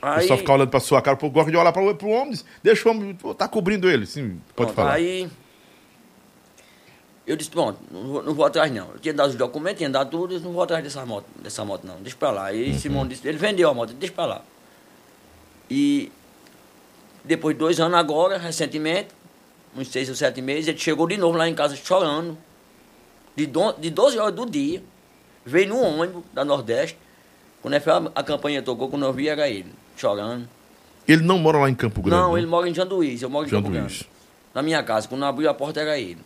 [0.00, 2.38] O Aí, pessoal ficar olhando pra sua cara, pô, gosta de olhar pra, pro homem,
[2.62, 4.92] deixa o homem, tá cobrindo ele, sim, pode pronto, falar.
[4.92, 5.28] aí
[7.28, 8.88] Eu disse, pronto, não vou, não vou atrás não.
[8.90, 11.62] Eu tinha dado os documentos, tinha dado tudo, eu não vou atrás dessa moto, dessa
[11.62, 12.54] moto não, deixa pra lá.
[12.54, 14.42] E Simone disse, ele vendeu a moto, deixa pra lá.
[15.70, 16.10] E
[17.22, 19.08] depois de dois anos agora, recentemente,
[19.76, 22.34] uns seis ou sete meses, ele chegou de novo lá em casa chorando.
[23.36, 24.82] De, do, de 12 horas do dia.
[25.44, 26.96] Veio no ônibus da Nordeste.
[27.60, 27.80] Quando a,
[28.14, 30.48] a campanha tocou, quando eu vi era ele, chorando.
[31.06, 32.22] Ele não mora lá em Campo Grande.
[32.22, 32.40] Não, né?
[32.40, 33.98] ele mora em Janduís, eu moro em Campo Janduís.
[33.98, 34.08] Grande.
[34.54, 36.18] Na minha casa, quando abriu a porta era ele.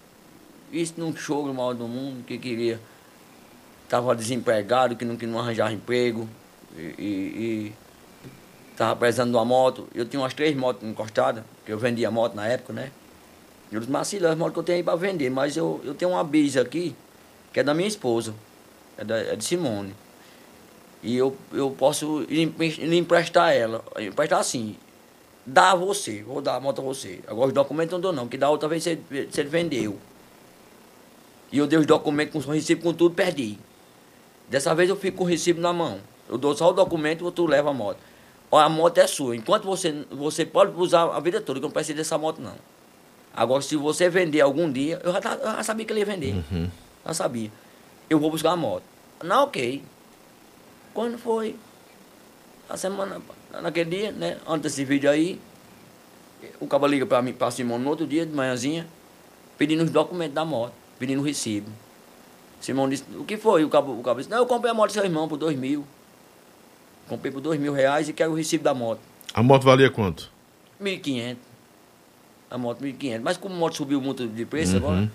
[0.73, 2.81] Isso num choro maior do mundo, que queria.
[3.85, 6.27] Estava desempregado, que não, que não arranjava emprego.
[6.75, 7.73] E,
[8.73, 9.87] estava precisando de uma moto.
[9.95, 12.91] Eu tinha umas três motos encostadas, que eu vendia moto na época, né?
[13.71, 16.11] Eu disse, Marcelo, as motos que eu tenho aí para vender, mas eu, eu tenho
[16.11, 16.95] uma bis aqui,
[17.53, 18.35] que é da minha esposa,
[18.99, 19.95] é, da, é de Simone.
[21.03, 23.85] E eu, eu posso lhe empre- lhe emprestar ela.
[23.99, 24.77] Emprestar assim,
[25.45, 27.21] dar a você, vou dar a moto a você.
[27.27, 28.99] Agora os documentos não dou não, que da outra vez você,
[29.31, 29.99] você vendeu.
[31.53, 33.59] E eu dei os documentos com o recibo com tudo, perdi.
[34.49, 36.01] Dessa vez eu fico com o recibo na mão.
[36.29, 37.99] Eu dou só o documento e tu leva a moto.
[38.51, 39.37] A moto é sua.
[39.37, 42.55] Enquanto você, você pode usar a vida toda, que eu não preciso dessa moto não.
[43.35, 46.07] Agora, se você vender algum dia, eu já, tá- eu já sabia que ele ia
[46.07, 46.35] vender.
[47.07, 47.51] Já sabia.
[48.11, 48.83] Eu vou buscar a moto.
[49.23, 49.83] Não, ok.
[50.93, 51.57] Quando foi?
[52.69, 53.21] A semana,
[53.63, 54.39] naquele dia, né?
[54.47, 55.41] Antes desse vídeo aí,
[56.61, 58.87] o cabo liga pra mim, pra Simone no outro dia, de manhãzinha,
[59.57, 61.69] pedindo os documentos da moto, pedindo recibo.
[62.61, 63.65] Simone disse, o que foi?
[63.65, 65.59] O cabo, o cabo disse, não, eu comprei a moto do seu irmão por dois
[65.59, 65.85] mil.
[67.09, 69.01] Comprei por dois mil reais e quero o recibo da moto.
[69.35, 70.31] A moto valia quanto?
[70.81, 71.37] 1.500.
[72.49, 73.21] A moto 1.500.
[73.21, 75.11] Mas como a moto subiu muito de preço agora,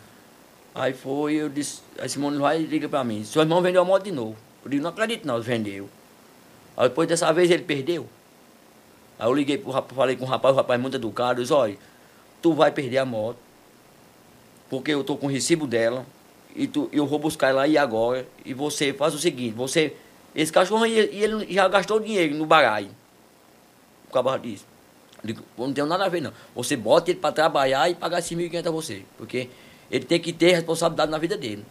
[0.76, 3.86] aí foi, eu disse, a Simone vai e liga pra mim, seu irmão vendeu a
[3.86, 4.36] moto de novo.
[4.66, 5.90] Eu digo, não acredito não, vendeu.
[6.76, 8.10] Aí depois dessa vez ele perdeu.
[9.18, 11.54] Aí eu liguei pro rapaz, falei com o rapaz, o rapaz muito educado, eu disse,
[11.54, 11.78] olha,
[12.42, 13.38] tu vai perder a moto,
[14.70, 16.06] porque eu tô com o recibo dela,
[16.56, 19.96] e tu, eu vou buscar ela aí agora, e você faz o seguinte, você,
[20.36, 22.90] esse cachorro aí, ele já gastou dinheiro no baralho.
[24.10, 24.66] O cabo disse.
[25.24, 26.32] Digo, não tem nada a ver, não.
[26.56, 29.02] Você bota ele para trabalhar e pagar esses 1.500 a você.
[29.18, 29.50] Porque
[29.90, 31.66] ele tem que ter responsabilidade na vida dele.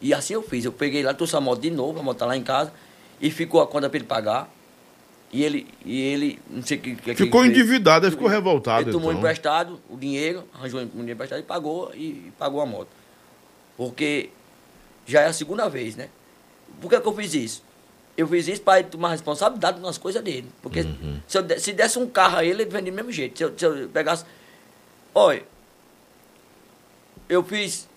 [0.00, 0.64] E assim eu fiz.
[0.64, 2.72] Eu peguei lá, trouxe a moto de novo, a moto tá lá em casa,
[3.20, 4.50] e ficou a conta para ele pagar.
[5.32, 7.14] E ele, e ele, não sei o que, que.
[7.14, 8.82] Ficou que endividado, ele ficou revoltado.
[8.82, 9.20] Ele tomou então.
[9.20, 12.88] emprestado o dinheiro, arranjou um dinheiro emprestado e pagou, e, e pagou a moto.
[13.76, 14.30] Porque
[15.06, 16.08] já é a segunda vez, né?
[16.80, 17.62] Por que, que eu fiz isso?
[18.16, 20.50] Eu fiz isso para ele tomar responsabilidade nas coisas dele.
[20.60, 20.82] Porque
[21.28, 23.38] se, eu, se desse um carro a ele, ele vendia do mesmo jeito.
[23.38, 24.24] Se eu, se eu pegasse.
[25.14, 25.42] Olha,
[27.28, 27.88] eu fiz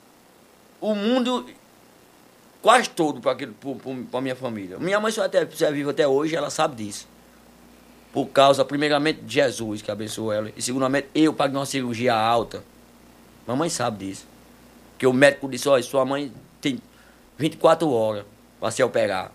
[0.80, 1.48] o mundo
[2.62, 3.38] quase todo para
[4.14, 4.78] a minha família.
[4.78, 7.08] Minha mãe só até, se é viva até hoje, ela sabe disso.
[8.14, 10.52] Por causa, primeiramente, de Jesus, que abençoou ela.
[10.56, 12.64] E, segundamente, eu paguei uma cirurgia alta.
[13.48, 14.28] Mamãe sabe disso.
[15.00, 16.32] Que o médico disse, olha, sua mãe
[16.62, 16.80] tem
[17.40, 18.24] 24 horas
[18.60, 19.32] para se operar.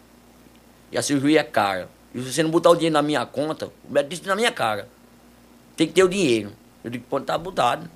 [0.93, 1.89] E a cirurgia é cara.
[2.15, 4.53] E se você não botar o dinheiro na minha conta, o médico disse na minha
[4.53, 4.89] cara.
[5.77, 6.53] Tem que ter o dinheiro.
[6.85, 7.91] Eu digo, pode estar botado.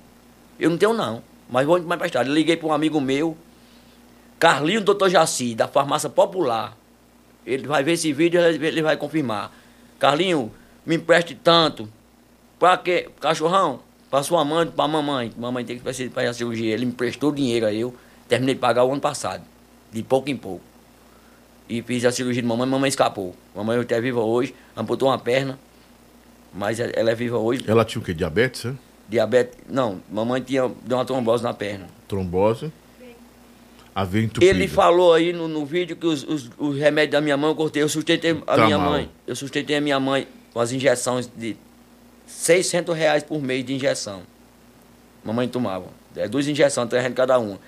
[0.59, 1.23] Eu não tenho não.
[1.49, 2.27] Mas vou mais emprestar.
[2.27, 3.37] Eu liguei para um amigo meu,
[4.37, 6.77] Carlinho Doutor Jaci, da farmácia popular.
[7.45, 9.51] Ele vai ver esse vídeo ele vai confirmar.
[9.97, 10.51] Carlinho,
[10.85, 11.87] me empreste tanto.
[12.59, 13.09] Pra quê?
[13.19, 13.79] Cachorrão,
[14.09, 15.31] pra sua mãe, pra mamãe.
[15.37, 16.73] Mamãe tem que precisar fazer a cirurgia.
[16.73, 17.93] Ele me emprestou dinheiro a eu.
[18.27, 19.43] Terminei de pagar o ano passado.
[19.91, 20.63] De pouco em pouco.
[21.69, 23.35] E fiz a cirurgia de mamãe, mamãe escapou.
[23.55, 25.57] Mamãe até viva hoje, amputou uma perna.
[26.53, 27.63] Mas ela é viva hoje.
[27.67, 28.13] Ela tinha o quê?
[28.13, 28.75] Diabetes, né?
[29.09, 29.57] Diabetes.
[29.69, 31.87] Não, mamãe tinha deu uma trombose na perna.
[32.07, 32.71] Trombose.
[33.95, 34.51] A veia entupida.
[34.51, 37.55] Ele falou aí no, no vídeo que os, os, os remédios da minha mãe eu
[37.55, 37.81] cortei.
[37.83, 38.89] Eu sustentei a Tá minha mal.
[38.91, 39.09] mãe.
[39.27, 41.57] Eu sustentei a minha mãe com as injeções de
[42.27, 44.21] 600 reais por mês de injeção.
[45.23, 45.87] Mamãe tomava.
[46.15, 47.59] É, duas injeções, 300 cada uma.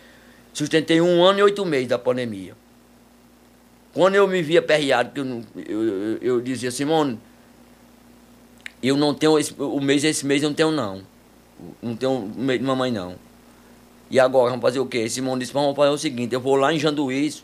[0.54, 2.56] Sustentei um ano e oito meses da pandemia.
[3.94, 7.18] Quando eu me via perreado, que eu, eu, eu, eu dizia, Simone,
[8.84, 11.02] eu não tenho esse, o mês, esse mês eu não tenho não.
[11.82, 13.16] Não tenho o mês de mamãe não.
[14.12, 15.10] E agora, vamos fazer o quê?
[15.10, 17.44] Simone disse, vamos fazer o seguinte, eu vou lá em Janduís,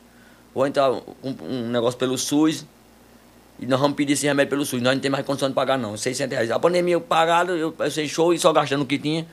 [0.54, 0.92] vou entrar
[1.22, 2.66] com um negócio pelo SUS,
[3.62, 4.82] e nós vamos pedir esse remédio pelo SUS.
[4.82, 5.96] Nós não temos mais condição de pagar, não.
[5.96, 6.50] 600 reais.
[6.50, 9.28] A pandemia eu parado, eu passei show e só gastando o que tinha.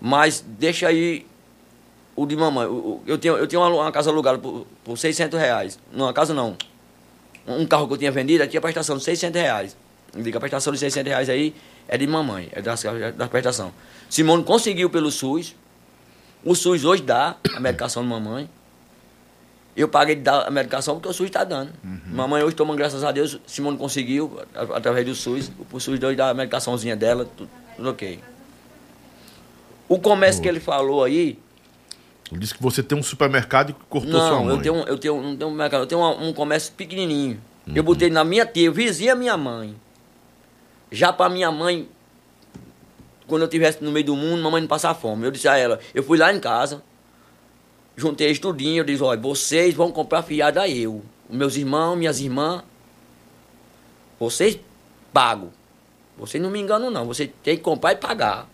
[0.00, 1.24] Mas deixa aí
[2.16, 2.66] o de mamãe.
[3.06, 5.78] Eu tenho, eu tenho uma, casa alugada por, por 600 reais.
[5.92, 6.56] Não, casa não.
[7.46, 9.76] Um carro que eu tinha vendido, tinha prestação de 600 reais.
[10.12, 11.54] Eu digo, a prestação de 600 reais aí
[11.86, 12.74] é de mamãe, é da,
[13.16, 13.72] da prestação.
[14.10, 15.54] Simone conseguiu pelo SUS.
[16.44, 18.50] O SUS hoje dá a medicação de mamãe.
[19.78, 21.70] Eu paguei de dar a medicação porque o SUS está dando.
[22.06, 24.40] Mamãe hoje toma, graças a Deus, Simone conseguiu,
[24.74, 25.52] através do SUS.
[25.72, 28.18] O SUS dá a medicaçãozinha dela, tudo, tudo ok.
[29.88, 31.38] O comércio que ele falou aí,
[32.30, 34.56] Disse que você tem um supermercado que cortou sua Não, mãe.
[34.56, 37.40] eu tenho, um- eu tenho, não tenho um mercado, eu tenho uma- um comércio pequenininho.
[37.66, 37.72] Uhum.
[37.74, 39.74] Eu botei na minha tia, vizinha minha mãe.
[40.92, 41.88] Já pra minha mãe,
[43.26, 45.24] quando eu estivesse no meio do mundo, mamãe não passar fome.
[45.24, 46.82] Eu disse a ela, eu fui lá em casa,
[47.98, 51.02] juntei estudinho, eu disse, olha, vocês vão comprar fiada a eu.
[51.28, 52.62] Meus irmãos, minhas irmãs,
[54.18, 54.58] vocês
[55.12, 55.50] pagam.
[56.16, 58.48] Vocês não me enganam não, você tem que comprar e pagar.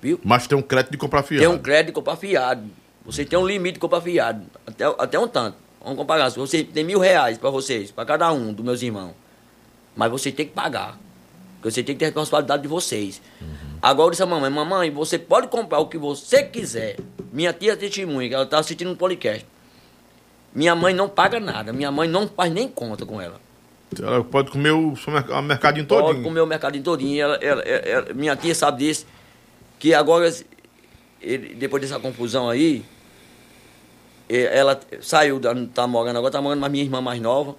[0.00, 0.20] Viu?
[0.24, 1.46] Mas tem um crédito de comprar fiado.
[1.46, 2.64] Tem um crédito de comprar fiado.
[3.04, 4.44] Você tem um limite de comprar fiado.
[4.66, 5.56] Até, até um tanto.
[5.80, 6.30] Vamos comparar.
[6.30, 9.14] Se você tem mil reais para vocês, para cada um dos meus irmãos.
[9.96, 10.98] Mas você tem que pagar.
[11.56, 13.20] Porque você tem que ter responsabilidade de vocês.
[13.82, 16.96] Agora eu disse a mamãe, mamãe, você pode comprar o que você quiser.
[17.32, 19.44] Minha tia testemunha, que ela está assistindo um podcast.
[20.54, 21.72] Minha mãe não paga nada.
[21.72, 23.40] Minha mãe não faz nem conta com ela.
[24.00, 26.22] Ela pode comer o o mercadinho Pode todinho.
[26.24, 27.20] comer o mercadinho todinho.
[27.22, 29.04] Ela, ela- ela- minha tia sabe disso.
[29.78, 30.32] Que agora,
[31.20, 32.84] ele- depois dessa confusão aí,
[34.28, 37.56] ela saiu, da- tá morando agora, tá morando a minha irmã mais nova.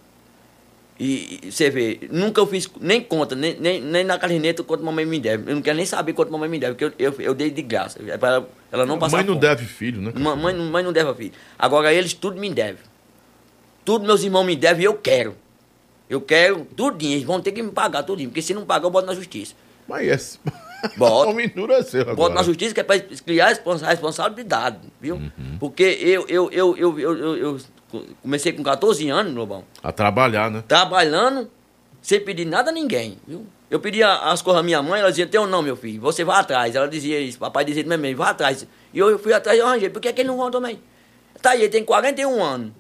[1.00, 4.84] E, e você vê, nunca eu fiz nem conta, nem, nem, nem na caderneta quanto
[4.84, 5.50] mamãe me deve.
[5.52, 7.62] Eu não quero nem saber quanto mamãe me deve, porque eu, eu, eu dei de
[7.64, 8.00] graça.
[8.08, 10.14] É pra ela, ela não passar Mãe não deve filho, né?
[10.16, 11.34] Mãe, não- mãe não deve a filho.
[11.58, 12.82] Agora eles tudo me devem.
[13.84, 15.36] Tudo meus irmãos me devem e eu quero.
[16.10, 17.14] Eu quero tudinho.
[17.14, 18.30] Eles vão ter que me pagar tudinho.
[18.30, 19.56] Porque se não pagar, eu boto na justiça.
[19.88, 20.52] Mas é.
[20.98, 21.30] Bota.
[21.32, 22.16] agora.
[22.16, 25.16] Boto na justiça que é para criar responsa- responsabilidade, viu?
[25.16, 25.58] Uhum.
[25.60, 27.60] Porque eu, eu, eu, eu, eu, eu- eu
[28.22, 30.64] comecei com 14 anos, Lobão, A trabalhar, né?
[30.68, 31.50] trabalhando
[32.02, 33.46] sem pedir nada a ninguém, viu?
[33.70, 36.40] Eu pedia as coisas à minha mãe, ela dizia, teu não, meu filho, você vai
[36.40, 36.76] atrás.
[36.76, 38.68] Ela dizia isso, papai dizia também, vai atrás.
[38.94, 39.90] E eu fui atrás e arranjei.
[39.90, 40.80] Por que, que ele não vão também?
[41.42, 42.72] Tá aí, ele tem 41 anos.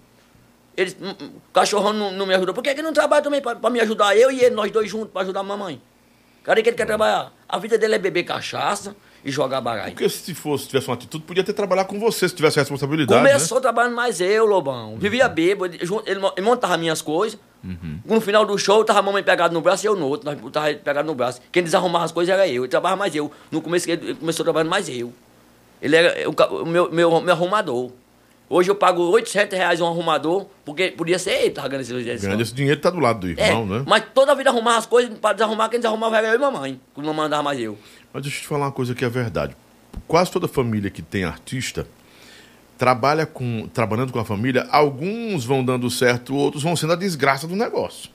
[0.78, 2.54] Ele, o cachorrão não, não me ajudou.
[2.54, 4.16] Por que, que ele não trabalha também para me ajudar?
[4.16, 5.82] Eu e ele, nós dois juntos, para ajudar a mamãe.
[6.44, 7.32] Cadê que ele quer trabalhar?
[7.50, 9.92] A vida dele é beber cachaça e jogar baralho.
[9.92, 13.20] Porque se fosse, tivesse uma atitude, podia ter trabalhado com você, se tivesse responsabilidade.
[13.20, 14.98] Começou trabalhando mais eu, Lobão.
[14.98, 15.76] Vivia bêbado,
[16.06, 17.40] ele, montava minhas coisas.
[18.06, 20.30] No final do show, tava a mamãe pegada no braço e eu no outro.
[20.30, 21.40] Nós tava pegado no braço.
[21.52, 22.64] Quem desarrumava as coisas era eu.
[22.64, 23.32] Ele trabalhava mais eu.
[23.50, 25.14] No começo ele começou trabalhando mais eu.
[25.82, 27.92] Ele era o, meu, meu, meu arrumador.
[28.50, 32.42] Hoje eu pago 800 reais um arrumador, porque podia ser ele que ganhando esse Né?
[32.42, 33.84] esse dinheiro tá do lado do É, irmão, né?
[33.88, 36.80] mas toda a vida arrumava as coisas, para desarrumar, quem desarrumava era eu e mamãe.
[36.94, 37.78] Quando não mandava mais eu.
[38.14, 39.56] Mas deixa eu te falar uma coisa que é verdade.
[40.08, 41.88] Quase toda família que tem artista
[42.78, 47.48] trabalha com, trabalhando com a família, alguns vão dando certo, outros vão sendo a desgraça
[47.48, 48.10] do negócio.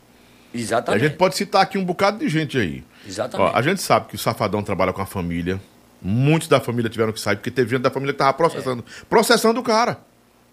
[0.53, 1.03] A Exatamente.
[1.03, 2.85] gente pode citar aqui um bocado de gente aí.
[3.07, 3.53] Exatamente.
[3.53, 5.61] Ó, a gente sabe que o Safadão trabalha com a família.
[6.01, 8.85] Muitos da família tiveram que sair, porque teve gente da família que tava processando.
[9.09, 9.99] Processando o cara.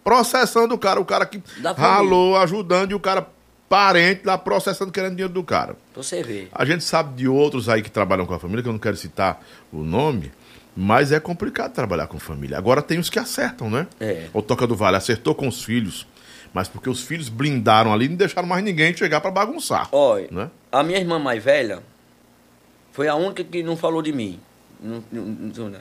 [0.04, 1.00] Processando o cara.
[1.00, 1.42] O cara que
[1.78, 3.28] ralou, ajudando, e o cara
[3.70, 5.76] parente lá processando, querendo dinheiro do cara.
[5.96, 6.50] Você ver.
[6.54, 8.96] A gente sabe de outros aí que trabalham com a família, que eu não quero
[8.98, 10.32] citar o nome,
[10.76, 12.58] mas é complicado trabalhar com família.
[12.58, 13.88] Agora tem os que acertam, né?
[14.00, 14.28] É.
[14.34, 16.06] O Toca do Vale acertou com os filhos,
[16.54, 19.90] mas porque os filhos blindaram ali e não deixaram mais ninguém chegar pra bagunçar.
[19.92, 20.50] Olha, Né?
[20.72, 21.82] a minha irmã mais velha
[22.92, 24.40] foi a única que não falou de mim.
[24.80, 25.80] Não- não- não-.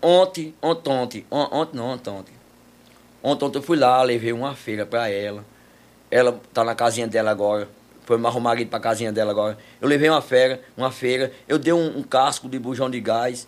[0.00, 2.34] Ontem, ontem, ontem, on- ontem não, ontem, ontem.
[3.22, 5.44] Ontem, ontem eu fui lá, levei uma feira pra ela.
[6.10, 7.68] Ela tá na casinha dela agora.
[8.04, 9.58] Foi arrumar ali pra casinha dela agora.
[9.80, 13.46] Eu levei uma feira, uma feira, eu dei um, um casco de bujão de gás.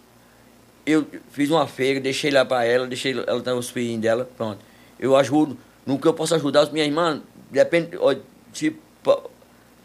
[0.85, 4.59] Eu fiz uma feira, deixei lá pra ela, deixei ela tem os filhinhos dela, pronto.
[4.99, 5.57] Eu ajudo,
[5.87, 8.15] no que eu posso ajudar as minhas irmãs, depende, ó,
[8.53, 8.78] tipo,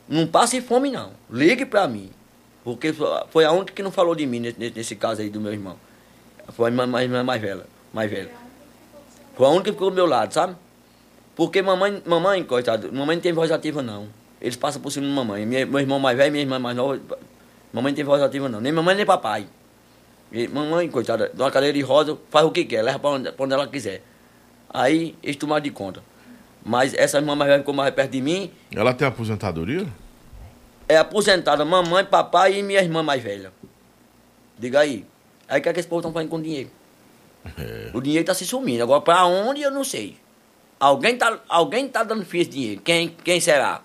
[0.10, 2.12] não passe fome não, ligue pra mim.
[2.64, 2.94] Porque
[3.30, 5.78] foi a única que não falou de mim nesse, nesse caso aí do meu irmão.
[6.50, 8.32] Foi a irmã mais, irmã mais velha, mais velha.
[9.36, 10.56] Foi a única que ficou do meu lado, sabe?
[11.36, 14.08] Porque mamãe, mamãe, coitado, mamãe não tem voz ativa não.
[14.42, 15.46] Eles passam por cima de mamãe.
[15.46, 17.00] Minha, meu irmão mais velho, minha irmã mais nova,
[17.74, 18.62] mamãe não tem voz ativa não.
[18.62, 19.48] Nem mamãe nem papai.
[20.32, 23.32] E mamãe, coitada, dá uma cadeira de rosa, faz o que quer, leva pra onde,
[23.32, 24.02] pra onde ela quiser.
[24.70, 26.02] Aí eles tomaram de conta.
[26.64, 29.86] Mas essa irmã mais velha ficou mais perto de mim, Ela tem aposentadoria?
[30.88, 33.52] é aposentada mamãe, papai e minha irmã mais velha.
[34.58, 35.06] Diga aí.
[35.48, 36.70] Aí o que, é que esse povo estão fazendo com o dinheiro?
[37.94, 38.82] O dinheiro está se sumindo.
[38.84, 40.18] Agora, para onde eu não sei.
[40.80, 42.82] Alguém tá, alguém tá dando fio esse dinheiro.
[42.82, 43.82] Quem, quem será?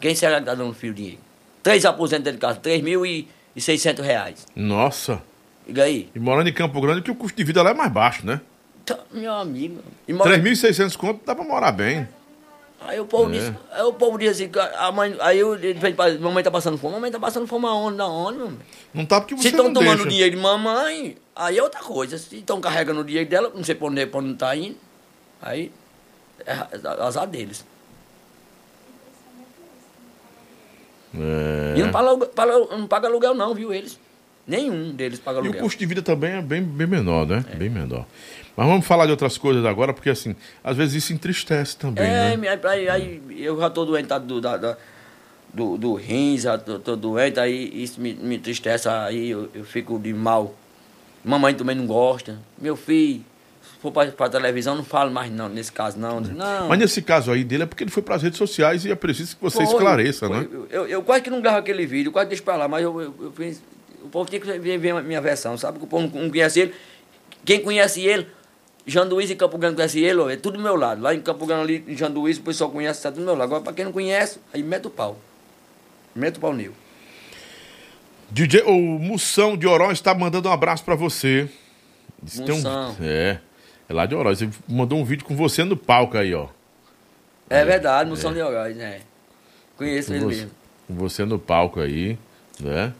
[0.00, 1.18] Quem será que está dando fio dinheiro?
[1.62, 4.46] Três aposentos de casa, três mil e e seiscentos reais.
[4.56, 5.22] Nossa.
[5.80, 6.08] Aí.
[6.14, 8.40] E morando em Campo Grande, que o custo de vida lá é mais baixo, né?
[8.84, 9.80] Tá, Meu amigo.
[10.08, 12.08] E mora- 3.600 conto dá pra morar bem.
[12.80, 13.38] Aí o povo É.
[13.38, 16.94] diz, aí o povo diz assim, a mãe, aí ele pra- mamãe tá passando fome,
[16.94, 18.58] mamãe tá passando fome aonde, da onde, mamãe?
[18.92, 20.08] Não tá porque você Se estão tomando deixa.
[20.10, 22.18] dinheiro de mamãe, aí é outra coisa.
[22.18, 24.76] Se estão carregando o dinheiro dela, não sei pra onde, pra onde tá indo,
[25.40, 25.70] aí
[26.46, 27.64] é azar deles.
[31.14, 31.74] É.
[31.78, 33.98] E não paga, aluguel- paga- não paga aluguel não, viu, eles.
[34.46, 35.62] Nenhum deles paga E o aluguel.
[35.62, 37.44] custo de vida também é bem, bem menor, né?
[37.56, 38.06] Bem menor.
[38.56, 42.36] Mas vamos falar de outras coisas agora, porque assim, às vezes isso entristece também, É,
[42.36, 42.58] né?
[42.68, 44.76] aí, aí- eu já tô doente tá, do, da, da-
[45.54, 49.64] do, do rins, já tô, tô doente, aí isso me, me entristece, aí eu, eu
[49.64, 50.54] fico de mal.
[51.24, 52.38] Mamãe também não gosta.
[52.58, 53.24] Meu filho,
[53.82, 56.20] for pra televisão, não falo mais não, nesse caso não.
[56.20, 56.68] Não.
[56.68, 58.94] Mas nesse caso aí dele é porque ele foi para as redes sociais e é
[58.94, 60.36] preciso que você Foi, esclareça, foi.
[60.38, 60.48] né?
[60.52, 63.00] Eu, eu, eu quase que não gravo aquele vídeo, quase deixo pra lá, mas eu,
[63.00, 63.60] eu, eu fiz.
[64.02, 65.78] O povo tinha que ver, a minha versão, sabe?
[65.78, 66.74] Que o povo não conhece ele.
[67.44, 68.26] Quem conhece ele,
[68.86, 71.02] Janduís e Campo Grande conhece ele, ó, é tudo do meu lado.
[71.02, 73.44] Lá em Campo Grande, ali, em Janduís, o pessoal conhece, tá tudo do meu lado.
[73.44, 75.18] Agora, pra quem não conhece, aí mete o pau.
[76.14, 76.72] Mete o pau nele.
[78.30, 81.48] DJ, o Moção de Oróis está mandando um abraço para você.
[82.22, 82.96] Diz tem um- Moção.
[83.00, 83.38] é,
[83.88, 84.40] é lá de Oróis.
[84.42, 86.48] Ele mandou um vídeo com você no palco aí, ó.
[87.50, 89.00] É verdade, Moção de Horais, né?
[89.76, 90.50] Conheço Com ele você, mesmo.
[90.88, 92.18] com você no palco aí,
[92.58, 92.92] né?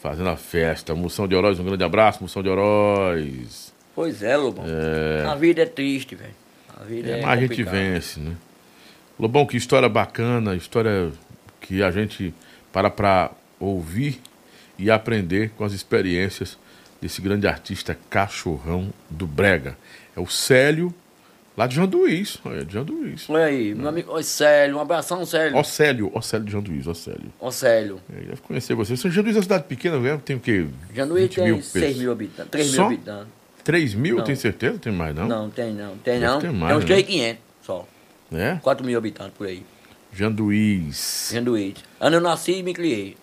[0.00, 0.94] Fazendo a festa.
[0.94, 3.72] Moção de Oróis, um grande abraço, Moção de Oróis.
[3.94, 4.64] Pois é, Lobão.
[4.66, 5.26] É.
[5.26, 6.34] A vida é triste, velho.
[6.80, 8.36] A vida é, É, mas a gente vence, né?
[9.18, 11.12] Lobão, que história bacana, história
[11.60, 12.32] que a gente
[12.72, 14.20] para para ouvir
[14.78, 16.56] e aprender com as experiências
[17.00, 19.76] desse grande artista cachorrão do Brega.
[20.16, 20.94] É o Célio,
[21.56, 22.38] lá de Janduís.
[22.44, 23.28] Olha, de Janduís.
[23.28, 25.56] Olha aí, meu amigo, oi, Célio, um abração, Célio.
[25.56, 27.32] Ó Célio, ó Célio de Janduís, ó Célio.
[27.40, 28.00] Ó, Célio.
[28.12, 28.94] É, deve conhecer você.
[28.96, 30.20] Janduís é uma cidade pequena, né?
[30.24, 30.66] tem o quê?
[30.94, 31.96] Janduí 20 tem mil 6 pessoas.
[31.96, 33.28] mil habitantes, 3 mil habitantes.
[33.62, 34.24] 3 mil, Não.
[34.24, 34.78] tem certeza?
[34.78, 35.28] Tem mais, não?
[35.28, 35.96] Não, tem não.
[35.98, 36.40] Tem não.
[36.40, 36.86] Tem, mais, uns né?
[36.86, 37.86] 3,500 só.
[38.32, 38.58] É?
[38.62, 39.62] 4 mil habitantes por aí.
[40.12, 41.30] Janduís.
[41.32, 41.74] Janduí.
[42.00, 43.16] Ano eu nasci e me criei.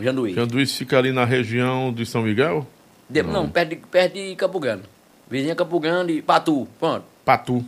[0.00, 0.34] Janduí.
[0.34, 2.66] Janduís fica ali na região de São Miguel?
[3.08, 4.82] De- não, perto, de, perto de Campo Grande.
[5.28, 6.66] Vizinha Campo Grande e Patu.
[6.78, 7.04] Pronto.
[7.24, 7.64] Patu.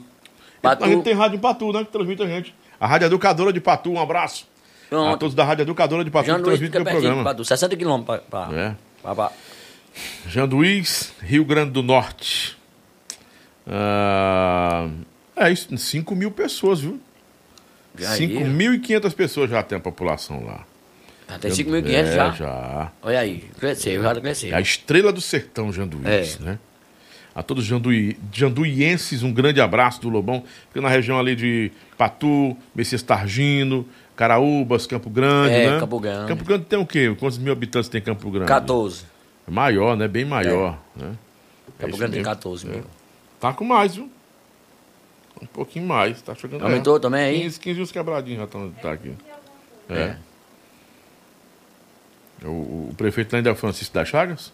[0.63, 0.85] Patu.
[0.85, 1.85] A gente tem rádio em Patu, né?
[1.85, 2.55] Que transmite a gente.
[2.81, 4.47] A Rádio Educadora de Patu, um abraço.
[4.87, 5.19] A Pronto.
[5.21, 7.25] todos da Rádio Educadora de Patu que Janduí transmite o programa.
[7.25, 7.45] Patu.
[7.45, 8.75] 60 quilômetros pra, É.
[9.03, 9.33] pra- pra-
[10.29, 12.57] Janduís, Rio Grande do Norte.
[13.67, 14.89] Ah,
[15.37, 17.01] é isso, 5 mil pessoas, viu?
[17.99, 18.05] Aí.
[18.19, 20.65] 5.500 pessoas já tem a população lá.
[21.28, 22.31] Já tem 5.500 é, já.
[22.31, 22.93] já.
[23.03, 24.53] Olha aí, cresceu, já cresceu.
[24.53, 26.44] É a estrela do sertão Janduís, É.
[26.44, 26.59] né?
[27.35, 30.43] A todos os janduí, janduienses, um grande abraço do Lobão.
[30.69, 33.86] Fica na região ali de Patu, Messias Targino,
[34.16, 35.78] Caraúbas, Campo Grande, É, né?
[35.81, 36.28] Campo Grande.
[36.28, 37.15] Campo Grande tem o quê?
[37.19, 38.47] Quantos mil habitantes tem Campo Grande?
[38.48, 39.05] 14.
[39.47, 40.09] É Maior, né?
[40.09, 41.12] Bem maior, né?
[41.12, 42.24] É Campo isso Grande tem mesmo.
[42.24, 42.85] 14 mil.
[43.39, 44.11] Tá com mais, viu?
[45.43, 46.62] Um pouquinho mais, tá chegando.
[46.62, 47.43] Aumentou também aí?
[47.43, 49.12] 15, 15 e os quebradinhos já estão tá aqui.
[49.90, 50.16] É.
[52.45, 54.53] O, o prefeito ainda é o Francisco das Chagas?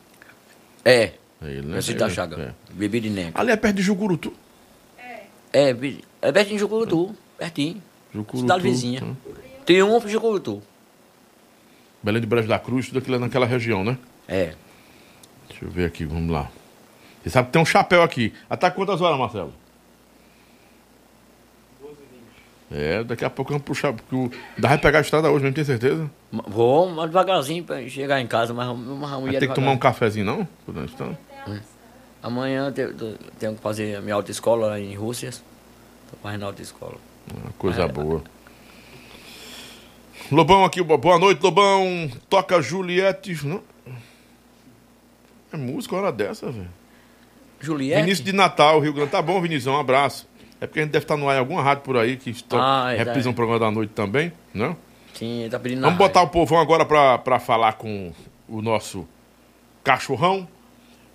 [0.84, 1.72] É, É ele, né?
[1.72, 2.40] Francisco da Ele, Chaga.
[2.70, 2.72] é.
[2.74, 3.40] Bebi de Neca.
[3.40, 4.32] Ali é perto de Jugurutu.
[5.52, 7.82] É, vi- é pertinho de Jucurutu, pertinho.
[8.14, 8.40] Jucurutu.
[8.40, 9.00] Cidade vizinha.
[9.02, 9.14] né?
[9.66, 10.62] Triunfo de Jucurutu.
[12.02, 13.98] Belém de Brejo da Cruz, tudo aquilo é naquela região, né?
[14.26, 14.54] É.
[15.48, 16.50] Deixa eu ver aqui, vamos lá.
[17.22, 18.32] Você sabe que tem um chapéu aqui.
[18.48, 19.52] Até quantas horas, Marcelo?
[22.74, 24.30] É, daqui a pouco vamos puxar, porque o...
[24.56, 26.10] Dá vai pegar a estrada hoje mesmo, tem certeza?
[26.30, 29.72] Vou, mas devagarzinho pra chegar em casa, mas mas a Vai mulher ter que tomar
[29.72, 30.48] um cafezinho, não?
[30.64, 31.10] Por onde está?
[32.22, 32.94] Amanhã eu tenho,
[33.38, 35.30] tenho que fazer minha autoescola lá em Rússia.
[36.10, 36.96] Tô fazendo autoescola.
[37.34, 38.22] Uma coisa boa.
[40.30, 42.10] Lobão aqui, boa noite, Lobão.
[42.30, 43.46] Toca Juliette.
[43.46, 43.62] Não?
[45.52, 46.70] É música hora dessa, velho.
[47.60, 48.02] Juliette?
[48.02, 49.10] Vinícius de Natal, Rio Grande.
[49.10, 50.26] Tá bom, Vinícius, um abraço.
[50.62, 52.84] É porque a gente deve estar no ar em alguma rádio por aí que está,
[52.86, 53.30] Ah, é, reprisa tá.
[53.30, 54.76] um programa da noite também, né?
[55.12, 56.84] Sim, tá pedindo Vamos na botar o povão agora
[57.18, 58.12] pra falar com
[58.48, 59.06] o nosso
[59.82, 60.46] cachorrão.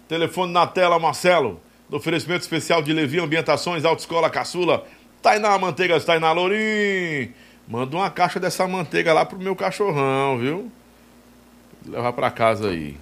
[0.07, 1.61] Telefone na tela, Marcelo.
[1.90, 4.86] Do oferecimento especial de Levi Ambientações, Autoescola Caçula.
[5.22, 7.32] Tainá Manteigas, Tainá Lourim.
[7.65, 10.69] Manda uma caixa dessa manteiga lá pro meu cachorrão, viu?
[11.86, 12.98] Levar pra casa aí.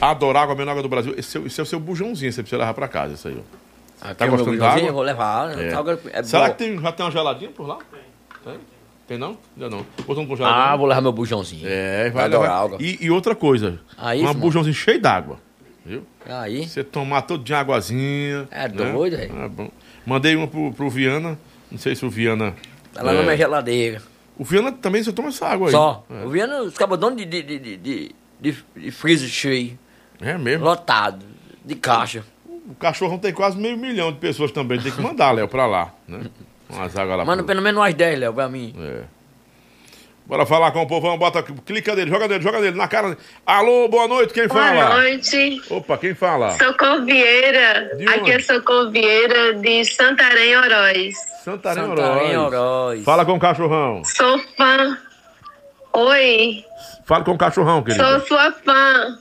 [0.00, 1.14] Adorar água, a água do Brasil.
[1.16, 3.36] Esse, é o- esse é o seu bujãozinho, você precisa levar pra casa, isso aí,
[3.38, 3.65] ó.
[4.00, 4.88] Aqui Tá é o meu gostando bujãozinho, d'água?
[4.88, 5.58] eu Vou levar.
[5.58, 5.70] É.
[5.70, 7.78] Tá é Será que tem, já tem uma geladinha por lá?
[8.44, 8.54] Tem.
[9.08, 9.38] Tem não?
[9.56, 9.86] Ainda não.
[10.04, 10.58] Botou um congelador?
[10.58, 11.62] Ah, vou levar meu bujãozinho.
[11.66, 12.64] É, vai Adorar levar.
[12.64, 12.78] água.
[12.80, 14.34] E, e outra coisa, Aí, um irmão.
[14.40, 15.38] bujãozinho cheio d'água,
[15.84, 16.04] viu?
[16.28, 16.66] Aí.
[16.66, 18.48] Você tomar todo dia águazinha.
[18.50, 18.92] É né?
[18.92, 19.42] doido, velho.
[19.44, 19.70] É bom.
[20.04, 21.38] Mandei uma pro, pro Viana,
[21.70, 22.54] não sei se o Viana...
[22.92, 24.02] Tá lá é, na minha geladeira.
[24.36, 25.72] O Viana também só toma essa água aí.
[25.72, 26.04] Só.
[26.10, 29.78] É, Eu via os cabodões de, de, de, de, de, de, de freezer cheio,
[30.20, 30.64] é mesmo.
[30.64, 31.24] lotado,
[31.64, 32.24] de caixa.
[32.68, 35.92] O cachorrão tem quase meio milhão de pessoas também, tem que mandar, Léo, pra lá,
[36.08, 36.22] né?
[36.68, 37.24] Umas águas lá.
[37.24, 38.74] Manda pro- pelo menos umas 10, Léo, pra mim.
[38.78, 39.02] É.
[40.26, 43.16] Bora falar com o povão, bota, clica nele, joga nele, joga nele, na cara.
[43.46, 44.72] Alô, boa noite, quem fala?
[44.86, 46.58] Boa noite, Opa, quem fala?
[46.58, 47.92] Socorro Vieira.
[48.08, 51.14] Aqui é Socorro Vieira de Santarém, Oroz.
[51.44, 52.52] Santarém, Santarém, Oroz.
[52.52, 53.04] Oroz.
[53.04, 54.02] Fala com o cachorrão.
[54.04, 54.98] Sou fã.
[55.92, 56.64] Oi,
[57.04, 58.04] Fala com o cachorrão, querido.
[58.04, 59.18] sou sua fã.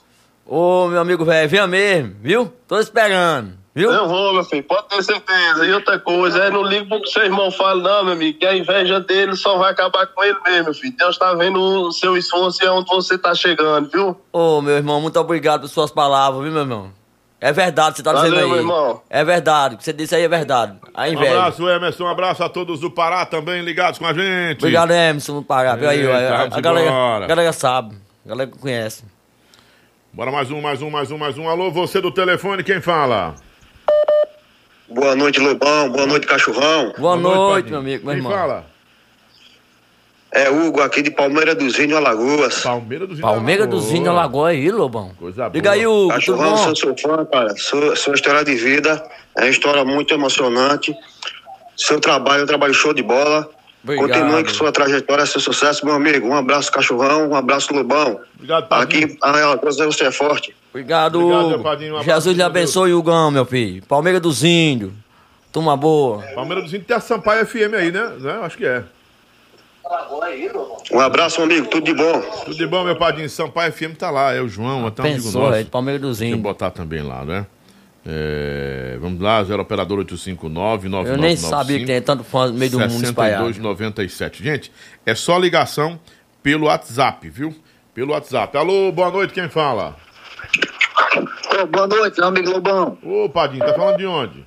[0.46, 2.52] Ô, meu amigo velho, venha mesmo, viu?
[2.68, 3.90] Tô esperando, viu?
[3.92, 5.66] Eu vou, meu filho, pode ter certeza.
[5.66, 8.46] E outra coisa, é, não ligo pro que seu irmão fala, não, meu amigo, que
[8.46, 10.94] a inveja dele só vai acabar com ele mesmo, meu filho.
[10.96, 14.20] Deus tá vendo o seu esforço e aonde você tá chegando, viu?
[14.32, 16.92] Ô, meu irmão, muito obrigado por suas palavras, viu, meu irmão?
[17.40, 18.50] É verdade, você tá Valeu, dizendo aí.
[18.50, 19.02] meu irmão.
[19.10, 20.78] É verdade, o que você disse aí é verdade.
[20.94, 21.32] A Um inveja.
[21.32, 22.04] abraço, Emerson.
[22.04, 24.58] Um abraço a todos do Pará também ligados com a gente.
[24.60, 25.76] Obrigado, Emerson, do Pará.
[25.76, 26.90] Viu aí, ó, Eita, a, vamos a galera,
[27.24, 29.04] a galera sabe, a galera conhece.
[30.10, 31.46] Bora mais um, mais um, mais um, mais um.
[31.46, 33.34] Alô, você do telefone, quem fala?
[34.88, 35.88] Boa noite, Lobão.
[35.90, 36.92] Boa noite, Cachorrão.
[36.98, 37.70] Boa, noite, Padinho.
[37.70, 38.32] meu amigo, meu Quem irmão.
[38.32, 38.66] fala?
[40.30, 42.60] É Hugo aqui de Palmeira dos Vinhos, Alagoas.
[42.60, 45.12] Palmeira dos Palmeira dos Vinhos Alagoa aí, Lobão.
[45.16, 47.56] Coisa Diga aí, Hugo, Cachorrão, sou seu fã, cara.
[47.56, 49.00] Sua, sua história de vida
[49.36, 50.92] é uma história muito emocionante.
[51.76, 53.48] Seu trabalho é um trabalho show de bola.
[53.84, 54.08] Obrigado.
[54.08, 56.26] Continue com sua trajetória, seu sucesso, meu amigo.
[56.26, 57.28] Um abraço, Cachorrão.
[57.28, 58.20] Um abraço, Lobão.
[58.34, 58.66] Obrigado.
[58.72, 60.54] Aqui, Alagoas, você é forte.
[60.74, 63.80] Obrigado, Obrigado, meu padrinho, um Jesus lhe abençoe, Hugão, meu filho.
[63.86, 64.92] Palmeira dos Índios.
[65.52, 66.20] Turma boa.
[66.34, 68.12] Palmeira dos Índios tem a Sampaio FM aí, né?
[68.18, 68.40] né?
[68.42, 68.82] Acho que é.
[70.90, 71.68] Um abraço, amigo.
[71.68, 72.20] Tudo de bom.
[72.44, 73.30] Tudo de bom, meu padrinho.
[73.30, 75.54] Sampaio FM tá lá, é o João, até um amigo Pensou, nosso.
[75.54, 76.42] é de Palmeira dos Deixa eu Índios.
[76.42, 77.46] botar também lá, né?
[78.04, 82.72] É, vamos lá, 0 operador 859 Eu nem sabia que tem tanto fã no meio
[82.72, 83.44] do mundo espalhado.
[83.44, 84.42] 6297.
[84.42, 84.72] Gente,
[85.06, 86.00] é só ligação
[86.42, 87.54] pelo WhatsApp, viu?
[87.94, 88.56] Pelo WhatsApp.
[88.58, 89.96] Alô, boa noite, quem fala?
[91.70, 92.98] Boa noite, meu amigo Lobão.
[93.02, 94.46] Ô, Padinho, tá falando de onde?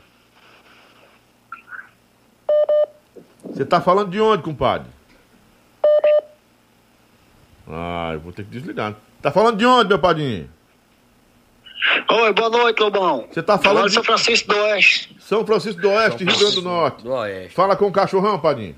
[3.45, 4.87] Você tá falando de onde, compadre?
[7.67, 8.95] Ah, eu vou ter que desligar.
[9.21, 10.49] Tá falando de onde, meu Padinho?
[12.09, 13.27] Oi, boa noite, Lobão.
[13.31, 15.15] Você tá falando Falando de São Francisco do Oeste.
[15.19, 17.03] São Francisco do Oeste, Rio Grande do Norte.
[17.03, 17.53] Do Oeste.
[17.53, 18.75] Fala com o cachorrão, Padinho.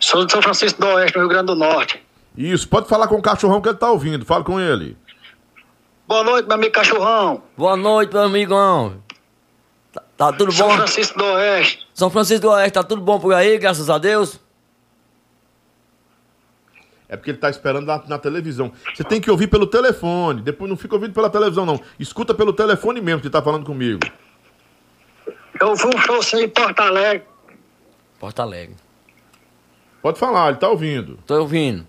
[0.00, 2.02] Sou de São Francisco do Oeste, no Rio Grande do Norte.
[2.36, 4.24] Isso, pode falar com o cachorrão que ele tá ouvindo.
[4.24, 4.96] Fala com ele.
[6.08, 7.42] Boa noite, meu amigo Cachorrão.
[7.54, 9.02] Boa noite, meu amigão.
[9.92, 10.74] Tá, tá tudo São bom?
[10.74, 11.86] Francisco do Oeste.
[11.92, 14.40] São Francisco do Oeste, tá tudo bom por aí, graças a Deus?
[17.10, 18.72] É porque ele tá esperando na, na televisão.
[18.94, 20.40] Você tem que ouvir pelo telefone.
[20.40, 21.78] Depois não fica ouvindo pela televisão, não.
[22.00, 24.00] Escuta pelo telefone mesmo que tá falando comigo.
[25.60, 27.26] Eu fui um show em Porto Alegre.
[28.18, 28.76] Porto Alegre.
[30.00, 31.18] Pode falar, ele tá ouvindo.
[31.26, 31.86] Tô ouvindo.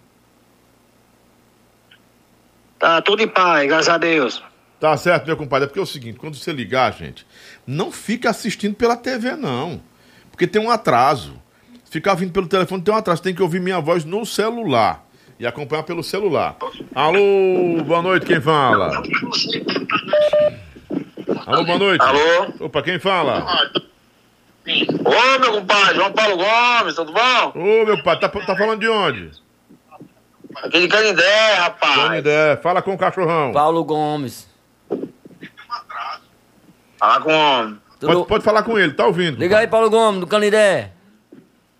[2.79, 4.41] Tá tudo em paz, graças a Deus.
[4.79, 5.65] Tá certo, meu compadre.
[5.65, 7.27] É porque é o seguinte, quando você ligar, gente,
[7.67, 9.81] não fica assistindo pela TV, não.
[10.31, 11.33] Porque tem um atraso.
[11.89, 13.21] Ficar vindo pelo telefone, tem um atraso.
[13.21, 15.05] Tem que ouvir minha voz no celular.
[15.37, 16.55] E acompanhar pelo celular.
[16.95, 19.03] Alô, boa noite, quem fala?
[21.45, 22.01] Alô, boa noite.
[22.01, 22.53] Alô?
[22.61, 23.45] Opa, quem fala?
[24.67, 27.53] Ô, meu compadre, João Paulo Gomes, tudo bom?
[27.55, 29.31] Ô, meu pai, tá, tá falando de onde?
[30.55, 31.95] Aqui de Canindé, rapaz.
[31.95, 33.51] Canidé, fala com o cachorrão.
[33.51, 34.47] Paulo Gomes.
[36.97, 37.79] Fala com o homem.
[37.99, 39.37] Pode, pode falar com ele, tá ouvindo?
[39.37, 40.91] Liga aí, Paulo Gomes, do Canidé.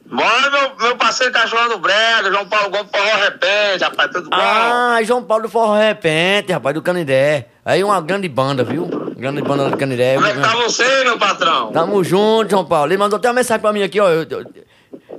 [0.06, 4.35] Bora, meu, meu parceiro cachorro do Brega, João Paulo Gomes, forró repente, rapaz, tudo bom?
[4.39, 7.48] Ah, João Paulo do Forró Repente, rapaz, do Canidé.
[7.64, 8.88] Aí uma grande banda, viu?
[9.15, 10.15] Grande banda do Canidé.
[10.15, 11.72] Como é que tá você, meu patrão?
[11.72, 12.91] Tamo junto, João Paulo.
[12.91, 14.09] Ele mandou até uma mensagem pra mim aqui, ó.
[14.09, 14.45] Eu, eu,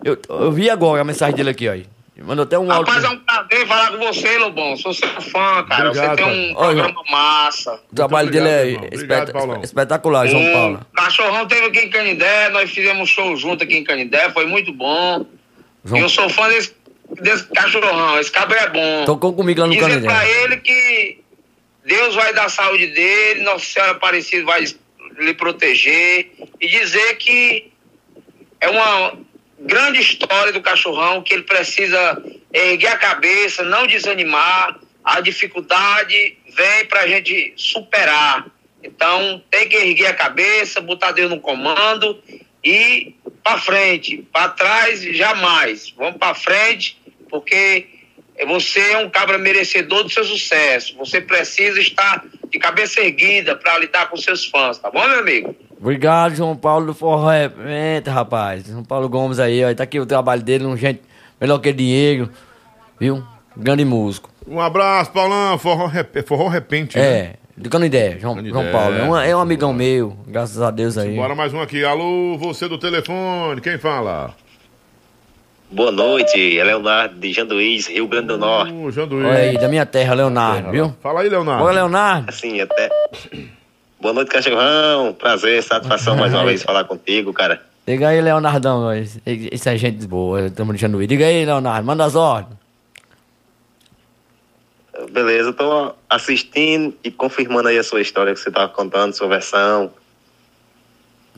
[0.03, 2.00] eu, eu vi agora a mensagem dele aqui, ó.
[2.21, 2.93] Ele mandou até um áudio.
[2.93, 4.77] Rapaz, é um prazer falar com você, Lobão.
[4.77, 5.89] Sou seu fã, cara.
[5.89, 6.67] Obrigado, você tem um cara.
[6.67, 7.81] Olha, programa massa.
[7.91, 9.33] O trabalho dele é espet-
[9.65, 10.87] espetacular, João O Paulo.
[10.95, 14.71] Cachorrão teve aqui em Canindé, nós fizemos um show junto aqui em Canindé, foi muito
[14.71, 15.25] bom.
[15.83, 16.75] João- E eu sou fã desse,
[17.23, 18.21] desse cachorrão.
[18.21, 19.05] Esse cabra é bom.
[19.07, 20.07] Tocou comigo lá no Dizer Canindé.
[20.07, 21.21] pra ele que
[21.87, 24.63] Deus vai dar saúde dele, Nossa Senhora Aparecida vai
[25.19, 26.33] lhe proteger.
[26.61, 27.73] E dizer que
[28.61, 29.15] é uma
[29.61, 32.23] grande história do cachorrão, que ele precisa
[32.53, 34.79] erguer a cabeça, não desanimar.
[35.05, 38.47] A dificuldade vem pra gente superar.
[38.83, 42.23] Então tem que erguer a cabeça, botar Deus no comando
[42.65, 44.19] e pra frente.
[44.33, 45.91] Pra trás, jamais.
[45.97, 46.99] Vamos pra frente,
[47.29, 47.87] porque
[48.47, 50.97] você é um cabra merecedor do seu sucesso.
[50.99, 55.55] Você precisa estar de cabeça erguida para lidar com seus fãs, tá bom, meu amigo?
[55.81, 58.67] Obrigado, João Paulo do Forró Repente, rapaz.
[58.67, 59.75] João Paulo Gomes aí, ó.
[59.75, 61.01] Tá aqui o trabalho dele, um gente
[61.41, 62.29] melhor que Diego.
[62.99, 63.25] Viu?
[63.57, 64.31] Grande músico.
[64.47, 65.59] Um abraço, Paulão.
[65.59, 66.23] Forró, rep...
[66.27, 66.99] Forró repente.
[66.99, 67.05] né?
[67.05, 68.97] É, do Canindé, João, João Paulo.
[68.97, 71.17] É um, é um amigão meu, graças a Deus aí.
[71.17, 71.85] Bora mais um aqui.
[71.85, 74.35] Alô, você do telefone, quem fala?
[75.73, 78.73] Boa noite, é Leonardo de Janduís, Rio Grande do Norte.
[78.73, 79.25] Ô, Janduís.
[79.25, 80.97] Olha aí, da minha terra, Leonardo, viu?
[81.01, 81.65] Fala aí, Leonardo.
[81.65, 82.29] Oi, Leonardo.
[82.29, 82.91] Assim, até.
[84.01, 85.13] Boa noite, cachorrão.
[85.13, 87.63] Prazer, satisfação mais uma vez falar contigo, cara.
[87.87, 88.93] Diga aí, Leonardão.
[88.95, 91.07] Isso é gente boa, estamos deixando ir.
[91.07, 92.59] Diga aí, Leonardo, manda as ordens.
[95.13, 99.29] Beleza, eu tô assistindo e confirmando aí a sua história que você tava contando, sua
[99.29, 99.91] versão.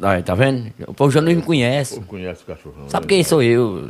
[0.05, 0.73] Aí, tá vendo?
[0.89, 2.01] O povo já não me conhece.
[2.01, 2.89] Conhece o cachorrão.
[2.89, 3.89] Sabe quem sou eu?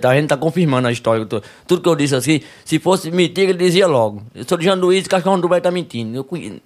[0.00, 0.26] Tá vendo?
[0.28, 1.24] Tá confirmando a história.
[1.24, 4.20] tô- Tudo que eu disse assim, se fosse mentira, ele dizia logo.
[4.34, 6.16] Eu sou de Jean Luiz, cachorro do Breio tá mentindo.
[6.16, 6.60] Eu conheço.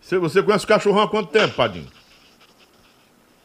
[0.00, 1.86] Você, você conhece o cachorrão há quanto tempo, Padinho?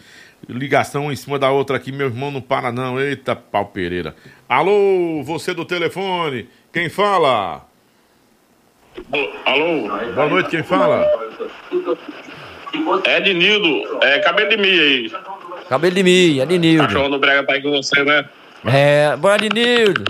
[0.48, 3.00] Ligação em cima da outra aqui, meu irmão não para não.
[3.00, 4.16] Eita, pau Pereira.
[4.48, 7.66] Alô, você do telefone, quem fala?
[9.46, 9.88] Alô?
[10.14, 11.08] Boa noite, quem fala?
[13.06, 15.12] É Ednildo, é cabelo de mim aí.
[15.70, 16.88] Cabelo de mim, é de Nildo.
[16.88, 18.26] Cachorro do Brega tá aí com você, né?
[18.66, 20.04] É, bora de Nildo.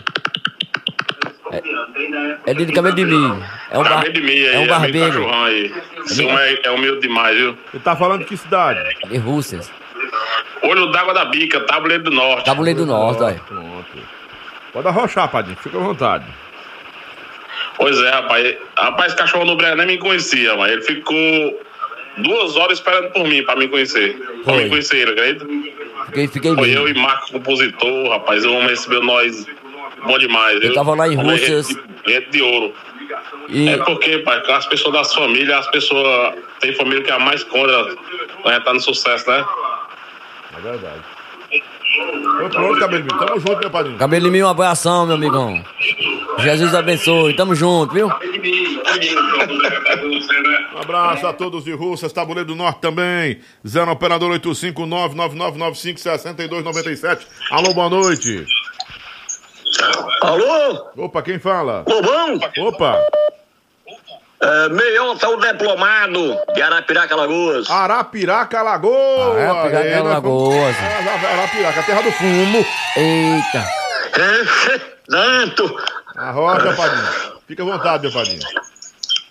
[1.51, 3.43] É, é de cabelo de mim.
[3.69, 3.89] É um, bar...
[3.89, 5.07] Cabelo de mim aí, é um barbeiro.
[5.07, 5.73] cachorrão aí.
[6.19, 7.57] É, é humilde demais, viu?
[7.73, 8.79] Ele tá falando de que cidade?
[9.07, 9.71] De Russas.
[10.63, 12.45] Olho d'água da bica, tabuleiro do norte.
[12.45, 13.41] Tabuleiro do Norte, olha.
[13.47, 13.85] Pronto.
[14.71, 16.25] Pode arrochar, Padinho, fica à vontade.
[17.77, 18.55] Pois é, rapaz.
[18.77, 21.61] Rapaz, esse cachorro do Brega nem me conhecia, mas ele ficou
[22.17, 24.15] duas horas esperando por mim, pra me conhecer.
[24.43, 24.63] Pra Foi.
[24.63, 25.45] me conhecer ele, acredita?
[26.07, 26.73] Fiquei, fiquei Foi bem.
[26.75, 28.45] eu e Marcos, compositor, rapaz.
[28.45, 29.45] O homem recebeu nós
[30.05, 30.73] bom demais, viu?
[30.73, 31.67] tava lá em Russas.
[31.67, 32.73] Gente, gente de ouro.
[33.49, 36.35] E- É porque, pai, as pessoas das famílias, as pessoas.
[36.59, 37.83] Tem família que é a mais contra
[38.45, 39.45] gente tá no sucesso, né?
[40.57, 41.01] É verdade.
[42.35, 43.07] Então, pronto, cabelo.
[43.07, 43.97] Tamo junto, meu padrinho.
[43.97, 45.63] Cabelo de mim, um abração, meu amigão.
[46.39, 47.35] Jesus abençoe.
[47.35, 48.07] Tamo junto, viu?
[50.75, 53.39] Um abraço a todos de Russas, Tabuleiro do Norte também.
[53.67, 57.19] Zero operador 859-9995-6297.
[57.51, 58.45] Alô, boa noite.
[60.21, 60.87] Alô?
[60.97, 61.85] Opa, quem fala?
[61.87, 62.39] Lobão?
[62.67, 62.99] Opa.
[64.45, 67.69] É, Meiota, o diplomado de Arapiraca, Lagoas.
[67.69, 69.39] Arapiraca, Lagoa.
[69.41, 70.75] Arapiraca, Aí, nós Lagoas.
[70.75, 72.65] vamos- Arapiraca, terra do fumo.
[72.97, 73.67] Eita.
[74.19, 75.75] É, Tanto.
[76.15, 77.07] Arrocha, padrinho.
[77.47, 78.41] Fica à vontade, meu padrinho.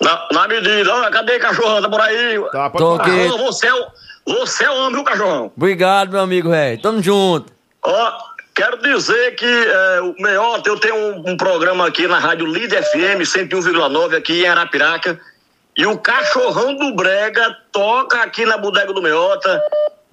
[0.02, 0.94] Na, na medida.
[0.94, 1.80] Olha, cadê cachorrão?
[1.82, 2.40] Tá por aí?
[2.50, 3.26] Tá, pode Tô aqui.
[3.26, 3.86] Alô, você é o,
[4.26, 5.52] você é o homem, viu, cachorrão?
[5.56, 6.80] Obrigado, meu amigo, velho.
[6.82, 7.52] Tamo junto.
[7.84, 8.12] Ó,
[8.54, 12.82] quero dizer que é, o Meiota, eu tenho um, um programa aqui na Rádio Líder
[12.82, 15.20] FM 101,9 aqui em Arapiraca.
[15.76, 19.62] E o Cachorrão do Brega toca aqui na Bodega do Meiota.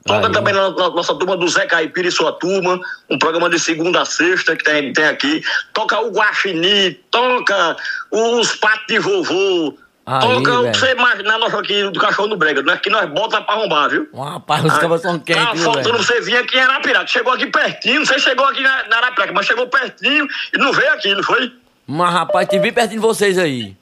[0.06, 3.60] Toca também na, na nossa turma do Zé Caipira e sua turma, um programa de
[3.60, 5.44] segunda a sexta que tem, tem aqui.
[5.74, 7.76] Toca o Guaxinim, toca
[8.10, 9.78] os patos de vovô,
[10.12, 10.72] Aí, toca o velho.
[10.72, 12.64] que você imaginar nós aqui do Cachorro do Brega.
[12.64, 14.10] Nós aqui nós bota pra arrombar, viu?
[14.12, 17.06] Rapaz, os cabas são quentes, Tá faltando você vir aqui em Arapiraca.
[17.06, 20.92] Chegou aqui pertinho, você chegou aqui na, na Arapiraca, mas chegou pertinho e não veio
[20.94, 21.54] aqui, não foi?
[21.86, 23.78] Mas, rapaz, te vi pertinho de vocês aí.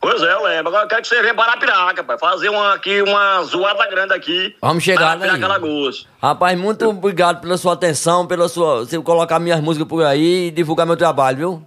[0.00, 0.68] Pois é, eu lembro.
[0.68, 2.16] Agora eu quero que você venha para Arapiraca, pai.
[2.18, 4.56] Fazer uma, aqui uma zoada grande aqui.
[4.62, 5.40] Vamos chegar aí.
[5.40, 6.06] Lagoas.
[6.22, 8.80] Rapaz, muito obrigado pela sua atenção, pela sua.
[8.80, 11.66] Você colocar minhas músicas por aí e divulgar meu trabalho, viu?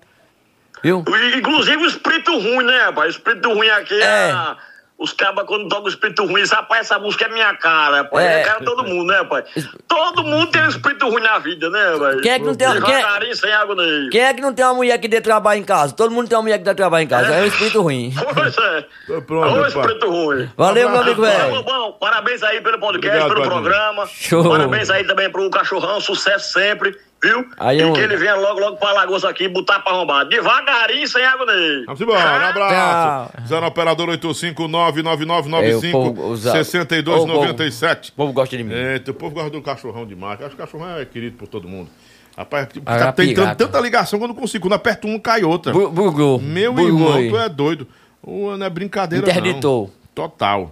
[0.84, 1.04] Viu?
[1.36, 3.08] Inclusive o espírito ruim, né, rapaz?
[3.16, 4.56] O espírito ruim aqui é, a,
[4.98, 8.26] os cabas quando tocam o espírito ruim, rapaz, essa música é minha cara, rapaz.
[8.26, 8.42] É.
[8.42, 9.44] É, cara de todo mundo, né, pai?
[9.88, 12.22] Todo mundo tem um espírito ruim na vida, né, velho?
[12.22, 13.76] Quem é que não tem- quem é- sem água.
[14.12, 15.94] Quem é que não tem uma mulher que dê trabalho em casa?
[15.94, 17.32] Todo mundo tem uma mulher que dá trabalho em casa.
[17.34, 18.12] É, um espírito ruim.
[18.34, 18.86] Pois é.
[19.22, 19.68] Pronto, Ô, pai.
[19.70, 20.50] espírito ruim.
[20.58, 21.64] Valeu, meu amigo velho.
[21.64, 24.08] Bom, parabéns aí pelo podcast, Obrigado, pelo programa.
[24.08, 24.50] Show.
[24.50, 27.46] Parabéns aí também pro cachorrão, sucesso sempre, viu?
[27.58, 30.26] Aí e eu- que ele venha logo, logo pra Lagoas aqui, botar pra arrombar.
[30.28, 31.86] Devagarinho, sem água nem.
[31.86, 33.32] Vamos embora, um abraço.
[33.48, 38.12] Zero Operador 8599995 É, o povo usa- 6297.
[38.12, 38.74] O povo gosta de mim.
[38.74, 40.40] É, o povo gosta do cachorrão demais.
[40.42, 41.90] Acho que o cachorrão é querido por todo mundo.
[42.38, 44.66] Rapaz, tipo, Ah, tá tentando tanta ligação que eu não consigo.
[44.66, 45.74] Quando aperto um, cai outra.
[45.74, 46.40] Bu- Bugou.
[46.40, 47.88] Meu Bugou irmão, tu é doido.
[48.26, 49.86] Não é brincadeira, Interditou.
[49.88, 49.94] não.
[50.14, 50.72] Total.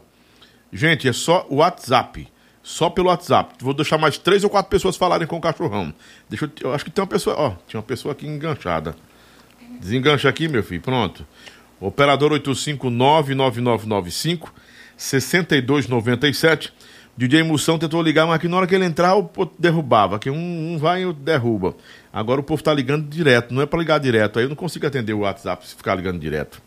[0.72, 2.28] Gente, é só o WhatsApp.
[2.66, 3.54] Só pelo WhatsApp.
[3.60, 5.94] Vou deixar mais três ou quatro pessoas falarem com o cachorrão.
[6.28, 7.36] Deixa eu, eu acho que tem uma pessoa.
[7.38, 8.96] Ó, tinha uma pessoa aqui enganchada.
[9.80, 10.82] Desengancha aqui, meu filho.
[10.82, 11.24] Pronto.
[11.80, 14.50] Operador 8599995
[14.98, 16.74] 6297.
[17.16, 20.18] DJ Moção tentou ligar, mas que na hora que ele entrar, o povo derrubava.
[20.18, 21.76] Que um, um vai e outro derruba.
[22.12, 24.40] Agora o povo tá ligando direto, não é para ligar direto.
[24.40, 26.60] Aí eu não consigo atender o WhatsApp se ficar ligando direto.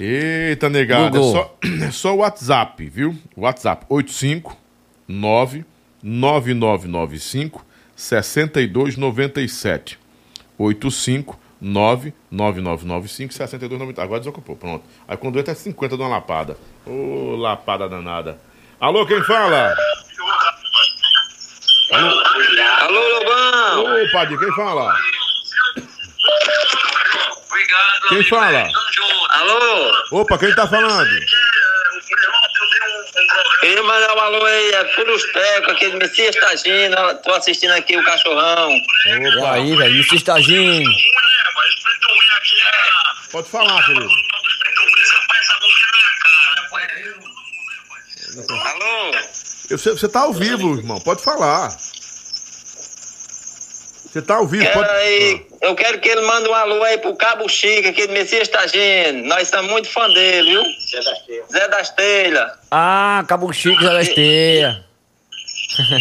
[0.00, 1.18] Eita, negada.
[1.18, 3.16] É só, é só o WhatsApp, viu?
[3.36, 5.64] WhatsApp 859
[6.02, 7.64] 9995
[7.94, 9.98] 6297.
[10.58, 14.00] 859 9995 6297.
[14.00, 14.84] Agora desocupou, pronto.
[15.06, 16.56] Aí quando entra é 50 de uma lapada.
[16.86, 18.40] Ô, lapada danada.
[18.80, 19.76] Alô, quem fala?
[21.92, 22.22] Alô,
[22.80, 23.84] Alô, Lobão!
[23.84, 24.94] Ô, Padre, quem fala?
[28.08, 28.68] Quem fala?
[29.30, 29.92] Alô?
[30.12, 31.08] Opa, quem tá falando?
[33.60, 37.72] Queria mandar um alô aí, é tudo os tecos aqui do Messias Tagina, tô assistindo
[37.72, 38.70] aqui o cachorrão.
[39.06, 40.16] E aí, velho, Mr.
[40.16, 40.90] Estaginho.
[43.30, 44.08] Pode falar, querido.
[48.48, 49.12] Alô?
[49.70, 51.00] Eu- Você você tá ao vivo, irmão.
[51.00, 51.68] Pode falar.
[54.10, 54.90] Você tá ao vivo, Quero pode.
[54.90, 58.48] aí, eu quero que ele mande um alô aí pro Cabo Chico aqui do Messias
[58.48, 59.26] Tagino.
[59.26, 60.62] Nós estamos muito fã dele, viu?
[60.90, 61.48] Zé das Telhas.
[61.50, 62.52] Zé das Telhas.
[62.70, 64.84] Ah, Cabo Chico, Zé da Esteia.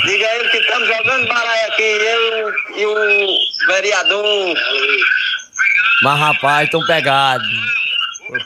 [0.05, 4.57] Diga a ele que estamos jogando baralho aqui, eu e o vereador.
[6.03, 7.43] Mas, rapaz, tão pegado.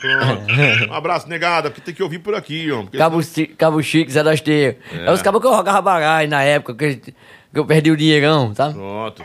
[0.00, 0.90] Pronto.
[0.90, 2.84] Um abraço, negada, porque tem que ouvir por aqui, ó.
[2.96, 4.78] Cabo, Ci- Cabo Chico, Zé da Esteia.
[4.92, 5.06] É.
[5.06, 5.10] É.
[5.12, 7.14] os cabos que eu jogava baralho na época, que, que
[7.54, 8.74] eu perdi o dinheirão, sabe?
[8.74, 9.22] Pronto.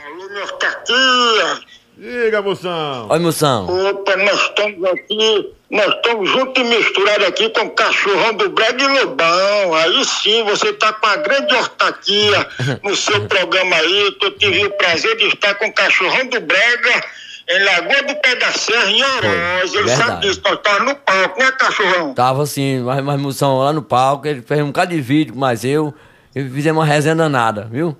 [0.86, 1.60] Tia,
[2.00, 3.08] Diga, moção.
[3.10, 3.90] Olha, moção.
[3.90, 8.82] opa, nós estamos aqui, nós estamos juntos e misturados aqui com o cachorrão do Brega
[8.82, 9.76] e Lobão.
[9.76, 12.48] Aí sim, você tá com a grande hortaquia
[12.84, 16.40] no seu programa aí, que eu tive o prazer de estar com o cachorrão do
[16.40, 17.04] Brega
[17.50, 19.74] em Lagoa do Pé da Serra, em Oroz.
[19.74, 19.98] Ele verdade.
[19.98, 22.14] sabe disso, nós estávamos no palco, né, cachorrão?
[22.14, 25.66] Tava assim, mas, mas moção lá no palco, ele fez um bocado de vídeo, mas
[25.66, 25.94] eu,
[26.34, 27.98] e fizemos uma resenha danada, viu?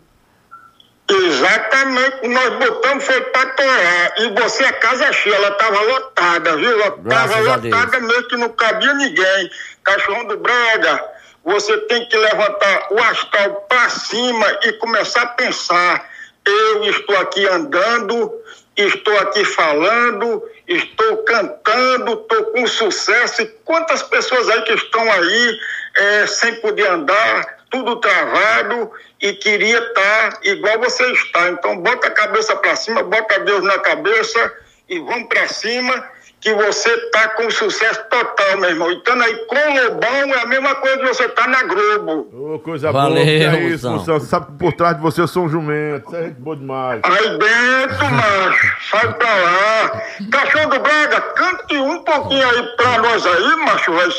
[1.10, 4.14] Exatamente, nós botamos foi pra torar.
[4.20, 6.70] E você, a casa cheia, ela tava lotada, viu?
[6.70, 7.76] Ela Graças tava a Deus.
[7.76, 9.52] lotada mesmo que não cabia ninguém.
[9.84, 11.04] Cachorrão do Brega,
[11.44, 16.08] você tem que levantar o astral pra cima e começar a pensar.
[16.46, 18.32] Eu estou aqui andando,
[18.78, 23.42] estou aqui falando, estou cantando, estou com sucesso.
[23.42, 25.60] E quantas pessoas aí que estão aí
[25.96, 28.92] eh, sem poder andar, tudo travado
[29.22, 31.50] e queria estar igual você está.
[31.50, 34.54] Então bota a cabeça para cima, bota Deus na cabeça
[34.88, 36.04] e vamos para cima
[36.42, 38.92] que você tá com sucesso total, meu irmão.
[38.92, 42.54] Então aí com o Lobão é a mesma coisa que você tá na Globo.
[42.54, 43.28] Ô, coisa Valeu, boa.
[43.28, 44.20] É isso, moção.
[44.22, 46.08] sabe que por trás de você eu sou um jumento.
[46.08, 47.02] Isso é gente boa demais.
[47.04, 50.02] Aí dentro, macho, sai pra lá.
[50.32, 53.92] Cachorro do Braga, cante um pouquinho aí pra nós aí, macho.
[53.92, 54.10] vai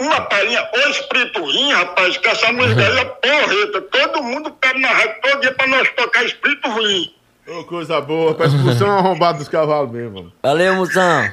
[0.00, 3.80] Uma palhinha, ô espírito rim, rapaz, que essa música aí é porreta.
[3.82, 7.12] Todo mundo pede na rádio todo dia pra nós tocar espírito rim.
[7.48, 8.34] Ô, coisa boa.
[8.34, 10.14] Parece que você é um arrombado dos cavalos mesmo.
[10.14, 10.32] mano.
[10.42, 11.30] Valeu, moção.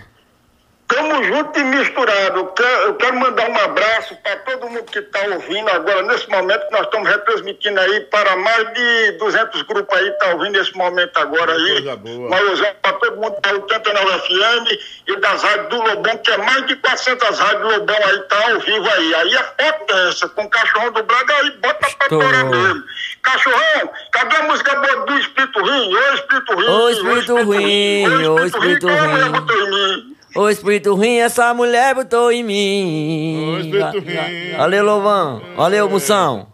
[0.88, 2.40] Tamo junto e misturado.
[2.40, 6.72] Eu quero, mandar um abraço para todo mundo que está ouvindo agora, nesse momento que
[6.72, 11.54] nós estamos retransmitindo aí para mais de 200 grupos aí, tá ouvindo nesse momento agora
[11.54, 11.72] aí.
[11.72, 12.30] Coisa boa.
[12.30, 16.68] Mas para todo mundo da 89 FM e das rádios do Lobão, que é mais
[16.68, 19.16] de 400 rádios do Lobão aí, tá ao vivo aí.
[19.16, 22.22] Aí é potência, com o cachorrão do Braga aí, bota pra Estou.
[22.22, 22.84] fora mesmo.
[23.24, 25.96] Cachorrão, cadê a música boa do Espírito Rim?
[25.96, 26.68] Ô Espírito Rim!
[26.68, 30.15] Ô, Espírito Rim, ô, Espírito qual é a mulher Rim.
[30.36, 33.56] Ô, espírito ruim, essa mulher botou em mim.
[33.56, 34.58] Ô, espírito ruim.
[34.58, 35.42] Valeu, Louvão.
[35.56, 36.48] Valeu, moção.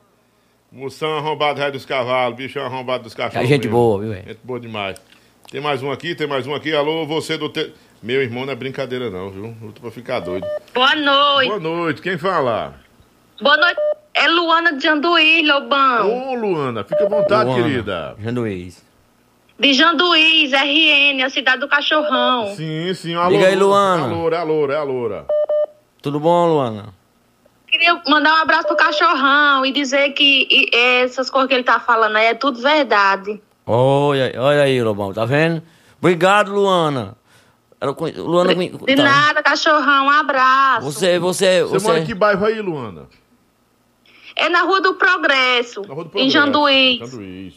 [0.72, 3.43] Moção arrombado rei dos cavalos, bichão arrombado dos cachorros.
[3.43, 3.77] É gente mesmo.
[3.77, 4.26] boa, viu, velho?
[4.26, 4.98] Gente boa demais.
[5.51, 6.74] Tem mais um aqui, tem mais um aqui.
[6.74, 7.50] Alô, você do.
[7.50, 7.74] Te...
[8.01, 9.56] Meu irmão não é brincadeira não, viu?
[9.61, 10.48] Eu tô pra ficar doido.
[10.74, 11.50] Boa noite.
[11.50, 12.76] Boa noite, quem fala?
[13.42, 13.80] Boa noite.
[14.14, 16.32] É Luana de Janduí, Lobão.
[16.32, 18.16] Ô, Luana, fica à vontade, Luana, querida.
[18.19, 18.90] Janduís.
[19.61, 22.48] De Janduís, RN, a cidade do cachorrão.
[22.56, 23.30] Sim, sim, alô.
[23.30, 24.01] Liga aí, Luana.
[24.03, 25.25] É a loura, é a loura, é a loura.
[26.01, 26.85] Tudo bom, Luana?
[27.67, 31.80] Queria mandar um abraço pro cachorrão e dizer que e, essas coisas que ele tá
[31.80, 33.40] falando aí é tudo verdade.
[33.67, 35.61] Olha, olha aí, Lobão, tá vendo?
[35.99, 37.15] Obrigado, Luana.
[37.80, 39.03] Ela Luana, conhe- De tá.
[39.03, 40.91] nada, cachorrão, um abraço.
[40.91, 41.88] Você, você, Você você.
[41.88, 43.07] mora em que bairro aí, Luana?
[44.35, 45.82] É na Rua do Progresso,
[46.16, 47.00] em Janduí.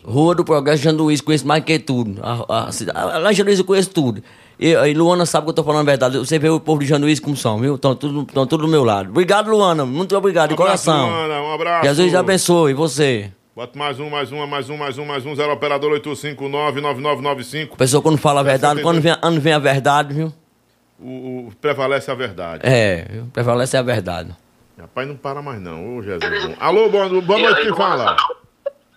[0.05, 2.21] Rua do Progresso, Janduís, conheço mais que tudo.
[2.23, 4.23] A, a, cidade- lá em Janduís eu conheço tudo.
[4.59, 6.19] E, e Luana sabe que eu tô falando a verdade.
[6.19, 7.75] Você vê o povo de Janduís como são, viu?
[7.77, 9.11] Estão tudo, tão tudo do meu lado.
[9.11, 9.85] Obrigado, Luana.
[9.85, 11.09] Muito obrigado, de Um abraço, coração.
[11.11, 11.85] Luana, um abraço.
[11.87, 12.71] Jesus abençoe.
[12.73, 13.33] E você?
[13.57, 15.35] Bota mais um, mais um, mais um, mais um, mais um.
[15.37, 17.77] Zero operador 859-9995.
[17.77, 20.33] Pessoa quando fala a verdade, quando vem, quando vem a verdade, viu?
[21.01, 22.61] O, o- prevalece a verdade.
[22.65, 23.25] É, viu?
[23.33, 24.31] prevalece a verdade.
[24.79, 25.99] Rapaz, não para mais não.
[25.99, 26.57] Ô, Jesus.
[26.61, 28.17] Alô, boa, boa noite, quem fala?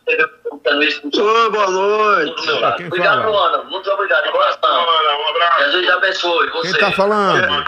[0.08, 2.44] Oi, boa noite.
[2.78, 3.64] Quem fala?
[3.66, 4.86] Muito obrigado, de coração.
[5.60, 6.72] Jesus abençoe você.
[6.72, 7.66] Quem tá falando?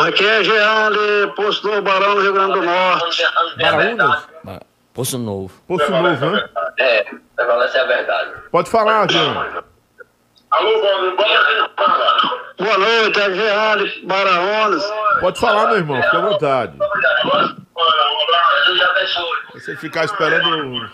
[0.00, 3.22] Aqui é Jean de Posto Novo Barão, Rio Grande do Norte.
[3.60, 4.28] Baraunas?
[4.94, 5.52] Poço Novo.
[5.66, 6.48] Poço Novo, né?
[6.78, 8.32] É, prevalece a verdade.
[8.50, 9.64] Pode falar, Jean.
[10.52, 11.16] Alô, boa noite.
[12.58, 14.84] Boa noite, é Jean de Baraunas.
[15.20, 16.78] Pode falar, meu irmão, fica à vontade.
[19.54, 20.90] Você ficar esperando.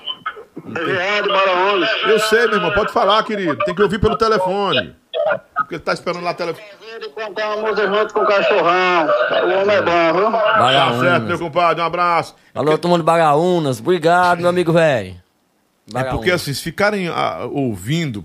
[0.65, 1.91] Jean de Baraunas.
[2.07, 3.57] Eu sei, meu irmão, pode falar, querido.
[3.65, 4.95] Tem que ouvir pelo telefone.
[5.57, 6.67] Porque tá esperando lá o telefone.
[7.17, 9.07] Cantar uma música junto com o cachorrão.
[9.07, 10.31] O homem é bom, viu?
[10.31, 11.83] Tá certo, meu compadre.
[11.83, 12.37] Um abraço.
[12.55, 13.81] Alô, todo mundo de Bagaunas.
[13.81, 15.17] Obrigado, meu amigo velho.
[15.95, 18.25] É porque assim, se ficarem ah, ouvindo.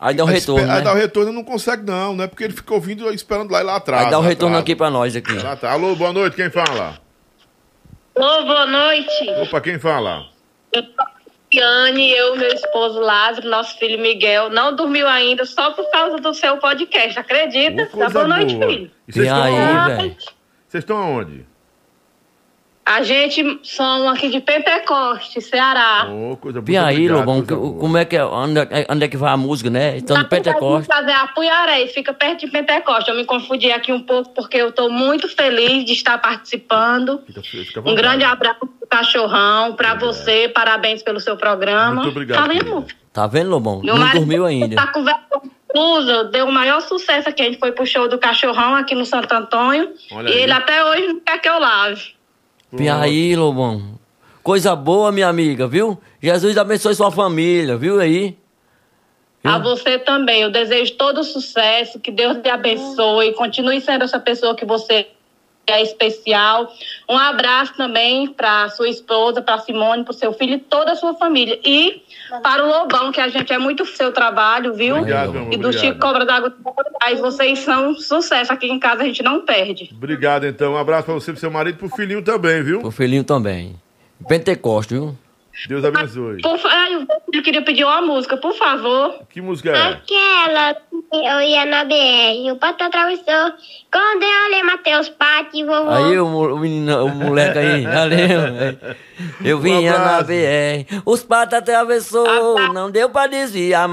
[0.00, 0.84] Aí dá um aí retorno, espe- Aí né?
[0.84, 3.60] dá o retorno, não consegue, não, não é porque ele fica ouvindo e esperando lá
[3.60, 4.04] e lá atrás.
[4.06, 4.62] Aí dá um retorno atrás.
[4.62, 5.32] aqui pra nós aqui.
[5.34, 5.74] Lá atrás.
[5.74, 6.98] Alô, boa noite, quem fala?
[8.16, 9.30] Ô, boa noite.
[9.42, 10.24] Opa, quem fala?
[11.52, 16.32] Yane, eu, meu esposo Lázaro, nosso filho Miguel, não dormiu ainda só por causa do
[16.32, 17.84] seu podcast, acredita?
[17.84, 18.70] Dá Coisa boa noite, boa.
[18.70, 18.90] filho.
[19.08, 19.96] E vocês E estão aí, aonde?
[19.96, 20.16] velho?
[20.68, 21.46] Vocês estão aonde?
[22.84, 26.08] A gente somos aqui de Pentecoste, Ceará.
[26.10, 28.24] Ô, coisa E aí, Lobão, como é que é?
[28.24, 29.98] Onde, é- onde é que vai a música, né?
[29.98, 30.88] Então, no Pentecoste.
[30.88, 33.10] fazer a Puiaré, fica perto de Pentecoste.
[33.10, 37.22] Eu me confundi aqui um pouco porque eu estou muito feliz de estar participando.
[37.26, 41.94] Fica, fica Um grande abraço pro cachorrão, para você, parabéns pelo seu programa.
[42.02, 42.86] Muito obrigado, Tá vendo?
[43.12, 43.82] Tá vendo, Lobão?
[43.82, 44.74] Meu Não dormiu ainda.
[44.74, 45.04] Tá com
[46.32, 47.42] deu o maior sucesso aqui.
[47.42, 49.92] A gente foi pro show do cachorrão aqui no Santo Antônio.
[50.12, 50.42] Olha e aí.
[50.42, 52.19] ele até hoje não quer que eu lave.
[52.78, 53.98] E aí, Lobão?
[54.42, 55.98] Coisa boa, minha amiga, viu?
[56.22, 58.36] Jesus abençoe sua família, viu aí?
[59.42, 60.42] A você também.
[60.42, 65.08] Eu desejo todo sucesso, que Deus te abençoe, continue sendo essa pessoa que você
[65.70, 66.72] é especial.
[67.08, 70.96] Um abraço também para sua esposa, para Simone, para o seu filho e toda a
[70.96, 71.58] sua família.
[71.64, 72.02] E
[72.42, 74.96] para o Lobão, que a gente é muito seu trabalho, viu?
[74.96, 75.86] Obrigado, meu amor, e do obrigado.
[75.86, 76.54] Chico Cobra d'Água.
[77.02, 79.90] Aí vocês são sucesso aqui em casa, a gente não perde.
[79.92, 80.74] Obrigado, então.
[80.74, 82.84] Um abraço pra você, pro seu marido e pro filhinho também, viu?
[82.84, 83.74] O filhinho também.
[84.28, 85.16] Pentecoste, viu?
[85.68, 86.40] Deus abençoe.
[86.42, 86.58] Por,
[87.32, 89.20] eu queria pedir uma música, por favor.
[89.28, 89.88] Que música é?
[89.88, 90.76] Aquela
[91.12, 93.52] eu ia na BR, o pato atravessou.
[93.92, 95.90] Quando eu olhei Matheus Pati, vovô.
[95.90, 98.78] Aí o, o menino, o moleque aí, valeu.
[99.44, 103.88] Eu vinha na BR, os patos atravessou, não deu pra desviar,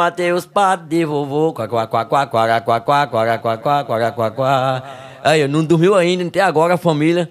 [0.54, 1.54] patos de vovô.
[1.54, 4.84] Quá, quá, quá, quá, quá, quá, quá, quá, quá, quá, quá, quá, quá.
[5.24, 7.30] Aí, não dormiu ainda, até agora a família.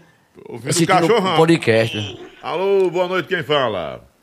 [0.48, 1.34] Ouvindo o cachorrão.
[1.34, 2.18] o podcast.
[2.42, 4.15] Alô, boa noite, quem fala?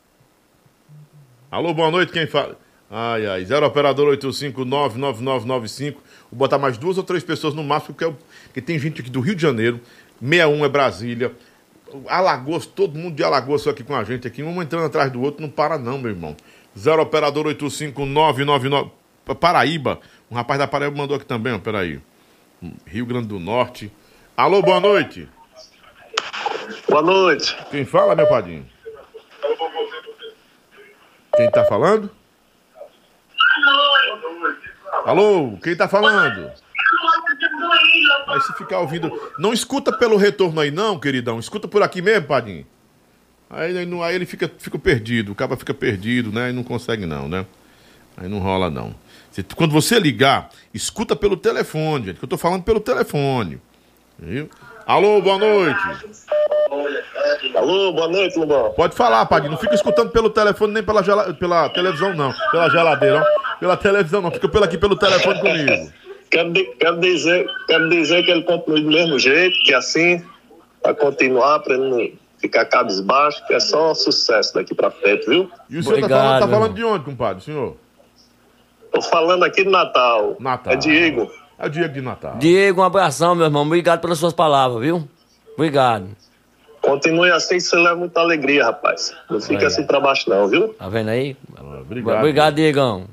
[1.53, 2.57] Alô, boa noite, quem fala?
[2.89, 5.93] Ai, ai, 0 operador 8599995.
[6.31, 9.01] Vou botar mais duas ou três pessoas no máximo, porque, é o- porque tem gente
[9.01, 9.79] aqui do Rio de Janeiro,
[10.19, 11.31] 61 é Brasília,
[12.07, 15.21] Alagoas, todo mundo de Alagoas só aqui com a gente aqui, um entrando atrás do
[15.21, 16.35] outro, não para não, meu irmão.
[16.75, 18.89] 0 operador 85999.
[19.23, 19.99] Pa- Paraíba,
[20.31, 21.99] um rapaz da Paraíba mandou aqui também, ó, peraí.
[22.87, 23.91] Rio Grande do Norte.
[24.35, 25.29] Alô, boa noite.
[26.89, 27.55] Boa noite.
[27.69, 28.65] Quem fala, meu padrinho?
[31.35, 32.09] Quem tá falando?
[35.05, 36.51] Alô, quem tá falando?
[38.27, 39.11] Aí se ficar ouvindo.
[39.37, 41.39] Não escuta pelo retorno aí, não, queridão.
[41.39, 42.65] Escuta por aqui mesmo, padrinho.
[43.49, 46.49] Aí, aí, aí ele fica, fica perdido, o cara fica perdido, né?
[46.49, 47.45] E não consegue, não, né?
[48.15, 48.95] Aí não rola, não.
[49.55, 53.59] Quando você ligar, escuta pelo telefone, gente, que eu tô falando pelo telefone.
[54.19, 54.49] Viu?
[54.85, 55.79] Alô, boa noite.
[57.55, 58.71] Alô, boa noite, Lobão.
[58.73, 59.49] Pode falar, Padre.
[59.49, 62.33] Não fica escutando pelo telefone nem pela, gela- pela televisão, não.
[62.51, 63.59] Pela geladeira, ó.
[63.59, 64.31] Pela televisão, não.
[64.31, 65.91] Fica pelo aqui pelo telefone comigo.
[66.29, 70.23] Quero, quero, dizer, quero dizer que ele continue do mesmo jeito, que assim,
[70.81, 75.49] para continuar, para ele não ficar cabisbaixo, que é só sucesso daqui para frente, viu?
[75.69, 77.77] E o senhor tá falando, tá falando de onde, compadre, senhor?
[78.91, 80.35] Tô falando aqui do Natal.
[80.39, 80.73] Natal.
[80.73, 81.31] É Diego.
[81.63, 82.35] É o Diego de Natal.
[82.39, 83.63] Diego, um abração, meu irmão.
[83.63, 85.07] Obrigado pelas suas palavras, viu?
[85.55, 86.07] Obrigado.
[86.81, 89.13] Continue assim, você leva muita alegria, rapaz.
[89.29, 90.69] Não fica assim pra baixo, não, viu?
[90.73, 91.37] Tá vendo aí?
[91.81, 92.17] Obrigado.
[92.17, 93.05] Obrigado, Diegão.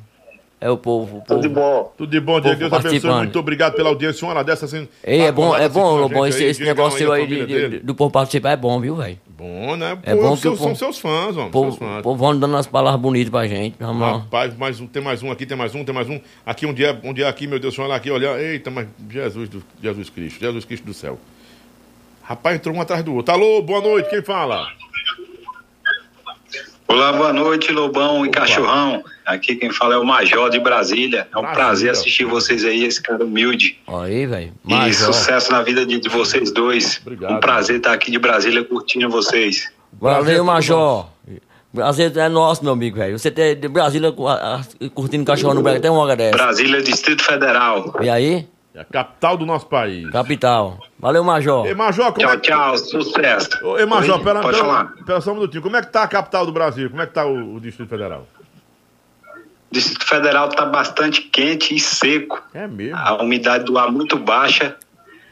[0.60, 1.18] É o povo.
[1.18, 1.26] O povo.
[1.26, 1.92] Tudo de bom.
[1.96, 2.58] Tudo de bom, Diego.
[2.58, 3.10] Deus abençoe.
[3.12, 4.26] Muito obrigado pela audiência.
[4.26, 4.88] Uma hora dessa assim.
[5.04, 7.78] Ei, é bom, é bom, Lobão, esse, aí, esse negócio seu a aí de, de-
[7.78, 9.16] do povo participar é bom, viu, velho?
[9.40, 9.98] Bom, né?
[10.02, 11.50] É Pô, bom que seus- o povo- são seus fãs, homem.
[11.50, 12.02] Povo, seus fãs.
[12.02, 13.74] povo vão dando umas palavras bonitas pra gente.
[13.80, 14.18] Vamos lá.
[14.18, 16.20] Rapaz, mais um, tem mais um aqui, tem mais um, tem mais um.
[16.44, 18.38] Aqui um dia, um dia aqui, meu Deus, olha aqui, olha.
[18.38, 21.18] Eita, mas Jesus do Jesus Cristo, Jesus Cristo do céu.
[22.22, 23.32] Rapaz, entrou um atrás do outro.
[23.34, 24.68] Alô, boa noite, quem fala?
[26.90, 29.04] Olá, boa noite, Lobão e Cachorrão.
[29.24, 31.28] Aqui quem fala é o Major de Brasília.
[31.32, 31.64] É um Brasília.
[31.64, 33.78] prazer assistir vocês aí, esse cara humilde.
[33.86, 34.52] Aí, velho.
[34.66, 37.00] E sucesso na vida de, de vocês dois.
[37.06, 39.72] Um prazer estar aqui de Brasília curtindo vocês.
[40.00, 41.06] Valeu, Major.
[41.72, 43.16] Prazer é nosso, meu amigo, velho.
[43.16, 44.12] Você tem de Brasília
[44.92, 46.36] curtindo cachorro no Brasil, tem uma hora dessa.
[46.36, 47.94] Brasília, Distrito Federal.
[48.00, 48.48] E aí?
[48.74, 50.08] É a capital do nosso país.
[50.10, 50.78] Capital.
[50.98, 51.66] Valeu, Major.
[51.66, 52.42] Ei, Major, como Tchau, é que...
[52.42, 53.48] tchau, sucesso.
[53.76, 54.94] Ei, Major, Oi, pera, pode pera, falar.
[55.04, 55.62] pera só um minutinho.
[55.62, 56.88] Como é que tá a capital do Brasil?
[56.88, 58.26] Como é que tá o, o Distrito Federal?
[59.72, 62.42] Distrito Federal está bastante quente e seco.
[62.54, 62.96] É mesmo?
[62.96, 64.76] A umidade do ar muito baixa.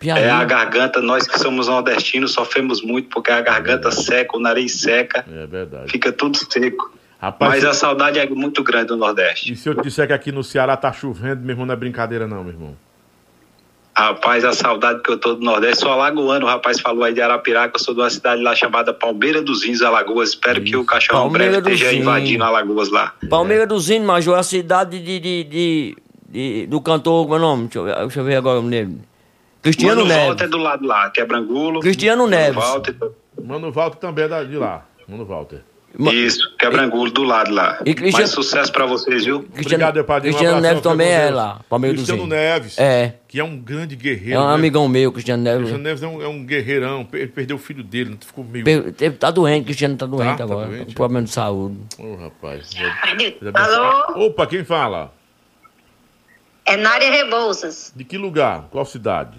[0.01, 0.21] Piauí.
[0.21, 4.81] É a garganta, nós que somos nordestinos sofremos muito porque a garganta seca, o nariz
[4.81, 5.91] seca, É verdade.
[5.91, 6.93] fica tudo seco.
[7.21, 9.53] Rapaz, Mas se- a saudade é muito grande do Nordeste.
[9.53, 11.77] E se eu te disser que aqui no Ceará tá chovendo, meu irmão, não é
[11.77, 12.77] brincadeira não, meu irmão.
[14.03, 17.21] Rapaz, a saudade que eu tô do Nordeste, sou alagoano, o rapaz falou aí de
[17.21, 20.29] Arapiraca, eu sou de uma cidade lá chamada Palmeira dos Índios, Alagoas.
[20.29, 22.03] Espero que o cachorro Palmeira breve esteja Índios.
[22.07, 23.13] invadindo Alagoas lá.
[23.29, 25.97] Palmeira dos Índios, Major, é a cidade de, de, de-
[26.29, 27.65] de- do cantor, como é o nome?
[27.65, 29.01] Deixa eu ver, deixa eu ver agora o nome.
[29.63, 30.27] Cristiano Mano Neves.
[30.27, 31.81] Volta é do lado lá, Quebrangulo.
[31.81, 32.55] Cristiano Mano Neves.
[32.65, 32.95] Walter,
[33.45, 34.87] Mano Walter também é da- de lá.
[35.09, 35.61] Mano Walter.
[35.99, 37.79] Isso, Quebrangulo, do lado lá.
[37.85, 39.45] E Cristiano- Mais sucesso pra vocês, viu?
[39.59, 40.33] Obrigado, Padrinho.
[40.33, 42.29] Um Cristiano abração, Neves também é lá, Palmeira dos Cristiano.
[42.31, 42.79] Neves.
[42.79, 43.15] É.
[43.27, 44.39] Que é um grande guerreiro.
[44.39, 44.55] É um né?
[44.55, 45.59] amigão meu, Cristiano Neves.
[45.71, 47.09] Cristiano Neves é um, é um guerreirão.
[47.13, 48.65] Ele perdeu o filho dele, não ficou meio.
[48.65, 50.69] Per- Tá doente, Cristiano tá doente tá agora.
[50.69, 51.79] doente, um problema de saúde.
[51.99, 52.71] Ô, rapaz.
[53.55, 54.27] Alô?
[54.27, 55.13] Opa, quem fala?
[56.65, 58.69] É Nária Rebouças, De que lugar?
[58.71, 59.39] Qual cidade?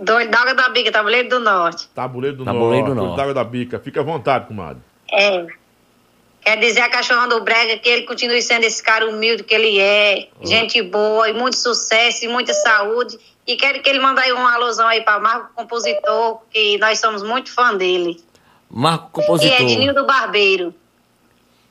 [0.00, 1.88] Doidoga da Biga, Tabuleiro do Norte.
[1.94, 3.08] Tabuleiro do Tabuleiro do Norte.
[3.08, 3.20] Norte.
[3.20, 3.78] Água da Bica.
[3.78, 4.82] Fica à vontade, comadre.
[5.12, 5.46] É.
[6.40, 9.78] Quer dizer a cachorrão do Brega que ele continue sendo esse cara humilde que ele
[9.78, 13.16] é, gente boa e muito sucesso e muita saúde.
[13.46, 17.22] E quero que ele mande aí um alusão aí para Marco Compositor, que nós somos
[17.22, 18.20] muito fã dele.
[18.70, 19.60] Marco E Compositor.
[19.60, 20.74] Ednildo Barbeiro.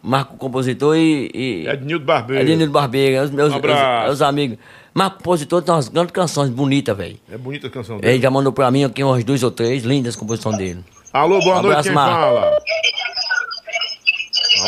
[0.01, 1.29] Marco Compositor e.
[1.33, 1.67] e...
[1.67, 2.41] Ednildo Barbeiro.
[2.43, 4.07] Ednildo Barbeiro, é os meus, Um abraço.
[4.07, 4.57] os, os amigos.
[4.93, 7.19] Marco Compositor tem umas grandes canções bonitas, velho.
[7.31, 8.13] É bonita a canção dele.
[8.13, 10.83] Ele já mandou pra mim aqui umas duas ou três, lindas composições dele.
[11.13, 12.19] Alô, boa Um noite, abraço, quem Marco.
[12.21, 12.57] fala?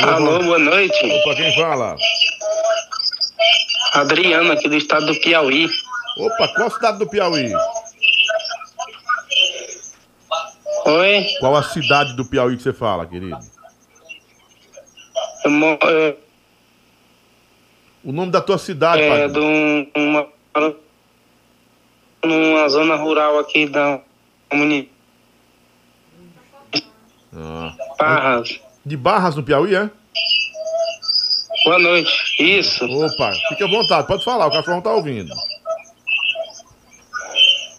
[0.02, 1.06] Alô, boa noite.
[1.06, 1.96] Opa, quem fala?
[3.94, 5.68] Adriano, aqui do estado do Piauí.
[6.18, 7.52] Opa, qual cidade do Piauí?
[10.86, 13.38] Oi, Qual a cidade do Piauí que você fala, querido?
[15.46, 15.52] eu
[15.90, 16.16] é,
[18.04, 19.30] O nome da tua cidade, é pai.
[19.30, 20.28] de um- uma,
[22.24, 24.02] numa zona rural aqui da
[24.50, 24.90] comunidade
[27.36, 27.74] Ah.
[27.98, 28.60] Barras.
[28.86, 29.90] De Barras, no Piauí, é?
[31.66, 32.12] Boa noite.
[32.40, 32.84] Isso.
[32.86, 35.34] Opa, fica à vontade, pode falar, o cachorro tá ouvindo.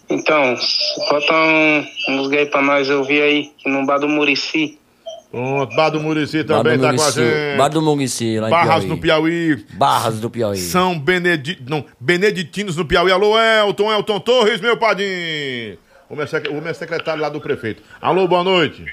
[0.08, 0.56] Então,
[1.10, 4.78] bota um, música aí pra nós ouvir aí, que no bar do Murici.
[5.30, 7.56] Pronto, Bar do Murici também Bar tá do com a Murici, gente.
[7.58, 8.86] Bar do Murici, lá em Barras Piauí.
[8.88, 9.66] no Piauí.
[9.72, 10.56] Barras do Piauí.
[10.58, 13.10] São Benedito, não, Beneditinos no Piauí.
[13.10, 15.76] Alô, Elton, Elton Torres, meu padrinho.
[16.08, 17.82] O meu, sec- o meu secretário lá do prefeito.
[18.00, 18.84] Alô, boa noite.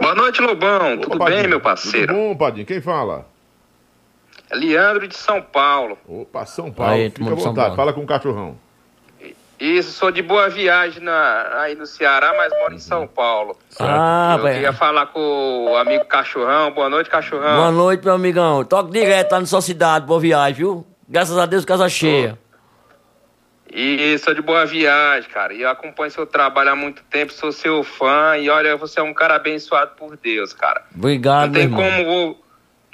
[0.00, 0.98] Boa noite, Lobão.
[0.98, 2.08] Tudo bem, meu parceiro?
[2.14, 2.66] Tudo bom, padrinho?
[2.66, 3.26] Quem fala?
[4.50, 5.98] É Leandro de São Paulo.
[6.06, 6.92] Opa, São Paulo.
[6.92, 7.76] Aí, Fica à vontade, Paulo.
[7.76, 8.56] fala com o cachorrão.
[9.58, 13.56] Isso, sou de boa viagem na- aí no Ceará, mas moro em São Paulo.
[13.80, 14.54] Ah, Eu velho.
[14.54, 16.70] queria falar com o amigo Cachorrão.
[16.72, 17.56] Boa noite, Cachorrão.
[17.56, 18.62] Boa noite, meu amigão.
[18.64, 20.86] Toque direto lá na sua cidade, boa viagem, viu?
[21.08, 22.38] Graças a Deus, casa cheia.
[23.72, 25.52] E sou de boa viagem, cara.
[25.52, 28.36] E eu acompanho seu trabalho há muito tempo, sou seu fã.
[28.38, 30.84] E olha, você é um cara abençoado por Deus, cara.
[30.94, 31.82] Obrigado, não tem irmão.
[31.82, 32.38] como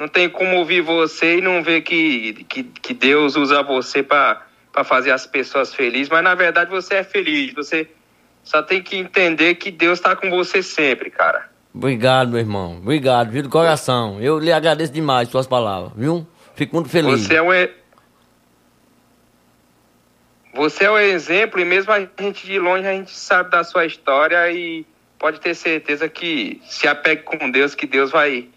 [0.00, 4.42] não tem como ouvir você e não ver que, que, que Deus usa você para
[4.84, 7.54] fazer as pessoas felizes, mas na verdade você é feliz.
[7.54, 7.88] Você
[8.42, 11.48] só tem que entender que Deus está com você sempre, cara.
[11.72, 12.78] Obrigado, meu irmão.
[12.78, 13.44] Obrigado, viu?
[13.44, 14.20] Do coração.
[14.20, 16.26] Eu lhe agradeço demais suas palavras, viu?
[16.54, 17.20] Fico muito feliz.
[17.20, 17.52] Você é um
[20.54, 23.86] você é o exemplo e mesmo a gente de longe a gente sabe da sua
[23.86, 24.84] história e
[25.18, 28.48] pode ter certeza que se apegue com Deus que Deus vai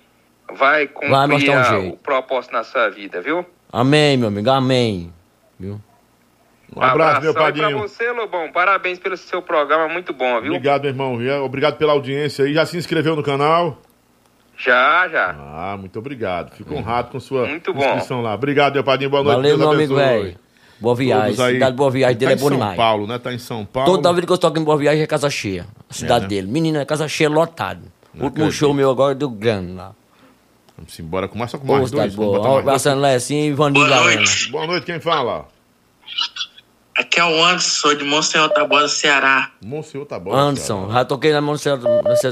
[0.53, 3.45] vai cumprir Vai mostrar um o propósito na sua vida, viu?
[3.71, 5.11] Amém, meu amigo, amém.
[5.59, 5.81] Viu?
[6.75, 7.69] Um abraço, meu padrinho.
[7.69, 8.51] Pra você, Lobão.
[8.51, 10.51] Parabéns pelo seu programa, muito bom, viu?
[10.53, 11.43] Obrigado, meu irmão.
[11.43, 12.53] Obrigado pela audiência aí.
[12.53, 13.81] Já se inscreveu no canal?
[14.57, 15.35] Já, já.
[15.37, 16.55] Ah, muito obrigado.
[16.55, 17.83] Fico honrado com sua Muito bom.
[17.83, 18.33] inscrição lá.
[18.33, 19.09] Obrigado, meu padrinho.
[19.09, 19.35] Boa noite.
[19.35, 20.23] Valeu, Deus meu amigo, abençoe.
[20.23, 20.39] velho.
[20.79, 21.45] Boa viagem.
[21.45, 21.53] Aí.
[21.53, 22.77] Cidade Boa Viagem dele tá é bom em São demais.
[22.77, 23.19] Paulo, né?
[23.19, 23.91] Tá em São Paulo.
[23.91, 25.65] Toda vida que eu toco em Boa Viagem é casa cheia.
[25.89, 26.29] A cidade né?
[26.29, 26.47] dele.
[26.47, 27.81] Menino, é casa cheia lotado.
[28.13, 29.93] O último show meu agora é do grande lá.
[30.77, 32.15] Vamos embora com mais só com mais dois.
[32.15, 32.63] Boa.
[32.63, 34.23] Passando lá assim e Vandir Galera.
[34.51, 35.47] Boa noite, quem fala?
[36.97, 39.51] Aqui é o Anderson, de Monsenhor Tabosa, Ceará.
[39.61, 40.33] Monsenhor tá bom.
[40.33, 41.77] Anderson, já toquei na do Céu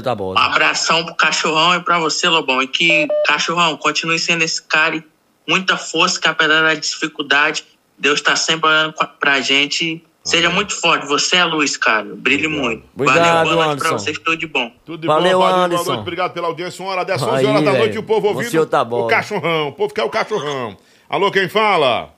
[0.00, 2.62] da Um abração pro cachorrão e pra você, Lobão.
[2.62, 5.04] E que, cachorrão, continue sendo esse cara e
[5.46, 7.62] muita força, que apesar da dificuldade,
[7.98, 10.04] Deus tá sempre olhando pra- pra gente.
[10.22, 11.06] Seja muito forte.
[11.06, 12.06] Você é luz, cara.
[12.14, 12.82] Brilhe muito.
[12.94, 13.98] Obrigado, Valeu, boa noite pra Anderson.
[13.98, 14.18] vocês.
[14.18, 14.72] Tudo de bom.
[14.84, 15.52] Tudo de Valeu, bom, padrinho.
[15.58, 15.84] Boa Anderson.
[15.90, 16.82] noite, obrigado pela audiência.
[16.82, 19.04] Uma hora dessa, 11 Aí, horas da noite, e o povo ouvindo Monsenhor tá bom.
[19.04, 19.68] o cachorrão.
[19.68, 20.76] O povo quer o cachorrão.
[21.10, 22.08] Alô, quem fala?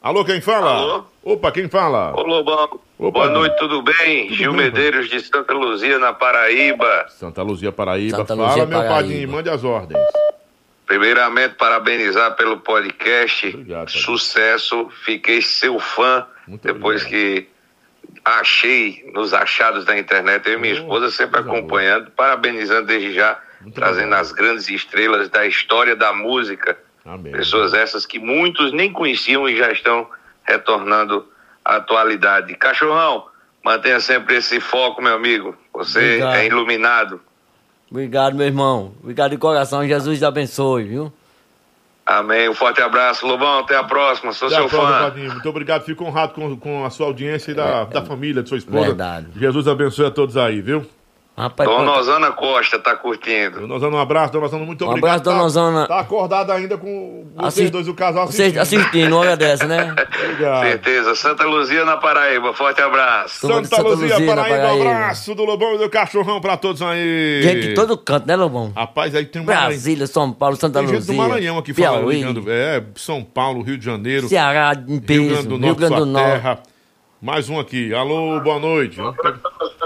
[0.00, 0.70] Alô, quem fala?
[0.70, 1.04] Alô?
[1.24, 2.14] Opa, quem fala?
[2.16, 4.32] Ô Lobão, Opa, boa noite, tudo bem?
[4.32, 7.06] Gil bem, Medeiros de Santa Luzia, na Paraíba.
[7.08, 8.16] Santa Luzia, Paraíba.
[8.18, 8.94] Santa fala, Luzia, meu Paraíba.
[8.94, 9.98] padrinho, mande as ordens.
[10.88, 13.54] Primeiramente, parabenizar pelo podcast.
[13.88, 16.26] Sucesso, fiquei seu fã
[16.62, 17.46] depois que
[18.24, 20.46] achei nos achados da internet.
[20.46, 23.38] Eu e minha esposa sempre acompanhando, parabenizando desde já,
[23.74, 26.78] trazendo as grandes estrelas da história da música.
[27.32, 30.08] Pessoas essas que muitos nem conheciam e já estão
[30.42, 31.28] retornando
[31.62, 32.54] à atualidade.
[32.54, 33.26] Cachorrão,
[33.62, 35.54] mantenha sempre esse foco, meu amigo.
[35.74, 36.34] Você Obrigado.
[36.36, 37.20] é iluminado.
[37.90, 38.92] Obrigado, meu irmão.
[39.00, 39.86] Obrigado de coração.
[39.86, 41.12] Jesus te abençoe, viu?
[42.04, 42.48] Amém.
[42.48, 43.58] Um forte abraço, Lobão.
[43.58, 44.32] Até a próxima.
[44.32, 45.32] Sou Até a seu próxima, fã.
[45.34, 45.84] Muito obrigado.
[45.84, 48.86] Fico honrado com, com a sua audiência e da, da família, de sua esposa.
[48.86, 49.26] Verdade.
[49.36, 50.86] Jesus abençoe a todos aí, viu?
[51.38, 53.60] Rapaz, Dona quanto- Osana Costa tá curtindo.
[53.60, 54.32] Dona Osana, um abraço.
[54.32, 55.08] Dona Osana, muito Um obrigado.
[55.10, 55.86] abraço, Dona Tá- Osana.
[55.86, 58.58] Tá acordado ainda com vocês Assist- dois, o casal assistindo.
[58.58, 59.94] assistindo, uma hora dessa, né?
[60.24, 60.62] Obrigado.
[60.64, 61.14] Certeza.
[61.14, 62.52] Santa Luzia na Paraíba.
[62.52, 63.46] Forte abraço.
[63.46, 67.40] Santa, Luzia, Paraíba, um abraço do Lobão e do Cachorrão pra todos aí.
[67.42, 68.72] Gente de todo canto, né, Lobão?
[68.74, 71.14] Rapaz, aí tem um Brasília, São Paulo, Santa Tem gente Luzia.
[71.14, 72.44] do Maranhão aqui falando, Piauí, ligando.
[72.48, 74.26] É, São Paulo, Rio de Janeiro.
[74.28, 76.30] Ceará em Rio peso, Grande do Rio Norte, Grande do Norte.
[76.32, 76.58] terra.
[77.20, 77.92] Mais um aqui.
[77.92, 78.96] Alô, boa noite.
[78.96, 79.32] Vamos pe-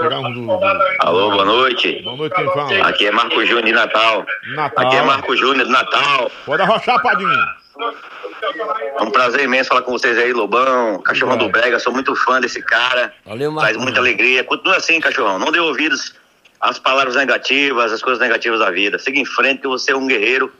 [0.03, 0.41] pegar um do...
[0.45, 0.59] do-
[0.99, 2.01] Alô, boa noite.
[2.03, 2.87] Boa noite, quem fala?
[2.87, 4.25] Aqui é Marco Júnior de Natal.
[4.55, 4.85] Natal.
[4.85, 6.31] Aqui é Marco Júnior de Natal.
[6.45, 7.29] Pode arrochar, Padinho.
[8.97, 11.79] É um prazer imenso falar com vocês aí, Lobão, Cachorrão do Brega.
[11.79, 13.13] Sou muito fã desse cara.
[13.25, 14.43] Valeu, Faz muita alegria.
[14.43, 15.39] Continua assim, Cachorrão.
[15.39, 16.13] Não dê ouvidos
[16.61, 18.99] às palavras negativas, às coisas negativas da vida.
[18.99, 20.51] Siga em frente que você é um guerreiro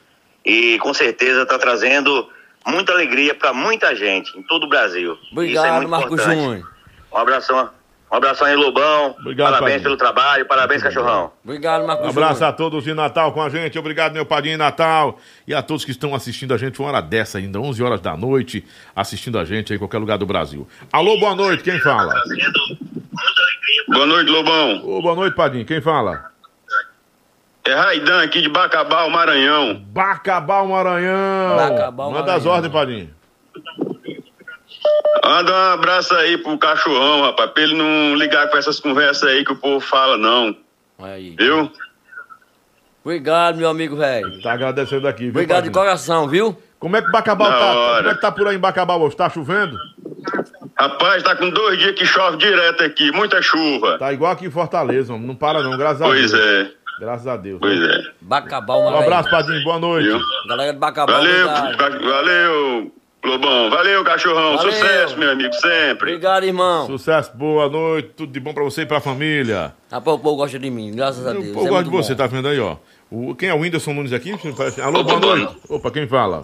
[0.46, 2.28] e com certeza está trazendo
[2.66, 5.14] muita alegria para muita gente em todo o Brasil.
[5.14, 6.42] Isso é Obrigado, muito Marco importante.
[6.42, 6.70] Júnior.
[7.12, 7.70] Um abração.
[8.14, 9.16] Um abração aí, Lobão.
[9.22, 9.84] Obrigado, parabéns Padinho.
[9.84, 11.32] pelo trabalho, parabéns, Cachorrão.
[11.44, 13.80] Obrigado, Marco Um abraço a todos de Natal com a gente.
[13.80, 15.18] Obrigado, meu padrinho Natal.
[15.48, 18.16] E a todos que estão assistindo a gente uma hora dessa ainda, 11 horas da
[18.16, 18.64] noite,
[18.96, 20.68] assistindo a gente aí em qualquer lugar do Brasil.
[20.92, 22.14] Alô, boa noite, quem fala?
[23.88, 24.88] Boa noite, Lobão.
[24.88, 26.26] Ô, boa noite, padrinho, quem fala?
[27.66, 29.74] É Raidan aqui de Bacabal, Maranhão.
[29.88, 31.56] Bacabal, Maranhão.
[31.56, 32.52] Bacabal, Manda as Maranhão.
[32.54, 33.10] ordens, padrinho.
[35.24, 39.44] Manda um abraço aí pro cachorrão, rapaz, pra ele não ligar com essas conversas aí
[39.46, 40.56] que o povo fala, não.
[41.00, 41.36] Aí.
[41.38, 41.72] Viu?
[43.04, 44.42] Obrigado, meu amigo, velho.
[44.42, 45.86] Tá agradecendo aqui, viu, Obrigado de padrinho?
[45.86, 46.58] coração, viu?
[46.80, 47.66] Como é que Bacabal Na tá?
[47.74, 47.98] hora.
[47.98, 49.16] Como é que tá por aí em Bacabal hoje?
[49.16, 49.78] Tá chovendo?
[50.78, 53.98] Rapaz, tá com dois dias que chove direto aqui, muita chuva.
[53.98, 56.48] Tá igual aqui em Fortaleza, não para não, graças Pois a Deus.
[56.50, 56.72] é.
[57.00, 57.60] Graças a Deus.
[57.60, 58.12] Pois é.
[58.22, 60.10] Bacabal, Um abraço, padrinho, boa noite.
[60.48, 61.48] Galera de Bacabal, Valeu,
[62.02, 62.92] valeu,
[63.24, 63.70] Lobão.
[63.70, 64.58] Valeu, cachorrão.
[64.58, 64.72] Valeu.
[64.72, 66.12] Sucesso, meu amigo, sempre.
[66.12, 66.86] Obrigado, irmão.
[66.88, 69.74] Sucesso, boa noite, tudo de bom pra você e pra família.
[69.92, 71.46] Rapaz, o povo gosta de mim, graças a Deus.
[71.46, 72.18] Eu é gosto muito de você, bom.
[72.18, 72.76] tá vendo aí, ó.
[73.10, 74.34] O, quem é o Whindersson Nunes aqui?
[74.84, 75.56] Alô, boa noite.
[75.70, 76.44] Opa, quem fala?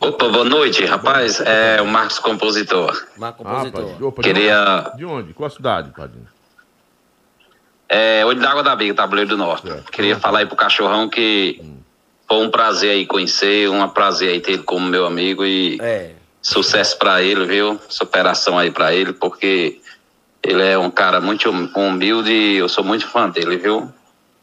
[0.00, 1.40] Opa, boa noite, rapaz.
[1.40, 3.06] É o Marcos Compositor.
[3.16, 4.06] Marcos Ah, padrinho.
[4.06, 4.84] Opa, de Queria.
[4.88, 4.96] onde?
[4.98, 5.32] De onde?
[5.32, 6.26] Qual a cidade, padrinho?
[7.88, 9.66] É, Olho d'Água da Biga, Tabuleiro do Norte.
[9.90, 11.60] Queria falar aí pro cachorrão que
[12.30, 16.12] foi um prazer aí conhecer, um prazer aí ter ele como meu amigo e É.
[16.40, 17.76] sucesso pra ele, viu?
[17.88, 19.80] Superação aí pra ele, porque
[20.40, 23.92] ele é um cara muito hum- humilde e eu sou muito fã dele, viu?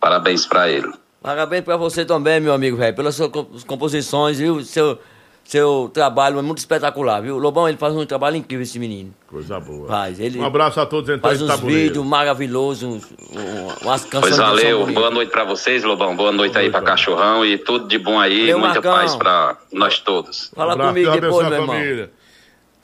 [0.01, 0.91] Parabéns pra ele.
[1.23, 4.61] Parabéns pra você também, meu amigo, velho, pelas suas co- composições, viu?
[4.65, 4.99] Seu,
[5.47, 7.37] seu trabalho é muito espetacular, viu?
[7.37, 9.13] Lobão, ele faz um trabalho incrível, esse menino.
[9.27, 9.87] Coisa boa.
[9.87, 11.83] Faz, ele Um abraço a todos então faz uns Tabuleiro.
[11.87, 16.15] vídeos maravilhosos, uns, um- umas canções Pois valeu, boa noite pra vocês, Lobão.
[16.15, 18.93] Boa noite aí pra cachorrão e tudo de bom aí, Valeu, muita Marcão.
[18.93, 20.51] paz pra nós todos.
[20.53, 21.75] Fala Um comigo depois, meu a irmão.
[21.75, 22.11] família.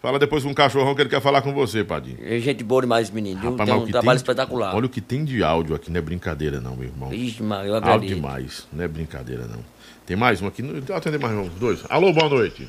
[0.02, 2.18] Fala depois com o cachorrão que ele quer falar com você, Padinho.
[2.22, 3.40] É gente boa demais, menino.
[3.40, 3.52] viu?
[3.52, 4.76] Rapaz, Tem um trabalho tem- espetacular.
[4.76, 7.14] Olha o que tem de áudio aqui, não é brincadeira não, meu irmão.
[7.14, 9.60] Ixi, mas eu áudio demais, não é brincadeira não.
[10.06, 10.62] Tem mais um aqui?
[10.62, 11.80] Não- Deixa eu atender mais um, dois.
[11.90, 12.68] Alô, boa noite.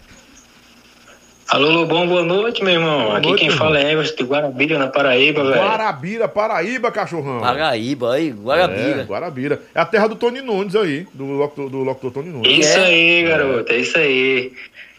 [1.49, 3.03] Alô, Lobão, boa noite, meu irmão.
[3.05, 5.55] Boa Aqui noite, quem meu fala é Everson de Guarabira, na Paraíba, velho.
[5.63, 7.41] Guarabira, Paraíba, cachorrão.
[7.41, 9.03] Paraíba, aí, Guarabira.
[9.03, 9.63] É, Guarabira.
[9.75, 12.59] É a terra do Tony Nunes aí, do locutor, do locutor Tony Nunes.
[12.67, 14.53] Isso aí, garoto, é isso aí.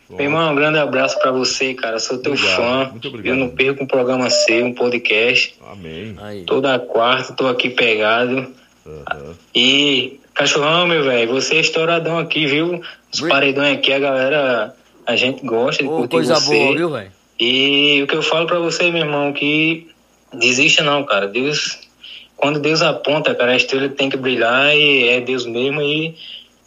[0.07, 1.97] Meu irmão, um grande abraço pra você, cara.
[1.99, 2.89] Sou teu Obrigado, fã.
[2.91, 3.33] muito obrigado.
[3.33, 5.55] Eu não perco um programa seu, um podcast.
[5.71, 6.15] Amém.
[6.45, 8.47] Toda quarta, tô aqui pegado.
[9.53, 12.81] E, cachorrão, meu velho, você é estouradão aqui, viu?
[13.11, 16.59] Os paredões aqui, a galera, a gente gosta de curtir coisa você.
[16.59, 17.11] boa, viu, velho?
[17.39, 19.87] E o que eu falo pra você, meu irmão, que
[20.33, 21.27] desista não, cara.
[21.27, 21.79] Deus,
[22.35, 26.15] quando Deus aponta, cara, a estrela tem que brilhar e é Deus mesmo e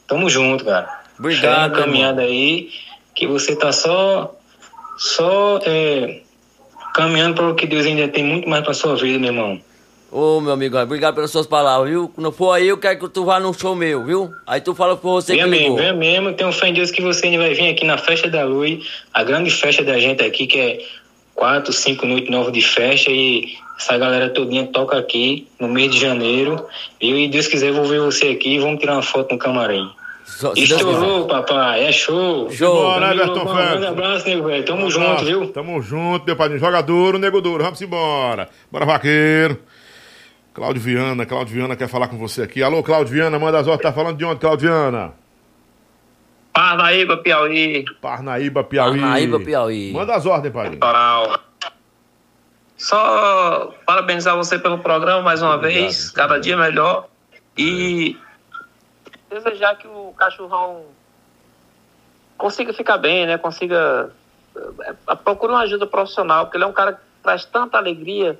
[0.06, 1.02] tamo junto, cara.
[1.18, 2.70] Obrigado, meu caminhada aí,
[3.14, 4.34] que você tá só,
[4.96, 6.20] só é,
[6.94, 9.60] caminhando para o que Deus ainda tem muito mais pra sua vida, meu irmão.
[10.10, 12.08] Ô, meu amigo, obrigado pelas suas palavras, viu?
[12.14, 14.30] Quando for aí, eu quero que tu vá num show meu, viu?
[14.46, 15.76] Aí tu fala por você Venha que mesmo, ligou.
[15.78, 16.32] venha mesmo.
[16.32, 19.22] Tenho fé em Deus que você ainda vai vir aqui na Festa da Luz, a
[19.22, 20.78] grande festa da gente aqui, que é
[21.34, 26.00] quatro, cinco noites novas de festa e essa galera todinha toca aqui no mês de
[26.00, 26.64] janeiro.
[26.98, 29.38] Eu e Deus quiser, eu vou ver você aqui e vamos tirar uma foto no
[29.38, 29.90] camarim.
[30.42, 32.48] Deus Estourou, papai, é show.
[32.58, 33.70] Bora, Amigo, Everton um Félix.
[33.70, 34.64] grande abraço, nego, velho.
[34.64, 35.24] Tamo Um junto, abraço.
[35.26, 35.48] viu?
[35.52, 36.60] Tamo junto, meu padrinho.
[36.60, 37.62] Joga duro, nego duro.
[37.62, 38.48] Vamos embora.
[38.72, 39.58] Bora, vaqueiro.
[40.58, 42.64] Cláudio Viana, Cláudio Viana quer falar com você aqui.
[42.64, 43.80] Alô, Cláudio Viana, manda as horas.
[43.80, 45.12] Tá falando de onde, Cláudio Viana?
[46.52, 47.84] Parnaíba, Piauí.
[48.02, 48.98] Parnaíba, Piauí.
[49.00, 49.92] Parnaíba, Piauí.
[49.92, 50.70] Manda as ordens, pai.
[50.70, 51.38] Litoral.
[52.76, 57.06] Só parabenizar você pelo programa mais uma vez, cada dia melhor.
[57.56, 58.16] E
[59.30, 60.86] desejar que o cachorrão
[62.36, 63.38] consiga ficar bem, né?
[63.38, 64.10] Consiga.
[64.56, 68.38] eh, Procure uma ajuda profissional, porque ele é um cara que traz tanta alegria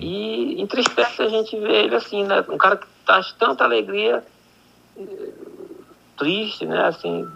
[0.00, 2.44] e entristece a gente ver ele assim, né?
[2.48, 4.22] Um cara que traz tanta alegria,
[4.98, 5.28] eh,
[6.16, 6.86] triste, né?
[6.86, 7.26] Assim,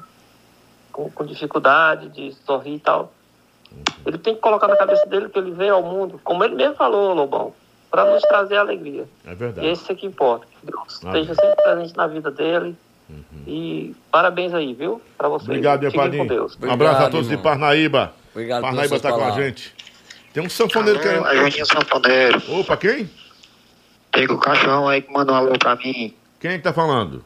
[0.92, 3.12] com, com dificuldade de sorrir e tal.
[4.06, 6.76] Ele tem que colocar na cabeça dele que ele veio ao mundo, como ele mesmo
[6.76, 7.52] falou, Lobão,
[7.90, 9.04] para nos trazer alegria.
[9.26, 9.66] É E verdade.
[9.66, 10.46] esse é que importa.
[10.60, 11.22] Que Deus Amém.
[11.22, 12.76] esteja sempre presente na vida dele.
[13.46, 15.00] E parabéns aí, viu?
[15.18, 15.48] Para vocês.
[15.48, 16.24] Obrigado, meu Fiquem padrinho.
[16.24, 16.58] com Deus.
[16.62, 18.14] Um abraço a todos de Parnaíba.
[18.32, 19.74] Obrigado Parnaíba tá suas com a gente.
[20.34, 22.42] Tem um sanfoneiro que Alô, é Juninho Sanfoneiro.
[22.48, 23.08] Opa, quem?
[24.10, 26.12] Pega o cachorrão aí que mandou um alô pra mim.
[26.40, 27.24] Quem que tá falando?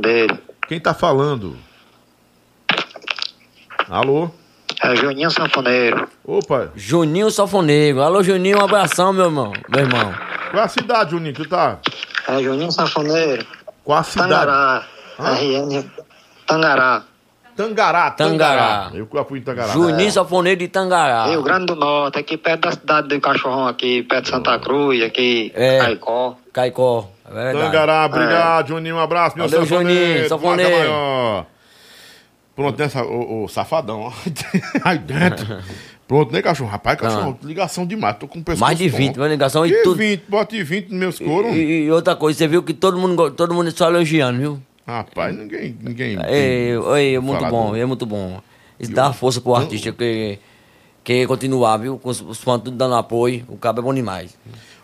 [0.00, 0.38] Dele.
[0.68, 1.58] Quem tá falando?
[3.90, 4.30] Alô?
[4.80, 6.08] É Juninho Sanfoneiro.
[6.24, 6.70] Opa.
[6.76, 8.00] Juninho Safonego.
[8.00, 9.52] Alô, Juninho, um abração, meu irmão.
[9.68, 10.14] Meu irmão.
[10.52, 11.80] Qual é a cidade, Juninho, que tu tá?
[12.28, 13.44] É Juninho Sanfoneiro.
[13.82, 14.30] Qual a cidade?
[14.30, 14.86] Tangará.
[15.18, 15.90] RN.
[16.46, 17.02] Tangará.
[17.56, 18.90] Tangará, Tangará.
[18.94, 19.72] Eu já fui em Tangará.
[19.72, 21.26] Juninho Safoneiro de Tangará.
[21.26, 25.02] Rio Grande do Norte, aqui perto da cidade do cachorrão, aqui perto de Santa Cruz,
[25.02, 25.78] aqui, É.
[25.78, 26.36] Caicó.
[26.52, 27.08] Caicó.
[27.28, 27.58] É verdade.
[27.66, 28.96] Tangará, obrigado, Juninho.
[28.96, 30.28] Um abraço, meu Valeu, sanfoneiro.
[30.28, 31.46] Juninho, maior.
[32.54, 33.02] Pronto, nessa.
[33.02, 34.12] Ô, ô, safadão, ó.
[34.84, 35.58] Aí dentro.
[36.06, 36.70] Pronto, né, cachorro?
[36.70, 38.16] Rapaz, cachorro, ligação demais.
[38.18, 39.20] Tô com o pescoço Mais de 20, tonto.
[39.20, 39.96] uma ligação e tudo.
[39.96, 40.22] 20?
[40.28, 41.54] Bote 20 nos meus coros.
[41.56, 44.62] E, e outra coisa, você viu que todo mundo, todo mundo só elogiando, viu?
[44.86, 45.76] Rapaz, ninguém.
[45.80, 48.40] ninguém É, é, é muito bom, do- é muito bom.
[48.78, 50.38] Isso dá força pro artista que,
[51.02, 51.98] que continuar, viu?
[51.98, 53.44] Com os, os fãs tudo dando apoio.
[53.48, 54.36] O cabo é bom demais.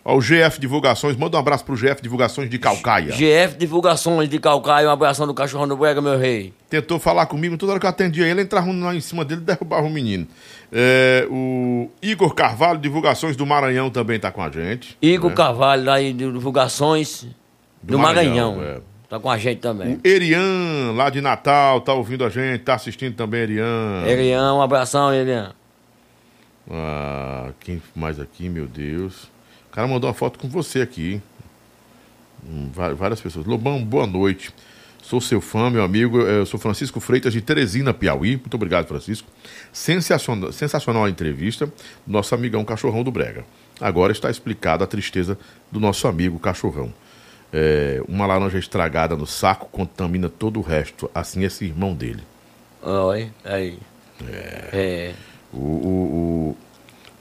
[0.03, 3.11] Ó, o GF Divulgações, manda um abraço pro GF Divulgações de Calcaia.
[3.11, 6.51] GF Divulgações de Calcaia, um abração do cachorrão do Brega, meu rei.
[6.67, 9.43] Tentou falar comigo, toda hora que eu atendia ele, entrava lá em cima dele e
[9.43, 10.25] derrubava o menino.
[10.71, 14.97] É, o Igor Carvalho, Divulgações do Maranhão, também tá com a gente.
[14.99, 15.35] Igor né?
[15.35, 17.27] Carvalho, lá de Divulgações
[17.83, 18.55] do, Do Maranhão.
[18.55, 18.90] Maranhão, é.
[19.11, 19.95] Tá com a gente também.
[19.95, 24.05] O Erian, lá de Natal, tá ouvindo a gente, tá assistindo também, Erian.
[24.07, 25.51] Elian, um abração, Elian.
[26.69, 29.23] Ah, quem mais aqui, meu Deus?
[29.69, 31.15] O cara mandou uma foto com você aqui.
[31.15, 31.23] hein?
[32.47, 33.45] Hum, Várias pessoas.
[33.45, 34.49] Lobão, boa noite.
[35.03, 36.21] Sou seu fã, meu amigo.
[36.21, 38.37] Eu sou Francisco Freitas de Teresina, Piauí.
[38.37, 39.27] Muito obrigado, Francisco.
[39.73, 43.43] Sensacional, sensacional a entrevista do nosso amigão Cachorrão do Brega.
[43.77, 45.37] Agora está explicada a tristeza
[45.69, 46.93] do nosso amigo Cachorrão.
[47.53, 51.09] É, uma laranja estragada no saco contamina todo o resto.
[51.13, 52.21] Assim, esse irmão dele.
[52.81, 53.77] Oi, aí.
[54.71, 55.13] É.
[55.51, 56.57] O, o-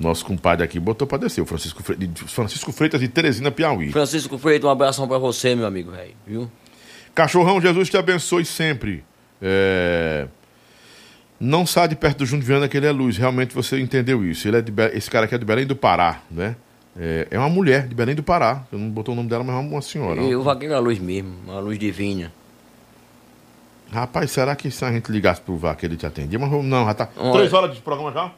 [0.00, 3.91] o nosso compadre aqui botou pra descer, o Francisco, Fre- Francisco Freitas de Teresina, Piauí.
[3.92, 6.15] Francisco Freito, um abração pra você, meu amigo, velho.
[6.26, 6.50] Viu?
[7.15, 9.05] Cachorrão, Jesus te abençoe sempre.
[9.42, 10.26] É,
[11.39, 13.17] Não sai de perto do Júnior Viana que ele é luz.
[13.17, 14.47] Realmente você entendeu isso.
[14.47, 16.55] Ele é de Be- Esse cara aqui é de Belém do Pará, né?
[17.03, 18.62] É, é uma mulher de Belém do Pará.
[18.70, 20.20] Eu não botou o nome dela, mas é uma senhora.
[20.20, 22.31] E o vaqueiro é a luz mesmo, uma luz divina.
[23.91, 26.39] Rapaz, será que se a gente ligasse pro que ele te atendia?
[26.39, 27.09] Mas não, já tá.
[27.17, 27.33] Olha.
[27.33, 28.31] Três horas de programa já?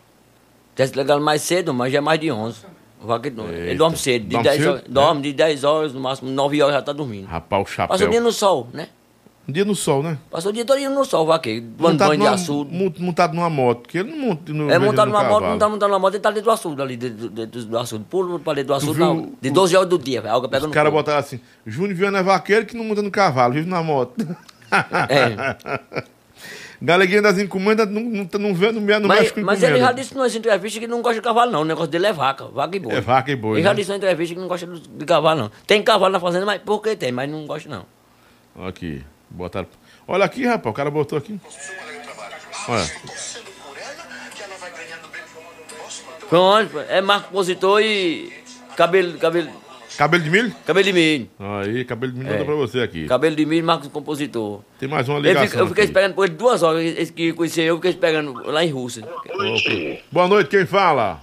[0.76, 2.65] Teste legal mais cedo, mas já é mais de 11.
[3.02, 4.23] O vaqueiro não- Ele dorme cedo.
[4.23, 4.70] De Dorme 10 cedo?
[4.70, 7.26] horas, dorme de 10 horas, no máximo 9 horas já tá dormindo.
[7.26, 7.89] Rapaz, o chapéu.
[7.89, 8.89] Passa o dia no sol, né?
[9.48, 10.18] Um dia no sol, né?
[10.30, 11.66] Passa o dia todo no sol, vaqueiro.
[11.76, 12.72] Tomando Montado banho de açude.
[12.72, 15.68] mon- montado numa moto, porque ele não monta no É montado numa moto, não tá
[15.68, 18.04] montado numa moto, ele tá dentro do açude ali, dentro, dentro do açude.
[18.08, 20.36] Pula pra dentro do açude, viu não, de 12 horas do dia, velho.
[20.38, 23.82] Os caras botaram assim, Júnior Viana é vaqueiro que não monta no cavalo, vive na
[23.82, 24.14] moto.
[25.08, 26.02] É.
[26.80, 29.66] Galeguinha das encomendas não, não, não, vê, não, não Mas, mexe com mas encomenda.
[29.78, 31.60] ele já disse numa entrevista que não gosta de cavalo, não.
[31.62, 32.92] O negócio dele é vaca, vaca e boi.
[32.94, 33.74] É vaca e boi, Ele já né?
[33.76, 35.50] disse numa entrevista que não gosta de de cavalo, não.
[35.64, 37.12] Tem cavalo na fazenda, mas por que tem?
[37.12, 37.86] Mas não gosta, não.
[38.66, 39.02] Aqui,
[39.33, 39.67] botaram.
[40.07, 41.39] Olha aqui, rapaz, o cara botou aqui.
[42.69, 42.91] Olha.
[46.28, 48.33] Pronto, é Marco Compositor e
[48.77, 49.51] cabelo, cabelo,
[49.99, 50.55] Cabelo de milho?
[50.67, 51.28] cabelo de milho.
[51.39, 52.44] Aí, cabelo de milho É.
[52.44, 53.07] pra você aqui.
[53.07, 54.62] Cabelo de milho, Marcos Compositor.
[54.78, 55.47] Tem mais uma ligação.
[55.49, 56.83] fica- eu fiquei esperando por ele duas horas.
[56.83, 59.07] Esse que conhecia eu, fiquei esperando lá em Rússia.
[60.11, 61.23] Boa noite, quem fala?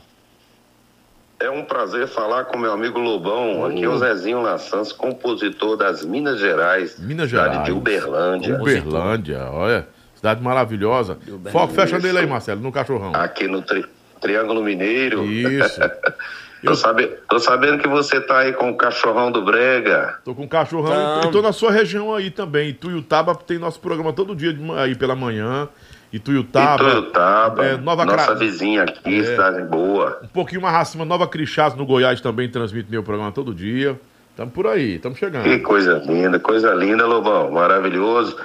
[1.41, 3.65] É um prazer falar com meu amigo Lobão.
[3.65, 6.99] Aqui é o Zezinho Lassans, compositor das Minas Gerais.
[6.99, 7.65] Minas cidade Gerais.
[7.65, 8.55] de Uberlândia.
[8.59, 9.87] Uberlândia, olha.
[10.15, 11.17] Cidade maravilhosa.
[11.49, 13.13] Foco, fecha nele aí, Marcelo, no cachorrão.
[13.15, 13.85] Aqui no tri-
[14.19, 15.23] Triângulo Mineiro.
[15.23, 15.79] Isso.
[16.61, 20.19] tô, sabe- tô sabendo que você tá aí com o cachorrão do Brega.
[20.25, 22.67] Tô com cachorrão e- e tô na sua região aí também.
[22.71, 25.69] Ituiutaba tem nosso programa todo dia aí pela manhã.
[26.11, 26.83] Ituiutaba.
[26.87, 29.23] Ituiutaba, É, Nova nossa Cra- vizinha aqui, É.
[29.23, 30.19] cidade boa.
[30.23, 33.99] Um pouquinho mais acima, Nova Crixás, no Goiás, também transmite meu programa todo dia.
[34.35, 35.43] Tamo por aí, tamo chegando.
[35.43, 38.35] Que coisa linda, coisa linda, Lobão, maravilhoso.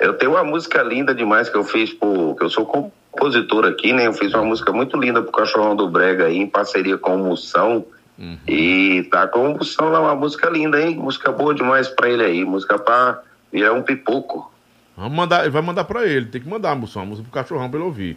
[0.00, 2.34] Eu tenho uma música linda demais que eu fiz pro.
[2.36, 4.06] que eu sou compositor aqui, né?
[4.08, 7.18] Eu fiz uma música muito linda pro Cachorrão do Brega aí, em parceria com o
[7.18, 7.86] Moção.
[8.18, 8.36] Uhum.
[8.46, 10.96] E tá com o Moção lá, uma música linda, hein?
[10.96, 13.20] Música boa demais pra ele aí, música pra
[13.52, 14.52] virar um pipoco.
[14.96, 17.40] Vamos mandar, ele vai mandar pra ele, tem que mandar a música, uma música pro
[17.42, 18.16] cachorrão pra ele ouvir.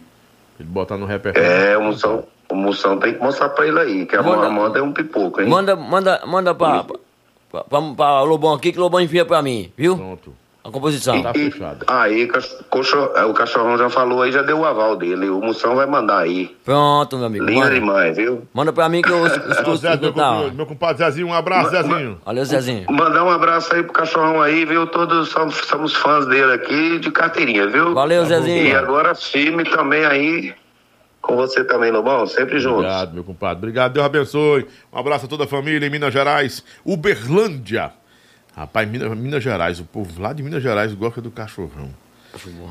[0.58, 1.48] Ele botar no repertório.
[1.48, 4.50] É, o Moção, o Moção tem que mostrar pra ele aí, que a, Manda- a
[4.50, 5.48] moda é um pipoco, hein?
[5.48, 6.84] Manda, manda, manda pra,
[7.50, 9.96] pra, pra, pra Lobão aqui, que o Lobão envia pra mim, viu?
[9.96, 10.32] Pronto.
[10.68, 11.22] A composição.
[11.22, 11.32] Tá
[11.86, 12.28] Aí,
[13.16, 15.30] é, o cachorrão já falou aí, já deu o aval dele.
[15.30, 16.54] O Moção vai mandar aí.
[16.62, 17.46] Pronto, meu amigo.
[17.46, 18.46] Linda demais, viu?
[18.52, 19.76] manda pra mim que eu escuto.
[19.78, 22.20] Zé, meu, compadre, meu compadre Zezinho, um abraço, Zezinho.
[22.22, 22.84] Valeu, Zezinho.
[22.90, 24.86] Mandar um abraço aí pro cachorrão aí, viu?
[24.86, 27.94] Todos somos, somos fãs dele aqui de carteirinha, viu?
[27.94, 28.66] Valeu, Zezinho.
[28.66, 30.54] E agora firme também aí
[31.22, 32.80] com você também, Lobão, sempre juntos.
[32.80, 33.56] Obrigado, meu compadre.
[33.56, 34.66] Obrigado, Deus abençoe.
[34.92, 37.92] Um abraço a toda a família em Minas Gerais, Uberlândia.
[38.58, 41.90] Rapaz, Minas, Minas Gerais, o povo lá de Minas Gerais gosta do cachorrão.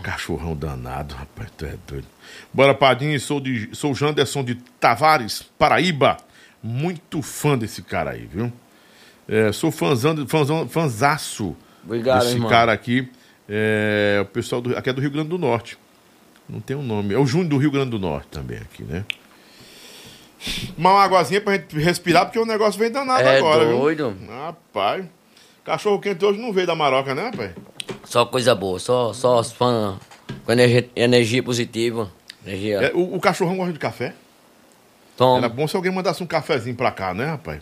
[0.04, 2.06] Cachorrão danado, rapaz, tu é doido.
[2.54, 6.18] Bora, Padinho, sou, de, sou Janderson de Tavares, Paraíba.
[6.62, 8.52] Muito fã desse cara aí, viu?
[9.28, 12.50] É, sou fãzão, fãzão, fãzaço Obrigado, desse irmão.
[12.50, 13.10] cara aqui.
[13.48, 15.78] É, o pessoal do, aqui é do Rio Grande do Norte.
[16.50, 17.14] Não tem um nome.
[17.14, 19.06] É o Júnior do Rio Grande do Norte também aqui, né?
[20.78, 24.12] Uma águazinha pra gente respirar, porque o negócio vem danado É agora, doido.
[24.12, 24.30] viu?
[24.30, 25.06] Rapaz.
[25.68, 27.52] Cachorro quente hoje não veio da Maroca, né, rapaz?
[28.06, 29.98] Só coisa boa, só, só os fãs
[30.46, 32.10] com energia, energia positiva.
[32.46, 32.78] Energia.
[32.78, 34.14] É, o, o cachorrão gosta de café?
[35.18, 35.40] Toma.
[35.40, 37.60] Era bom se alguém mandasse um cafezinho pra cá, né, rapaz?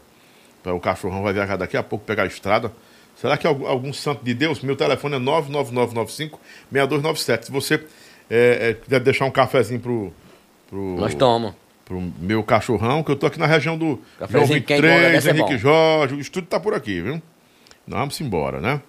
[0.63, 2.71] O cachorrão vai viajar daqui a pouco pegar a estrada.
[3.15, 4.61] Será que algum, algum santo de Deus?
[4.61, 5.19] Meu telefone é
[6.71, 7.45] 99995-6297.
[7.45, 7.83] Se você
[8.29, 10.13] é, é, quiser deixar um cafezinho pro.
[10.69, 11.55] pro Nós toma.
[11.83, 15.01] Pro meu cachorrão, que eu tô aqui na região do Cafezinho João quente, bom, 23,
[15.01, 15.57] deve ser Henrique bom.
[15.57, 17.19] Jorge, o estúdio tá por aqui, viu?
[17.87, 18.81] Nós vamos embora, né?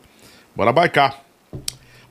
[0.55, 1.21] Bora baicar.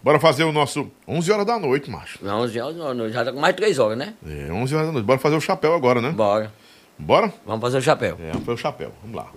[0.03, 2.19] Bora fazer o nosso 11 horas da noite, macho.
[2.22, 4.14] Não, 11 horas, não, não, já tá com mais de 3 horas, né?
[4.25, 5.05] É, 11 horas da noite.
[5.05, 6.11] Bora fazer o chapéu agora, né?
[6.11, 6.51] Bora.
[6.97, 7.33] Bora?
[7.45, 8.15] Vamos fazer o chapéu.
[8.22, 8.91] É, vamos fazer o chapéu.
[9.01, 9.27] Vamos lá.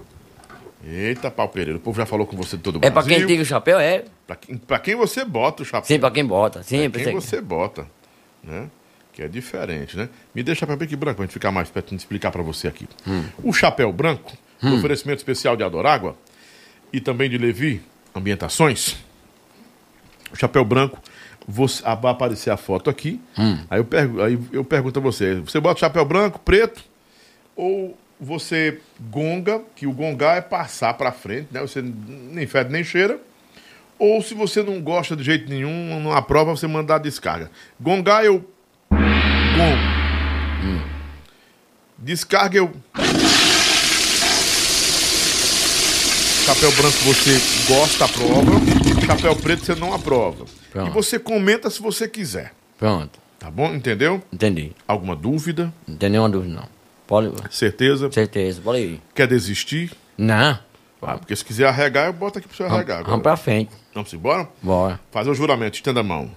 [0.84, 1.78] Eita, pau Pereira.
[1.78, 3.16] O povo já falou com você de todo o É pra Brasil.
[3.16, 3.80] quem tira o chapéu?
[3.80, 4.04] É.
[4.26, 5.86] Pra, quem- pra quem você bota o chapéu.
[5.86, 6.62] Sim, pra quem bota.
[6.62, 7.86] Sim, Pra quem você bota,
[8.44, 8.68] né?
[9.12, 10.08] Que é diferente, né?
[10.34, 12.86] Me deixa chapéu aqui branco pra gente ficar mais perto de explicar pra você aqui.
[13.06, 13.24] Hum.
[13.42, 16.14] O chapéu branco, do oferecimento especial de Adorágua
[16.92, 17.82] e também de Levi
[18.14, 18.96] Ambientações.
[20.32, 20.98] O chapéu branco,
[21.46, 23.20] você, ah, vai aparecer a foto aqui.
[23.38, 23.58] Hum.
[23.70, 26.84] Aí, eu pergu- aí eu pergunto a você: você bota chapéu branco, preto,
[27.56, 31.60] ou você gonga, que o gongar é passar pra frente, né?
[31.60, 33.18] Você nem fede nem cheira.
[33.98, 37.50] Ou se você não gosta de jeito nenhum, não aprova, você manda a descarga.
[37.80, 38.44] Gongar eu
[38.90, 39.88] gongo.
[41.98, 42.72] Descarga eu.
[46.48, 47.32] Chapéu branco você
[47.70, 48.52] gosta, aprova.
[49.04, 50.46] Chapéu preto você não aprova.
[50.72, 50.88] Pronto.
[50.88, 52.54] E você comenta se você quiser.
[52.78, 53.18] Pronto.
[53.38, 53.74] Tá bom?
[53.74, 54.22] Entendeu?
[54.32, 54.72] Entendi.
[54.86, 55.70] Alguma dúvida?
[55.86, 56.66] Não tem nenhuma dúvida, não.
[57.06, 57.34] Pode.
[57.54, 58.10] Certeza?
[58.10, 59.02] Certeza, pode ir.
[59.14, 59.92] Quer desistir?
[60.16, 60.58] Não.
[61.02, 63.04] Ah, porque se quiser arregar, eu boto aqui pro Vamos, arregar.
[63.04, 63.70] vamos pra frente.
[63.94, 64.48] Vamos embora?
[64.62, 64.98] Bora.
[65.10, 66.30] Fazer o juramento, estenda a mão.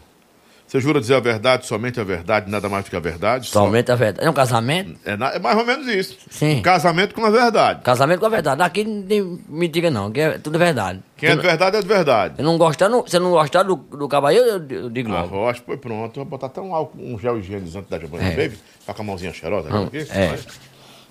[0.72, 3.46] Você jura dizer a verdade, somente a verdade, nada mais do que a verdade?
[3.50, 4.26] Só- Somente a verdade.
[4.26, 4.98] É um casamento?
[5.04, 6.18] É, na- é mais ou menos isso.
[6.30, 6.60] Sim.
[6.60, 7.82] Um casamento com a verdade.
[7.82, 8.62] Casamento com a verdade.
[8.62, 10.08] Aqui não tem mentira, não.
[10.08, 11.02] Aqui é tudo verdade.
[11.18, 12.36] Quem é de verdade é de verdade.
[12.38, 15.36] Se não gostar, não, se não gostar do, do cavaleiro, eu, digo Ah, logo.
[15.36, 16.16] rocha, foi pronto.
[16.16, 18.30] Vou botar até um, álcool, um gel higienizante da Giovanna É.
[18.38, 18.58] Baby.
[18.86, 20.08] Tá com a mãozinha cheirosa Hum, aqui?
[20.10, 20.40] é.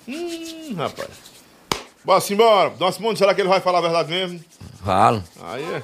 [0.09, 1.09] Hum, rapaz.
[2.03, 2.73] Bora simbora.
[2.81, 4.41] Nosso mundo, será que ele vai falar a verdade mesmo?
[4.83, 5.23] Falo.
[5.43, 5.83] Aí é.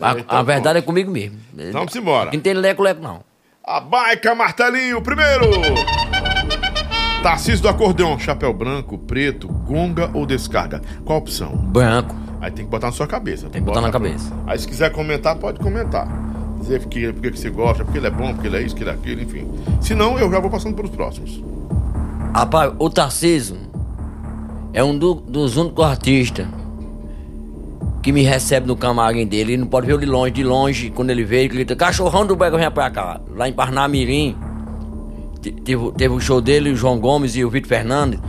[0.00, 1.38] A, Então, a verdade é comigo mesmo.
[1.72, 2.30] Vamos embora.
[2.32, 3.20] Não tem leco-leco, não.
[3.64, 5.46] A baica martelinho, primeiro.
[7.22, 10.80] Tarcísio do acordeão, chapéu branco, preto, gonga ou descarga?
[11.04, 11.54] Qual a opção?
[11.54, 12.14] Branco.
[12.40, 13.50] Aí tem que botar na sua cabeça.
[13.50, 14.32] Tem que botar na cabeça.
[14.46, 16.08] Aí se quiser comentar, pode comentar.
[16.58, 18.84] Dizer que, porque que você gosta, porque ele é bom, porque ele é isso, porque
[18.84, 19.46] ele é aquilo, enfim.
[19.82, 21.42] Se não, eu já vou passando pelos próximos.
[22.34, 23.56] Rapaz, o Tarcísio
[24.72, 26.46] é um do- dos únicos artistas
[28.02, 29.52] que me recebe no camarim dele.
[29.52, 32.26] Ele não pode ver eu de longe, de longe, quando ele veio, ele grita, cachorrão
[32.26, 33.20] do Brega, vem pra cá.
[33.34, 34.36] Lá em Parnamirim,
[35.40, 38.20] te- teve, teve o show dele, o João Gomes e o Vitor Fernandes.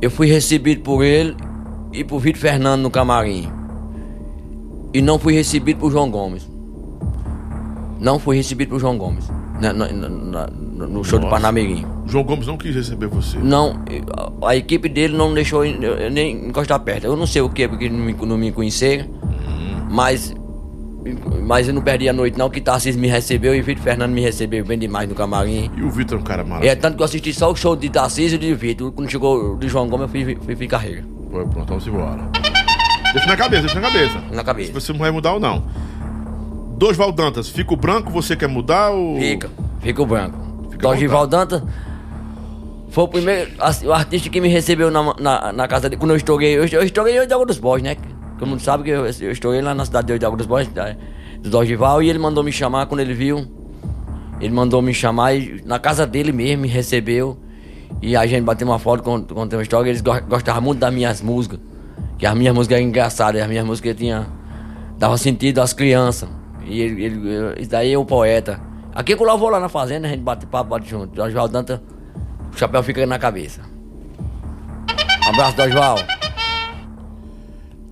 [0.00, 1.36] Eu fui recebido por ele
[1.92, 3.48] e por Vitor Fernandes no camarim.
[4.94, 6.48] E não fui recebido por João Gomes.
[8.00, 9.28] Não fui recebido por João Gomes.
[9.60, 10.46] Na- na- na- na-
[10.86, 11.30] no show do Nossa.
[11.34, 11.84] Parnamirim.
[12.06, 13.38] João Gomes não quis receber você.
[13.38, 13.82] Não,
[14.42, 17.04] a, a equipe dele não deixou eu- nem encostar perto.
[17.04, 19.08] Eu não sei o que, porque não me, não me conhecia,
[19.90, 20.32] mas,
[21.42, 24.20] mas eu não perdi a noite não, que Tarcísio me recebeu e Vitor Fernando me
[24.20, 25.70] recebeu bem demais no camarim.
[25.76, 26.78] E o Vitor é um cara É maravilhoso.
[26.80, 28.92] tanto que eu assisti só o show de Tarcísio e de Vitor.
[28.92, 31.04] Quando chegou o de João Gomes, eu fui, fui, fui carreira.
[31.30, 32.28] Foi, pronto, vamos embora.
[33.12, 34.22] Deixa na cabeça, deixa na cabeça.
[34.32, 34.66] Na cabeça.
[34.68, 35.64] Se você não vai mudar ou não.
[36.78, 39.18] Dois Valdantas, fica o branco, você quer mudar ou.
[39.18, 39.50] Fica,
[39.80, 40.38] fica o branco.
[40.78, 41.62] Dorival Dantas
[42.90, 45.98] foi o primeiro assim, o artista que me recebeu na, na, na casa dele.
[45.98, 47.96] Quando eu estourei, eu, eu estourei de Água dos Bois, né?
[48.38, 50.94] Todo mundo sabe que eu, eu estourei lá na cidade de Água dos Bois, da-
[51.42, 53.44] do Dorival, e ele mandou me chamar quando ele viu.
[54.40, 57.36] Ele mandou me chamar e na casa dele mesmo me recebeu.
[58.00, 59.90] E a gente bateu uma foto, cont- contei uma história.
[59.90, 61.58] Eles go- gostavam muito das minhas músicas.
[62.16, 64.24] Que as minhas músicas eram engraçadas, as minhas músicas tinham.
[64.96, 66.28] dava sentido às crianças.
[66.68, 68.60] E ele, ele- isso daí é o poeta.
[68.94, 71.14] Aqui que eu vou lá na fazenda, a gente bate papo, bate junto.
[71.14, 71.82] Dorival Danta,
[72.52, 73.60] o chapéu fica na cabeça.
[75.28, 75.96] Abraço, Dorival.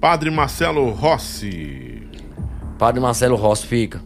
[0.00, 2.02] Padre Marcelo Rossi.
[2.78, 4.00] Padre Marcelo Rossi fica.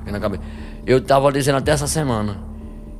[0.00, 0.42] Fica na cabeça.
[0.86, 2.38] Eu tava dizendo até essa semana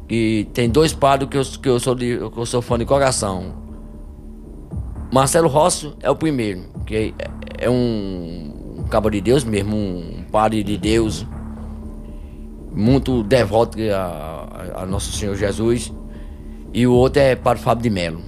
[0.08, 2.84] que tem dois padres que eu, que eu, sou, de, que eu sou fã de
[2.84, 3.54] coração.
[5.12, 7.14] Marcelo Rossi é o primeiro, que
[7.58, 8.61] é, é um, um
[8.92, 11.26] cabo de Deus mesmo, um padre de Deus,
[12.74, 15.90] muito devoto a, a- a Nosso Senhor Jesus.
[16.74, 18.20] E o outro é Padre Fábio de Melo.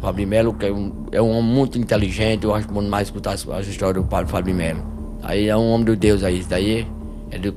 [0.00, 3.06] Fábio de Melo, que é um, é um homem muito inteligente, eu acho bom demais
[3.06, 4.82] escutar as, as histórias do Padre Fábio de Melo.
[5.22, 6.84] Aí é um homem de Deus aí, isso daí
[7.30, 7.54] é do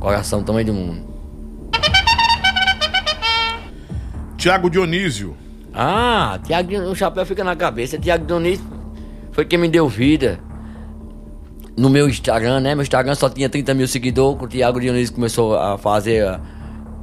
[0.00, 1.02] coração também do mundo.
[4.36, 5.34] Tiago Dionísio.
[5.72, 7.98] Ah, Tiago, Dionísio, o chapéu fica na cabeça.
[7.98, 8.64] Tiago Dionísio
[9.32, 10.38] foi quem me deu vida
[11.76, 12.74] no meu Instagram, né?
[12.74, 14.40] Meu Instagram só tinha 30 mil seguidores.
[14.42, 16.40] O Tiago Dionísio começou a fazer, a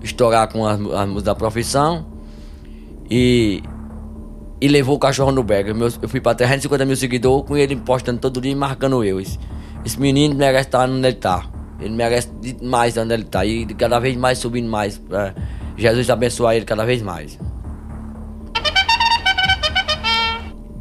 [0.02, 2.06] estourar com as, as músicas da profissão.
[3.10, 3.62] E,
[4.62, 5.44] e levou o cachorro no.
[5.44, 9.20] Meu- Eu fui pra 350 mil seguidores com ele postando todo dia e marcando eu.
[9.20, 9.38] Esse,
[9.86, 11.46] esse menino merece estar onde ele tá.
[11.80, 12.30] Ele merece
[12.62, 13.46] mais onde ele tá.
[13.46, 15.02] E cada vez mais subindo mais.
[15.76, 17.38] Jesus abençoar ele cada vez mais.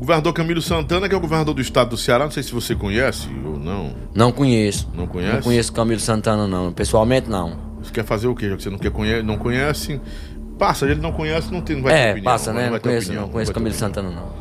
[0.01, 2.75] Governador Camilo Santana, que é o governador do estado do Ceará, não sei se você
[2.75, 3.93] conhece ou não.
[4.15, 4.89] Não conheço.
[4.95, 5.35] Não conhece?
[5.35, 6.73] Não conheço Camilo Santana, não.
[6.73, 7.59] Pessoalmente, não.
[7.83, 8.49] Você quer fazer o quê?
[8.49, 10.01] Já que você não, quer conhe não conhece,
[10.59, 10.87] passa.
[10.87, 12.33] Ele não conhece, não, tem, não vai ter é, opinião.
[12.33, 12.63] passa, né?
[12.63, 13.75] vai Não ter conheço, opinião, não conheço ter Camilo.
[13.75, 14.33] Santana, não.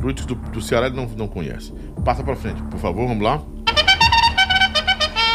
[0.00, 1.74] Frutos do, do Ceará ele não, não conhece.
[2.02, 3.42] Passa pra frente, por favor, vamos lá.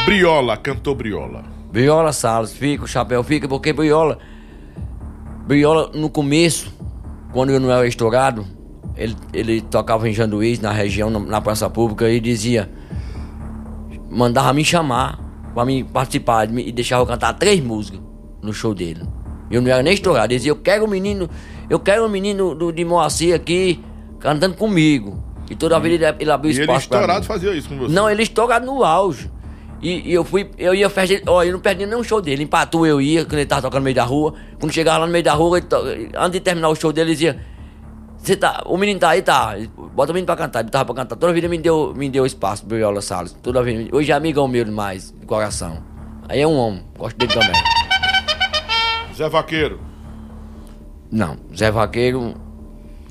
[0.06, 1.44] Briola, cantor Briola.
[1.72, 4.18] Briola Salles, fica, o chapéu fica, porque Briola.
[5.46, 6.74] Briola, no começo,
[7.32, 8.46] quando eu não era estourado,
[8.96, 12.70] ele, ele tocava em Janduís, na região, na, praça pública, e dizia.
[14.10, 15.20] Mandava me chamar
[15.54, 18.00] pra mim participar e deixava eu cantar três músicas
[18.42, 19.02] no show dele.
[19.50, 21.30] Eu não era nem estourado, ele dizia: Eu quero um menino,
[21.70, 23.84] eu quero um menino do, de Moacir aqui
[24.20, 25.24] cantando comigo.
[25.50, 27.94] E toda vez ele, ele abriu E ele espaço pra estourado fazia isso com você.
[27.94, 29.30] Não, ele estourado no auge.
[29.82, 32.44] E, e eu fui, eu ia festa, ó, eu não perdi nenhum show dele.
[32.44, 34.34] Em Patu eu ia, quando ele tava tocando no meio da rua.
[34.60, 37.16] Quando chegava lá no meio da rua, ele antes de terminar o show dele, ele
[37.16, 37.40] dizia:
[38.24, 39.54] Você tá, o menino tá aí, tá.
[39.94, 41.18] Bota o menino pra cantar, ele tava pra cantar.
[41.18, 43.34] Toda vida me deu, me deu espaço, Briola Salles.
[43.44, 43.90] Toda vez.
[43.92, 45.84] Hoje é amigão meu demais, de coração.
[46.30, 47.62] Aí é um homem, gosto dele também.
[49.14, 49.78] Zé Vaqueiro.
[51.12, 52.36] Não, Zé Vaqueiro.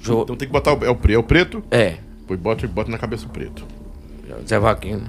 [0.00, 1.62] Então tem que botar o, é o, é o preto?
[1.70, 1.98] É.
[2.26, 3.66] Pois bota, bota na cabeça o preto.
[4.48, 5.02] Zé Vaqueiro.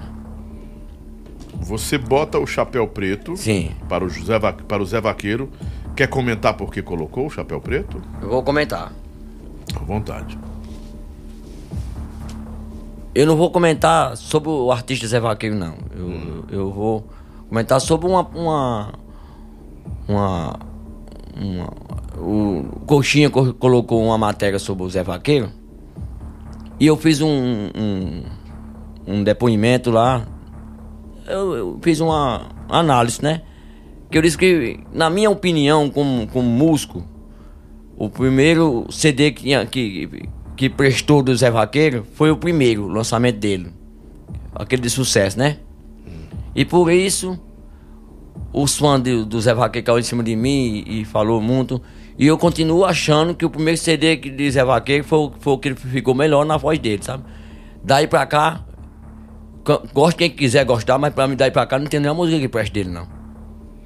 [1.60, 3.38] Você bota o chapéu preto.
[3.38, 3.70] Sim.
[3.88, 5.50] Para o, José para o Zé Vaqueiro.
[5.96, 8.02] Quer comentar por que colocou o chapéu preto?
[8.20, 8.92] Eu vou comentar.
[9.74, 10.38] À vontade.
[13.14, 15.74] Eu não vou comentar sobre o artista Zé Vaqueiro, não.
[15.94, 17.06] Eu, eu vou
[17.48, 18.22] comentar sobre uma.
[18.34, 18.92] uma.
[20.08, 20.58] uma,
[21.36, 21.84] uma-
[22.16, 25.50] o Coxinha co- colocou uma matéria sobre o Zé Vaqueiro.
[26.78, 27.28] E eu fiz um,
[27.76, 28.22] um,
[29.06, 30.24] um depoimento lá.
[31.26, 33.42] Eu, eu fiz uma análise, né?
[34.10, 37.04] Que eu disse que, na minha opinião, como, como músico,
[37.96, 43.68] o primeiro CD que, que, que prestou do Zé Vaqueiro foi o primeiro lançamento dele.
[44.54, 45.58] Aquele de sucesso, né?
[46.54, 47.38] E por isso,
[48.52, 51.80] os fãs do, do Zé Vaqueiro caiu em cima de mim e, e falou muito.
[52.18, 55.58] E eu continuo achando que o primeiro CD que- de Zé Vaqueiro foi, foi o
[55.58, 57.24] que ficou melhor na voz dele, sabe?
[57.82, 58.64] Daí pra cá,
[59.92, 62.48] gosto quem quiser gostar, mas pra mim daí pra cá não tem nenhuma música que
[62.48, 63.06] preste dele, não.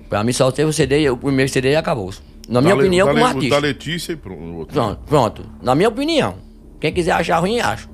[0.08, 2.10] Pra mim só teve o CD, o primeiro CD e acabou.
[2.48, 3.54] Na minha Da opinião, da como artista.
[3.54, 4.72] Da Letícia e pronto.
[4.72, 5.46] Pronto, pronto.
[5.62, 6.36] Na minha opinião.
[6.80, 7.88] Quem quiser achar ruim, acha.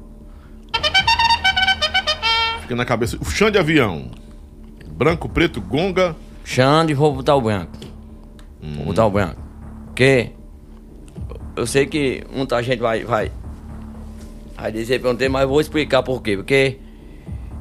[2.61, 3.19] Fica na cabeça.
[3.21, 4.11] O chão de avião.
[4.87, 6.15] Branco, preto, gonga.
[6.45, 7.73] Xande, vou botar o branco.
[8.63, 8.75] Hum.
[8.77, 9.43] Vou botar o branco.
[9.87, 10.31] Porque
[11.57, 13.33] eu sei que muita gente vai, vai,
[14.57, 16.37] vai dizer pra não mas eu vou explicar por quê.
[16.37, 16.79] Porque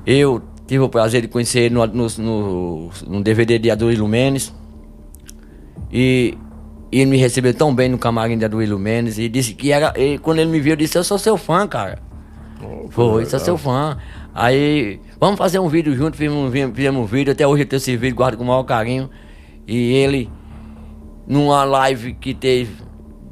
[0.05, 4.53] eu tive o prazer de conhecer ele no, no, no, no DVD de Aduílio Menes.
[5.91, 6.37] E,
[6.95, 9.17] e ele me recebeu tão bem no camarim de Aduílio Menes.
[9.17, 9.93] E disse que era.
[9.99, 11.99] E quando ele me viu, eu disse: Eu sou seu fã, cara.
[12.91, 13.97] Foi, sou seu fã.
[14.33, 17.77] Aí, vamos fazer um vídeo junto, fizemos um, fizemos um vídeo, até hoje eu tenho
[17.77, 19.09] esse vídeo, guardo com o maior carinho.
[19.67, 20.29] E ele,
[21.27, 22.71] numa live que teve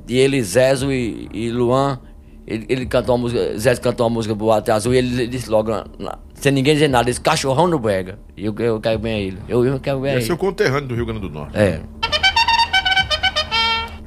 [0.06, 2.00] de ele, Zezo e, e Luan,
[2.46, 5.72] ele, ele cantou uma música, Zezo cantou uma música Boate Azul e ele disse logo,
[5.72, 8.20] na- sem ninguém dizer nada, esse cachorrão do Brega.
[8.36, 9.38] E eu, eu quero bem a ele.
[9.48, 10.26] Eu, eu quero bem a É ele.
[10.26, 11.56] seu conterrâneo do Rio Grande do Norte.
[11.58, 11.80] É.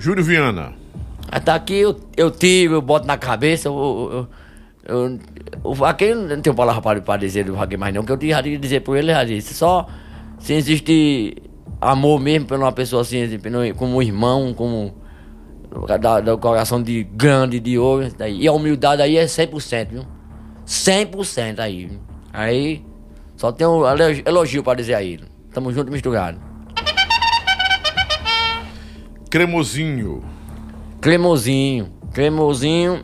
[0.05, 0.75] Júlio Viana.
[1.33, 4.29] Até aqui eu, eu tiro, eu boto na cabeça, eu.
[4.87, 5.19] eu,
[5.63, 8.43] o vaqueiro, não tenho palavra para, para dizer do vaqueiro mais não, que eu tinha
[8.43, 9.55] de dizer por ele, já disse.
[9.55, 9.87] Só
[10.39, 11.37] se existe
[11.81, 13.39] amor mesmo por uma pessoa assim, assim,
[13.75, 14.95] como um irmão, como
[15.99, 18.07] da, coração de grande, de ouro.
[18.29, 20.05] E a humildade aí é 100%, viu?
[20.67, 21.91] 100% aí.
[22.31, 22.85] Aí
[23.37, 23.67] só tem
[24.27, 25.25] elogio- para dizer a ele.
[25.51, 26.39] Tamo junto misturado.
[29.35, 30.23] Cremosinho.
[31.01, 31.89] Cremosinho.
[32.13, 33.03] Cremosinho.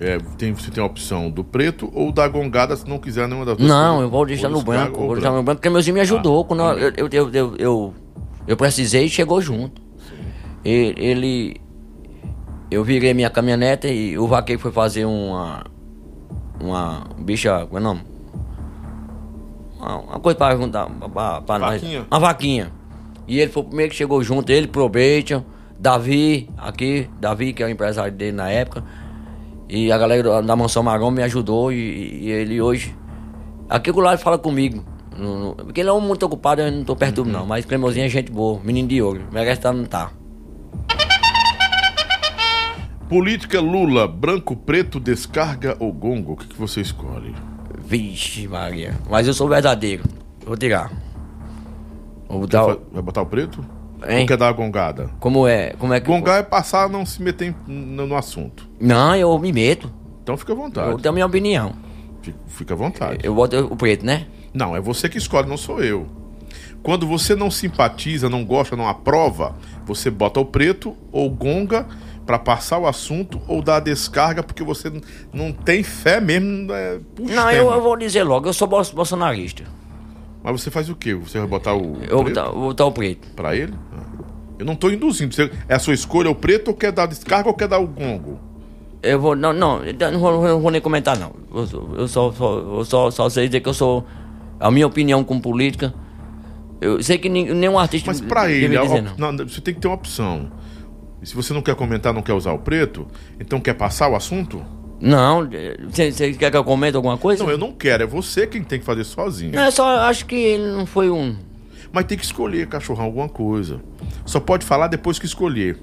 [0.00, 3.46] É, tem, você tem a opção do preto ou da gongada, se não quiser nenhuma
[3.46, 3.68] das duas.
[3.68, 5.00] Não, eu vou deixar no branco.
[5.00, 6.44] ou Vou deixar no branco, porque meu me ajudou.
[6.44, 7.94] quando eu, eu, eu, eu,
[8.44, 9.80] eu, precisei e chegou junto.
[10.64, 11.60] Ele.
[12.68, 15.62] Eu virei minha caminhonete e o vaqueiro foi fazer uma.
[16.60, 17.66] Uma bicha.
[17.66, 18.00] Como é o nome?
[19.78, 20.86] Uma, coisa pra juntar.
[20.86, 21.80] Pra, pra nós.
[21.80, 22.06] Vaquinha?
[22.10, 22.79] Uma vaquinha.
[23.30, 25.44] E ele foi o primeiro que chegou junto, ele, Probation,
[25.78, 28.82] Davi, aqui, Davi, que é o empresário dele na época.
[29.68, 31.76] E a galera da- Mansão Marrom me ajudou e,
[32.24, 32.92] e ele hoje.
[33.68, 34.84] Aqui o lado fala comigo.
[35.16, 37.46] No- no- porque ele é um muito ocupado, eu não tô perturbo não.
[37.46, 39.22] Mas Cremosinho é gente boa, menino de ouro.
[39.30, 40.10] Merece estar não tá.
[43.08, 46.32] Política Lula, branco, preto, descarga ou gongo?
[46.32, 47.34] O que, que você escolhe?
[47.78, 48.94] Vixe, Maria.
[49.08, 50.04] Mas eu sou verdadeiro.
[50.44, 50.90] Vou tirar.
[52.38, 53.64] Vai Vai botar o preto?
[54.08, 54.20] Hein?
[54.22, 55.10] Ou quer dar a gongada?
[55.20, 55.74] Como é?
[55.78, 56.06] Como é que.
[56.06, 58.68] Gongar é passar a não se meter em- no, no assunto.
[58.80, 59.92] Não, eu me meto.
[60.22, 60.90] Então fica à vontade.
[60.90, 61.72] Eu tenho a minha opinião.
[62.22, 63.18] Fica, fica à vontade.
[63.22, 64.26] Eu boto o preto, né?
[64.54, 66.06] Não, é você que escolhe, não sou eu.
[66.82, 71.86] Quando você não simpatiza, não gosta, não aprova, você bota o preto ou gonga
[72.24, 75.02] pra passar o assunto ou dar a descarga porque você n-
[75.32, 76.72] não tem fé mesmo.
[76.72, 79.64] É, puxa, Não, eu, eu vou dizer logo, eu sou bol- bolsonarista.
[80.42, 81.14] Mas você faz o quê?
[81.14, 81.98] Você vai botar o.
[82.02, 83.28] Eu vou preto botar, vou botar o preto.
[83.36, 83.74] Pra ele?
[83.92, 84.24] Ah.
[84.58, 85.34] Eu não tô induzindo.
[85.34, 87.86] Você, é a sua escolha o preto ou quer dar descarga ou quer dar o
[87.86, 88.38] gongo?
[89.02, 89.34] Eu vou.
[89.36, 91.32] Não, não, eu não vou, não vou nem comentar, não.
[91.54, 94.04] Eu, eu só, só, eu só, só sei dizer que eu sou.
[94.58, 95.94] A minha opinião como política.
[96.80, 98.10] Eu sei que nenhum artista.
[98.10, 99.32] Mas pra ele, dizer, op- não.
[99.32, 100.50] não, você tem que ter uma opção.
[101.22, 103.06] E se você não quer comentar, não quer usar o preto,
[103.38, 104.62] então quer passar o assunto?
[105.00, 105.48] Não,
[105.88, 107.42] você, você quer que eu comente alguma coisa?
[107.42, 108.02] Não, eu não quero.
[108.02, 109.52] É você quem tem que fazer sozinho.
[109.54, 111.36] Não, eu só acho que ele não foi um.
[111.92, 113.80] Mas tem que escolher, cachorrão, alguma coisa.
[114.24, 115.78] Só pode falar depois que escolher.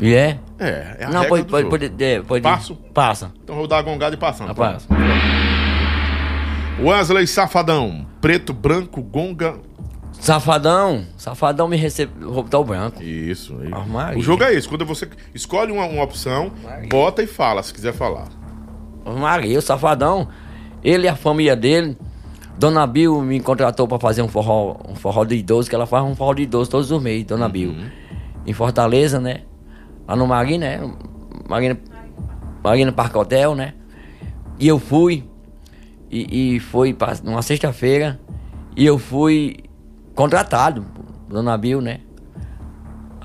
[0.00, 0.38] E é?
[0.58, 1.78] É, é a Não, regra pode, do pode, jogo.
[1.78, 2.42] pode, é, pode.
[2.42, 2.74] Passo?
[2.92, 3.32] Passa.
[3.44, 4.50] Então vou dar a gongada e passando.
[4.50, 4.72] Ah, Pronto.
[4.72, 4.86] passa.
[6.82, 8.06] Wesley Safadão.
[8.20, 9.54] Preto, branco, gonga.
[10.20, 11.06] Safadão.
[11.16, 12.32] Safadão me recebeu.
[12.32, 13.02] Vou botar o branco.
[13.02, 13.56] Isso.
[13.60, 13.70] Aí.
[13.88, 14.18] Maria.
[14.18, 14.68] O jogo é esse.
[14.68, 16.52] Quando você escolhe uma, uma opção,
[16.88, 18.28] bota e fala, se quiser falar.
[19.14, 20.28] Maria, o safadão,
[20.82, 21.96] ele e a família dele
[22.58, 26.02] Dona Bill me contratou para fazer um forró, um forró de idoso, que ela faz
[26.04, 27.74] um forró de idoso todos os meses, Dona Bill.
[28.46, 29.42] Em Fortaleza, né?
[30.08, 30.94] Lá no Marina, né?
[31.46, 31.78] Marina,
[32.64, 33.74] Marina Parque Hotel, né?
[34.58, 35.22] E eu fui,
[36.10, 38.18] e, e foi pra, numa sexta-feira,
[38.74, 39.58] e eu fui
[40.14, 40.86] contratado,
[41.28, 42.00] Dona Bill, né?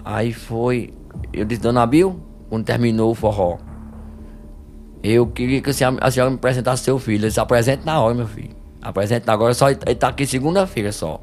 [0.03, 0.93] Aí foi,
[1.31, 2.19] eu disse, Dona Bill,
[2.49, 3.59] quando terminou o forró,
[5.03, 7.25] eu queria que a senhora, a senhora me apresentasse seu filho.
[7.25, 8.55] Ele se apresenta na hora, meu filho.
[8.81, 11.21] Apresenta agora, só, ele tá aqui segunda-feira só.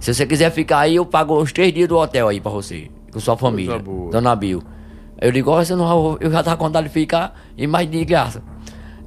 [0.00, 2.88] Se você quiser ficar aí, eu pago os três dias do hotel aí pra você,
[3.12, 4.62] com sua família, Dona Bill.
[5.20, 8.42] Eu digo, você não, eu já tava com vontade de ficar e mais de graça.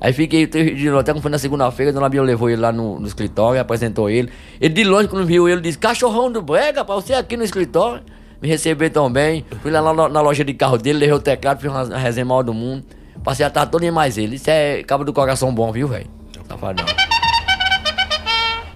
[0.02, 2.72] Aí fiquei três dias no hotel, quando foi na segunda-feira, Dona Bill levou ele lá
[2.72, 4.30] no, no escritório, apresentou ele.
[4.60, 8.04] Ele de longe, quando viu ele, disse, cachorrão do brega, pra você aqui no escritório.
[8.42, 9.46] Me receber tão bem.
[9.62, 12.42] Fui lá na, na loja de carro dele, levei o teclado, fiz uma resenha maior
[12.42, 12.84] do mundo.
[13.24, 14.36] Passei a tarde toda em mais ele.
[14.36, 16.08] Isso é cabo do coração bom, viu, velho?
[16.48, 16.86] Safadão.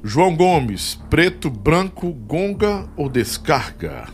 [0.04, 4.06] João Gomes, preto, branco, gonga ou descarga?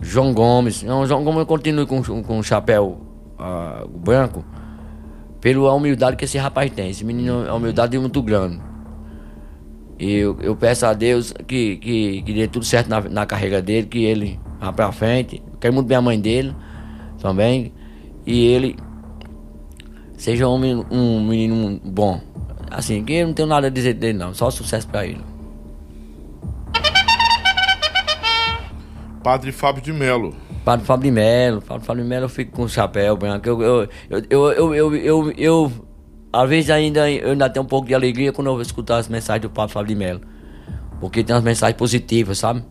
[0.00, 0.82] João Gomes.
[0.82, 3.00] Não, João Gomes eu continuo com, com o chapéu
[3.38, 4.44] ah, branco
[5.40, 6.88] pela humildade que esse rapaz tem.
[6.88, 8.58] Esse menino é humildade muito grande.
[9.98, 13.60] E eu, eu peço a Deus que, que, que dê tudo certo na, na carreira
[13.60, 15.42] dele, que ele vá pra frente.
[15.52, 16.54] Eu quero muito bem a mãe dele
[17.20, 17.72] também.
[18.26, 18.76] E ele
[20.16, 22.20] seja um, menino- um menino bom.
[22.70, 25.20] Assim, que eu não tenho nada a dizer dele não, só sucesso pra ele.
[29.22, 30.34] Padre Fábio de Melo.
[30.64, 33.48] Padre Fábio de Melo, Padre Fábio de Melo eu fico com o chapéu branco.
[33.48, 35.72] Eu, eu, eu, eu, eu, eu, eu, eu-
[36.32, 39.42] às vezes ainda, eu ainda tenho um pouco de alegria quando eu escutar as mensagens
[39.42, 40.20] do Padre Fábio de Melo.
[41.00, 42.62] Porque tem umas mensagens positivas, sabe?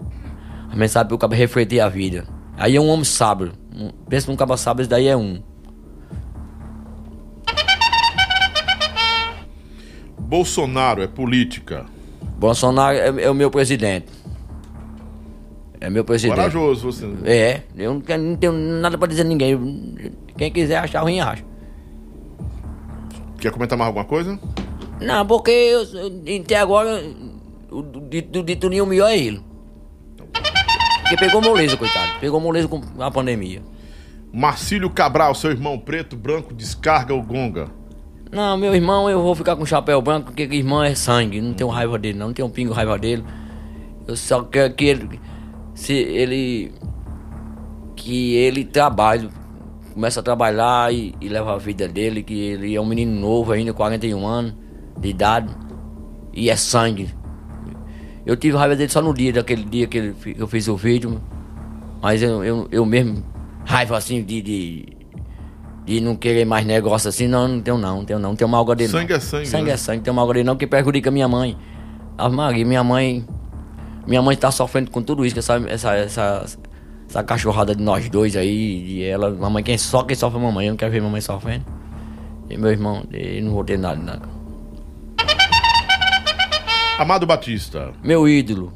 [0.70, 2.26] As mensagens para o cara refletir a vida.
[2.58, 3.54] Aí é um homem sábio.
[4.10, 5.42] Pensa num cabo sábio, esse daí é um.
[10.38, 11.86] Bolsonaro é política.
[12.40, 14.08] Bolsonaro é, é o meu presidente.
[15.80, 16.36] É meu presidente.
[16.36, 17.06] Corajoso você.
[17.24, 19.56] É, eu não, quero- não tenho nada pra dizer a ninguém.
[20.36, 21.44] Quem quiser achar ruim, acha.
[23.40, 24.40] Quer comentar mais alguma coisa?
[25.00, 25.84] Não, porque eu,
[26.42, 27.04] até agora
[27.70, 29.40] o de, do de Tuninho o melhor é ele.
[31.02, 32.12] Porque pegou moleza, coitado.
[32.20, 33.62] Pegou moleza com a pandemia.
[34.34, 37.68] Marcílio Cabral, seu irmão preto, branco, descarga ou gonga?
[38.34, 41.40] Não, meu irmão, eu vou ficar com chapéu branco, porque irmão é sangue.
[41.40, 42.28] Não tenho raiva dele, não.
[42.28, 43.24] Não tenho um pingo raiva dele.
[44.08, 45.22] Eu só quero que ele.
[45.76, 46.72] Se ele.
[47.96, 49.30] Que ele trabalhe.
[49.94, 53.52] Começa a trabalhar e, e leva a vida dele, que ele é um menino novo
[53.52, 54.56] ainda, 41 anos
[54.98, 55.56] de idade.
[56.34, 57.14] E é sangue.
[58.26, 61.22] Eu tive raiva dele só no dia, daquele dia que, ele, eu fiz o vídeo.
[62.02, 63.24] Mas eu, eu, eu mesmo,
[63.64, 64.86] raiva assim de, de,
[65.86, 68.50] de não querer mais negócio assim, não, não tenho não, não tenho não, não tenho
[68.50, 69.18] mal dele Sangue não.
[69.18, 69.72] é sangue, Sangue né?
[69.72, 71.58] é sangue, não tenho mal dele não, que prejudica minha mãe.
[72.18, 73.26] A Maria, minha mãe,
[74.08, 76.46] minha mãe tá sofrendo com tudo isso, essa, essa, essa,
[77.10, 80.46] essa cachorrada de nós dois aí, e ela, mamãe, quem só quem sofre é a
[80.46, 81.66] mamãe, eu não quero ver mamãe sofrendo.
[82.50, 84.34] E meu irmão, eu não vou ter nada, nada.
[87.00, 87.92] Amado Batista.
[88.04, 88.72] Meu ídolo.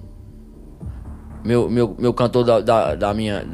[1.44, 3.46] Meu, meu, meu cantor da, da, da minha.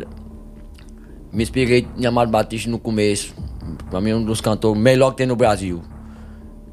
[1.31, 3.35] Me inspirei em Amado Batista no começo.
[3.89, 5.81] Pra mim, um dos cantores melhor que tem no Brasil.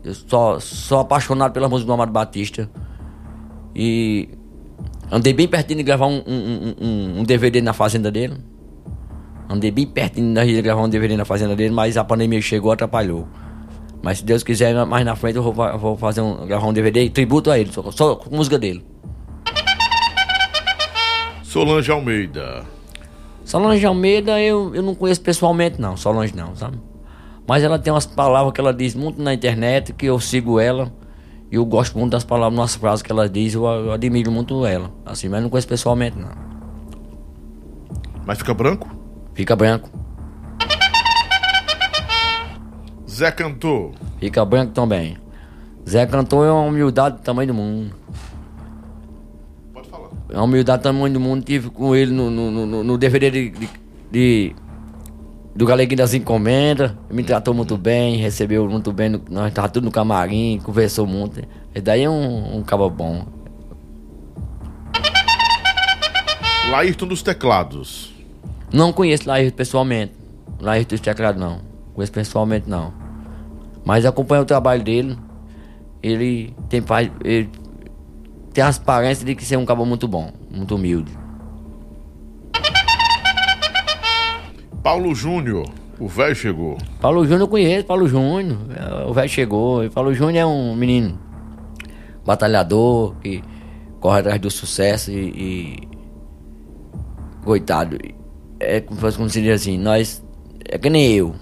[0.02, 2.70] Eu sou, sou apaixonado pela música do Amado Batista.
[3.74, 4.28] E
[5.10, 8.34] andei bem pertinho de gravar um, um, um- um, DVD na fazenda dele.
[9.48, 13.26] Andei bem pertinho de gravar um DVD na fazenda dele, mas a pandemia chegou atrapalhou.
[14.02, 17.04] Mas se Deus quiser, mais na frente eu vou, vou fazer um, gravar um DVD
[17.04, 18.84] e tributo a ele, só, só com música dele.
[21.42, 22.64] Solange Almeida.
[23.50, 26.78] Solange Almeida eu, eu não conheço pessoalmente não, Solange não, sabe?
[27.48, 30.92] Mas ela tem umas palavras que ela diz muito na internet, que eu sigo ela.
[31.50, 34.64] E eu gosto muito das palavras, umas frases que ela diz, eu, eu admiro muito
[34.64, 34.92] ela.
[35.04, 36.30] Assim, mas não conheço pessoalmente não.
[38.24, 38.88] Mas fica branco?
[39.34, 39.90] Fica branco.
[43.10, 43.94] Zé Cantor.
[44.20, 45.18] Fica branco também.
[45.88, 47.96] Zé Cantor é uma humildade do tamanho do mundo.
[50.32, 51.44] Uma humildade tamanho do mundo.
[51.44, 53.68] Tive com ele no, no, no, no DVD de, de-
[54.10, 54.56] de-
[55.54, 56.92] do Galeguinho das Encomendas.
[57.10, 59.08] Me tratou muito bem, recebeu muito bem.
[59.08, 61.40] no- nós tava tudo no camarim, conversou muito.
[61.74, 63.26] Esse daí é um, um cabo bom.
[66.70, 68.12] Laírton dos Teclados.
[68.72, 70.12] Não conheço Laírton pessoalmente.
[70.60, 71.60] Laírton dos Teclados não.
[71.94, 72.92] Conheço pessoalmente não.
[73.84, 75.18] Mas acompanho o trabalho dele.
[76.02, 77.50] Ele tem faz, ele
[78.52, 81.12] tem as aparências de que ser um cabo muito bom, muito humilde.
[84.82, 85.66] Paulo Júnior.
[85.98, 86.78] O velho chegou.
[86.98, 88.58] Paulo Júnior eu conheço, Paulo Júnior.
[89.06, 89.84] O velho chegou.
[89.84, 91.18] E Paulo Júnior é um menino
[92.24, 93.42] batalhador, que
[94.00, 95.28] corre atrás do sucesso e.
[95.36, 95.88] e
[97.44, 97.98] coitado.
[98.58, 100.24] É como como se diz assim, nós.
[100.66, 101.34] É que nem eu.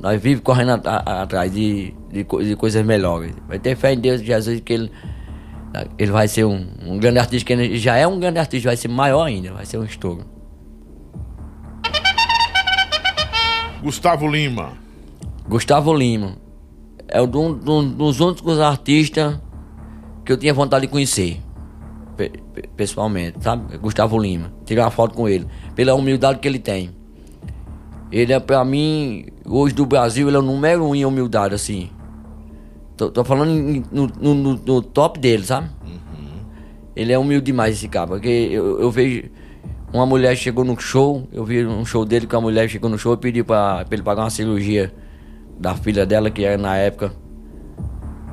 [0.00, 3.34] Nós vivemos correndo atrás de, de, de coisas melhores.
[3.46, 4.90] Vai ter fé em Deus Jesus que ele,
[5.98, 8.76] ele vai ser um, um grande artista, que ele já é um grande artista, vai
[8.76, 10.24] ser maior ainda, vai ser um estouro.
[13.82, 14.72] Gustavo Lima.
[15.48, 16.36] Gustavo Lima.
[17.08, 19.38] É um do- dos únicos artistas
[20.24, 21.40] que eu tinha vontade de conhecer.
[22.16, 23.78] pe- pe- pessoalmente, sabe?
[23.78, 24.52] Gustavo Lima.
[24.66, 25.46] Tirar uma foto com ele.
[25.74, 26.90] Pela humildade que ele tem.
[28.12, 31.88] Ele é pra mim, hoje do Brasil, ele é o número um em humildade, assim.
[33.02, 35.68] Tô, tô falando em- no, no- no- top dele, sabe?
[36.94, 38.06] Ele é humilde demais, esse cara.
[38.06, 39.24] Porque eu, eu vejo.
[39.92, 42.96] Uma mulher chegou no show, eu vi um show dele que a mulher chegou no
[42.96, 44.92] show e pediu pra, pra ele pagar uma cirurgia
[45.58, 47.12] da filha dela, que era na época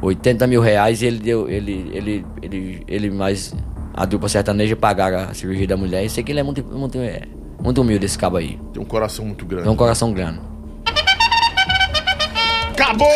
[0.02, 1.50] 80 mil reais, e ele deu.
[1.50, 3.56] Ele, ele, ele, ele mais.
[3.94, 6.06] A dupla sertaneja pagaram a cirurgia da mulher.
[6.06, 7.24] Isso aqui ele é muito, muito, é,
[7.62, 8.60] muito humilde, esse cabo aí.
[8.72, 9.64] Tem um coração muito grande.
[9.64, 10.40] Tem um coração grande.
[12.72, 13.08] Acabou!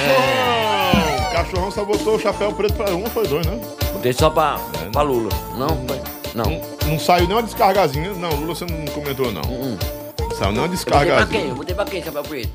[0.00, 1.32] Cachorrão!
[1.32, 3.60] Cachorrão só botou o chapéu preto pra um, foi dois, né?
[3.92, 4.58] Botei só pra,
[4.92, 5.30] pra Lula.
[5.56, 6.00] Não, foi-
[6.34, 6.44] não.
[6.44, 6.62] Não,
[6.92, 8.12] não saiu nem uma descargazinha.
[8.14, 9.42] Não, Lula você não comentou, não.
[9.42, 11.06] Não saiu nem uma Eu botei pra quem?
[11.16, 11.44] descargazinha.
[11.48, 12.50] Eu botei pra quem, chapéu preto?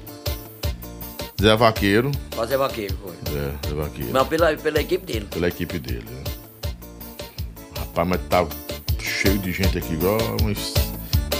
[1.41, 2.11] Zé Vaqueiro.
[2.31, 3.13] Fazer vaqueiro, foi.
[3.37, 4.09] É, Zé Vaqueiro.
[4.13, 5.27] Mas pela, pela equipe dele.
[5.29, 6.23] Pela equipe dele, né?
[7.77, 8.45] Rapaz, mas tá
[8.99, 10.73] cheio de gente aqui, igual uns.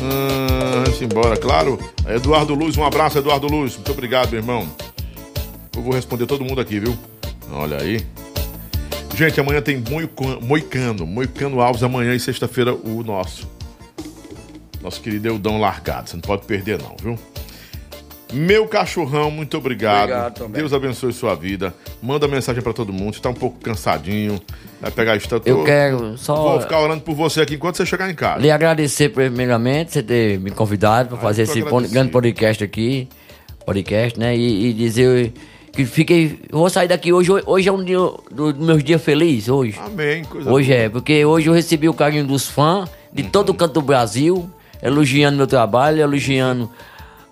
[0.04, 1.80] Ah, vamos embora, claro.
[2.10, 3.76] Eduardo Luz, um abraço, Eduardo Luz.
[3.76, 4.68] Muito obrigado, meu irmão.
[5.76, 6.98] Eu vou responder todo mundo aqui, viu?
[7.52, 8.02] Olha aí.
[9.16, 11.06] Gente, amanhã tem Moica- Moicano.
[11.06, 13.48] Moicano Alves, amanhã e sexta-feira, o nosso.
[14.82, 16.10] Nosso querido Eudão Largado.
[16.10, 17.18] Você não pode perder, não, viu?
[18.34, 20.04] Meu cachorrão, muito obrigado.
[20.10, 20.54] Obrigado também.
[20.54, 21.74] Deus abençoe sua vida.
[22.02, 23.14] Manda mensagem pra todo mundo.
[23.16, 24.42] Você tá um pouco cansadinho.
[24.82, 25.50] Vai pegar estátua.
[25.50, 28.42] Eu quero só- Vou ficar orando por você aqui enquanto você chegar em casa.
[28.42, 31.94] Lhe agradecer primeiramente você ter me convidado para fazer eu tô esse agradecido.
[31.94, 33.08] grande podcast aqui,
[33.66, 34.36] podcast, né?
[34.36, 35.32] E, e dizer
[35.76, 37.30] que fiquei, eu vou sair daqui hoje.
[37.46, 39.78] Hoje é um dia do- dos meus dias felizes hoje.
[39.80, 40.24] Amém.
[40.24, 40.82] Coisa Hoje boa.
[40.82, 44.50] é, porque hoje eu recebi o carinho dos fãs de todo canto do Brasil,
[44.82, 46.70] elogiando meu trabalho, elogiando,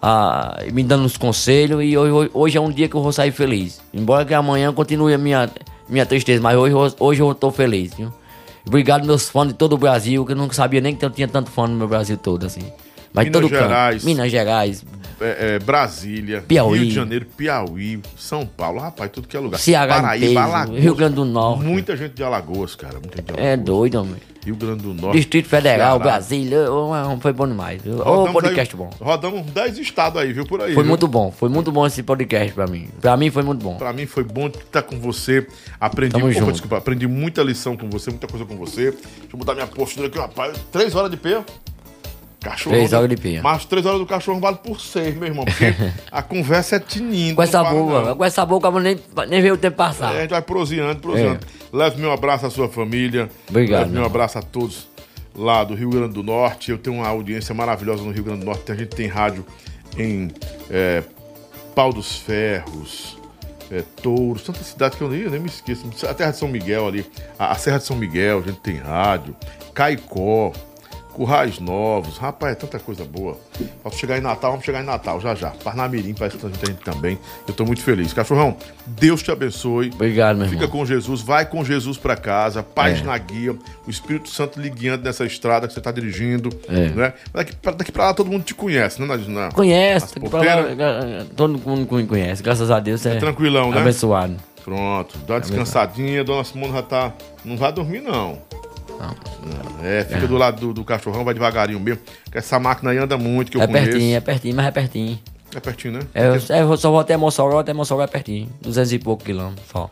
[0.01, 1.81] ah, me dando os conselhos.
[1.83, 3.79] E hoje, hoje é um dia que eu vou sair feliz.
[3.93, 5.49] Embora que amanhã continue a minha,
[5.87, 8.11] minha tristeza, mas hoje, hoje eu tô feliz, viu?
[8.65, 11.27] Obrigado meus fãs de todo o Brasil, que eu não sabia nem que eu tinha
[11.27, 12.61] tanto fã no meu Brasil todo, assim.
[13.13, 13.61] Mas Minas todo canto.
[13.61, 14.03] Gerais.
[14.03, 14.85] Minas Gerais,
[15.21, 16.79] É, é, Brasília, Piauí.
[16.79, 19.57] Rio de Janeiro, Piauí, São Paulo, rapaz, tudo que é lugar.
[19.59, 20.79] Ceará Paraíba, inteiro, Alagoas.
[20.81, 21.63] Rio Grande do Norte.
[21.63, 22.93] Muita gente de Alagoas, cara.
[22.99, 23.47] Muita gente de Alagoas.
[23.53, 24.15] É doido, homem.
[24.43, 25.15] Rio Grande do Norte.
[25.15, 25.99] Distrito Federal, Ceará.
[25.99, 26.65] Brasília,
[27.21, 27.81] foi bom demais.
[27.85, 28.89] Ô, podcast aí- bom.
[28.99, 30.73] Rodamos uns 10 estados aí, viu, por aí.
[30.73, 30.89] Foi viu?
[30.89, 32.89] muito bom, foi muito bom esse podcast pra mim.
[32.99, 33.75] Pra mim foi muito bom.
[33.77, 35.47] Pra mim foi bom estar com você.
[35.79, 38.91] Aprendi, Tamo Opa, desculpa, aprendi muita lição com você, muita coisa com você.
[38.91, 39.01] Deixa
[39.31, 40.57] eu mudar minha postura aqui, rapaz.
[40.73, 41.41] Três horas de pé.
[42.43, 42.75] Cachorro.
[42.75, 43.41] Três horas de pé.
[43.41, 45.45] Mas três horas do cachorro vale por seis, meu irmão.
[45.45, 45.73] Porque
[46.11, 47.35] a conversa é tinindo.
[47.35, 50.13] Com essa boca, com essa boca nem, nem veio o tempo passar.
[50.13, 51.39] É, a gente vai proseando, proseando.
[51.71, 53.29] Leve meu abraço à sua família.
[53.49, 54.87] Obrigado, Leve meu meu abraço a todos
[55.33, 56.71] lá do Rio Grande do Norte.
[56.71, 58.71] Eu tenho uma audiência maravilhosa no Rio Grande do Norte.
[58.71, 59.45] A gente tem rádio
[59.97, 60.29] em
[60.69, 61.03] é,
[61.73, 63.17] Pau dos Ferros,
[63.71, 65.85] é, Touros, tanta cidade que eu nem, eu nem me esqueço.
[66.07, 67.05] A Terra de São Miguel ali,
[67.39, 69.35] a, a Serra de São Miguel, a gente tem rádio.
[69.73, 70.51] Caicó.
[71.13, 73.37] Currais Novos, rapaz, é tanta coisa boa.
[73.83, 75.51] Posso chegar em Natal, vamos chegar em Natal, já já.
[75.63, 77.17] Parnamirim, parece que muita gente também.
[77.47, 78.11] Eu tô muito feliz.
[78.13, 79.91] Cachorrão, Deus te abençoe.
[79.93, 80.79] Obrigado, meu Fica irmão.
[80.79, 83.03] com Jesus, vai com Jesus pra casa, paz É.
[83.03, 86.49] na guia, o Espírito Santo lhe guiando nessa estrada que você tá dirigindo.
[86.67, 86.89] É.
[86.89, 87.13] Né?
[87.31, 89.07] Daqui, pra, daqui pra lá todo mundo te conhece, né?
[89.07, 91.27] Na, na, Conhece, tem que falar, porteiras.
[91.35, 93.79] todo mundo conhece, graças a Deus é, tranquilão, né?
[93.81, 94.35] abençoado.
[94.63, 97.13] Pronto, dá uma descansadinha, dona Simone já tá.
[97.43, 98.39] Não vai dormir, não.
[99.07, 100.27] Não, É, fica É.
[100.27, 102.01] do lado do, do cachorrão, vai devagarinho mesmo.
[102.31, 103.85] Que essa máquina aí anda muito, que eu É conheço.
[103.91, 105.19] pertinho, é pertinho, mas é pertinho.
[105.55, 105.99] É pertinho, né?
[106.13, 108.49] É, eu, é, eu só vou até Mossoró, até Mossoró é pertinho.
[108.61, 109.89] 200 e pouco quilômetros só.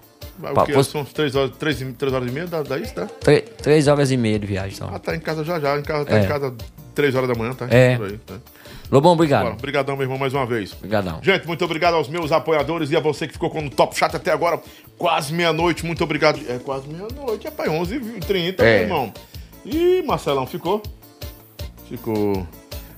[0.65, 0.73] Quê?
[0.73, 3.05] fosse- São três horas, três, e- três horas e meia, dá, dá isso, tá?
[3.19, 4.89] tre- Três horas e meia de viagem só.
[4.91, 6.23] Ah, tá em casa já já, em casa, tá É.
[6.23, 6.51] em casa
[6.95, 7.67] três horas da manhã, tá?
[7.69, 7.93] É.
[8.01, 8.35] Aí, tá?
[8.91, 9.43] Lobão, obrigado.
[9.43, 10.73] Bora, Obrigadão, meu irmão, mais uma vez.
[10.73, 11.19] Obrigadão.
[11.23, 14.13] Gente, muito obrigado aos meus apoiadores e a você que ficou com o Top Chat
[14.15, 14.59] até agora.
[14.97, 16.39] Quase meia-noite, muito obrigado.
[16.49, 18.63] É quase meia-noite, rapaz, 11h30, É.
[18.63, 19.13] meu irmão.
[19.65, 20.81] Ih, Marcelão, ficou?
[21.87, 22.45] Ficou.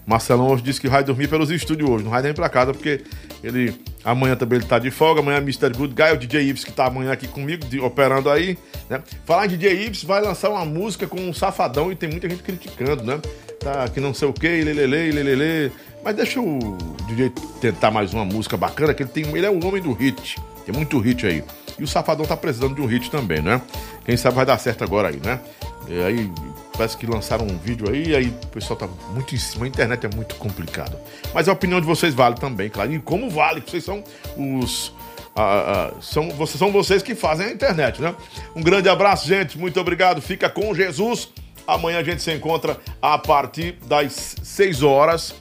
[0.05, 3.03] Marcelão hoje disse que vai dormir pelos estúdios hoje, não vai nem pra casa, porque
[3.43, 3.73] ele.
[4.03, 5.69] Amanhã também ele tá de folga, amanhã é Mr.
[5.77, 8.57] Good Guy, o DJ Ives que tá amanhã aqui comigo, de- operando aí,
[8.89, 9.01] né?
[9.25, 12.43] Falar em DJ Ives, vai lançar uma música com um safadão e tem muita gente
[12.43, 13.21] criticando, né?
[13.63, 15.71] Tá, que não sei o que, lelele, lelele.
[16.03, 16.77] Mas deixa o
[17.07, 19.25] DJ tentar mais uma música bacana, que ele tem.
[19.25, 20.37] Ele é o homem do hit.
[20.65, 21.41] Tem muito hit aí.
[21.79, 23.61] E o Safadão tá precisando de um hit também, né?
[24.05, 25.39] Quem sabe vai dar certo agora aí, né?
[25.87, 26.31] E aí,
[26.73, 29.63] parece que lançaram um vídeo aí, aí o pessoal tá muito em cima.
[29.63, 30.97] A internet é muito complicado.
[31.33, 32.91] Mas a opinião de vocês vale também, claro.
[32.91, 33.63] E como vale?
[33.65, 34.03] Vocês são
[34.37, 34.93] os.
[35.37, 38.13] ah, ah, são, vocês, são vocês que fazem a internet, né?
[38.53, 39.57] Um grande abraço, gente.
[39.57, 40.21] Muito obrigado.
[40.21, 41.29] Fica com Jesus.
[41.67, 45.35] Amanhã a gente se encontra a partir das 6 horas.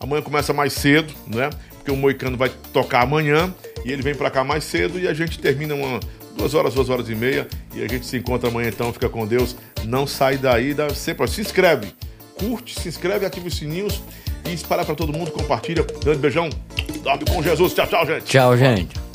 [0.00, 1.50] Amanhã começa mais cedo, né?
[1.76, 3.52] Porque o Moicano vai tocar amanhã
[3.84, 6.00] e ele vem pra cá mais cedo e a gente termina uma
[6.36, 8.92] duas horas, duas horas e meia e a gente se encontra amanhã então.
[8.92, 9.56] Fica com Deus.
[9.84, 11.92] Não sai daí, dá sempre se inscreve,
[12.38, 14.02] curte, se inscreve, ativa os sininhos
[14.44, 15.84] e espalha pra todo mundo, compartilha.
[16.02, 16.48] Grande beijão.
[17.02, 17.74] Dorme com Jesus.
[17.74, 18.24] Tchau, tchau, gente.
[18.24, 19.07] Tchau, gente.